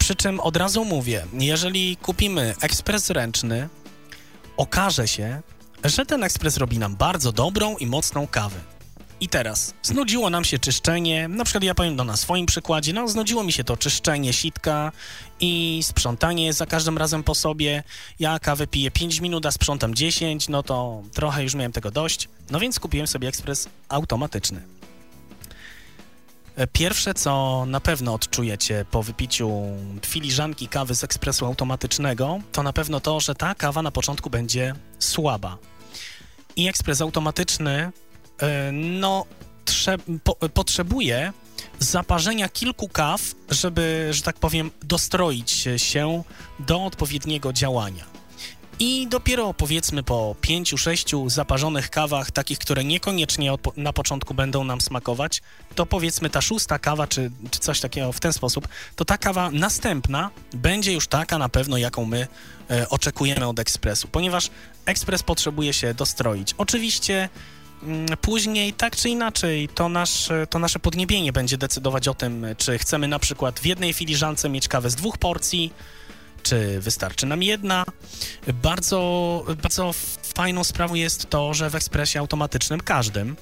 przy 0.03 0.17
czym 0.17 0.41
od 0.41 0.57
razu 0.57 0.85
mówię, 0.85 1.27
jeżeli 1.33 1.97
kupimy 1.97 2.55
ekspres 2.61 3.11
ręczny, 3.11 3.69
okaże 4.57 5.09
się, 5.09 5.43
że 5.85 6.07
ten 6.07 6.25
ekspres 6.25 6.57
robi 6.57 6.79
nam 6.79 6.97
bardzo 6.97 7.33
dobrą 7.33 7.77
i 7.77 7.87
mocną 7.87 8.27
kawę. 8.27 8.61
I 9.21 9.29
teraz, 9.29 9.75
znudziło 9.83 10.31
nam 10.31 10.45
się 10.45 10.59
czyszczenie, 10.59 11.29
na 11.29 11.45
przykład 11.45 11.65
ja 11.65 11.75
powiem 11.75 11.97
no, 11.97 12.05
na 12.05 12.17
swoim 12.17 12.47
przykładzie, 12.47 12.93
no 12.93 13.09
znudziło 13.09 13.45
mi 13.45 13.53
się 13.53 13.65
to 13.65 13.77
czyszczenie 13.77 14.33
sitka 14.33 14.93
i 15.41 15.81
sprzątanie 15.83 16.53
za 16.53 16.67
każdym 16.67 16.99
razem 16.99 17.23
po 17.23 17.35
sobie. 17.35 17.83
Ja 18.19 18.39
kawę 18.39 18.67
piję 18.67 18.91
5 18.91 19.21
minut, 19.21 19.47
a 19.47 19.51
sprzątam 19.51 19.95
10, 19.95 20.49
no 20.49 20.63
to 20.63 21.03
trochę 21.13 21.43
już 21.43 21.55
miałem 21.55 21.73
tego 21.73 21.91
dość. 21.91 22.29
No 22.51 22.61
więc 22.61 22.81
kupiłem 22.81 23.07
sobie 23.07 23.29
ekspres 23.29 23.69
automatyczny. 23.89 24.82
E, 26.57 26.67
pierwsze, 26.67 27.15
co 27.15 27.65
na 27.67 27.81
pewno 27.81 28.15
odczujecie 28.15 28.85
po 28.91 29.03
wypiciu 29.03 29.51
filiżanki 30.07 30.69
kawy 30.69 30.95
z 30.95 31.05
ekspresu 31.05 31.47
automatycznego, 31.47 32.39
to 32.53 32.63
na 32.63 32.73
pewno 32.73 33.01
to, 33.01 33.21
że 33.21 33.35
ta 33.35 33.55
kawa 33.55 33.83
na 33.83 33.91
początku 33.91 34.31
będzie 34.31 34.75
słaba. 34.99 35.59
I 36.57 36.69
ekspres 36.69 37.01
automatyczny 37.01 37.93
E, 38.43 38.73
no, 38.73 39.27
po, 40.25 40.35
potrzebuje 40.35 41.33
zaparzenia 41.79 42.49
kilku 42.49 42.89
kaw, 42.89 43.35
żeby, 43.51 44.09
że 44.11 44.23
tak 44.23 44.37
powiem, 44.37 44.71
dostroić 44.83 45.69
się 45.77 46.23
do 46.59 46.85
odpowiedniego 46.85 47.53
działania. 47.53 48.12
I 48.79 49.07
dopiero 49.09 49.55
powiedzmy 49.55 50.03
po 50.03 50.37
pięciu, 50.41 50.79
sześciu 50.79 51.31
zaparzonych 51.31 51.91
kawach, 51.91 52.31
takich, 52.31 52.59
które 52.59 52.85
niekoniecznie 52.85 53.53
na 53.77 53.93
początku 53.93 54.35
będą 54.35 54.65
nam 54.65 54.81
smakować, 54.81 55.43
to 55.75 55.87
powiedzmy 55.87 56.31
ta 56.31 56.41
szósta 56.41 56.79
kawa, 56.79 57.07
czy, 57.07 57.31
czy 57.51 57.61
coś 57.61 57.81
takiego 57.81 58.13
w 58.13 58.21
ten 58.21 58.33
sposób, 58.33 58.69
to 58.97 59.05
ta 59.05 59.19
kawa 59.19 59.51
następna 59.51 60.31
będzie 60.55 60.93
już 60.93 61.09
taka 61.09 61.39
na 61.39 61.49
pewno, 61.49 61.77
jaką 61.77 62.05
my 62.05 62.29
e, 62.71 62.89
oczekujemy 62.89 63.47
od 63.47 63.59
ekspresu, 63.59 64.09
ponieważ 64.09 64.51
ekspres 64.87 65.23
potrzebuje 65.23 65.73
się 65.73 65.95
dostroić. 65.95 66.55
Oczywiście 66.59 67.29
Mm, 67.83 68.07
później 68.21 68.73
tak 68.73 68.97
czy 68.97 69.09
inaczej 69.09 69.69
to, 69.69 69.89
nasz, 69.89 70.29
to 70.51 70.59
nasze 70.59 70.79
podniebienie 70.79 71.33
będzie 71.33 71.59
decydować 71.59 72.09
o 72.09 72.15
tym, 72.15 72.47
czy 72.59 72.79
chcemy 72.79 73.09
na 73.09 73.19
przykład 73.19 73.61
w 73.61 73.67
jednej 73.67 73.93
filiżance 73.93 74.49
mieć 74.49 74.69
kawę 74.69 74.91
z 74.91 74.95
dwóch 74.95 75.19
porcji, 75.19 75.73
czy 76.43 76.81
wystarczy 76.81 77.27
nam 77.27 77.43
jedna. 77.43 77.85
Bardzo, 78.63 79.45
bardzo 79.63 79.91
fajną 80.35 80.65
sprawą 80.65 80.95
jest 80.95 81.31
to, 81.31 81.55
że 81.55 81.71
w 81.71 81.75
ekspresie 81.75 82.21
automatycznym 82.21 82.81
każdym 82.81 83.37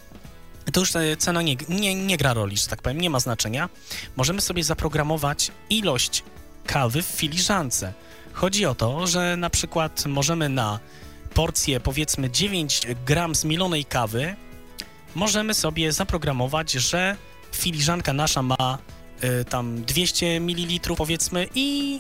to 0.72 0.81
już 0.81 0.93
cena 1.18 1.43
nie, 1.43 1.56
nie, 1.68 1.94
nie 1.94 2.16
gra 2.16 2.35
roli, 2.35 2.56
że 2.56 2.66
tak 2.66 2.82
powiem, 2.82 3.01
nie 3.01 3.10
ma 3.10 3.20
znaczenia. 3.20 3.68
Możemy 4.16 4.40
sobie 4.40 4.64
zaprogramować 4.64 5.51
ilość 5.70 6.24
kawy 6.66 7.02
w 7.02 7.06
filiżance. 7.06 7.94
Chodzi 8.32 8.66
o 8.66 8.74
to, 8.74 9.06
że 9.06 9.36
na 9.36 9.51
przykład 9.51 10.06
możemy 10.06 10.48
na 10.48 10.81
porcję, 11.35 11.81
powiedzmy 11.81 12.31
9 12.31 12.82
gram 13.06 13.35
zmielonej 13.35 13.85
kawy, 13.85 14.36
możemy 15.14 15.55
sobie 15.55 15.93
zaprogramować, 15.93 16.72
że 16.72 17.16
filiżanka 17.52 18.12
nasza 18.12 18.43
ma 18.43 18.78
tam 19.48 19.84
200 19.84 20.40
ml 20.40 20.94
powiedzmy 20.97 21.48
i 21.55 21.98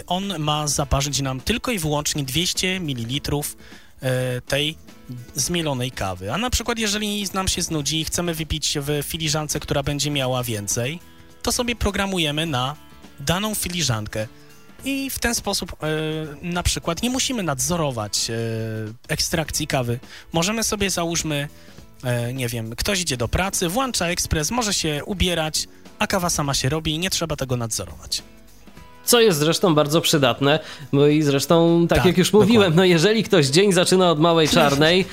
y, 0.00 0.06
on 0.06 0.38
ma 0.38 0.68
zaparzyć 0.68 1.20
nam 1.20 1.40
tylko 1.40 1.72
i 1.72 1.78
wyłącznie 1.78 2.24
200 2.24 2.80
ml 2.80 3.12
y, 3.12 3.42
tej 4.48 4.76
zmielonej 5.34 5.90
kawy. 5.90 6.32
A 6.32 6.38
na 6.38 6.50
przykład 6.50 6.78
jeżeli 6.78 7.28
nam 7.34 7.48
się 7.48 7.62
znudzi 7.62 8.00
i 8.00 8.04
chcemy 8.04 8.34
wypić 8.34 8.78
w 8.80 9.02
filiżance, 9.02 9.60
która 9.60 9.82
będzie 9.82 10.10
miała 10.10 10.42
więcej, 10.42 11.00
to 11.42 11.52
sobie 11.52 11.76
programujemy 11.76 12.46
na 12.46 12.76
daną 13.20 13.54
filiżankę 13.54 14.26
i 14.84 15.10
w 15.10 15.18
ten 15.18 15.34
sposób 15.34 15.76
na 16.42 16.62
przykład 16.62 17.02
nie 17.02 17.10
musimy 17.10 17.42
nadzorować 17.42 18.30
ekstrakcji 19.08 19.66
kawy. 19.66 20.00
Możemy 20.32 20.64
sobie 20.64 20.90
załóżmy, 20.90 21.48
nie 22.34 22.48
wiem, 22.48 22.76
ktoś 22.76 23.00
idzie 23.00 23.16
do 23.16 23.28
pracy, 23.28 23.68
włącza 23.68 24.06
ekspres, 24.06 24.50
może 24.50 24.74
się 24.74 25.04
ubierać, 25.04 25.68
a 25.98 26.06
kawa 26.06 26.30
sama 26.30 26.54
się 26.54 26.68
robi 26.68 26.94
i 26.94 26.98
nie 26.98 27.10
trzeba 27.10 27.36
tego 27.36 27.56
nadzorować. 27.56 28.22
Co 29.04 29.20
jest 29.20 29.38
zresztą 29.38 29.74
bardzo 29.74 30.00
przydatne, 30.00 30.58
bo 30.92 31.06
i 31.06 31.22
zresztą, 31.22 31.86
tak, 31.88 31.98
tak 31.98 32.06
jak 32.06 32.18
już 32.18 32.30
dokładnie. 32.30 32.54
mówiłem, 32.54 32.74
no 32.76 32.84
jeżeli 32.84 33.24
ktoś 33.24 33.46
dzień 33.46 33.72
zaczyna 33.72 34.10
od 34.10 34.20
małej 34.20 34.48
czarnej, 34.56 35.04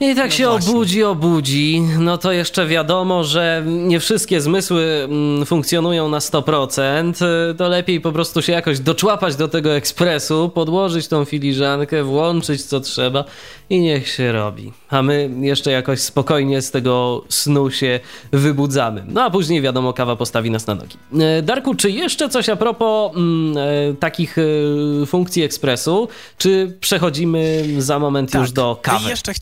I 0.00 0.14
tak 0.14 0.24
no 0.24 0.30
się 0.30 0.48
właśnie. 0.48 0.72
obudzi, 0.72 1.04
obudzi, 1.04 1.82
no 1.98 2.18
to 2.18 2.32
jeszcze 2.32 2.66
wiadomo, 2.66 3.24
że 3.24 3.62
nie 3.66 4.00
wszystkie 4.00 4.40
zmysły 4.40 4.84
mm, 4.84 5.46
funkcjonują 5.46 6.08
na 6.08 6.18
100%, 6.18 7.24
to 7.58 7.68
lepiej 7.68 8.00
po 8.00 8.12
prostu 8.12 8.42
się 8.42 8.52
jakoś 8.52 8.80
doczłapać 8.80 9.36
do 9.36 9.48
tego 9.48 9.74
ekspresu, 9.74 10.50
podłożyć 10.54 11.08
tą 11.08 11.24
filiżankę, 11.24 12.04
włączyć 12.04 12.62
co 12.62 12.80
trzeba 12.80 13.24
i 13.70 13.80
niech 13.80 14.08
się 14.08 14.32
robi. 14.32 14.72
A 14.90 15.02
my 15.02 15.30
jeszcze 15.40 15.70
jakoś 15.70 16.00
spokojnie 16.00 16.62
z 16.62 16.70
tego 16.70 17.24
snu 17.28 17.70
się 17.70 18.00
wybudzamy. 18.32 19.04
No 19.08 19.22
a 19.22 19.30
później 19.30 19.62
wiadomo, 19.62 19.92
kawa 19.92 20.16
postawi 20.16 20.50
nas 20.50 20.66
na 20.66 20.74
nogi. 20.74 20.96
E, 21.20 21.42
Darku, 21.42 21.74
czy 21.74 21.90
jeszcze 21.90 22.28
coś 22.28 22.48
a 22.48 22.56
propos 22.56 23.16
mm, 23.16 23.56
e, 23.58 23.94
takich 23.94 24.36
e, 24.38 25.06
funkcji 25.06 25.42
ekspresu, 25.42 26.08
czy 26.38 26.76
przechodzimy 26.80 27.64
za 27.78 27.98
moment 27.98 28.30
tak. 28.30 28.40
już 28.40 28.52
do 28.52 28.78
kawy? 28.82 29.10
Jeszcze 29.10 29.32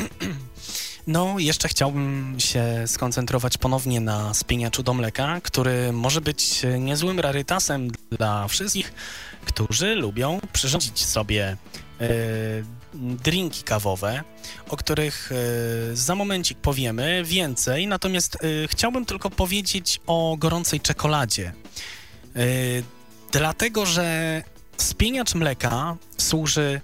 no, 1.06 1.38
jeszcze 1.38 1.68
chciałbym 1.68 2.36
się 2.38 2.64
skoncentrować 2.86 3.58
ponownie 3.58 4.00
na 4.00 4.34
spieniaczu 4.34 4.82
do 4.82 4.94
mleka, 4.94 5.40
który 5.40 5.92
może 5.92 6.20
być 6.20 6.62
niezłym 6.78 7.20
rarytasem 7.20 7.90
dla 8.10 8.48
wszystkich, 8.48 8.92
którzy 9.44 9.94
lubią 9.94 10.40
przyrządzić 10.52 11.04
sobie 11.04 11.56
y, 12.00 12.64
drinki 12.94 13.62
kawowe, 13.62 14.22
o 14.68 14.76
których 14.76 15.32
y, 15.92 15.96
za 15.96 16.14
momencik 16.14 16.58
powiemy 16.58 17.22
więcej, 17.24 17.86
natomiast 17.86 18.44
y, 18.44 18.68
chciałbym 18.70 19.04
tylko 19.04 19.30
powiedzieć 19.30 20.00
o 20.06 20.36
gorącej 20.38 20.80
czekoladzie. 20.80 21.52
Dlatego, 23.32 23.86
że 23.86 24.42
spieniacz 24.76 25.34
mleka 25.34 25.96
służy 26.18 26.80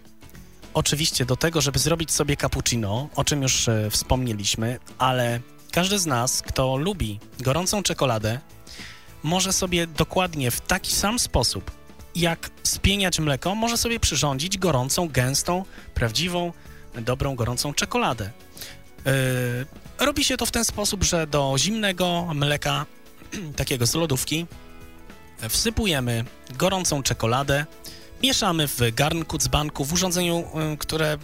oczywiście 0.76 1.24
do 1.24 1.36
tego, 1.36 1.60
żeby 1.60 1.78
zrobić 1.78 2.12
sobie 2.12 2.36
cappuccino, 2.36 3.08
o 3.16 3.24
czym 3.24 3.42
już 3.42 3.68
e, 3.68 3.90
wspomnieliśmy, 3.90 4.78
ale 4.98 5.40
każdy 5.72 5.98
z 5.98 6.06
nas, 6.06 6.42
kto 6.42 6.76
lubi 6.76 7.20
gorącą 7.40 7.82
czekoladę, 7.82 8.40
może 9.22 9.52
sobie 9.52 9.86
dokładnie 9.86 10.50
w 10.50 10.60
taki 10.60 10.92
sam 10.92 11.18
sposób, 11.18 11.70
jak 12.14 12.50
spieniać 12.62 13.20
mleko, 13.20 13.54
może 13.54 13.76
sobie 13.76 14.00
przyrządzić 14.00 14.58
gorącą, 14.58 15.08
gęstą, 15.08 15.64
prawdziwą, 15.94 16.52
dobrą, 16.94 17.34
gorącą 17.34 17.74
czekoladę. 17.74 18.30
Yy, 19.04 20.06
robi 20.06 20.24
się 20.24 20.36
to 20.36 20.46
w 20.46 20.50
ten 20.50 20.64
sposób, 20.64 21.04
że 21.04 21.26
do 21.26 21.54
zimnego 21.58 22.28
mleka, 22.34 22.86
takiego 23.56 23.86
z 23.86 23.94
lodówki, 23.94 24.46
wsypujemy 25.48 26.24
gorącą 26.58 27.02
czekoladę, 27.02 27.66
Mieszamy 28.22 28.68
w 28.68 28.80
garnku, 28.94 29.38
dzbanku, 29.38 29.84
w 29.84 29.92
urządzeniu, 29.92 30.44
y, 30.74 30.76
które, 30.76 31.18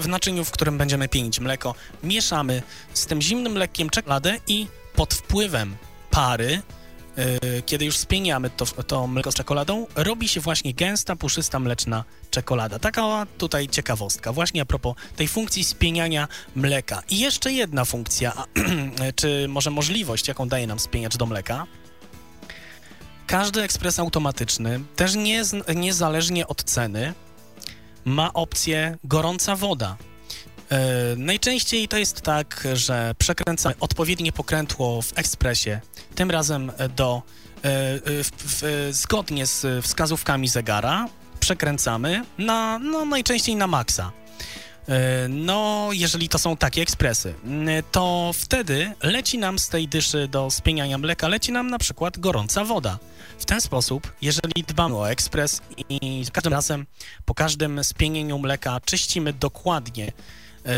w 0.00 0.08
naczyniu, 0.08 0.44
w 0.44 0.50
którym 0.50 0.78
będziemy 0.78 1.08
pienić 1.08 1.40
mleko. 1.40 1.74
Mieszamy 2.02 2.62
z 2.94 3.06
tym 3.06 3.22
zimnym 3.22 3.54
lekkiem 3.54 3.90
czekoladę 3.90 4.36
i 4.46 4.66
pod 4.94 5.14
wpływem 5.14 5.76
pary 6.10 6.62
kiedy 7.66 7.84
już 7.84 7.96
spieniamy 7.96 8.50
to, 8.50 8.66
to 8.66 9.06
mleko 9.06 9.32
z 9.32 9.34
czekoladą, 9.34 9.86
robi 9.94 10.28
się 10.28 10.40
właśnie 10.40 10.74
gęsta, 10.74 11.16
puszysta 11.16 11.58
mleczna 11.58 12.04
czekolada. 12.30 12.78
Taka 12.78 13.26
tutaj 13.38 13.68
ciekawostka, 13.68 14.32
właśnie 14.32 14.62
a 14.62 14.64
propos 14.64 14.96
tej 15.16 15.28
funkcji 15.28 15.64
spieniania 15.64 16.28
mleka. 16.54 17.02
I 17.10 17.18
jeszcze 17.18 17.52
jedna 17.52 17.84
funkcja, 17.84 18.32
czy 19.16 19.46
może 19.48 19.70
możliwość, 19.70 20.28
jaką 20.28 20.48
daje 20.48 20.66
nam 20.66 20.78
spieniacz 20.78 21.16
do 21.16 21.26
mleka. 21.26 21.66
Każdy 23.26 23.62
ekspres 23.62 23.98
automatyczny, 23.98 24.80
też 24.96 25.14
nie, 25.14 25.42
niezależnie 25.74 26.46
od 26.46 26.64
ceny, 26.64 27.14
ma 28.04 28.32
opcję 28.32 28.98
gorąca 29.04 29.56
woda. 29.56 29.96
E, 30.70 30.78
najczęściej 31.16 31.88
to 31.88 31.96
jest 31.96 32.20
tak, 32.20 32.68
że 32.74 33.14
przekręcamy 33.18 33.74
odpowiednie 33.80 34.32
pokrętło 34.32 35.02
w 35.02 35.18
ekspresie, 35.18 35.80
tym 36.14 36.30
razem 36.30 36.72
do, 36.96 37.22
e, 37.56 37.62
w, 38.02 38.30
w, 38.38 38.88
zgodnie 38.90 39.46
z 39.46 39.84
wskazówkami 39.84 40.48
zegara, 40.48 41.08
przekręcamy 41.40 42.24
na, 42.38 42.78
no 42.78 43.04
najczęściej 43.04 43.56
na 43.56 43.66
maksa. 43.66 44.12
E, 44.88 45.28
no, 45.28 45.88
jeżeli 45.92 46.28
to 46.28 46.38
są 46.38 46.56
takie 46.56 46.82
ekspresy, 46.82 47.34
to 47.92 48.30
wtedy 48.34 48.92
leci 49.02 49.38
nam 49.38 49.58
z 49.58 49.68
tej 49.68 49.88
dyszy 49.88 50.28
do 50.28 50.50
spieniania 50.50 50.98
mleka, 50.98 51.28
leci 51.28 51.52
nam 51.52 51.70
na 51.70 51.78
przykład 51.78 52.18
gorąca 52.18 52.64
woda. 52.64 52.98
W 53.38 53.44
ten 53.44 53.60
sposób, 53.60 54.12
jeżeli 54.22 54.62
dbamy 54.68 54.96
o 54.96 55.10
ekspres 55.10 55.60
i 55.88 56.24
każdym 56.32 56.52
razem 56.52 56.86
po 57.24 57.34
każdym 57.34 57.84
spienieniu 57.84 58.38
mleka 58.38 58.80
czyścimy 58.84 59.32
dokładnie 59.32 60.06
e, 60.06 60.72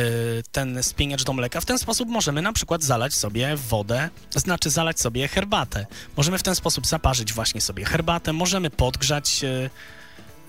ten 0.52 0.82
spieniacz 0.82 1.24
do 1.24 1.32
mleka. 1.32 1.60
W 1.60 1.64
ten 1.64 1.78
sposób 1.78 2.08
możemy 2.08 2.42
na 2.42 2.52
przykład 2.52 2.82
zalać 2.82 3.14
sobie 3.14 3.56
wodę, 3.56 4.10
znaczy 4.30 4.70
zalać 4.70 5.00
sobie 5.00 5.28
herbatę. 5.28 5.86
Możemy 6.16 6.38
w 6.38 6.42
ten 6.42 6.54
sposób 6.54 6.86
zaparzyć 6.86 7.32
właśnie 7.32 7.60
sobie 7.60 7.84
herbatę, 7.84 8.32
możemy 8.32 8.70
podgrzać 8.70 9.44
e, 9.44 9.70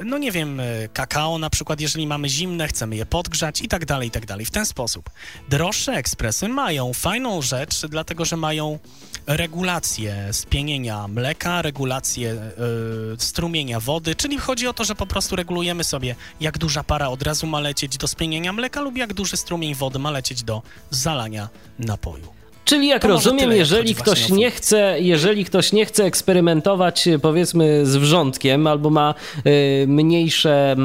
no 0.05 0.17
nie 0.17 0.31
wiem, 0.31 0.59
e, 0.59 0.87
kakao 0.93 1.37
na 1.37 1.49
przykład, 1.49 1.81
jeżeli 1.81 2.07
mamy 2.07 2.29
zimne, 2.29 2.67
chcemy 2.67 2.95
je 2.95 3.05
podgrzać 3.05 3.61
i 3.61 3.67
tak 3.67 3.85
dalej, 3.85 4.07
i 4.07 4.11
tak 4.11 4.25
dalej. 4.25 4.45
W 4.45 4.51
ten 4.51 4.65
sposób. 4.65 5.09
Droższe 5.49 5.93
ekspresy 5.93 6.47
mają 6.47 6.93
fajną 6.93 7.41
rzecz, 7.41 7.85
dlatego 7.85 8.25
że 8.25 8.37
mają 8.37 8.79
regulację 9.27 10.27
spienienia 10.31 11.07
mleka, 11.07 11.61
regulację 11.61 12.33
y, 12.33 13.19
strumienia 13.19 13.79
wody, 13.79 14.15
czyli 14.15 14.37
chodzi 14.37 14.67
o 14.67 14.73
to, 14.73 14.83
że 14.83 14.95
po 14.95 15.05
prostu 15.05 15.35
regulujemy 15.35 15.83
sobie, 15.83 16.15
jak 16.41 16.57
duża 16.57 16.83
para 16.83 17.09
od 17.09 17.23
razu 17.23 17.47
ma 17.47 17.59
lecieć 17.59 17.97
do 17.97 18.07
spienienia 18.07 18.53
mleka 18.53 18.81
lub 18.81 18.97
jak 18.97 19.13
duży 19.13 19.37
strumień 19.37 19.75
wody 19.75 19.99
ma 19.99 20.11
lecieć 20.11 20.43
do 20.43 20.61
zalania 20.91 21.49
napoju. 21.79 22.38
Czyli 22.69 22.87
jak 22.87 23.01
to 23.01 23.07
rozumiem, 23.07 23.51
jeżeli 23.51 23.95
ktoś 23.95 24.29
nie 24.29 24.51
chce, 24.51 24.95
jeżeli 24.99 25.45
ktoś 25.45 25.71
nie 25.73 25.85
chce 25.85 26.05
eksperymentować 26.05 27.09
powiedzmy 27.21 27.85
z 27.85 27.95
wrzątkiem 27.95 28.67
albo 28.67 28.89
ma 28.89 29.15
y, 29.47 29.85
mniejsze, 29.87 30.75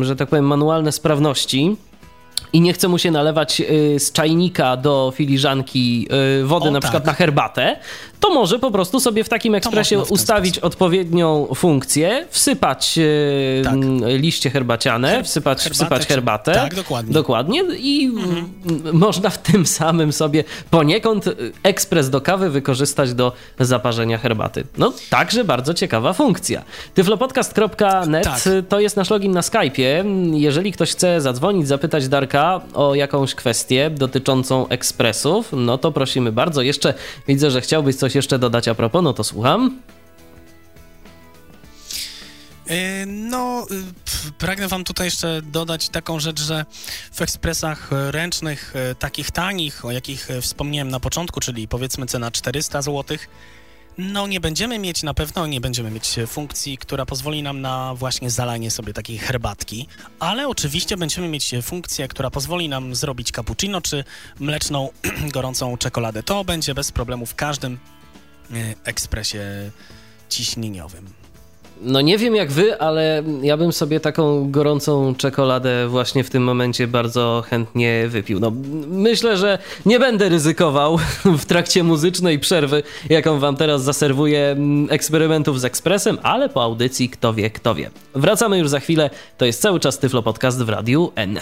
y, 0.00 0.04
że 0.04 0.16
tak 0.16 0.28
powiem, 0.28 0.46
manualne 0.46 0.92
sprawności, 0.92 1.76
i 2.52 2.60
nie 2.60 2.72
chce 2.72 2.88
mu 2.88 2.98
się 2.98 3.10
nalewać 3.10 3.60
y, 3.60 4.00
z 4.00 4.12
czajnika 4.12 4.76
do 4.76 5.12
filiżanki 5.14 6.08
y, 6.40 6.44
wody, 6.44 6.68
o, 6.68 6.70
na 6.70 6.80
tak. 6.80 6.82
przykład 6.82 7.06
na 7.06 7.12
herbatę, 7.12 7.76
to 8.20 8.34
może 8.34 8.58
po 8.58 8.70
prostu 8.70 9.00
sobie 9.00 9.24
w 9.24 9.28
takim 9.28 9.54
ekspresie 9.54 9.98
ustawić 9.98 10.54
sposób. 10.54 10.64
odpowiednią 10.64 11.48
funkcję, 11.54 12.26
wsypać 12.30 12.98
y, 12.98 13.62
tak. 13.64 13.74
liście 14.06 14.50
herbaciane, 14.50 15.10
Her 15.10 15.24
wsypać, 15.24 15.58
herbatę, 15.58 15.74
wsypać 15.74 16.06
herbatę. 16.06 16.52
Tak, 16.54 16.74
dokładnie. 16.74 17.14
Dokładnie 17.14 17.62
i 17.78 18.04
mhm. 18.04 18.50
można 18.92 19.30
w 19.30 19.38
tym 19.38 19.66
samym 19.66 20.12
sobie 20.12 20.44
poniekąd 20.70 21.24
ekspres 21.62 22.10
do 22.10 22.20
kawy 22.20 22.50
wykorzystać 22.50 23.14
do 23.14 23.32
zaparzenia 23.60 24.18
herbaty. 24.18 24.64
No, 24.78 24.92
także 25.10 25.44
bardzo 25.44 25.74
ciekawa 25.74 26.12
funkcja. 26.12 26.62
tyflopodcast.net 26.94 28.24
tak. 28.24 28.42
to 28.68 28.80
jest 28.80 28.96
nasz 28.96 29.10
login 29.10 29.32
na 29.32 29.40
Skype'ie. 29.40 30.04
Jeżeli 30.34 30.72
ktoś 30.72 30.90
chce 30.92 31.20
zadzwonić, 31.20 31.68
zapytać 31.68 32.08
Darka, 32.08 32.41
o 32.74 32.94
jakąś 32.94 33.34
kwestię 33.34 33.90
dotyczącą 33.90 34.68
ekspresów, 34.68 35.48
no 35.52 35.78
to 35.78 35.92
prosimy 35.92 36.32
bardzo. 36.32 36.62
Jeszcze 36.62 36.94
widzę, 37.28 37.50
że 37.50 37.60
chciałbyś 37.60 37.96
coś 37.96 38.14
jeszcze 38.14 38.38
dodać 38.38 38.68
a 38.68 38.74
propos, 38.74 39.02
no 39.02 39.12
to 39.12 39.24
słucham. 39.24 39.78
E, 42.66 43.06
no, 43.06 43.66
y, 44.28 44.32
pragnę 44.38 44.68
Wam 44.68 44.84
tutaj 44.84 45.06
jeszcze 45.06 45.42
dodać 45.42 45.88
taką 45.88 46.20
rzecz, 46.20 46.40
że 46.40 46.64
w 47.12 47.22
ekspresach 47.22 47.90
ręcznych, 48.10 48.72
e, 48.76 48.94
takich 48.94 49.30
tanich, 49.30 49.84
o 49.84 49.90
jakich 49.90 50.30
e, 50.30 50.40
wspomniałem 50.40 50.88
na 50.88 51.00
początku, 51.00 51.40
czyli 51.40 51.68
powiedzmy 51.68 52.06
cena 52.06 52.30
400 52.30 52.82
zł, 52.82 53.16
no 53.98 54.26
nie 54.26 54.40
będziemy 54.40 54.78
mieć, 54.78 55.02
na 55.02 55.14
pewno 55.14 55.46
nie 55.46 55.60
będziemy 55.60 55.90
mieć 55.90 56.16
funkcji, 56.26 56.78
która 56.78 57.06
pozwoli 57.06 57.42
nam 57.42 57.60
na 57.60 57.94
właśnie 57.94 58.30
zalanie 58.30 58.70
sobie 58.70 58.92
takiej 58.92 59.18
herbatki, 59.18 59.88
ale 60.18 60.48
oczywiście 60.48 60.96
będziemy 60.96 61.28
mieć 61.28 61.54
funkcję, 61.62 62.08
która 62.08 62.30
pozwoli 62.30 62.68
nam 62.68 62.94
zrobić 62.94 63.30
cappuccino 63.30 63.80
czy 63.80 64.04
mleczną 64.40 64.88
gorącą 65.34 65.76
czekoladę. 65.76 66.22
To 66.22 66.44
będzie 66.44 66.74
bez 66.74 66.92
problemu 66.92 67.26
w 67.26 67.34
każdym 67.34 67.78
e, 68.50 68.74
ekspresie 68.84 69.70
ciśnieniowym. 70.28 71.11
No 71.84 72.00
nie 72.00 72.18
wiem 72.18 72.34
jak 72.34 72.52
wy, 72.52 72.80
ale 72.80 73.22
ja 73.42 73.56
bym 73.56 73.72
sobie 73.72 74.00
taką 74.00 74.50
gorącą 74.50 75.14
czekoladę 75.14 75.88
właśnie 75.88 76.24
w 76.24 76.30
tym 76.30 76.44
momencie 76.44 76.86
bardzo 76.86 77.44
chętnie 77.50 78.04
wypił. 78.08 78.40
No 78.40 78.52
myślę, 78.88 79.36
że 79.36 79.58
nie 79.86 79.98
będę 79.98 80.28
ryzykował 80.28 80.98
w 81.38 81.44
trakcie 81.44 81.82
muzycznej 81.82 82.38
przerwy, 82.38 82.82
jaką 83.10 83.38
wam 83.38 83.56
teraz 83.56 83.82
zaserwuję 83.82 84.48
mm, 84.50 84.86
eksperymentów 84.90 85.60
z 85.60 85.64
ekspresem, 85.64 86.18
ale 86.22 86.48
po 86.48 86.62
audycji 86.62 87.08
kto 87.08 87.34
wie, 87.34 87.50
kto 87.50 87.74
wie. 87.74 87.90
Wracamy 88.14 88.58
już 88.58 88.68
za 88.68 88.80
chwilę. 88.80 89.10
To 89.38 89.44
jest 89.44 89.62
cały 89.62 89.80
czas 89.80 89.98
Tyflo 89.98 90.22
Podcast 90.22 90.62
w 90.62 90.68
Radiu 90.68 91.12
N. 91.16 91.38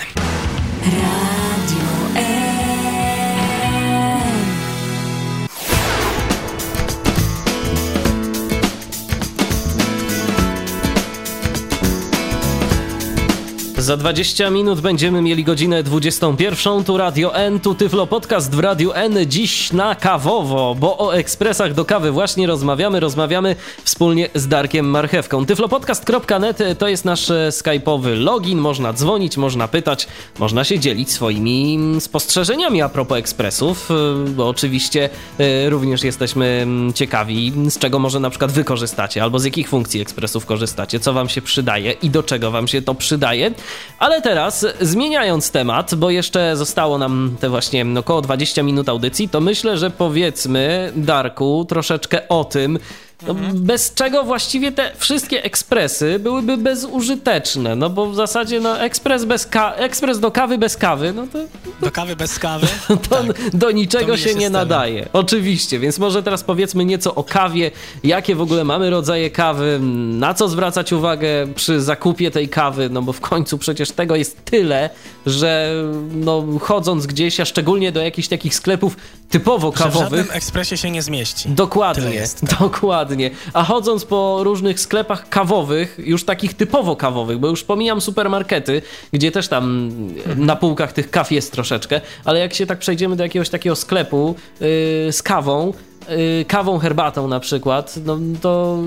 Za 13.90 13.96
20 13.96 14.50
minut 14.50 14.80
będziemy 14.80 15.22
mieli 15.22 15.44
godzinę 15.44 15.82
21. 15.82 16.84
Tu 16.84 16.96
Radio 16.96 17.34
N, 17.34 17.60
tu 17.60 17.74
Tyflo 17.74 18.06
Podcast 18.06 18.54
w 18.54 18.58
Radiu 18.58 18.92
N. 18.92 19.18
Dziś 19.26 19.72
na 19.72 19.94
kawowo, 19.94 20.74
bo 20.74 20.98
o 20.98 21.16
ekspresach 21.16 21.74
do 21.74 21.84
kawy 21.84 22.10
właśnie 22.10 22.46
rozmawiamy. 22.46 23.00
Rozmawiamy 23.00 23.56
wspólnie 23.84 24.28
z 24.34 24.48
Darkiem 24.48 24.86
Marchewką. 24.86 25.46
Tyflopodcast.net 25.46 26.58
to 26.78 26.88
jest 26.88 27.04
nasz 27.04 27.30
e, 27.30 27.48
skype'owy 27.50 28.16
login. 28.16 28.58
Można 28.58 28.92
dzwonić, 28.92 29.36
można 29.36 29.68
pytać, 29.68 30.06
można 30.38 30.64
się 30.64 30.78
dzielić 30.78 31.12
swoimi 31.12 31.74
mm, 31.74 32.00
spostrzeżeniami 32.00 32.82
a 32.82 32.88
propos 32.88 33.18
ekspresów, 33.18 33.90
e, 33.90 33.94
bo 34.28 34.48
oczywiście 34.48 35.10
e, 35.38 35.70
również 35.70 36.02
jesteśmy 36.02 36.46
mm, 36.46 36.92
ciekawi, 36.92 37.52
z 37.68 37.78
czego 37.78 37.98
może 37.98 38.20
na 38.20 38.30
przykład 38.30 38.52
wy 38.52 38.64
korzystacie, 38.64 39.22
albo 39.22 39.38
z 39.38 39.44
jakich 39.44 39.68
funkcji 39.68 40.00
ekspresów 40.00 40.46
korzystacie, 40.46 41.00
co 41.00 41.12
wam 41.12 41.28
się 41.28 41.42
przydaje 41.42 41.92
i 41.92 42.10
do 42.10 42.22
czego 42.22 42.50
wam 42.50 42.68
się 42.68 42.82
to 42.82 42.94
przydaje. 42.94 43.50
Ale 43.98 44.22
teraz, 44.22 44.66
zmieniając 44.80 45.50
temat, 45.50 45.94
bo 45.94 46.10
jeszcze 46.10 46.56
zostało 46.56 46.98
nam 46.98 47.36
te 47.40 47.48
właśnie 47.48 47.86
około 47.98 48.22
20 48.22 48.62
minut 48.62 48.88
audycji, 48.88 49.28
to 49.28 49.40
myślę, 49.40 49.78
że 49.78 49.90
powiedzmy, 49.90 50.92
Darku, 50.96 51.66
troszeczkę 51.68 52.28
o 52.28 52.44
tym, 52.44 52.78
no, 53.26 53.30
mhm. 53.30 53.62
Bez 53.62 53.94
czego 53.94 54.24
właściwie 54.24 54.72
te 54.72 54.92
wszystkie 54.96 55.44
ekspresy 55.44 56.18
byłyby 56.18 56.56
bezużyteczne, 56.56 57.76
no 57.76 57.90
bo 57.90 58.06
w 58.06 58.14
zasadzie 58.14 58.60
no, 58.60 58.80
ekspres, 58.80 59.24
bez 59.24 59.46
ka- 59.46 59.74
ekspres 59.74 60.20
do 60.20 60.30
kawy 60.30 60.58
bez 60.58 60.76
kawy, 60.76 61.12
no 61.12 61.26
to... 61.26 61.38
Do 61.80 61.90
kawy 61.90 62.16
bez 62.16 62.38
kawy? 62.38 62.66
to 62.88 62.96
tak. 62.96 63.50
do 63.50 63.70
niczego 63.70 64.16
się, 64.16 64.28
się 64.28 64.34
nie 64.34 64.50
nadaje. 64.50 65.08
Oczywiście, 65.12 65.78
więc 65.78 65.98
może 65.98 66.22
teraz 66.22 66.44
powiedzmy 66.44 66.84
nieco 66.84 67.14
o 67.14 67.24
kawie, 67.24 67.70
jakie 68.04 68.34
w 68.34 68.40
ogóle 68.40 68.64
mamy 68.64 68.90
rodzaje 68.90 69.30
kawy, 69.30 69.78
na 70.18 70.34
co 70.34 70.48
zwracać 70.48 70.92
uwagę 70.92 71.28
przy 71.54 71.80
zakupie 71.80 72.30
tej 72.30 72.48
kawy, 72.48 72.88
no 72.90 73.02
bo 73.02 73.12
w 73.12 73.20
końcu 73.20 73.58
przecież 73.58 73.90
tego 73.90 74.16
jest 74.16 74.44
tyle, 74.44 74.90
że 75.26 75.74
no 76.12 76.44
chodząc 76.60 77.06
gdzieś, 77.06 77.40
a 77.40 77.44
szczególnie 77.44 77.92
do 77.92 78.00
jakichś 78.00 78.28
takich 78.28 78.54
sklepów 78.54 78.96
typowo 79.30 79.72
kawowych... 79.72 80.00
Że 80.00 80.06
w 80.06 80.18
żadnym 80.18 80.36
ekspresie 80.36 80.76
się 80.76 80.90
nie 80.90 81.02
zmieści. 81.02 81.48
Dokładnie, 81.48 82.10
jest, 82.10 82.40
tak. 82.40 82.58
dokładnie. 82.60 83.30
A 83.52 83.64
chodząc 83.64 84.04
po 84.04 84.44
różnych 84.44 84.80
sklepach 84.80 85.28
kawowych, 85.28 86.00
już 86.04 86.24
takich 86.24 86.54
typowo 86.54 86.96
kawowych, 86.96 87.38
bo 87.38 87.48
już 87.48 87.64
pomijam 87.64 88.00
supermarkety, 88.00 88.82
gdzie 89.12 89.32
też 89.32 89.48
tam 89.48 89.90
na 90.36 90.56
półkach 90.56 90.92
tych 90.92 91.10
kaw 91.10 91.32
jest 91.32 91.52
troszeczkę, 91.52 92.00
ale 92.24 92.38
jak 92.38 92.54
się 92.54 92.66
tak 92.66 92.78
przejdziemy 92.78 93.16
do 93.16 93.22
jakiegoś 93.22 93.48
takiego 93.48 93.76
sklepu 93.76 94.34
yy, 94.60 94.66
z 95.12 95.22
kawą, 95.22 95.72
yy, 96.08 96.44
kawą, 96.44 96.78
herbatą 96.78 97.28
na 97.28 97.40
przykład, 97.40 97.94
no, 98.04 98.18
to 98.40 98.78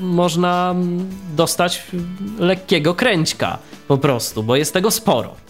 można 0.00 0.74
dostać 1.36 1.82
lekkiego 2.38 2.94
kręćka 2.94 3.58
po 3.88 3.98
prostu, 3.98 4.42
bo 4.42 4.56
jest 4.56 4.72
tego 4.72 4.90
sporo. 4.90 5.41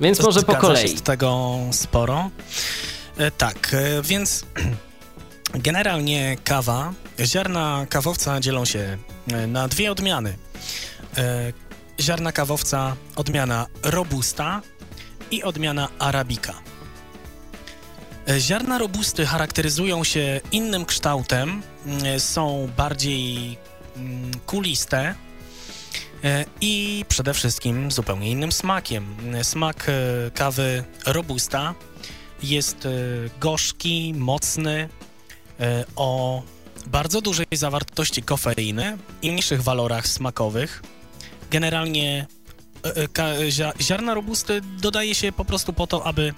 Więc 0.00 0.20
może 0.20 0.42
po 0.42 0.56
kolei. 0.56 0.82
Jest 0.82 1.04
tego 1.04 1.58
sporo. 1.72 2.30
E, 3.16 3.30
tak, 3.30 3.74
e, 3.74 4.02
więc 4.02 4.44
Generalnie 5.54 6.36
kawa, 6.44 6.92
ziarna 7.20 7.86
kawowca 7.90 8.40
dzielą 8.40 8.64
się 8.64 8.98
e, 9.32 9.46
na 9.46 9.68
dwie 9.68 9.92
odmiany. 9.92 10.36
Ziarna 12.00 12.32
kawowca 12.32 12.96
odmiana 13.16 13.66
robusta 13.82 14.62
i 15.30 15.42
odmiana 15.42 15.88
arabika. 15.98 16.54
Ziarna 18.38 18.78
robusty 18.78 19.26
charakteryzują 19.26 20.04
się 20.04 20.40
innym 20.52 20.84
kształtem, 20.84 21.62
są 22.18 22.68
bardziej 22.76 23.58
kuliste 24.46 25.14
i 26.60 27.04
przede 27.08 27.34
wszystkim 27.34 27.90
zupełnie 27.90 28.30
innym 28.30 28.52
smakiem. 28.52 29.16
Smak 29.42 29.86
kawy 30.34 30.84
robusta 31.06 31.74
jest 32.42 32.88
gorzki, 33.40 34.14
mocny, 34.16 34.88
E, 35.60 35.84
o 35.96 36.42
bardzo 36.86 37.20
dużej 37.20 37.46
zawartości 37.52 38.22
kofeiny 38.22 38.98
i 39.22 39.30
mniejszych 39.30 39.62
walorach 39.62 40.08
smakowych. 40.08 40.82
Generalnie 41.50 42.26
e, 42.84 43.22
e, 43.22 43.50
ziarna 43.80 44.14
robusty 44.14 44.60
dodaje 44.80 45.14
się 45.14 45.32
po 45.32 45.44
prostu 45.44 45.72
po 45.72 45.86
to, 45.86 46.06
aby 46.06 46.34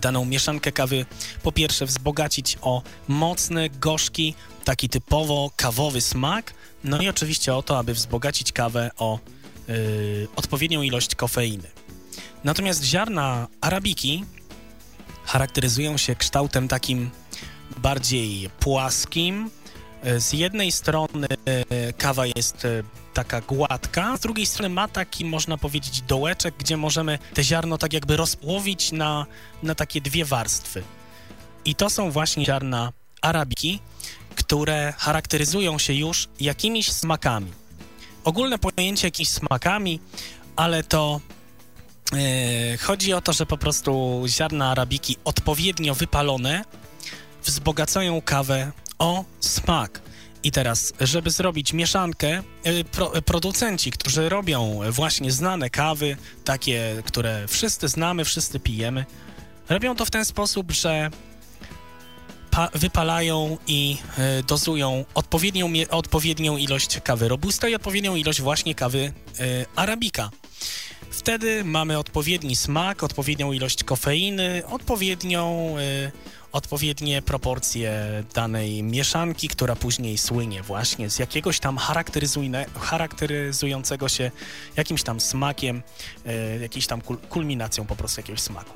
daną 0.00 0.24
mieszankę 0.24 0.72
kawy 0.72 1.06
po 1.42 1.52
pierwsze 1.52 1.86
wzbogacić 1.86 2.58
o 2.60 2.82
mocny, 3.08 3.70
gorzki, 3.70 4.34
taki 4.64 4.88
typowo 4.88 5.50
kawowy 5.56 6.00
smak, 6.00 6.54
no 6.84 7.02
i 7.02 7.08
oczywiście 7.08 7.54
o 7.54 7.62
to, 7.62 7.78
aby 7.78 7.94
wzbogacić 7.94 8.52
kawę 8.52 8.90
o 8.98 9.18
y, 9.68 10.28
odpowiednią 10.36 10.82
ilość 10.82 11.14
kofeiny. 11.14 11.68
Natomiast 12.44 12.84
ziarna 12.84 13.48
arabiki 13.60 14.24
charakteryzują 15.24 15.96
się 15.96 16.16
kształtem 16.16 16.68
takim 16.68 17.10
bardziej 17.76 18.50
płaskim. 18.60 19.50
E, 20.02 20.20
z 20.20 20.32
jednej 20.32 20.72
strony 20.72 21.26
e, 21.44 21.92
kawa 21.92 22.26
jest 22.26 22.64
e, 22.64 22.82
taka 23.16 23.40
gładka, 23.40 24.16
z 24.16 24.20
drugiej 24.20 24.46
strony 24.46 24.68
ma 24.68 24.88
taki, 24.88 25.24
można 25.24 25.58
powiedzieć, 25.58 26.02
dołeczek, 26.02 26.54
gdzie 26.58 26.76
możemy 26.76 27.18
te 27.34 27.44
ziarno 27.44 27.78
tak 27.78 27.92
jakby 27.92 28.16
rozpłowić 28.16 28.92
na, 28.92 29.26
na 29.62 29.74
takie 29.74 30.00
dwie 30.00 30.24
warstwy. 30.24 30.82
I 31.64 31.74
to 31.74 31.90
są 31.90 32.10
właśnie 32.10 32.44
ziarna 32.44 32.92
arabiki, 33.22 33.80
które 34.34 34.94
charakteryzują 34.98 35.78
się 35.78 35.94
już 35.94 36.28
jakimiś 36.40 36.92
smakami. 36.92 37.52
Ogólne 38.24 38.58
pojęcie 38.58 39.06
jakimiś 39.06 39.28
smakami, 39.28 40.00
ale 40.56 40.82
to 40.84 41.20
yy, 42.12 42.78
chodzi 42.78 43.12
o 43.12 43.20
to, 43.20 43.32
że 43.32 43.46
po 43.46 43.58
prostu 43.58 44.22
ziarna 44.26 44.70
arabiki 44.70 45.16
odpowiednio 45.24 45.94
wypalone 45.94 46.64
wzbogacają 47.44 48.20
kawę 48.20 48.72
o 48.98 49.24
smak. 49.40 50.05
I 50.46 50.50
teraz, 50.50 50.92
żeby 51.00 51.30
zrobić 51.30 51.72
mieszankę, 51.72 52.42
e, 52.64 53.22
producenci, 53.22 53.90
którzy 53.90 54.28
robią 54.28 54.80
właśnie 54.90 55.32
znane 55.32 55.70
kawy, 55.70 56.16
takie, 56.44 57.02
które 57.04 57.48
wszyscy 57.48 57.88
znamy, 57.88 58.24
wszyscy 58.24 58.60
pijemy, 58.60 59.04
robią 59.68 59.96
to 59.96 60.04
w 60.04 60.10
ten 60.10 60.24
sposób, 60.24 60.72
że 60.72 61.10
wypalają 62.74 63.58
i 63.66 63.96
y, 64.38 64.42
dozują 64.42 65.04
odpowiednią, 65.14 65.72
odpowiednią 65.90 66.56
ilość 66.56 67.00
kawy 67.00 67.28
robusta 67.28 67.68
i 67.68 67.74
odpowiednią 67.74 68.16
ilość 68.16 68.40
właśnie 68.40 68.74
kawy 68.74 69.12
y, 69.40 69.66
arabika. 69.76 70.30
Wtedy 71.10 71.64
mamy 71.64 71.98
odpowiedni 71.98 72.56
smak, 72.56 73.02
odpowiednią 73.02 73.52
ilość 73.52 73.84
kofeiny, 73.84 74.62
odpowiednią 74.70 75.74
y, 75.78 76.12
odpowiednie 76.52 77.22
proporcje 77.22 78.22
danej 78.34 78.82
mieszanki, 78.82 79.48
która 79.48 79.76
później 79.76 80.18
słynie 80.18 80.62
właśnie 80.62 81.10
z 81.10 81.18
jakiegoś 81.18 81.60
tam 81.60 81.78
charakteryzującego 82.80 84.08
się 84.08 84.30
jakimś 84.76 85.02
tam 85.02 85.20
smakiem, 85.20 85.82
jakąś 86.60 86.86
tam 86.86 87.00
kul 87.00 87.16
kulminacją 87.16 87.86
po 87.86 87.96
prostu 87.96 88.20
jakiegoś 88.20 88.40
smaku. 88.40 88.72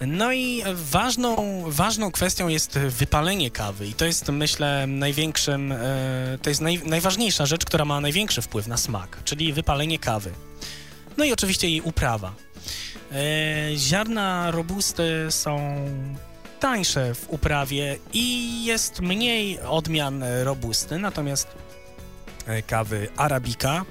No 0.00 0.32
i 0.32 0.62
ważną, 0.74 1.62
ważną 1.66 2.10
kwestią 2.10 2.48
jest 2.48 2.78
wypalenie 2.78 3.50
kawy 3.50 3.86
i 3.86 3.94
to 3.94 4.04
jest 4.04 4.28
myślę 4.28 4.86
największym, 4.86 5.72
e, 5.72 5.78
to 6.42 6.50
jest 6.50 6.60
naj, 6.60 6.80
najważniejsza 6.84 7.46
rzecz, 7.46 7.64
która 7.64 7.84
ma 7.84 8.00
największy 8.00 8.42
wpływ 8.42 8.66
na 8.66 8.76
smak, 8.76 9.18
czyli 9.24 9.52
wypalenie 9.52 9.98
kawy. 9.98 10.32
No 11.16 11.24
i 11.24 11.32
oczywiście 11.32 11.68
jej 11.68 11.80
uprawa. 11.80 12.32
E, 13.12 13.76
ziarna 13.76 14.50
robusty 14.50 15.26
są 15.30 15.76
tańsze 16.60 17.14
w 17.14 17.30
uprawie 17.30 17.98
i 18.12 18.64
jest 18.64 19.00
mniej 19.00 19.60
odmian 19.60 20.24
robusty, 20.42 20.98
natomiast 20.98 21.48
e, 22.46 22.62
kawy 22.62 23.08
Arabika 23.16 23.84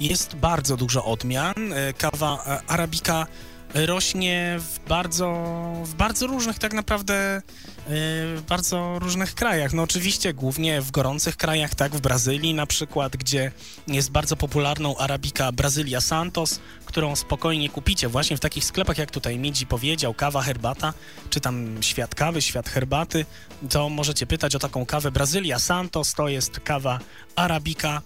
jest 0.00 0.36
bardzo 0.36 0.76
dużo 0.76 1.04
odmian. 1.04 1.72
E, 1.72 1.92
kawa 1.92 2.44
Arabika 2.66 3.26
rośnie 3.74 4.56
w 4.58 4.88
bardzo, 4.88 5.44
w 5.84 5.94
bardzo 5.94 6.26
różnych 6.26 6.58
tak 6.58 6.72
naprawdę 6.72 7.42
w 7.88 8.42
bardzo 8.48 8.98
różnych 8.98 9.34
krajach. 9.34 9.72
No 9.72 9.82
oczywiście 9.82 10.34
głównie 10.34 10.80
w 10.80 10.90
gorących 10.90 11.36
krajach, 11.36 11.74
tak 11.74 11.96
w 11.96 12.00
Brazylii 12.00 12.54
na 12.54 12.66
przykład, 12.66 13.16
gdzie 13.16 13.52
jest 13.86 14.10
bardzo 14.10 14.36
popularną 14.36 14.96
arabika 14.96 15.52
Brazylia 15.52 16.00
Santos, 16.00 16.60
którą 16.84 17.16
spokojnie 17.16 17.68
kupicie 17.68 18.08
właśnie 18.08 18.36
w 18.36 18.40
takich 18.40 18.64
sklepach, 18.64 18.98
jak 18.98 19.10
tutaj 19.10 19.38
Midzi 19.38 19.66
powiedział, 19.66 20.14
kawa, 20.14 20.42
herbata, 20.42 20.94
czy 21.30 21.40
tam 21.40 21.82
świat 21.82 22.14
kawy, 22.14 22.42
świat 22.42 22.68
herbaty, 22.68 23.24
to 23.70 23.88
możecie 23.88 24.26
pytać 24.26 24.54
o 24.54 24.58
taką 24.58 24.86
kawę 24.86 25.10
Brazylia 25.10 25.58
Santos, 25.58 26.14
to 26.14 26.28
jest 26.28 26.60
kawa 26.60 26.98
arabika 27.36 28.02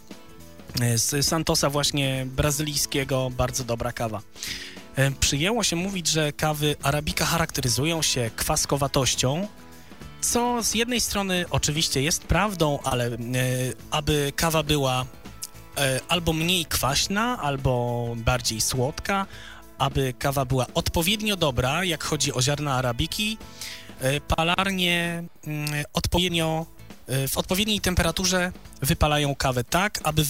z 0.95 1.27
Santosa 1.27 1.71
właśnie 1.71 2.27
brazylijskiego, 2.27 3.31
bardzo 3.31 3.65
dobra 3.65 3.93
kawa. 3.93 4.23
E, 5.01 5.11
przyjęło 5.11 5.65
się 5.65 5.77
mówić, 5.77 6.09
że 6.09 6.33
kawy 6.33 6.77
arabika 6.83 7.25
charakteryzują 7.25 8.03
się 8.03 8.31
kwaskowatością, 8.37 9.49
co 10.21 10.63
z 10.63 10.75
jednej 10.75 11.01
strony 11.01 11.45
oczywiście 11.51 12.03
jest 12.03 12.25
prawdą, 12.25 12.79
ale 12.85 13.07
e, 13.07 13.19
aby 13.91 14.33
kawa 14.37 14.63
była 14.63 15.05
e, 15.77 16.01
albo 16.09 16.33
mniej 16.33 16.65
kwaśna, 16.65 17.39
albo 17.43 18.15
bardziej 18.17 18.61
słodka, 18.61 19.27
aby 19.79 20.15
kawa 20.19 20.45
była 20.45 20.67
odpowiednio 20.75 21.37
dobra, 21.37 21.85
jak 21.85 22.05
chodzi 22.05 22.33
o 22.33 22.43
ziarna 22.43 22.75
arabiki, 22.75 23.39
palarnie 24.37 25.25
mm, 25.47 25.85
odpowiednio 25.93 26.67
w 27.29 27.39
odpowiedniej 27.39 27.81
temperaturze 27.81 28.53
wypalają 28.83 29.35
kawę 29.35 29.65
tak, 29.65 30.01
aby 30.03 30.23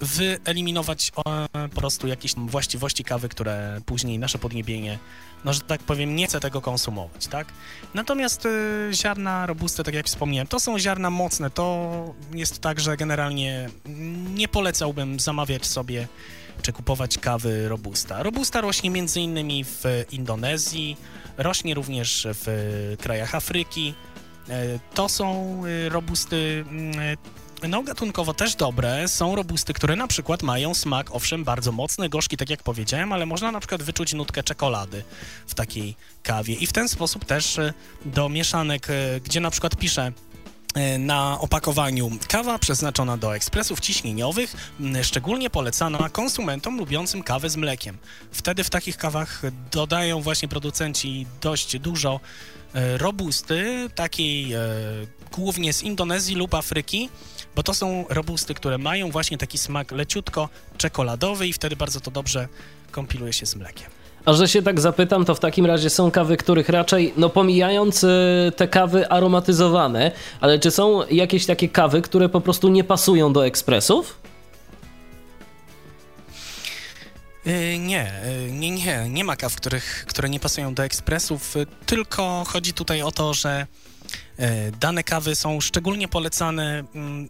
wyeliminować 0.00 1.12
e, 1.26 1.68
po 1.68 1.80
prostu 1.80 2.06
jakieś 2.06 2.34
właściwości 2.34 3.04
kawy, 3.04 3.28
które 3.28 3.80
później 3.86 4.18
nasze 4.18 4.38
podniebienie, 4.38 4.98
no 5.44 5.52
że 5.52 5.60
tak 5.60 5.82
powiem, 5.82 6.16
nie 6.16 6.26
chce 6.26 6.40
tego 6.40 6.60
konsumować, 6.60 7.26
tak? 7.26 7.46
Natomiast 7.94 8.46
y, 8.46 8.90
ziarna 8.92 9.46
robuste, 9.46 9.84
tak 9.84 9.94
jak 9.94 10.06
wspomniałem, 10.06 10.46
to 10.46 10.60
są 10.60 10.78
ziarna 10.78 11.10
mocne, 11.10 11.50
to 11.50 12.14
jest 12.34 12.60
tak, 12.60 12.80
że 12.80 12.96
generalnie 12.96 13.70
nie 14.34 14.48
polecałbym 14.48 15.20
zamawiać 15.20 15.66
sobie 15.66 16.08
czy 16.62 16.72
kupować 16.72 17.18
kawy 17.18 17.68
robusta. 17.68 18.22
Robusta 18.22 18.60
rośnie 18.60 18.90
między 18.90 19.20
innymi 19.20 19.64
w 19.64 19.84
Indonezji, 20.10 20.96
rośnie 21.36 21.74
również 21.74 22.26
w 22.30 22.96
krajach 22.98 23.34
Afryki, 23.34 23.94
E, 24.07 24.07
to 24.94 25.08
są 25.08 25.62
y, 25.66 25.88
robusty 25.88 26.64
mm, 26.68 26.98
e, 27.62 27.68
no, 27.68 27.82
gatunkowo 27.82 28.34
też 28.34 28.56
dobre. 28.56 29.08
Są 29.08 29.36
robusty, 29.36 29.72
które 29.72 29.96
na 29.96 30.06
przykład 30.06 30.42
mają 30.42 30.74
smak, 30.74 31.14
owszem, 31.14 31.44
bardzo 31.44 31.72
mocny, 31.72 32.08
gorzki, 32.08 32.36
tak 32.36 32.50
jak 32.50 32.62
powiedziałem, 32.62 33.12
ale 33.12 33.26
można 33.26 33.52
na 33.52 33.60
przykład 33.60 33.82
wyczuć 33.82 34.12
nutkę 34.12 34.42
czekolady 34.42 35.04
w 35.46 35.54
takiej 35.54 35.96
kawie. 36.22 36.54
I 36.54 36.66
w 36.66 36.72
ten 36.72 36.88
sposób 36.88 37.24
też 37.24 37.60
do 38.04 38.28
mieszanek, 38.28 38.88
gdzie 39.24 39.40
na 39.40 39.50
przykład 39.50 39.76
piszę 39.76 40.12
na 40.98 41.40
opakowaniu 41.40 42.10
kawa 42.28 42.58
przeznaczona 42.58 43.16
do 43.16 43.36
ekspresów 43.36 43.80
ciśnieniowych, 43.80 44.72
szczególnie 45.02 45.50
polecana 45.50 46.08
konsumentom 46.08 46.78
lubiącym 46.78 47.22
kawę 47.22 47.50
z 47.50 47.56
mlekiem. 47.56 47.98
Wtedy 48.32 48.64
w 48.64 48.70
takich 48.70 48.96
kawach 48.96 49.42
dodają 49.70 50.20
właśnie 50.20 50.48
producenci 50.48 51.26
dość 51.40 51.78
dużo 51.78 52.20
E, 52.20 52.57
robusty, 52.96 53.88
takiej 53.94 54.52
e, 54.52 54.60
głównie 55.32 55.72
z 55.72 55.82
Indonezji 55.82 56.36
lub 56.36 56.54
Afryki, 56.54 57.08
bo 57.56 57.62
to 57.62 57.74
są 57.74 58.04
robusty, 58.08 58.54
które 58.54 58.78
mają 58.78 59.10
właśnie 59.10 59.38
taki 59.38 59.58
smak 59.58 59.92
leciutko 59.92 60.48
czekoladowy 60.76 61.46
i 61.46 61.52
wtedy 61.52 61.76
bardzo 61.76 62.00
to 62.00 62.10
dobrze 62.10 62.48
kompiluje 62.90 63.32
się 63.32 63.46
z 63.46 63.56
mlekiem. 63.56 63.90
A 64.24 64.32
że 64.32 64.48
się 64.48 64.62
tak 64.62 64.80
zapytam, 64.80 65.24
to 65.24 65.34
w 65.34 65.40
takim 65.40 65.66
razie 65.66 65.90
są 65.90 66.10
kawy, 66.10 66.36
których 66.36 66.68
raczej, 66.68 67.12
no 67.16 67.28
pomijając 67.28 68.04
e, 68.04 68.08
te 68.56 68.68
kawy 68.68 69.08
aromatyzowane, 69.08 70.12
ale 70.40 70.58
czy 70.58 70.70
są 70.70 71.06
jakieś 71.06 71.46
takie 71.46 71.68
kawy, 71.68 72.02
które 72.02 72.28
po 72.28 72.40
prostu 72.40 72.68
nie 72.68 72.84
pasują 72.84 73.32
do 73.32 73.46
ekspresów? 73.46 74.27
Nie, 77.78 78.12
y, 78.24 78.52
nie, 78.52 78.70
nie, 78.70 79.08
nie 79.08 79.24
ma 79.24 79.36
kaw, 79.36 79.56
których, 79.56 80.04
które 80.08 80.28
nie 80.28 80.40
pasują 80.40 80.74
do 80.74 80.84
ekspresów, 80.84 81.56
y, 81.56 81.66
tylko 81.86 82.44
chodzi 82.48 82.72
tutaj 82.72 83.02
o 83.02 83.12
to, 83.12 83.34
że 83.34 83.66
Dane 84.80 85.04
kawy 85.04 85.34
są 85.34 85.60
szczególnie 85.60 86.08
polecane 86.08 86.84
mm, 86.94 87.28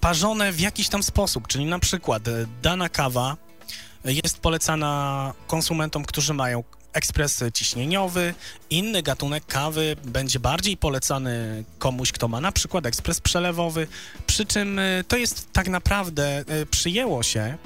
parzone 0.00 0.52
w 0.52 0.60
jakiś 0.60 0.88
tam 0.88 1.02
sposób, 1.02 1.46
czyli 1.48 1.64
na 1.64 1.78
przykład 1.78 2.22
dana 2.62 2.88
kawa 2.88 3.36
jest 4.04 4.38
polecana 4.38 5.32
konsumentom, 5.46 6.04
którzy 6.04 6.34
mają 6.34 6.64
ekspres 6.92 7.44
ciśnieniowy, 7.54 8.34
inny 8.70 9.02
gatunek 9.02 9.46
kawy 9.46 9.96
będzie 10.04 10.40
bardziej 10.40 10.76
polecany 10.76 11.64
komuś, 11.78 12.12
kto 12.12 12.28
ma 12.28 12.40
na 12.40 12.52
przykład 12.52 12.86
ekspres 12.86 13.20
przelewowy, 13.20 13.86
przy 14.26 14.46
czym 14.46 14.80
to 15.08 15.16
jest 15.16 15.52
tak 15.52 15.68
naprawdę, 15.68 16.44
przyjęło 16.70 17.22
się, 17.22 17.58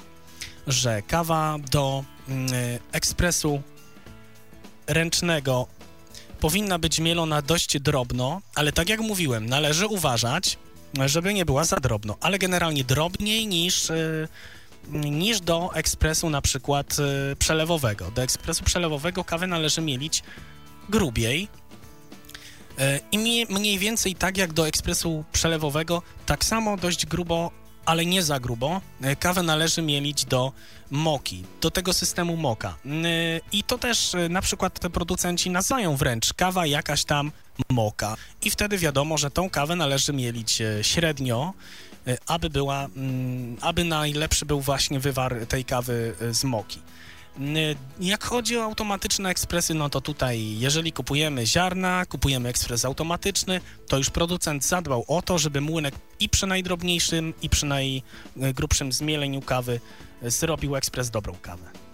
że 0.67 1.03
kawa 1.03 1.57
do 1.71 2.05
mm, 2.29 2.55
y, 2.55 2.79
ekspresu 2.93 3.63
ręcznego 4.87 5.67
powinna 6.41 6.79
być 6.79 7.01
mielona 7.01 7.43
dość 7.43 7.81
drobno, 7.81 8.41
ale 8.55 8.73
tak 8.73 8.89
jak 8.89 9.01
mówiłem, 9.01 9.47
należy 9.49 9.87
uważać, 9.87 10.59
żeby 11.07 11.35
nie 11.35 11.45
była 11.45 11.65
za 11.65 11.77
drobno, 11.77 12.17
ale 12.21 12.39
generalnie 12.39 12.85
drobniej 12.85 13.47
niż 13.47 13.93
niż 14.93 15.41
do 15.41 15.71
ekspresu 15.75 16.31
na 16.31 16.43
przykład 16.43 16.97
y, 17.33 17.37
przelewowego. 17.37 18.11
Do 18.11 18.23
ekspresu 18.23 18.65
przelewowego 18.65 19.25
kawę 19.25 19.47
należy 19.47 19.81
mielić 19.81 20.23
grubiej. 20.89 21.49
I 23.13 23.47
mniej 23.51 23.79
więcej 23.79 24.15
tak 24.15 24.37
jak 24.37 24.53
do 24.53 24.69
ekspresu 24.69 25.25
przelewowego, 25.33 26.03
tak 26.27 26.45
samo 26.45 26.77
dość 26.77 27.07
grubo, 27.07 27.51
ale 27.85 28.07
nie 28.07 28.23
za 28.23 28.41
grubo, 28.41 28.81
y, 29.05 29.17
kawę 29.17 29.43
należy 29.43 29.83
mielić 29.83 30.25
do 30.25 30.53
moki, 30.91 31.45
do 31.61 31.71
tego 31.71 31.93
systemu 31.93 32.37
moka. 32.37 32.77
I 33.53 33.65
to 33.65 33.79
też 33.79 34.13
na 34.31 34.43
przykład 34.43 34.79
te 34.79 34.91
producenci 34.91 35.51
nazywają 35.51 35.97
wręcz 35.97 36.35
kawa 36.35 36.67
jakaś 36.67 37.05
tam 37.05 37.33
moka. 37.71 38.17
I 38.43 38.51
wtedy 38.51 38.79
wiadomo, 38.79 39.19
że 39.19 39.31
tą 39.31 39.51
kawę 39.51 39.77
należy 39.77 40.13
mielić 40.13 40.63
średnio, 40.83 41.55
E, 42.07 42.19
aby 42.27 42.51
była, 42.51 42.85
mm, 42.85 43.57
aby 43.61 43.85
najlepszy 43.85 44.47
był 44.47 44.61
właśnie 44.61 45.01
wywar 45.01 45.47
tej 45.47 45.65
kawy 45.65 46.15
e, 46.21 46.35
z 46.35 46.45
moki. 46.45 46.79
Jak 48.01 48.25
chodzi 48.25 48.59
o 48.59 48.65
automatyczne 48.65 49.31
ekspresy, 49.31 49.75
no 49.75 49.91
to 49.91 50.01
tutaj, 50.01 50.59
jeżeli 50.59 50.93
kupujemy 50.93 51.47
ziarna, 51.47 52.07
kupujemy 52.07 52.49
ekspres 52.49 52.85
automatyczny, 52.85 53.61
to 53.89 53.99
już 53.99 54.11
producent 54.11 54.65
zadbał 54.65 55.05
o 55.09 55.23
to, 55.23 55.39
żeby 55.39 55.61
młynek 55.61 55.95
i 56.21 56.29
przy 56.29 56.47
najdrobniejszym, 56.47 57.35
i 57.43 57.49
przy 57.49 57.67
najgrubszym 58.37 58.93
zmieleniu 58.93 59.43
kawy 59.43 59.81
zrobił 60.23 60.77
ekspres 60.77 61.11
dobrą 61.11 61.35
kawę. 61.43 61.90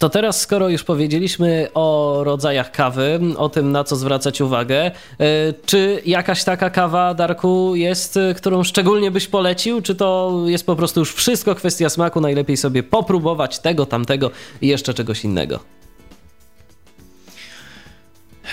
To 0.00 0.08
teraz, 0.08 0.40
skoro 0.40 0.68
już 0.68 0.84
powiedzieliśmy 0.84 1.68
o 1.74 2.20
rodzajach 2.24 2.72
kawy, 2.72 3.20
o 3.36 3.48
tym 3.48 3.72
na 3.72 3.84
co 3.84 3.96
zwracać 3.96 4.40
uwagę, 4.40 4.76
e, 4.84 4.92
czy 5.66 6.02
jakaś 6.06 6.44
taka 6.44 6.70
kawa, 6.70 7.14
Darku, 7.14 7.74
jest, 7.74 8.16
e, 8.16 8.34
którą 8.34 8.64
szczególnie 8.64 9.10
byś 9.10 9.26
polecił? 9.26 9.82
Czy 9.82 9.94
to 9.94 10.40
jest 10.46 10.66
po 10.66 10.76
prostu 10.76 11.00
już 11.00 11.14
wszystko 11.14 11.54
kwestia 11.54 11.88
smaku? 11.88 12.20
Najlepiej 12.20 12.56
sobie 12.56 12.82
popróbować 12.82 13.58
tego, 13.58 13.86
tamtego 13.86 14.30
i 14.60 14.68
jeszcze 14.68 14.94
czegoś 14.94 15.24
innego. 15.24 15.60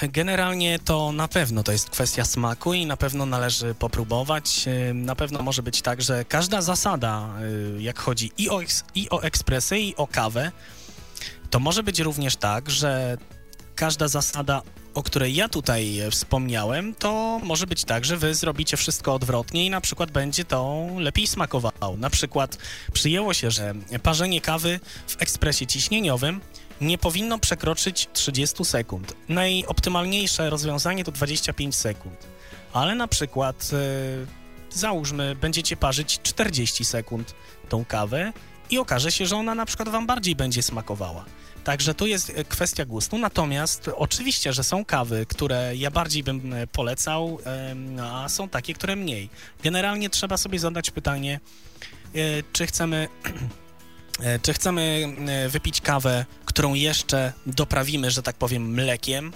Generalnie 0.02 0.80
to 0.80 1.12
na 1.12 1.28
pewno 1.28 1.64
to 1.64 1.72
jest 1.72 1.90
kwestia 1.90 2.26
smaku 2.26 2.74
i 2.74 2.86
na 2.86 2.98
pewno 2.98 3.26
należy 3.26 3.76
popróbować. 3.76 4.66
E, 4.68 4.94
na 4.94 5.16
pewno 5.16 5.42
może 5.42 5.64
być 5.64 5.82
tak, 5.82 6.02
że 6.02 6.26
każda 6.26 6.62
zasada, 6.62 7.30
jak 7.80 8.00
chodzi 8.00 8.32
i 8.38 8.50
o, 8.50 8.62
i 8.96 9.10
o 9.10 9.22
ekspresy, 9.22 9.80
i 9.80 9.96
o 9.96 10.08
kawę, 10.08 10.52
to 11.50 11.60
może 11.60 11.84
być 11.84 12.00
również 12.00 12.36
tak, 12.36 12.70
że 12.70 13.18
każda 13.76 14.08
zasada, 14.08 14.62
o 14.94 15.04
której 15.04 15.36
ja 15.36 15.50
tutaj 15.50 16.00
wspomniałem, 16.12 16.96
to 16.96 17.40
może 17.44 17.68
być 17.68 17.86
tak, 17.86 18.06
że 18.06 18.18
wy 18.18 18.36
zrobicie 18.36 18.78
wszystko 18.78 19.14
odwrotnie 19.14 19.66
i 19.66 19.70
na 19.70 19.82
przykład 19.82 20.12
będzie 20.12 20.46
to 20.46 20.88
lepiej 20.98 21.28
smakowało. 21.28 21.98
Na 21.98 22.10
przykład 22.10 22.58
przyjęło 22.94 23.34
się, 23.34 23.52
że 23.52 23.74
parzenie 24.04 24.42
kawy 24.42 24.80
w 25.08 25.22
ekspresie 25.22 25.68
ciśnieniowym 25.68 26.42
nie 26.82 26.98
powinno 26.98 27.40
przekroczyć 27.40 28.08
30 28.14 28.66
sekund. 28.66 29.14
Najoptymalniejsze 29.30 30.50
rozwiązanie 30.50 31.04
to 31.04 31.12
25 31.12 31.76
sekund. 31.76 32.28
Ale 32.74 32.96
na 32.96 33.08
przykład, 33.08 33.72
yy, 33.72 34.78
załóżmy, 34.80 35.36
będziecie 35.36 35.78
parzyć 35.78 36.20
40 36.24 36.86
sekund 36.86 37.36
tą 37.70 37.86
kawę 37.86 38.34
i 38.70 38.78
okaże 38.78 39.12
się, 39.12 39.26
że 39.26 39.36
ona 39.36 39.56
na 39.56 39.66
przykład 39.66 39.90
wam 39.90 40.08
bardziej 40.08 40.36
będzie 40.36 40.64
smakowała. 40.64 41.26
Także 41.68 41.94
tu 41.94 42.08
jest 42.08 42.32
e, 42.36 42.44
kwestia 42.44 42.86
gustu. 42.86 43.18
Natomiast 43.18 43.90
oczywiście, 43.96 44.54
że 44.54 44.64
są 44.64 44.86
kawy, 44.86 45.26
które 45.30 45.76
ja 45.76 45.92
bardziej 45.92 46.24
bym 46.24 46.54
e, 46.54 46.68
polecał, 46.68 47.40
a 48.02 48.30
są 48.30 48.50
takie, 48.50 48.74
które 48.74 48.96
mniej. 48.96 49.30
Generalnie 49.64 50.10
trzeba 50.10 50.38
sobie 50.38 50.60
zadać 50.60 50.92
pytanie, 50.92 51.40
e, 52.16 52.20
czy 52.54 52.68
chcemy 52.68 53.08
czy 54.44 54.54
chcemy 54.54 55.16
wypić 55.50 55.82
kawę, 55.82 56.26
którą 56.46 56.74
jeszcze 56.74 57.34
doprawimy, 57.46 58.12
że 58.12 58.24
tak 58.24 58.36
powiem, 58.36 58.72
mlekiem, 58.72 59.34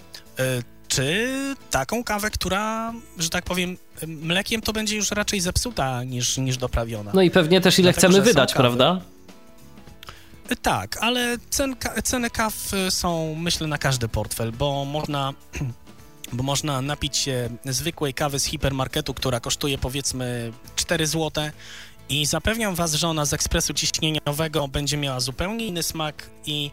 czy 0.87 1.27
taką 1.69 2.03
kawę, 2.03 2.29
która, 2.31 2.93
że 3.17 3.29
tak 3.29 3.43
powiem, 3.43 3.77
mlekiem 4.07 4.61
to 4.61 4.73
będzie 4.73 4.95
już 4.95 5.11
raczej 5.11 5.41
zepsuta 5.41 6.03
niż, 6.03 6.37
niż 6.37 6.57
doprawiona. 6.57 7.11
No 7.13 7.21
i 7.21 7.31
pewnie 7.31 7.61
też 7.61 7.79
ile 7.79 7.93
Dlatego, 7.93 8.13
chcemy 8.13 8.25
wydać, 8.25 8.53
prawda? 8.53 9.01
Tak, 10.55 10.97
ale 11.01 11.37
cen, 11.49 11.75
ceny 12.03 12.29
kaw 12.29 12.73
y, 12.73 12.91
są, 12.91 13.35
myślę, 13.35 13.67
na 13.67 13.77
każdy 13.77 14.07
portfel, 14.07 14.51
bo 14.51 14.85
można 14.85 15.33
bo 16.33 16.43
można 16.43 16.81
napić 16.81 17.17
się 17.17 17.49
zwykłej 17.65 18.13
kawy 18.13 18.39
z 18.39 18.45
hipermarketu, 18.45 19.13
która 19.13 19.39
kosztuje 19.39 19.77
powiedzmy 19.77 20.51
4 20.75 21.07
zł 21.07 21.43
i 22.09 22.25
zapewniam 22.25 22.75
Was, 22.75 22.93
że 22.93 23.07
ona 23.07 23.25
z 23.25 23.33
ekspresu 23.33 23.73
ciśnieniowego 23.73 24.67
będzie 24.67 24.97
miała 24.97 25.19
zupełnie 25.19 25.65
inny 25.65 25.83
smak 25.83 26.29
i 26.45 26.71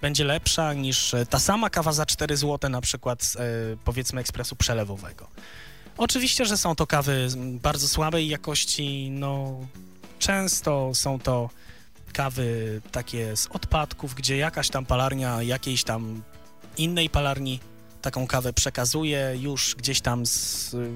będzie 0.00 0.24
lepsza 0.24 0.72
niż 0.72 1.14
ta 1.30 1.38
sama 1.38 1.70
kawa 1.70 1.92
za 1.92 2.06
4 2.06 2.36
zł 2.36 2.70
na 2.70 2.80
przykład 2.80 3.22
z, 3.24 3.36
e, 3.36 3.40
powiedzmy 3.84 4.20
ekspresu 4.20 4.56
przelewowego. 4.56 5.28
Oczywiście, 5.96 6.46
że 6.46 6.56
są 6.56 6.74
to 6.74 6.86
kawy 6.86 7.28
bardzo 7.36 7.88
słabej 7.88 8.28
jakości, 8.28 9.10
no 9.10 9.60
często 10.18 10.94
są 10.94 11.18
to 11.18 11.50
kawy 12.12 12.80
takie 12.92 13.36
z 13.36 13.46
odpadków, 13.46 14.14
gdzie 14.14 14.36
jakaś 14.36 14.68
tam 14.68 14.86
palarnia 14.86 15.42
jakiejś 15.42 15.84
tam 15.84 16.22
innej 16.78 17.10
palarni 17.10 17.60
taką 18.02 18.26
kawę 18.26 18.52
przekazuje, 18.52 19.36
już 19.40 19.74
gdzieś 19.78 20.00
tam 20.00 20.26
z, 20.26 20.74
y, 20.74 20.90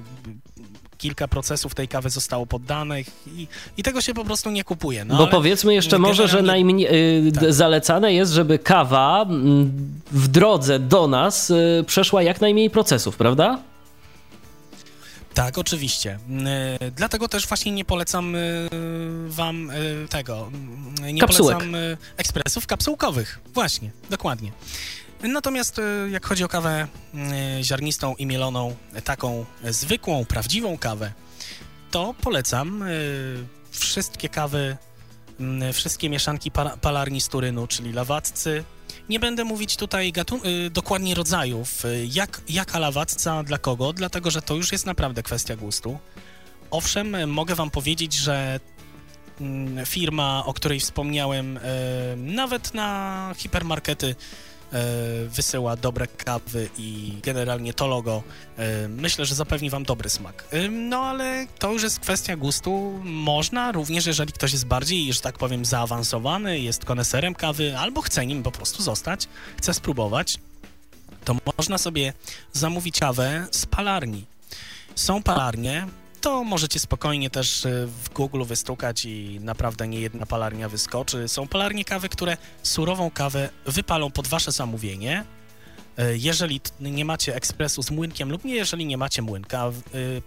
kilka 0.99 1.29
procesów 1.29 1.75
tej 1.75 1.89
kawy 1.89 2.11
zostało 2.11 2.47
poddanych 2.47 3.07
i, 3.27 3.47
i 3.77 3.83
tego 3.83 4.01
się 4.01 4.15
po 4.15 4.25
prostu 4.25 4.51
nie 4.51 4.65
kupuje. 4.65 5.05
No, 5.05 5.17
Bo 5.17 5.27
powiedzmy 5.27 5.75
jeszcze 5.75 5.99
może, 5.99 6.29
że 6.29 6.43
najmniej 6.43 7.27
y, 7.29 7.33
tak. 7.33 7.53
zalecane 7.53 8.15
jest, 8.15 8.33
żeby 8.33 8.59
kawa 8.59 9.23
mm, 9.23 9.73
w 10.13 10.29
drodze 10.29 10.79
do 10.79 11.09
nas 11.09 11.51
y, 11.51 11.85
przeszła 11.87 12.23
jak 12.23 12.41
najmniej 12.41 12.71
procesów, 12.71 13.17
prawda? 13.17 13.59
Tak, 15.35 15.59
oczywiście. 15.59 16.19
E, 16.81 16.91
dlatego 16.91 17.29
też 17.29 17.47
właśnie 17.47 17.73
nie 17.73 17.85
polecam 17.85 18.37
e, 18.37 18.39
wam 19.29 19.71
e, 19.71 19.75
tego. 20.09 20.51
Nie 21.13 21.21
Kapsułek. 21.21 21.59
polecam 21.59 21.77
ekspresów 22.17 22.67
kapsułkowych. 22.67 23.41
Właśnie, 23.55 23.91
dokładnie. 24.11 24.53
Natomiast 25.23 25.81
jak 26.11 26.27
chodzi 26.27 26.45
o 26.45 26.49
kawę 26.49 26.89
ziarnistą 27.63 28.15
i 28.15 28.27
mieloną, 28.27 28.77
taką 29.05 29.45
zwykłą, 29.71 30.25
prawdziwą 30.25 30.79
kawę, 30.79 31.13
to 31.91 32.15
polecam 32.21 32.85
wszystkie 33.71 34.29
kawy, 34.29 34.77
wszystkie 35.73 36.11
mieszanki 36.11 36.51
palarni 36.81 37.21
z 37.21 37.29
Turynu, 37.29 37.67
czyli 37.67 37.93
lawatcy, 37.93 38.65
nie 39.09 39.21
będę 39.21 39.45
mówić 39.45 39.77
tutaj 39.77 40.13
y, 40.67 40.71
dokładnie 40.71 41.15
rodzajów, 41.15 41.85
y, 41.85 42.07
jak, 42.13 42.41
jaka 42.49 42.79
lawacca 42.79 43.43
dla 43.43 43.59
kogo, 43.59 43.93
dlatego 43.93 44.31
że 44.31 44.43
to 44.43 44.55
już 44.55 44.73
jest 44.73 44.87
naprawdę 44.87 45.23
kwestia 45.23 45.57
gustu. 45.57 45.99
Owszem, 46.71 47.31
mogę 47.31 47.55
wam 47.55 47.71
powiedzieć, 47.71 48.15
że 48.15 48.61
mm, 49.41 49.87
firma, 49.87 50.43
o 50.47 50.55
której 50.55 50.81
wspomniałem, 50.81 51.57
y, 51.57 51.61
nawet 52.17 52.75
na 52.75 53.31
hipermarkety 53.37 54.15
wysyła 55.29 55.77
dobre 55.77 56.07
kawy 56.07 56.69
i 56.79 57.13
generalnie 57.23 57.75
to 57.75 57.87
logo 57.87 58.23
e, 58.59 58.89
myślę, 58.89 59.25
że 59.27 59.35
zapewni 59.35 59.71
wam 59.71 59.85
dobry 59.85 60.11
smak. 60.11 60.45
E, 60.51 60.69
no 60.69 60.99
ale 60.99 61.47
to 61.59 61.73
już 61.73 61.83
jest 61.83 62.01
kwestia 62.01 62.37
gustu. 62.37 63.01
Można 63.05 63.73
również, 63.73 64.07
jeżeli 64.07 64.33
ktoś 64.33 64.53
jest 64.53 64.67
bardziej, 64.67 65.13
że 65.13 65.21
tak 65.21 65.39
powiem, 65.39 65.65
zaawansowany, 65.65 66.59
jest 66.61 66.85
koneserem 66.85 67.35
kawy 67.35 67.79
albo 67.79 68.03
chce 68.03 68.27
nim 68.27 68.43
po 68.43 68.51
prostu 68.51 68.83
zostać, 68.83 69.29
chce 69.57 69.75
spróbować, 69.75 70.39
to 71.25 71.37
można 71.59 71.79
sobie 71.79 72.13
zamówić 72.53 72.99
kawę 72.99 73.47
z 73.51 73.67
palarni. 73.67 74.25
Są 74.95 75.23
palarnie, 75.23 75.87
to 76.25 76.45
możecie 76.45 76.81
spokojnie 76.81 77.31
też 77.31 77.67
e, 77.67 77.87
w 77.87 78.09
Google 78.15 78.45
wystukać 78.45 79.05
i 79.05 79.41
naprawdę 79.41 79.89
nie 79.89 80.01
jedna 80.01 80.27
palarnia 80.27 80.69
wyskoczy. 80.69 81.29
Są 81.29 81.49
palarnie 81.49 81.85
kawy, 81.85 82.09
które 82.09 82.37
surową 82.63 83.11
kawę 83.11 83.49
wypalą 83.67 84.11
pod 84.11 84.27
wasze 84.27 84.53
zamówienie, 84.53 85.25
E, 85.97 86.17
jeżeli 86.17 86.61
nie 86.81 87.05
macie 87.05 87.37
ekspresu 87.37 87.83
z 87.83 87.91
młynkiem 87.91 88.31
lub 88.31 88.45
nie, 88.45 88.55
jeżeli 88.55 88.87
nie 88.87 88.97
macie 88.97 89.23
młynka, 89.23 89.71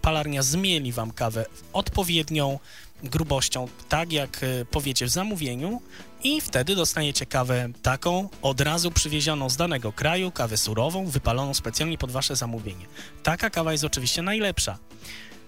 palarnia 0.01 0.41
zmieli 0.41 0.91
wam 0.91 1.11
kawę 1.11 1.45
odpowiednią 1.73 2.59
grubością, 3.03 3.67
tak 3.89 4.11
jak 4.11 4.45
powiecie 4.71 5.05
w 5.05 5.09
zamówieniu 5.09 5.81
i 6.23 6.41
wtedy 6.41 6.75
dostaniecie 6.75 7.25
kawę 7.25 7.69
taką, 7.81 8.29
od 8.41 8.61
razu 8.61 8.91
przywiezioną 8.91 9.49
z 9.49 9.57
danego 9.57 9.91
kraju, 9.91 10.31
kawę 10.31 10.57
surową, 10.57 11.05
wypaloną 11.05 11.53
specjalnie 11.53 11.97
pod 11.97 12.11
wasze 12.11 12.35
zamówienie. 12.35 12.85
Taka 13.23 13.49
kawa 13.49 13.71
jest 13.71 13.83
oczywiście 13.83 14.21
najlepsza. 14.21 14.77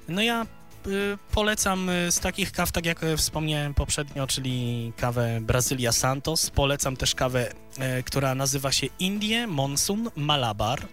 No 0.10 0.22
ja 0.22 0.46
y, 0.88 1.18
polecam 1.32 1.90
y, 1.90 2.12
z 2.12 2.20
takich 2.20 2.52
kaw, 2.52 2.72
tak 2.72 2.86
jak 2.86 3.02
wspomniałem 3.18 3.74
poprzednio, 3.74 4.28
czyli 4.28 4.94
kawę 4.98 5.42
Brazylia 5.42 5.92
Santos. 5.92 6.50
Polecam 6.50 6.98
też 6.98 7.16
kawę, 7.16 7.52
y, 8.00 8.04
która 8.04 8.36
nazywa 8.36 8.72
się 8.72 8.88
Indie 9.00 9.48
Monsoon 9.48 10.10
Malabar. 10.16 10.88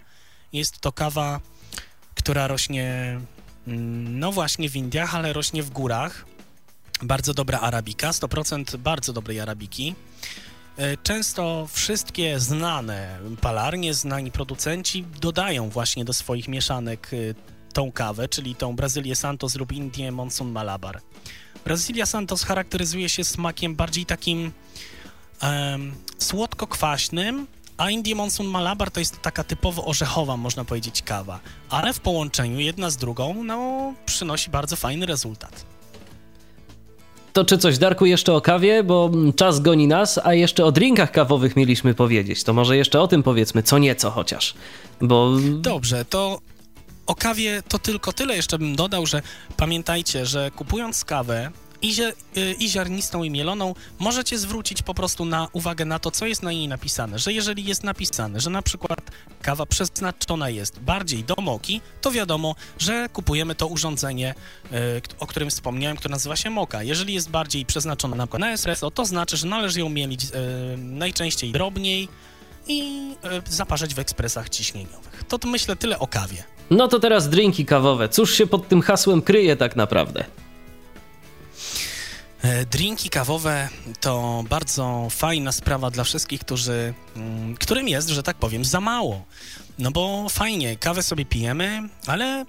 Jest 0.53 0.79
to 0.79 0.91
kawa, 0.91 1.39
która 2.15 2.47
rośnie, 2.47 3.19
mm, 3.67 4.19
no 4.19 4.31
właśnie 4.31 4.69
w 4.69 4.75
Indiach, 4.75 5.15
ale 5.15 5.33
rośnie 5.33 5.63
w 5.63 5.69
górach. 5.69 6.25
Bardzo 7.01 7.33
dobra 7.33 7.59
arabika, 7.59 8.11
100% 8.11 8.77
bardzo 8.77 9.13
dobrej 9.13 9.39
arabiki. 9.39 9.95
Często 11.03 11.67
wszystkie 11.71 12.39
znane 12.39 13.19
palarnie, 13.41 13.93
znani 13.93 14.31
producenci 14.31 15.05
dodają 15.21 15.69
właśnie 15.69 16.05
do 16.05 16.13
swoich 16.13 16.47
mieszanek 16.47 17.11
tą 17.77 17.91
kawę, 17.91 18.27
czyli 18.27 18.55
tą 18.55 18.75
Brazylię 18.75 19.15
Santos 19.15 19.55
lub 19.55 19.71
Indię 19.71 20.11
Monsoon 20.11 20.51
Malabar. 20.51 21.01
Brazylia 21.65 22.05
Santos 22.05 22.43
charakteryzuje 22.43 23.09
się 23.09 23.23
smakiem 23.23 23.75
bardziej 23.75 24.05
takim 24.05 24.51
um, 25.43 25.93
słodko-kwaśnym, 26.17 27.47
a 27.77 27.89
Indie 27.89 28.15
Monsoon 28.15 28.47
Malabar 28.47 28.91
to 28.91 28.99
jest 28.99 29.21
taka 29.21 29.43
typowo 29.43 29.85
orzechowa, 29.85 30.37
można 30.37 30.65
powiedzieć, 30.65 31.01
kawa. 31.01 31.39
Ale 31.69 31.93
w 31.93 31.99
połączeniu 31.99 32.59
jedna 32.59 32.89
z 32.89 32.97
drugą, 32.97 33.43
no, 33.43 33.93
przynosi 34.05 34.49
bardzo 34.49 34.75
fajny 34.75 35.05
rezultat. 35.05 35.65
To 37.33 37.45
czy 37.45 37.57
coś, 37.57 37.77
Darku, 37.77 38.05
jeszcze 38.05 38.33
o 38.33 38.41
kawie, 38.41 38.83
bo 38.83 39.11
czas 39.35 39.59
goni 39.59 39.87
nas, 39.87 40.19
a 40.23 40.33
jeszcze 40.33 40.65
o 40.65 40.71
drinkach 40.71 41.11
kawowych 41.11 41.55
mieliśmy 41.55 41.93
powiedzieć. 41.93 42.43
To 42.43 42.53
może 42.53 42.77
jeszcze 42.77 43.01
o 43.01 43.07
tym 43.07 43.23
powiedzmy, 43.23 43.63
co 43.63 43.77
nieco 43.77 44.11
chociaż, 44.11 44.53
bo... 45.01 45.31
Dobrze, 45.61 46.05
to 46.05 46.39
o 47.07 47.15
kawie 47.15 47.63
to 47.67 47.79
tylko 47.79 48.13
tyle 48.13 48.35
jeszcze 48.35 48.59
bym 48.59 48.75
dodał, 48.75 49.05
że 49.05 49.21
pamiętajcie, 49.57 50.25
że 50.25 50.51
kupując 50.51 51.05
kawę 51.05 51.51
i, 51.81 51.93
zi 51.93 52.01
y, 52.01 52.13
i 52.59 52.69
ziarnistą 52.69 53.23
i 53.23 53.29
mieloną, 53.29 53.75
możecie 53.99 54.37
zwrócić 54.37 54.81
po 54.81 54.93
prostu 54.93 55.25
na 55.25 55.47
uwagę 55.53 55.85
na 55.85 55.99
to, 55.99 56.11
co 56.11 56.25
jest 56.25 56.43
na 56.43 56.51
niej 56.51 56.67
napisane. 56.67 57.19
Że 57.19 57.33
jeżeli 57.33 57.65
jest 57.65 57.83
napisane, 57.83 58.39
że 58.39 58.49
na 58.49 58.61
przykład 58.61 58.99
kawa 59.41 59.65
przeznaczona 59.65 60.49
jest 60.49 60.79
bardziej 60.79 61.23
do 61.23 61.35
moki, 61.41 61.81
to 62.01 62.11
wiadomo, 62.11 62.55
że 62.79 63.09
kupujemy 63.13 63.55
to 63.55 63.67
urządzenie, 63.67 64.35
y, 64.71 65.01
o 65.19 65.27
którym 65.27 65.49
wspomniałem, 65.49 65.97
które 65.97 66.11
nazywa 66.11 66.35
się 66.35 66.49
moka. 66.49 66.83
Jeżeli 66.83 67.13
jest 67.13 67.29
bardziej 67.29 67.65
przeznaczona 67.65 68.15
na, 68.15 68.27
na 68.39 68.51
espresso, 68.51 68.91
to 68.91 69.05
znaczy, 69.05 69.37
że 69.37 69.47
należy 69.47 69.79
ją 69.79 69.89
mielić 69.89 70.23
y, 70.23 70.27
najczęściej 70.77 71.51
drobniej 71.51 72.09
i 72.67 73.07
zaparzać 73.49 73.93
w 73.93 73.99
ekspresach 73.99 74.49
ciśnieniowych. 74.49 75.23
To, 75.27 75.39
to 75.39 75.47
myślę 75.47 75.75
tyle 75.75 75.99
o 75.99 76.07
kawie. 76.07 76.56
No 76.69 76.87
to 76.87 76.99
teraz 76.99 77.29
drinki 77.29 77.65
kawowe. 77.65 78.09
Cóż 78.09 78.33
się 78.33 78.47
pod 78.47 78.67
tym 78.67 78.81
hasłem 78.81 79.21
kryje 79.21 79.55
tak 79.55 79.75
naprawdę? 79.75 80.25
E, 82.41 82.65
drinki 82.65 83.09
kawowe 83.09 83.69
to 83.99 84.43
bardzo 84.49 85.07
fajna 85.09 85.51
sprawa 85.51 85.91
dla 85.91 86.03
wszystkich, 86.03 86.41
którzy, 86.41 86.93
mm, 87.15 87.55
którym 87.55 87.87
jest, 87.87 88.09
że 88.09 88.23
tak 88.23 88.37
powiem, 88.37 88.65
za 88.65 88.81
mało. 88.81 89.25
No 89.79 89.91
bo 89.91 90.29
fajnie, 90.29 90.77
kawę 90.77 91.03
sobie 91.03 91.25
pijemy, 91.25 91.89
ale 92.07 92.45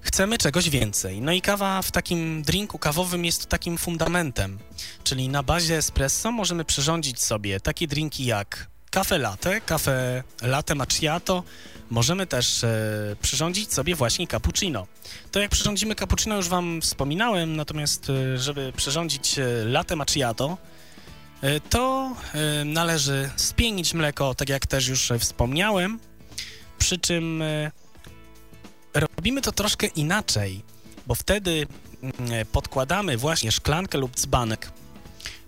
chcemy 0.00 0.38
czegoś 0.38 0.70
więcej. 0.70 1.20
No 1.20 1.32
i 1.32 1.40
kawa 1.40 1.82
w 1.82 1.90
takim 1.90 2.42
drinku 2.42 2.78
kawowym 2.78 3.24
jest 3.24 3.46
takim 3.46 3.78
fundamentem, 3.78 4.58
czyli 5.04 5.28
na 5.28 5.42
bazie 5.42 5.76
espresso 5.76 6.32
możemy 6.32 6.64
przyrządzić 6.64 7.22
sobie 7.22 7.60
takie 7.60 7.86
drinki 7.86 8.24
jak 8.24 8.71
kafe 8.92 9.18
latte, 9.18 9.60
kafe 9.60 10.22
latte 10.42 10.74
macchiato, 10.74 11.42
możemy 11.90 12.26
też 12.26 12.64
e, 12.64 13.16
przyrządzić 13.22 13.72
sobie 13.72 13.94
właśnie 13.94 14.26
cappuccino. 14.26 14.86
To 15.30 15.40
jak 15.40 15.50
przyrządzimy 15.50 15.94
cappuccino 15.94 16.36
już 16.36 16.48
Wam 16.48 16.80
wspominałem, 16.80 17.56
natomiast 17.56 18.10
e, 18.10 18.38
żeby 18.38 18.72
przyrządzić 18.76 19.38
e, 19.38 19.44
latte 19.64 19.96
macchiato, 19.96 20.58
e, 21.40 21.60
to 21.60 22.16
e, 22.34 22.64
należy 22.64 23.30
spienić 23.36 23.94
mleko, 23.94 24.34
tak 24.34 24.48
jak 24.48 24.66
też 24.66 24.88
już 24.88 25.12
wspomniałem, 25.18 25.98
przy 26.78 26.98
czym 26.98 27.42
e, 27.42 27.70
robimy 28.94 29.40
to 29.42 29.52
troszkę 29.52 29.86
inaczej, 29.86 30.62
bo 31.06 31.14
wtedy 31.14 31.66
mm, 32.02 32.12
podkładamy 32.52 33.16
właśnie 33.16 33.52
szklankę 33.52 33.98
lub 33.98 34.16
dzbanek 34.16 34.70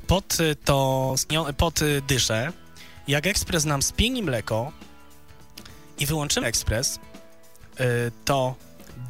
pod 0.06 0.38
to, 0.64 1.14
pod 1.56 1.80
dyszę, 2.06 2.52
jak 3.08 3.26
ekspres 3.26 3.64
nam 3.64 3.82
spieni 3.82 4.22
mleko 4.22 4.72
i 5.98 6.06
wyłączymy 6.06 6.46
ekspres, 6.46 6.98
y, 7.80 8.12
to 8.24 8.54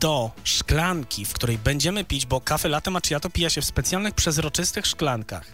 do 0.00 0.30
szklanki, 0.44 1.24
w 1.24 1.32
której 1.32 1.58
będziemy 1.58 2.04
pić, 2.04 2.26
bo 2.26 2.40
kawę 2.40 2.68
latte 2.68 2.90
macchiato 2.90 3.30
pija 3.30 3.50
się 3.50 3.60
w 3.60 3.64
specjalnych, 3.64 4.14
przezroczystych 4.14 4.86
szklankach. 4.86 5.46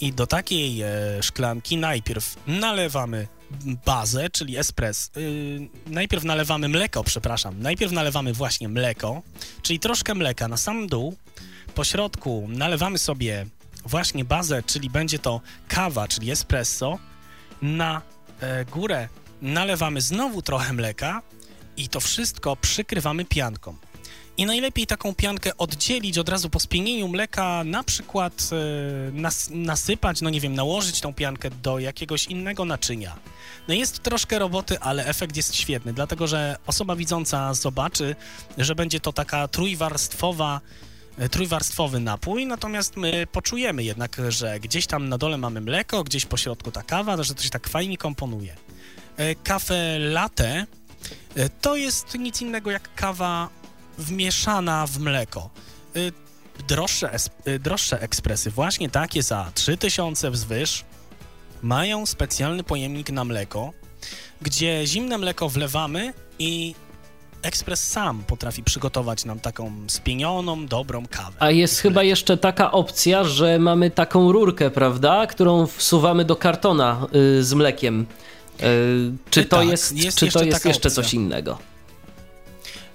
I 0.00 0.12
do 0.12 0.26
takiej 0.26 0.82
e, 0.82 0.88
szklanki 1.22 1.76
najpierw 1.76 2.36
nalewamy 2.46 3.26
bazę, 3.84 4.30
czyli 4.30 4.56
espres. 4.56 5.10
Yy, 5.16 5.68
najpierw 5.86 6.24
nalewamy 6.24 6.68
mleko, 6.68 7.04
przepraszam. 7.04 7.60
Najpierw 7.62 7.92
nalewamy 7.92 8.32
właśnie 8.32 8.68
mleko, 8.68 9.22
czyli 9.62 9.78
troszkę 9.78 10.14
mleka 10.14 10.48
na 10.48 10.56
sam 10.56 10.86
dół. 10.86 11.16
Po 11.74 11.84
środku 11.84 12.46
nalewamy 12.48 12.98
sobie 12.98 13.46
właśnie 13.84 14.24
bazę, 14.24 14.62
czyli 14.62 14.90
będzie 14.90 15.18
to 15.18 15.40
kawa, 15.68 16.08
czyli 16.08 16.30
espresso 16.30 16.98
na 17.62 18.02
e, 18.40 18.64
górę 18.64 19.08
nalewamy 19.42 20.00
znowu 20.00 20.42
trochę 20.42 20.72
mleka 20.72 21.22
i 21.76 21.88
to 21.88 22.00
wszystko 22.00 22.56
przykrywamy 22.56 23.24
pianką. 23.24 23.76
I 24.36 24.46
najlepiej 24.46 24.86
taką 24.86 25.14
piankę 25.14 25.56
oddzielić 25.56 26.18
od 26.18 26.28
razu 26.28 26.50
po 26.50 26.60
spienieniu 26.60 27.08
mleka, 27.08 27.64
na 27.64 27.84
przykład 27.84 28.50
e, 28.52 29.12
nas, 29.12 29.50
nasypać, 29.52 30.20
no 30.20 30.30
nie 30.30 30.40
wiem, 30.40 30.54
nałożyć 30.54 31.00
tą 31.00 31.14
piankę 31.14 31.50
do 31.50 31.78
jakiegoś 31.78 32.26
innego 32.26 32.64
naczynia. 32.64 33.16
No 33.68 33.74
jest 33.74 34.02
troszkę 34.02 34.38
roboty, 34.38 34.80
ale 34.80 35.06
efekt 35.06 35.36
jest 35.36 35.54
świetny, 35.54 35.92
dlatego 35.92 36.26
że 36.26 36.56
osoba 36.66 36.96
widząca 36.96 37.54
zobaczy, 37.54 38.16
że 38.58 38.74
będzie 38.74 39.00
to 39.00 39.12
taka 39.12 39.48
trójwarstwowa 39.48 40.60
trójwarstwowy 41.30 42.00
napój, 42.00 42.46
natomiast 42.46 42.96
my 42.96 43.26
poczujemy 43.32 43.84
jednak, 43.84 44.16
że 44.28 44.60
gdzieś 44.60 44.86
tam 44.86 45.08
na 45.08 45.18
dole 45.18 45.38
mamy 45.38 45.60
mleko, 45.60 46.04
gdzieś 46.04 46.26
po 46.26 46.36
środku 46.36 46.70
ta 46.70 46.82
kawa, 46.82 47.22
że 47.22 47.34
to 47.34 47.42
się 47.42 47.50
tak 47.50 47.68
fajnie 47.68 47.98
komponuje. 47.98 48.56
E, 49.16 49.34
Kawę 49.34 49.98
latte 49.98 50.66
e, 51.36 51.48
to 51.48 51.76
jest 51.76 52.14
nic 52.14 52.42
innego 52.42 52.70
jak 52.70 52.94
kawa 52.94 53.48
wmieszana 53.98 54.86
w 54.86 54.98
mleko. 54.98 55.50
Droższe, 56.68 57.16
droższe 57.60 58.00
ekspresy, 58.00 58.50
właśnie 58.50 58.90
takie 58.90 59.22
za 59.22 59.52
3000 59.54 60.30
wzwyż, 60.30 60.84
mają 61.62 62.06
specjalny 62.06 62.64
pojemnik 62.64 63.10
na 63.10 63.24
mleko, 63.24 63.72
gdzie 64.42 64.86
zimne 64.86 65.18
mleko 65.18 65.48
wlewamy 65.48 66.14
i 66.38 66.74
ekspres 67.42 67.90
sam 67.90 68.24
potrafi 68.26 68.62
przygotować 68.62 69.24
nam 69.24 69.40
taką 69.40 69.72
spienioną, 69.88 70.66
dobrą 70.66 71.06
kawę. 71.06 71.36
A 71.38 71.50
jest 71.50 71.80
chyba 71.80 72.02
jeszcze 72.02 72.36
taka 72.36 72.72
opcja, 72.72 73.24
że 73.24 73.58
mamy 73.58 73.90
taką 73.90 74.32
rurkę, 74.32 74.70
prawda, 74.70 75.26
którą 75.26 75.66
wsuwamy 75.66 76.24
do 76.24 76.36
kartona 76.36 77.06
y, 77.38 77.44
z 77.44 77.54
mlekiem. 77.54 78.06
Y, 78.60 79.12
czy 79.30 79.44
to 79.44 79.56
tak, 79.56 79.68
jest, 79.68 79.92
jest, 79.96 80.18
czy 80.18 80.32
to 80.32 80.44
jest 80.44 80.64
jeszcze 80.64 80.88
opcja. 80.88 81.02
coś 81.02 81.14
innego? 81.14 81.58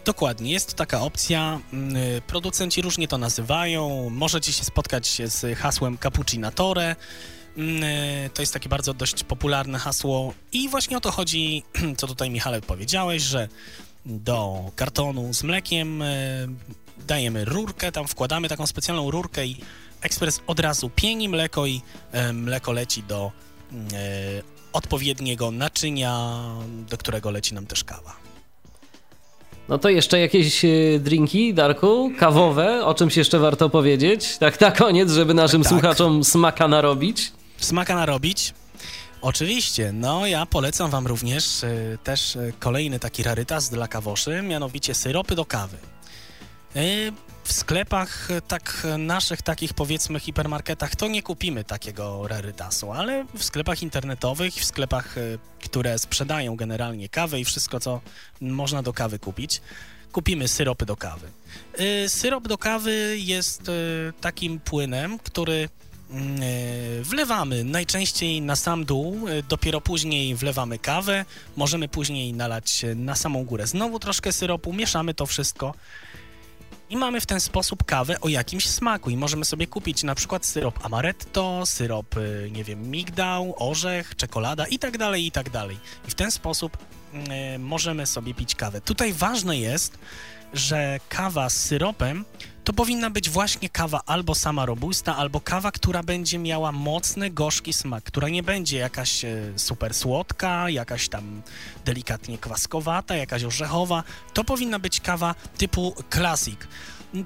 Dokładnie, 0.06 0.52
jest 0.52 0.74
taka 0.74 1.02
opcja. 1.02 1.60
Mm, 1.74 1.96
y, 1.96 2.22
producenci 2.28 2.82
różnie 2.82 3.08
to 3.08 3.18
nazywają. 3.18 4.10
Możecie 4.10 4.54
się 4.54 4.64
spotkać 4.64 5.22
z 5.26 5.58
hasłem 5.58 5.98
Cappuccinatore. 5.98 6.96
Mm, 7.58 7.84
y, 7.84 8.30
to 8.34 8.42
jest 8.42 8.54
takie 8.54 8.70
bardzo 8.70 8.94
dość 8.94 9.24
popularne 9.24 9.80
hasło 9.80 10.34
i 10.52 10.70
właśnie 10.70 10.98
o 10.98 11.02
to 11.02 11.12
chodzi, 11.12 11.64
co 11.98 12.08
tutaj 12.08 12.30
Michale 12.30 12.62
powiedziałeś, 12.62 13.22
że 13.22 13.48
do 14.06 14.64
kartonu 14.76 15.34
z 15.34 15.44
mlekiem, 15.44 16.02
e, 16.02 16.48
dajemy 17.08 17.46
rurkę, 17.46 17.92
tam 17.92 18.08
wkładamy 18.08 18.50
taką 18.50 18.68
specjalną 18.68 19.12
rurkę 19.12 19.46
i 19.46 19.58
ekspres 20.02 20.42
od 20.48 20.60
razu 20.60 20.90
pieni 20.96 21.30
mleko 21.30 21.66
i 21.66 21.82
e, 22.12 22.34
mleko 22.34 22.72
leci 22.72 23.04
do 23.04 23.32
mm, 23.72 23.88
e, 23.88 23.98
odpowiedniego 24.74 25.52
naczynia, 25.52 26.40
do 26.90 26.98
którego 26.98 27.32
leci 27.32 27.54
nam 27.54 27.66
też 27.66 27.84
kawa. 27.84 28.16
No 29.70 29.78
to 29.78 29.90
jeszcze 29.90 30.20
jakieś 30.20 30.66
drinki, 31.00 31.54
Darku, 31.54 32.12
kawowe, 32.20 32.86
o 32.86 32.94
czymś 32.94 33.18
jeszcze 33.18 33.40
warto 33.40 33.70
powiedzieć? 33.70 34.38
Tak 34.38 34.62
na 34.62 34.72
koniec, 34.72 35.12
żeby 35.12 35.34
naszym 35.34 35.64
tak, 35.64 35.72
tak. 35.72 35.80
słuchaczom 35.80 36.24
smaka 36.24 36.68
narobić. 36.68 37.32
Smaka 37.58 37.96
narobić. 37.96 38.54
Oczywiście, 39.24 39.92
no 39.94 40.26
ja 40.26 40.46
polecam 40.46 40.92
Wam 40.92 41.08
również 41.08 41.64
y, 41.64 41.98
też 42.04 42.36
y, 42.36 42.54
kolejny 42.60 43.00
taki 43.00 43.24
rarytas 43.24 43.70
dla 43.70 43.88
kawoszy, 43.88 44.42
mianowicie 44.42 44.96
syropy 44.96 45.36
do 45.36 45.46
kawy. 45.46 45.78
Y, 46.76 47.12
w 47.44 47.54
sklepach 47.54 48.28
tak 48.48 48.88
naszych 48.98 49.42
takich 49.42 49.74
powiedzmy 49.74 50.20
hipermarketach 50.20 50.96
to 50.96 51.08
nie 51.08 51.24
kupimy 51.24 51.64
takiego 51.64 52.28
rarytasu, 52.28 52.92
ale 52.92 53.26
w 53.36 53.44
sklepach 53.44 53.84
internetowych, 53.84 54.54
w 54.54 54.66
sklepach, 54.66 55.16
które 55.64 56.00
sprzedają 56.00 56.56
generalnie 56.56 57.10
kawę 57.10 57.40
i 57.40 57.46
wszystko 57.46 57.80
co 57.80 58.02
można 58.42 58.84
do 58.84 58.94
kawy 58.94 59.20
kupić, 59.20 59.62
kupimy 60.12 60.48
syropy 60.48 60.86
do 60.86 60.96
kawy. 60.96 61.28
Syrop 62.08 62.48
do 62.48 62.58
kawy 62.58 63.16
jest 63.18 63.72
takim 64.22 64.60
płynem, 64.60 65.20
który 65.20 65.70
wlewamy 67.02 67.64
najczęściej 67.64 68.42
na 68.42 68.56
sam 68.56 68.86
dół, 68.86 69.28
e, 69.28 69.44
dopiero 69.44 69.82
później 69.82 70.36
wlewamy 70.36 70.80
kawę, 70.80 71.26
możemy 71.56 71.88
później 71.88 72.34
nalać 72.34 72.86
na 72.96 73.16
samą 73.16 73.46
górę 73.46 73.68
znowu 73.68 74.00
troszkę 74.00 74.32
syropu, 74.32 74.74
mieszamy 74.74 75.14
to 75.14 75.26
wszystko 75.26 75.74
i 76.94 76.98
mamy 76.98 77.22
w 77.22 77.26
ten 77.26 77.40
sposób 77.40 77.84
kawę 77.84 78.22
o 78.22 78.30
jakimś 78.30 78.70
smaku 78.70 79.10
i 79.10 79.18
możemy 79.18 79.46
sobie 79.46 79.68
kupić 79.68 80.04
na 80.04 80.16
przykład 80.16 80.46
syrop 80.46 80.86
amaretto, 80.86 81.66
syrop, 81.66 82.18
e, 82.18 82.50
nie 82.50 82.64
wiem, 82.64 82.92
migdał, 82.92 83.56
orzech, 83.58 84.16
czekolada 84.16 84.68
i 84.68 84.80
tak 84.80 84.98
dalej, 84.98 85.26
i 85.26 85.32
tak 85.32 85.50
dalej. 85.50 85.78
I 86.08 86.12
w 86.12 86.16
ten 86.16 86.32
sposób 86.32 86.78
y, 87.56 87.60
możemy 87.60 88.06
sobie 88.06 88.34
pić 88.34 88.56
kawę. 88.56 88.82
Tutaj 88.82 89.14
ważne 89.14 89.58
jest, 89.58 89.98
że 90.54 91.00
kawa 91.10 91.50
z 91.50 91.56
syropem 91.56 92.26
to 92.64 92.74
powinna 92.74 93.10
być 93.10 93.30
właśnie 93.30 93.70
kawa 93.70 94.02
albo 94.06 94.36
sama 94.36 94.66
robusta, 94.66 95.18
albo 95.18 95.42
kawa, 95.42 95.72
która 95.72 96.04
będzie 96.04 96.40
miała 96.40 96.72
mocny, 96.72 97.30
gorzki 97.30 97.74
smak, 97.74 98.04
która 98.04 98.30
nie 98.30 98.44
będzie 98.44 98.78
jakaś 98.78 99.26
e, 99.26 99.38
super 99.56 99.94
słodka, 99.94 100.70
jakaś 100.70 101.10
tam 101.10 101.42
delikatnie 101.86 102.38
kwaskowata, 102.38 103.16
jakaś 103.16 103.44
orzechowa. 103.44 104.04
To 104.34 104.44
powinna 104.44 104.80
być 104.80 105.00
kawa 105.00 105.36
typu 105.58 105.96
classic 106.14 106.60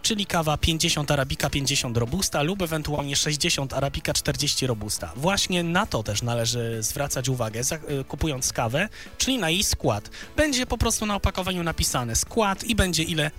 czyli 0.02 0.26
kawa 0.26 0.58
50 0.58 1.12
arabika, 1.12 1.50
50 1.50 1.98
robusta 1.98 2.42
lub 2.44 2.62
ewentualnie 2.62 3.16
60 3.16 3.74
arabika, 3.74 4.14
40 4.14 4.68
robusta. 4.68 5.12
Właśnie 5.16 5.64
na 5.64 5.86
to 5.86 6.04
też 6.04 6.22
należy 6.22 6.84
zwracać 6.84 7.30
uwagę, 7.30 7.62
e, 7.72 8.04
kupując 8.04 8.54
kawę, 8.54 8.90
czyli 9.18 9.38
na 9.38 9.50
jej 9.50 9.64
skład. 9.64 10.10
Będzie 10.36 10.66
po 10.66 10.78
prostu 10.78 11.06
na 11.06 11.16
opakowaniu 11.16 11.64
napisane 11.64 12.16
skład 12.16 12.64
i 12.64 12.76
będzie 12.76 13.04
ile 13.04 13.32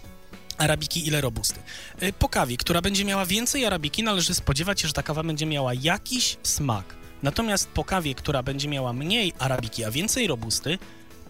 arabiki, 0.58 1.06
ile 1.06 1.20
robusty. 1.20 1.60
Y, 2.02 2.12
po 2.12 2.28
kawie, 2.28 2.56
która 2.56 2.80
będzie 2.80 3.04
miała 3.04 3.26
więcej 3.26 3.66
arabiki, 3.66 4.02
należy 4.02 4.34
spodziewać 4.34 4.80
się, 4.80 4.88
że 4.88 4.94
ta 4.94 5.02
kawa 5.02 5.22
będzie 5.22 5.46
miała 5.46 5.74
jakiś 5.74 6.36
smak. 6.42 6.94
Natomiast 7.22 7.68
po 7.68 7.84
kawie, 7.84 8.14
która 8.14 8.42
będzie 8.42 8.68
miała 8.68 8.92
mniej 8.92 9.32
arabiki, 9.38 9.84
a 9.84 9.90
więcej 9.90 10.26
robusty, 10.26 10.78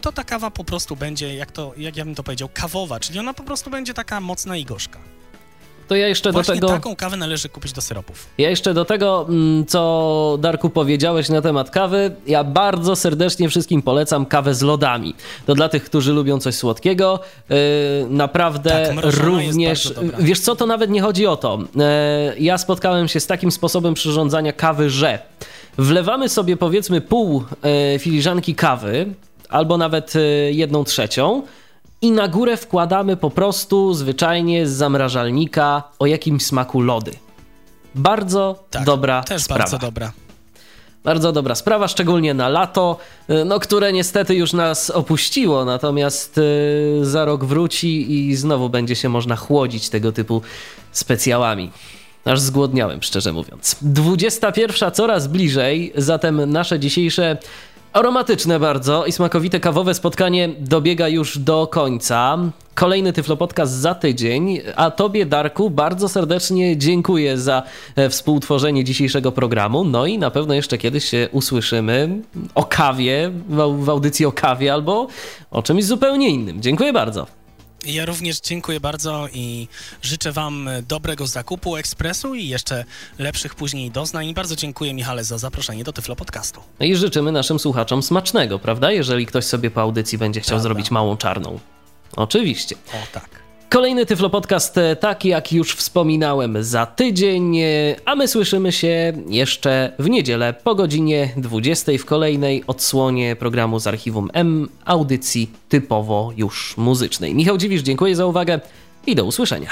to 0.01 0.13
ta 0.13 0.25
kawa 0.25 0.51
po 0.51 0.65
prostu 0.65 0.97
będzie, 0.97 1.35
jak, 1.35 1.53
to, 1.53 1.73
jak 1.77 1.97
ja 1.97 2.05
bym 2.05 2.15
to 2.15 2.23
powiedział, 2.23 2.49
kawowa, 2.55 3.01
czyli 3.01 3.19
ona 3.19 3.35
po 3.35 3.43
prostu 3.43 3.71
będzie 3.71 3.95
taka 3.95 4.21
mocna 4.21 4.57
i 4.57 4.65
gorzka 4.65 4.99
to 5.89 5.97
ja 5.97 6.09
jeszcze 6.09 6.33
Właśnie 6.33 6.55
do 6.55 6.61
tego. 6.61 6.69
taką 6.69 6.97
kawę 6.97 7.17
należy 7.17 7.49
kupić 7.49 7.73
do 7.73 7.81
syropów. 7.81 8.27
Ja 8.39 8.51
jeszcze 8.51 8.75
do 8.75 8.85
tego, 8.85 9.27
mm, 9.29 9.67
co 9.67 10.39
Darku 10.41 10.71
powiedziałeś 10.71 11.29
na 11.29 11.43
temat 11.43 11.71
kawy, 11.71 12.11
ja 12.27 12.45
bardzo 12.45 12.97
serdecznie 12.97 13.49
wszystkim 13.49 13.83
polecam 13.83 14.27
kawę 14.27 14.55
z 14.55 14.63
lodami. 14.63 15.15
To 15.47 15.55
dla 15.55 15.69
tych, 15.69 15.85
którzy 15.85 16.13
lubią 16.13 16.41
coś 16.41 16.55
słodkiego, 16.55 17.21
yy, 17.49 17.57
naprawdę 18.11 18.71
tak, 18.71 19.15
również. 19.15 19.93
Wiesz 20.19 20.41
co, 20.41 20.57
to 20.57 20.67
nawet 20.67 20.91
nie 20.91 21.03
chodzi 21.03 21.27
o 21.27 21.37
to. 21.37 21.59
Yy, 21.59 21.85
ja 22.39 22.59
spotkałem 22.59 23.09
się 23.09 23.21
z 23.21 23.27
takim 23.27 23.51
sposobem 23.51 23.95
przyrządzania 23.95 24.53
kawy, 24.53 24.91
że 24.91 25.19
wlewamy 25.79 26.29
sobie 26.29 26.57
powiedzmy 26.57 27.01
pół 27.01 27.45
yy, 27.93 27.99
filiżanki 27.99 28.55
kawy, 28.55 29.07
albo 29.49 29.79
nawet 29.79 30.15
yy, 30.15 30.53
jedną 30.53 30.85
trzecią 30.85 31.43
i 32.03 32.11
na 32.11 32.29
górę 32.29 32.57
wkładamy 32.57 33.17
po 33.17 33.31
prostu 33.31 33.95
zwyczajnie 33.95 34.67
z 34.67 34.71
zamrażalnika 34.71 35.83
o 35.99 36.07
jakimś 36.07 36.47
smaku 36.47 36.81
lody. 36.81 37.13
Bardzo 37.95 38.65
tak, 38.71 38.85
dobra 38.85 39.23
też 39.23 39.43
sprawa. 39.43 39.59
bardzo 39.59 39.79
dobra. 39.79 40.13
Bardzo 41.05 41.33
dobra 41.33 41.55
sprawa, 41.55 41.89
szczególnie 41.89 42.35
na 42.35 42.49
lato, 42.49 42.99
no, 43.47 43.61
które 43.61 43.93
niestety 43.93 44.35
już 44.35 44.53
nas 44.53 44.91
opuściło, 44.91 45.65
natomiast 45.65 46.37
yy, 46.37 47.07
za 47.07 47.25
rok 47.25 47.45
wróci 47.45 48.13
i 48.13 48.37
znowu 48.37 48.69
będzie 48.69 48.97
się 48.97 49.09
można 49.09 49.37
chłodzić 49.37 49.89
tego 49.89 50.13
typu 50.13 50.43
specjałami. 50.93 51.71
Aż 52.25 52.41
zgłodniałem, 52.41 53.03
szczerze 53.03 53.33
mówiąc. 53.33 53.77
21 53.83 54.93
coraz 54.93 55.27
bliżej, 55.27 55.93
zatem 55.97 56.53
nasze 56.53 56.81
dzisiejsze 56.81 57.37
Aromatyczne 57.93 58.61
bardzo 58.61 59.07
i 59.07 59.13
smakowite 59.13 59.61
kawowe 59.61 59.95
spotkanie 59.95 60.49
dobiega 60.59 61.09
już 61.09 61.39
do 61.39 61.67
końca. 61.67 62.39
Kolejny 62.75 63.13
Tyflo 63.13 63.37
Podcast 63.37 63.73
za 63.73 63.95
tydzień, 63.95 64.61
a 64.77 64.91
Tobie, 64.91 65.27
Darku, 65.27 65.71
bardzo 65.71 66.09
serdecznie 66.09 66.77
dziękuję 66.77 67.39
za 67.39 67.63
e, 67.97 68.09
współtworzenie 68.09 68.85
dzisiejszego 68.85 69.33
programu. 69.33 69.85
No 69.85 70.07
i 70.07 70.19
na 70.19 70.31
pewno 70.31 70.55
jeszcze 70.55 70.79
kiedyś 70.79 71.05
się 71.05 71.29
usłyszymy 71.33 72.23
o 72.55 72.65
kawie, 72.65 73.31
w 73.79 73.91
audycji 73.91 74.27
o 74.27 74.33
kawie 74.33 74.73
albo 74.73 75.07
o 75.51 75.63
czymś 75.63 75.85
zupełnie 75.85 76.29
innym. 76.29 76.63
Dziękuję 76.63 76.93
bardzo. 76.93 77.38
Ja 77.87 78.05
również 78.07 78.41
dziękuję 78.41 78.81
bardzo 78.81 79.29
i 79.33 79.69
życzę 80.03 80.33
Wam 80.33 80.69
dobrego 80.89 81.27
zakupu 81.27 81.77
ekspresu 81.77 82.35
i 82.35 82.49
jeszcze 82.49 82.85
lepszych 83.19 83.55
później 83.55 83.91
doznań. 83.91 84.27
I 84.27 84.35
bardzo 84.35 84.57
dziękuję 84.57 84.95
Michale 84.95 85.25
za 85.25 85.39
zaproszenie 85.39 85.85
do 85.85 85.93
Tyflo 85.93 86.17
Podcastu. 86.17 86.61
No 86.81 86.87
I 86.87 86.97
życzymy 86.97 87.33
naszym 87.33 87.59
słuchaczom 87.59 88.03
smacznego, 88.03 88.59
prawda? 88.59 88.93
Jeżeli 88.93 89.27
ktoś 89.27 89.45
sobie 89.45 89.71
po 89.71 89.81
audycji 89.81 90.19
będzie 90.19 90.41
chciał 90.41 90.49
prawda. 90.49 90.63
zrobić 90.63 90.91
małą 90.91 91.17
czarną. 91.17 91.61
Oczywiście. 92.17 92.77
O 92.93 93.07
tak. 93.13 93.38
Kolejny 93.71 94.07
Tyflo 94.07 94.31
Podcast, 94.31 94.79
e, 94.79 94.97
taki 94.97 95.29
jak 95.29 95.53
już 95.53 95.75
wspominałem, 95.75 96.57
za 96.61 96.87
tydzień, 96.87 97.59
e, 97.59 97.67
a 98.05 98.17
my 98.17 98.29
słyszymy 98.29 98.73
się 98.73 99.13
jeszcze 99.29 99.93
w 99.99 100.09
niedzielę 100.09 100.55
po 100.65 100.75
godzinie 100.75 101.33
20 101.37 101.99
w 101.99 102.05
kolejnej 102.05 102.65
odsłonie 102.67 103.37
programu 103.37 103.81
z 103.81 103.87
archiwum 103.87 104.31
M, 104.33 104.69
audycji 104.85 105.51
typowo 105.69 106.33
już 106.37 106.77
muzycznej. 106.77 107.35
Michał 107.35 107.59
Dziwisz, 107.59 107.83
dziękuję 107.83 108.17
za 108.17 108.27
uwagę 108.27 108.61
i 109.07 109.15
do 109.15 109.25
usłyszenia. 109.25 109.71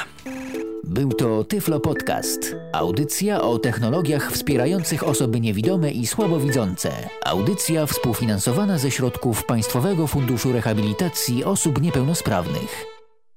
Był 0.84 1.12
to 1.12 1.44
Tyflo 1.44 1.80
Podcast. 1.80 2.56
Audycja 2.72 3.42
o 3.42 3.58
technologiach 3.58 4.32
wspierających 4.32 5.08
osoby 5.08 5.40
niewidome 5.40 5.90
i 5.90 6.06
słabowidzące. 6.06 6.92
Audycja 7.24 7.86
współfinansowana 7.86 8.78
ze 8.78 8.90
środków 8.90 9.44
Państwowego 9.44 10.06
Funduszu 10.06 10.52
Rehabilitacji 10.52 11.44
Osób 11.44 11.82
Niepełnosprawnych. 11.82 12.95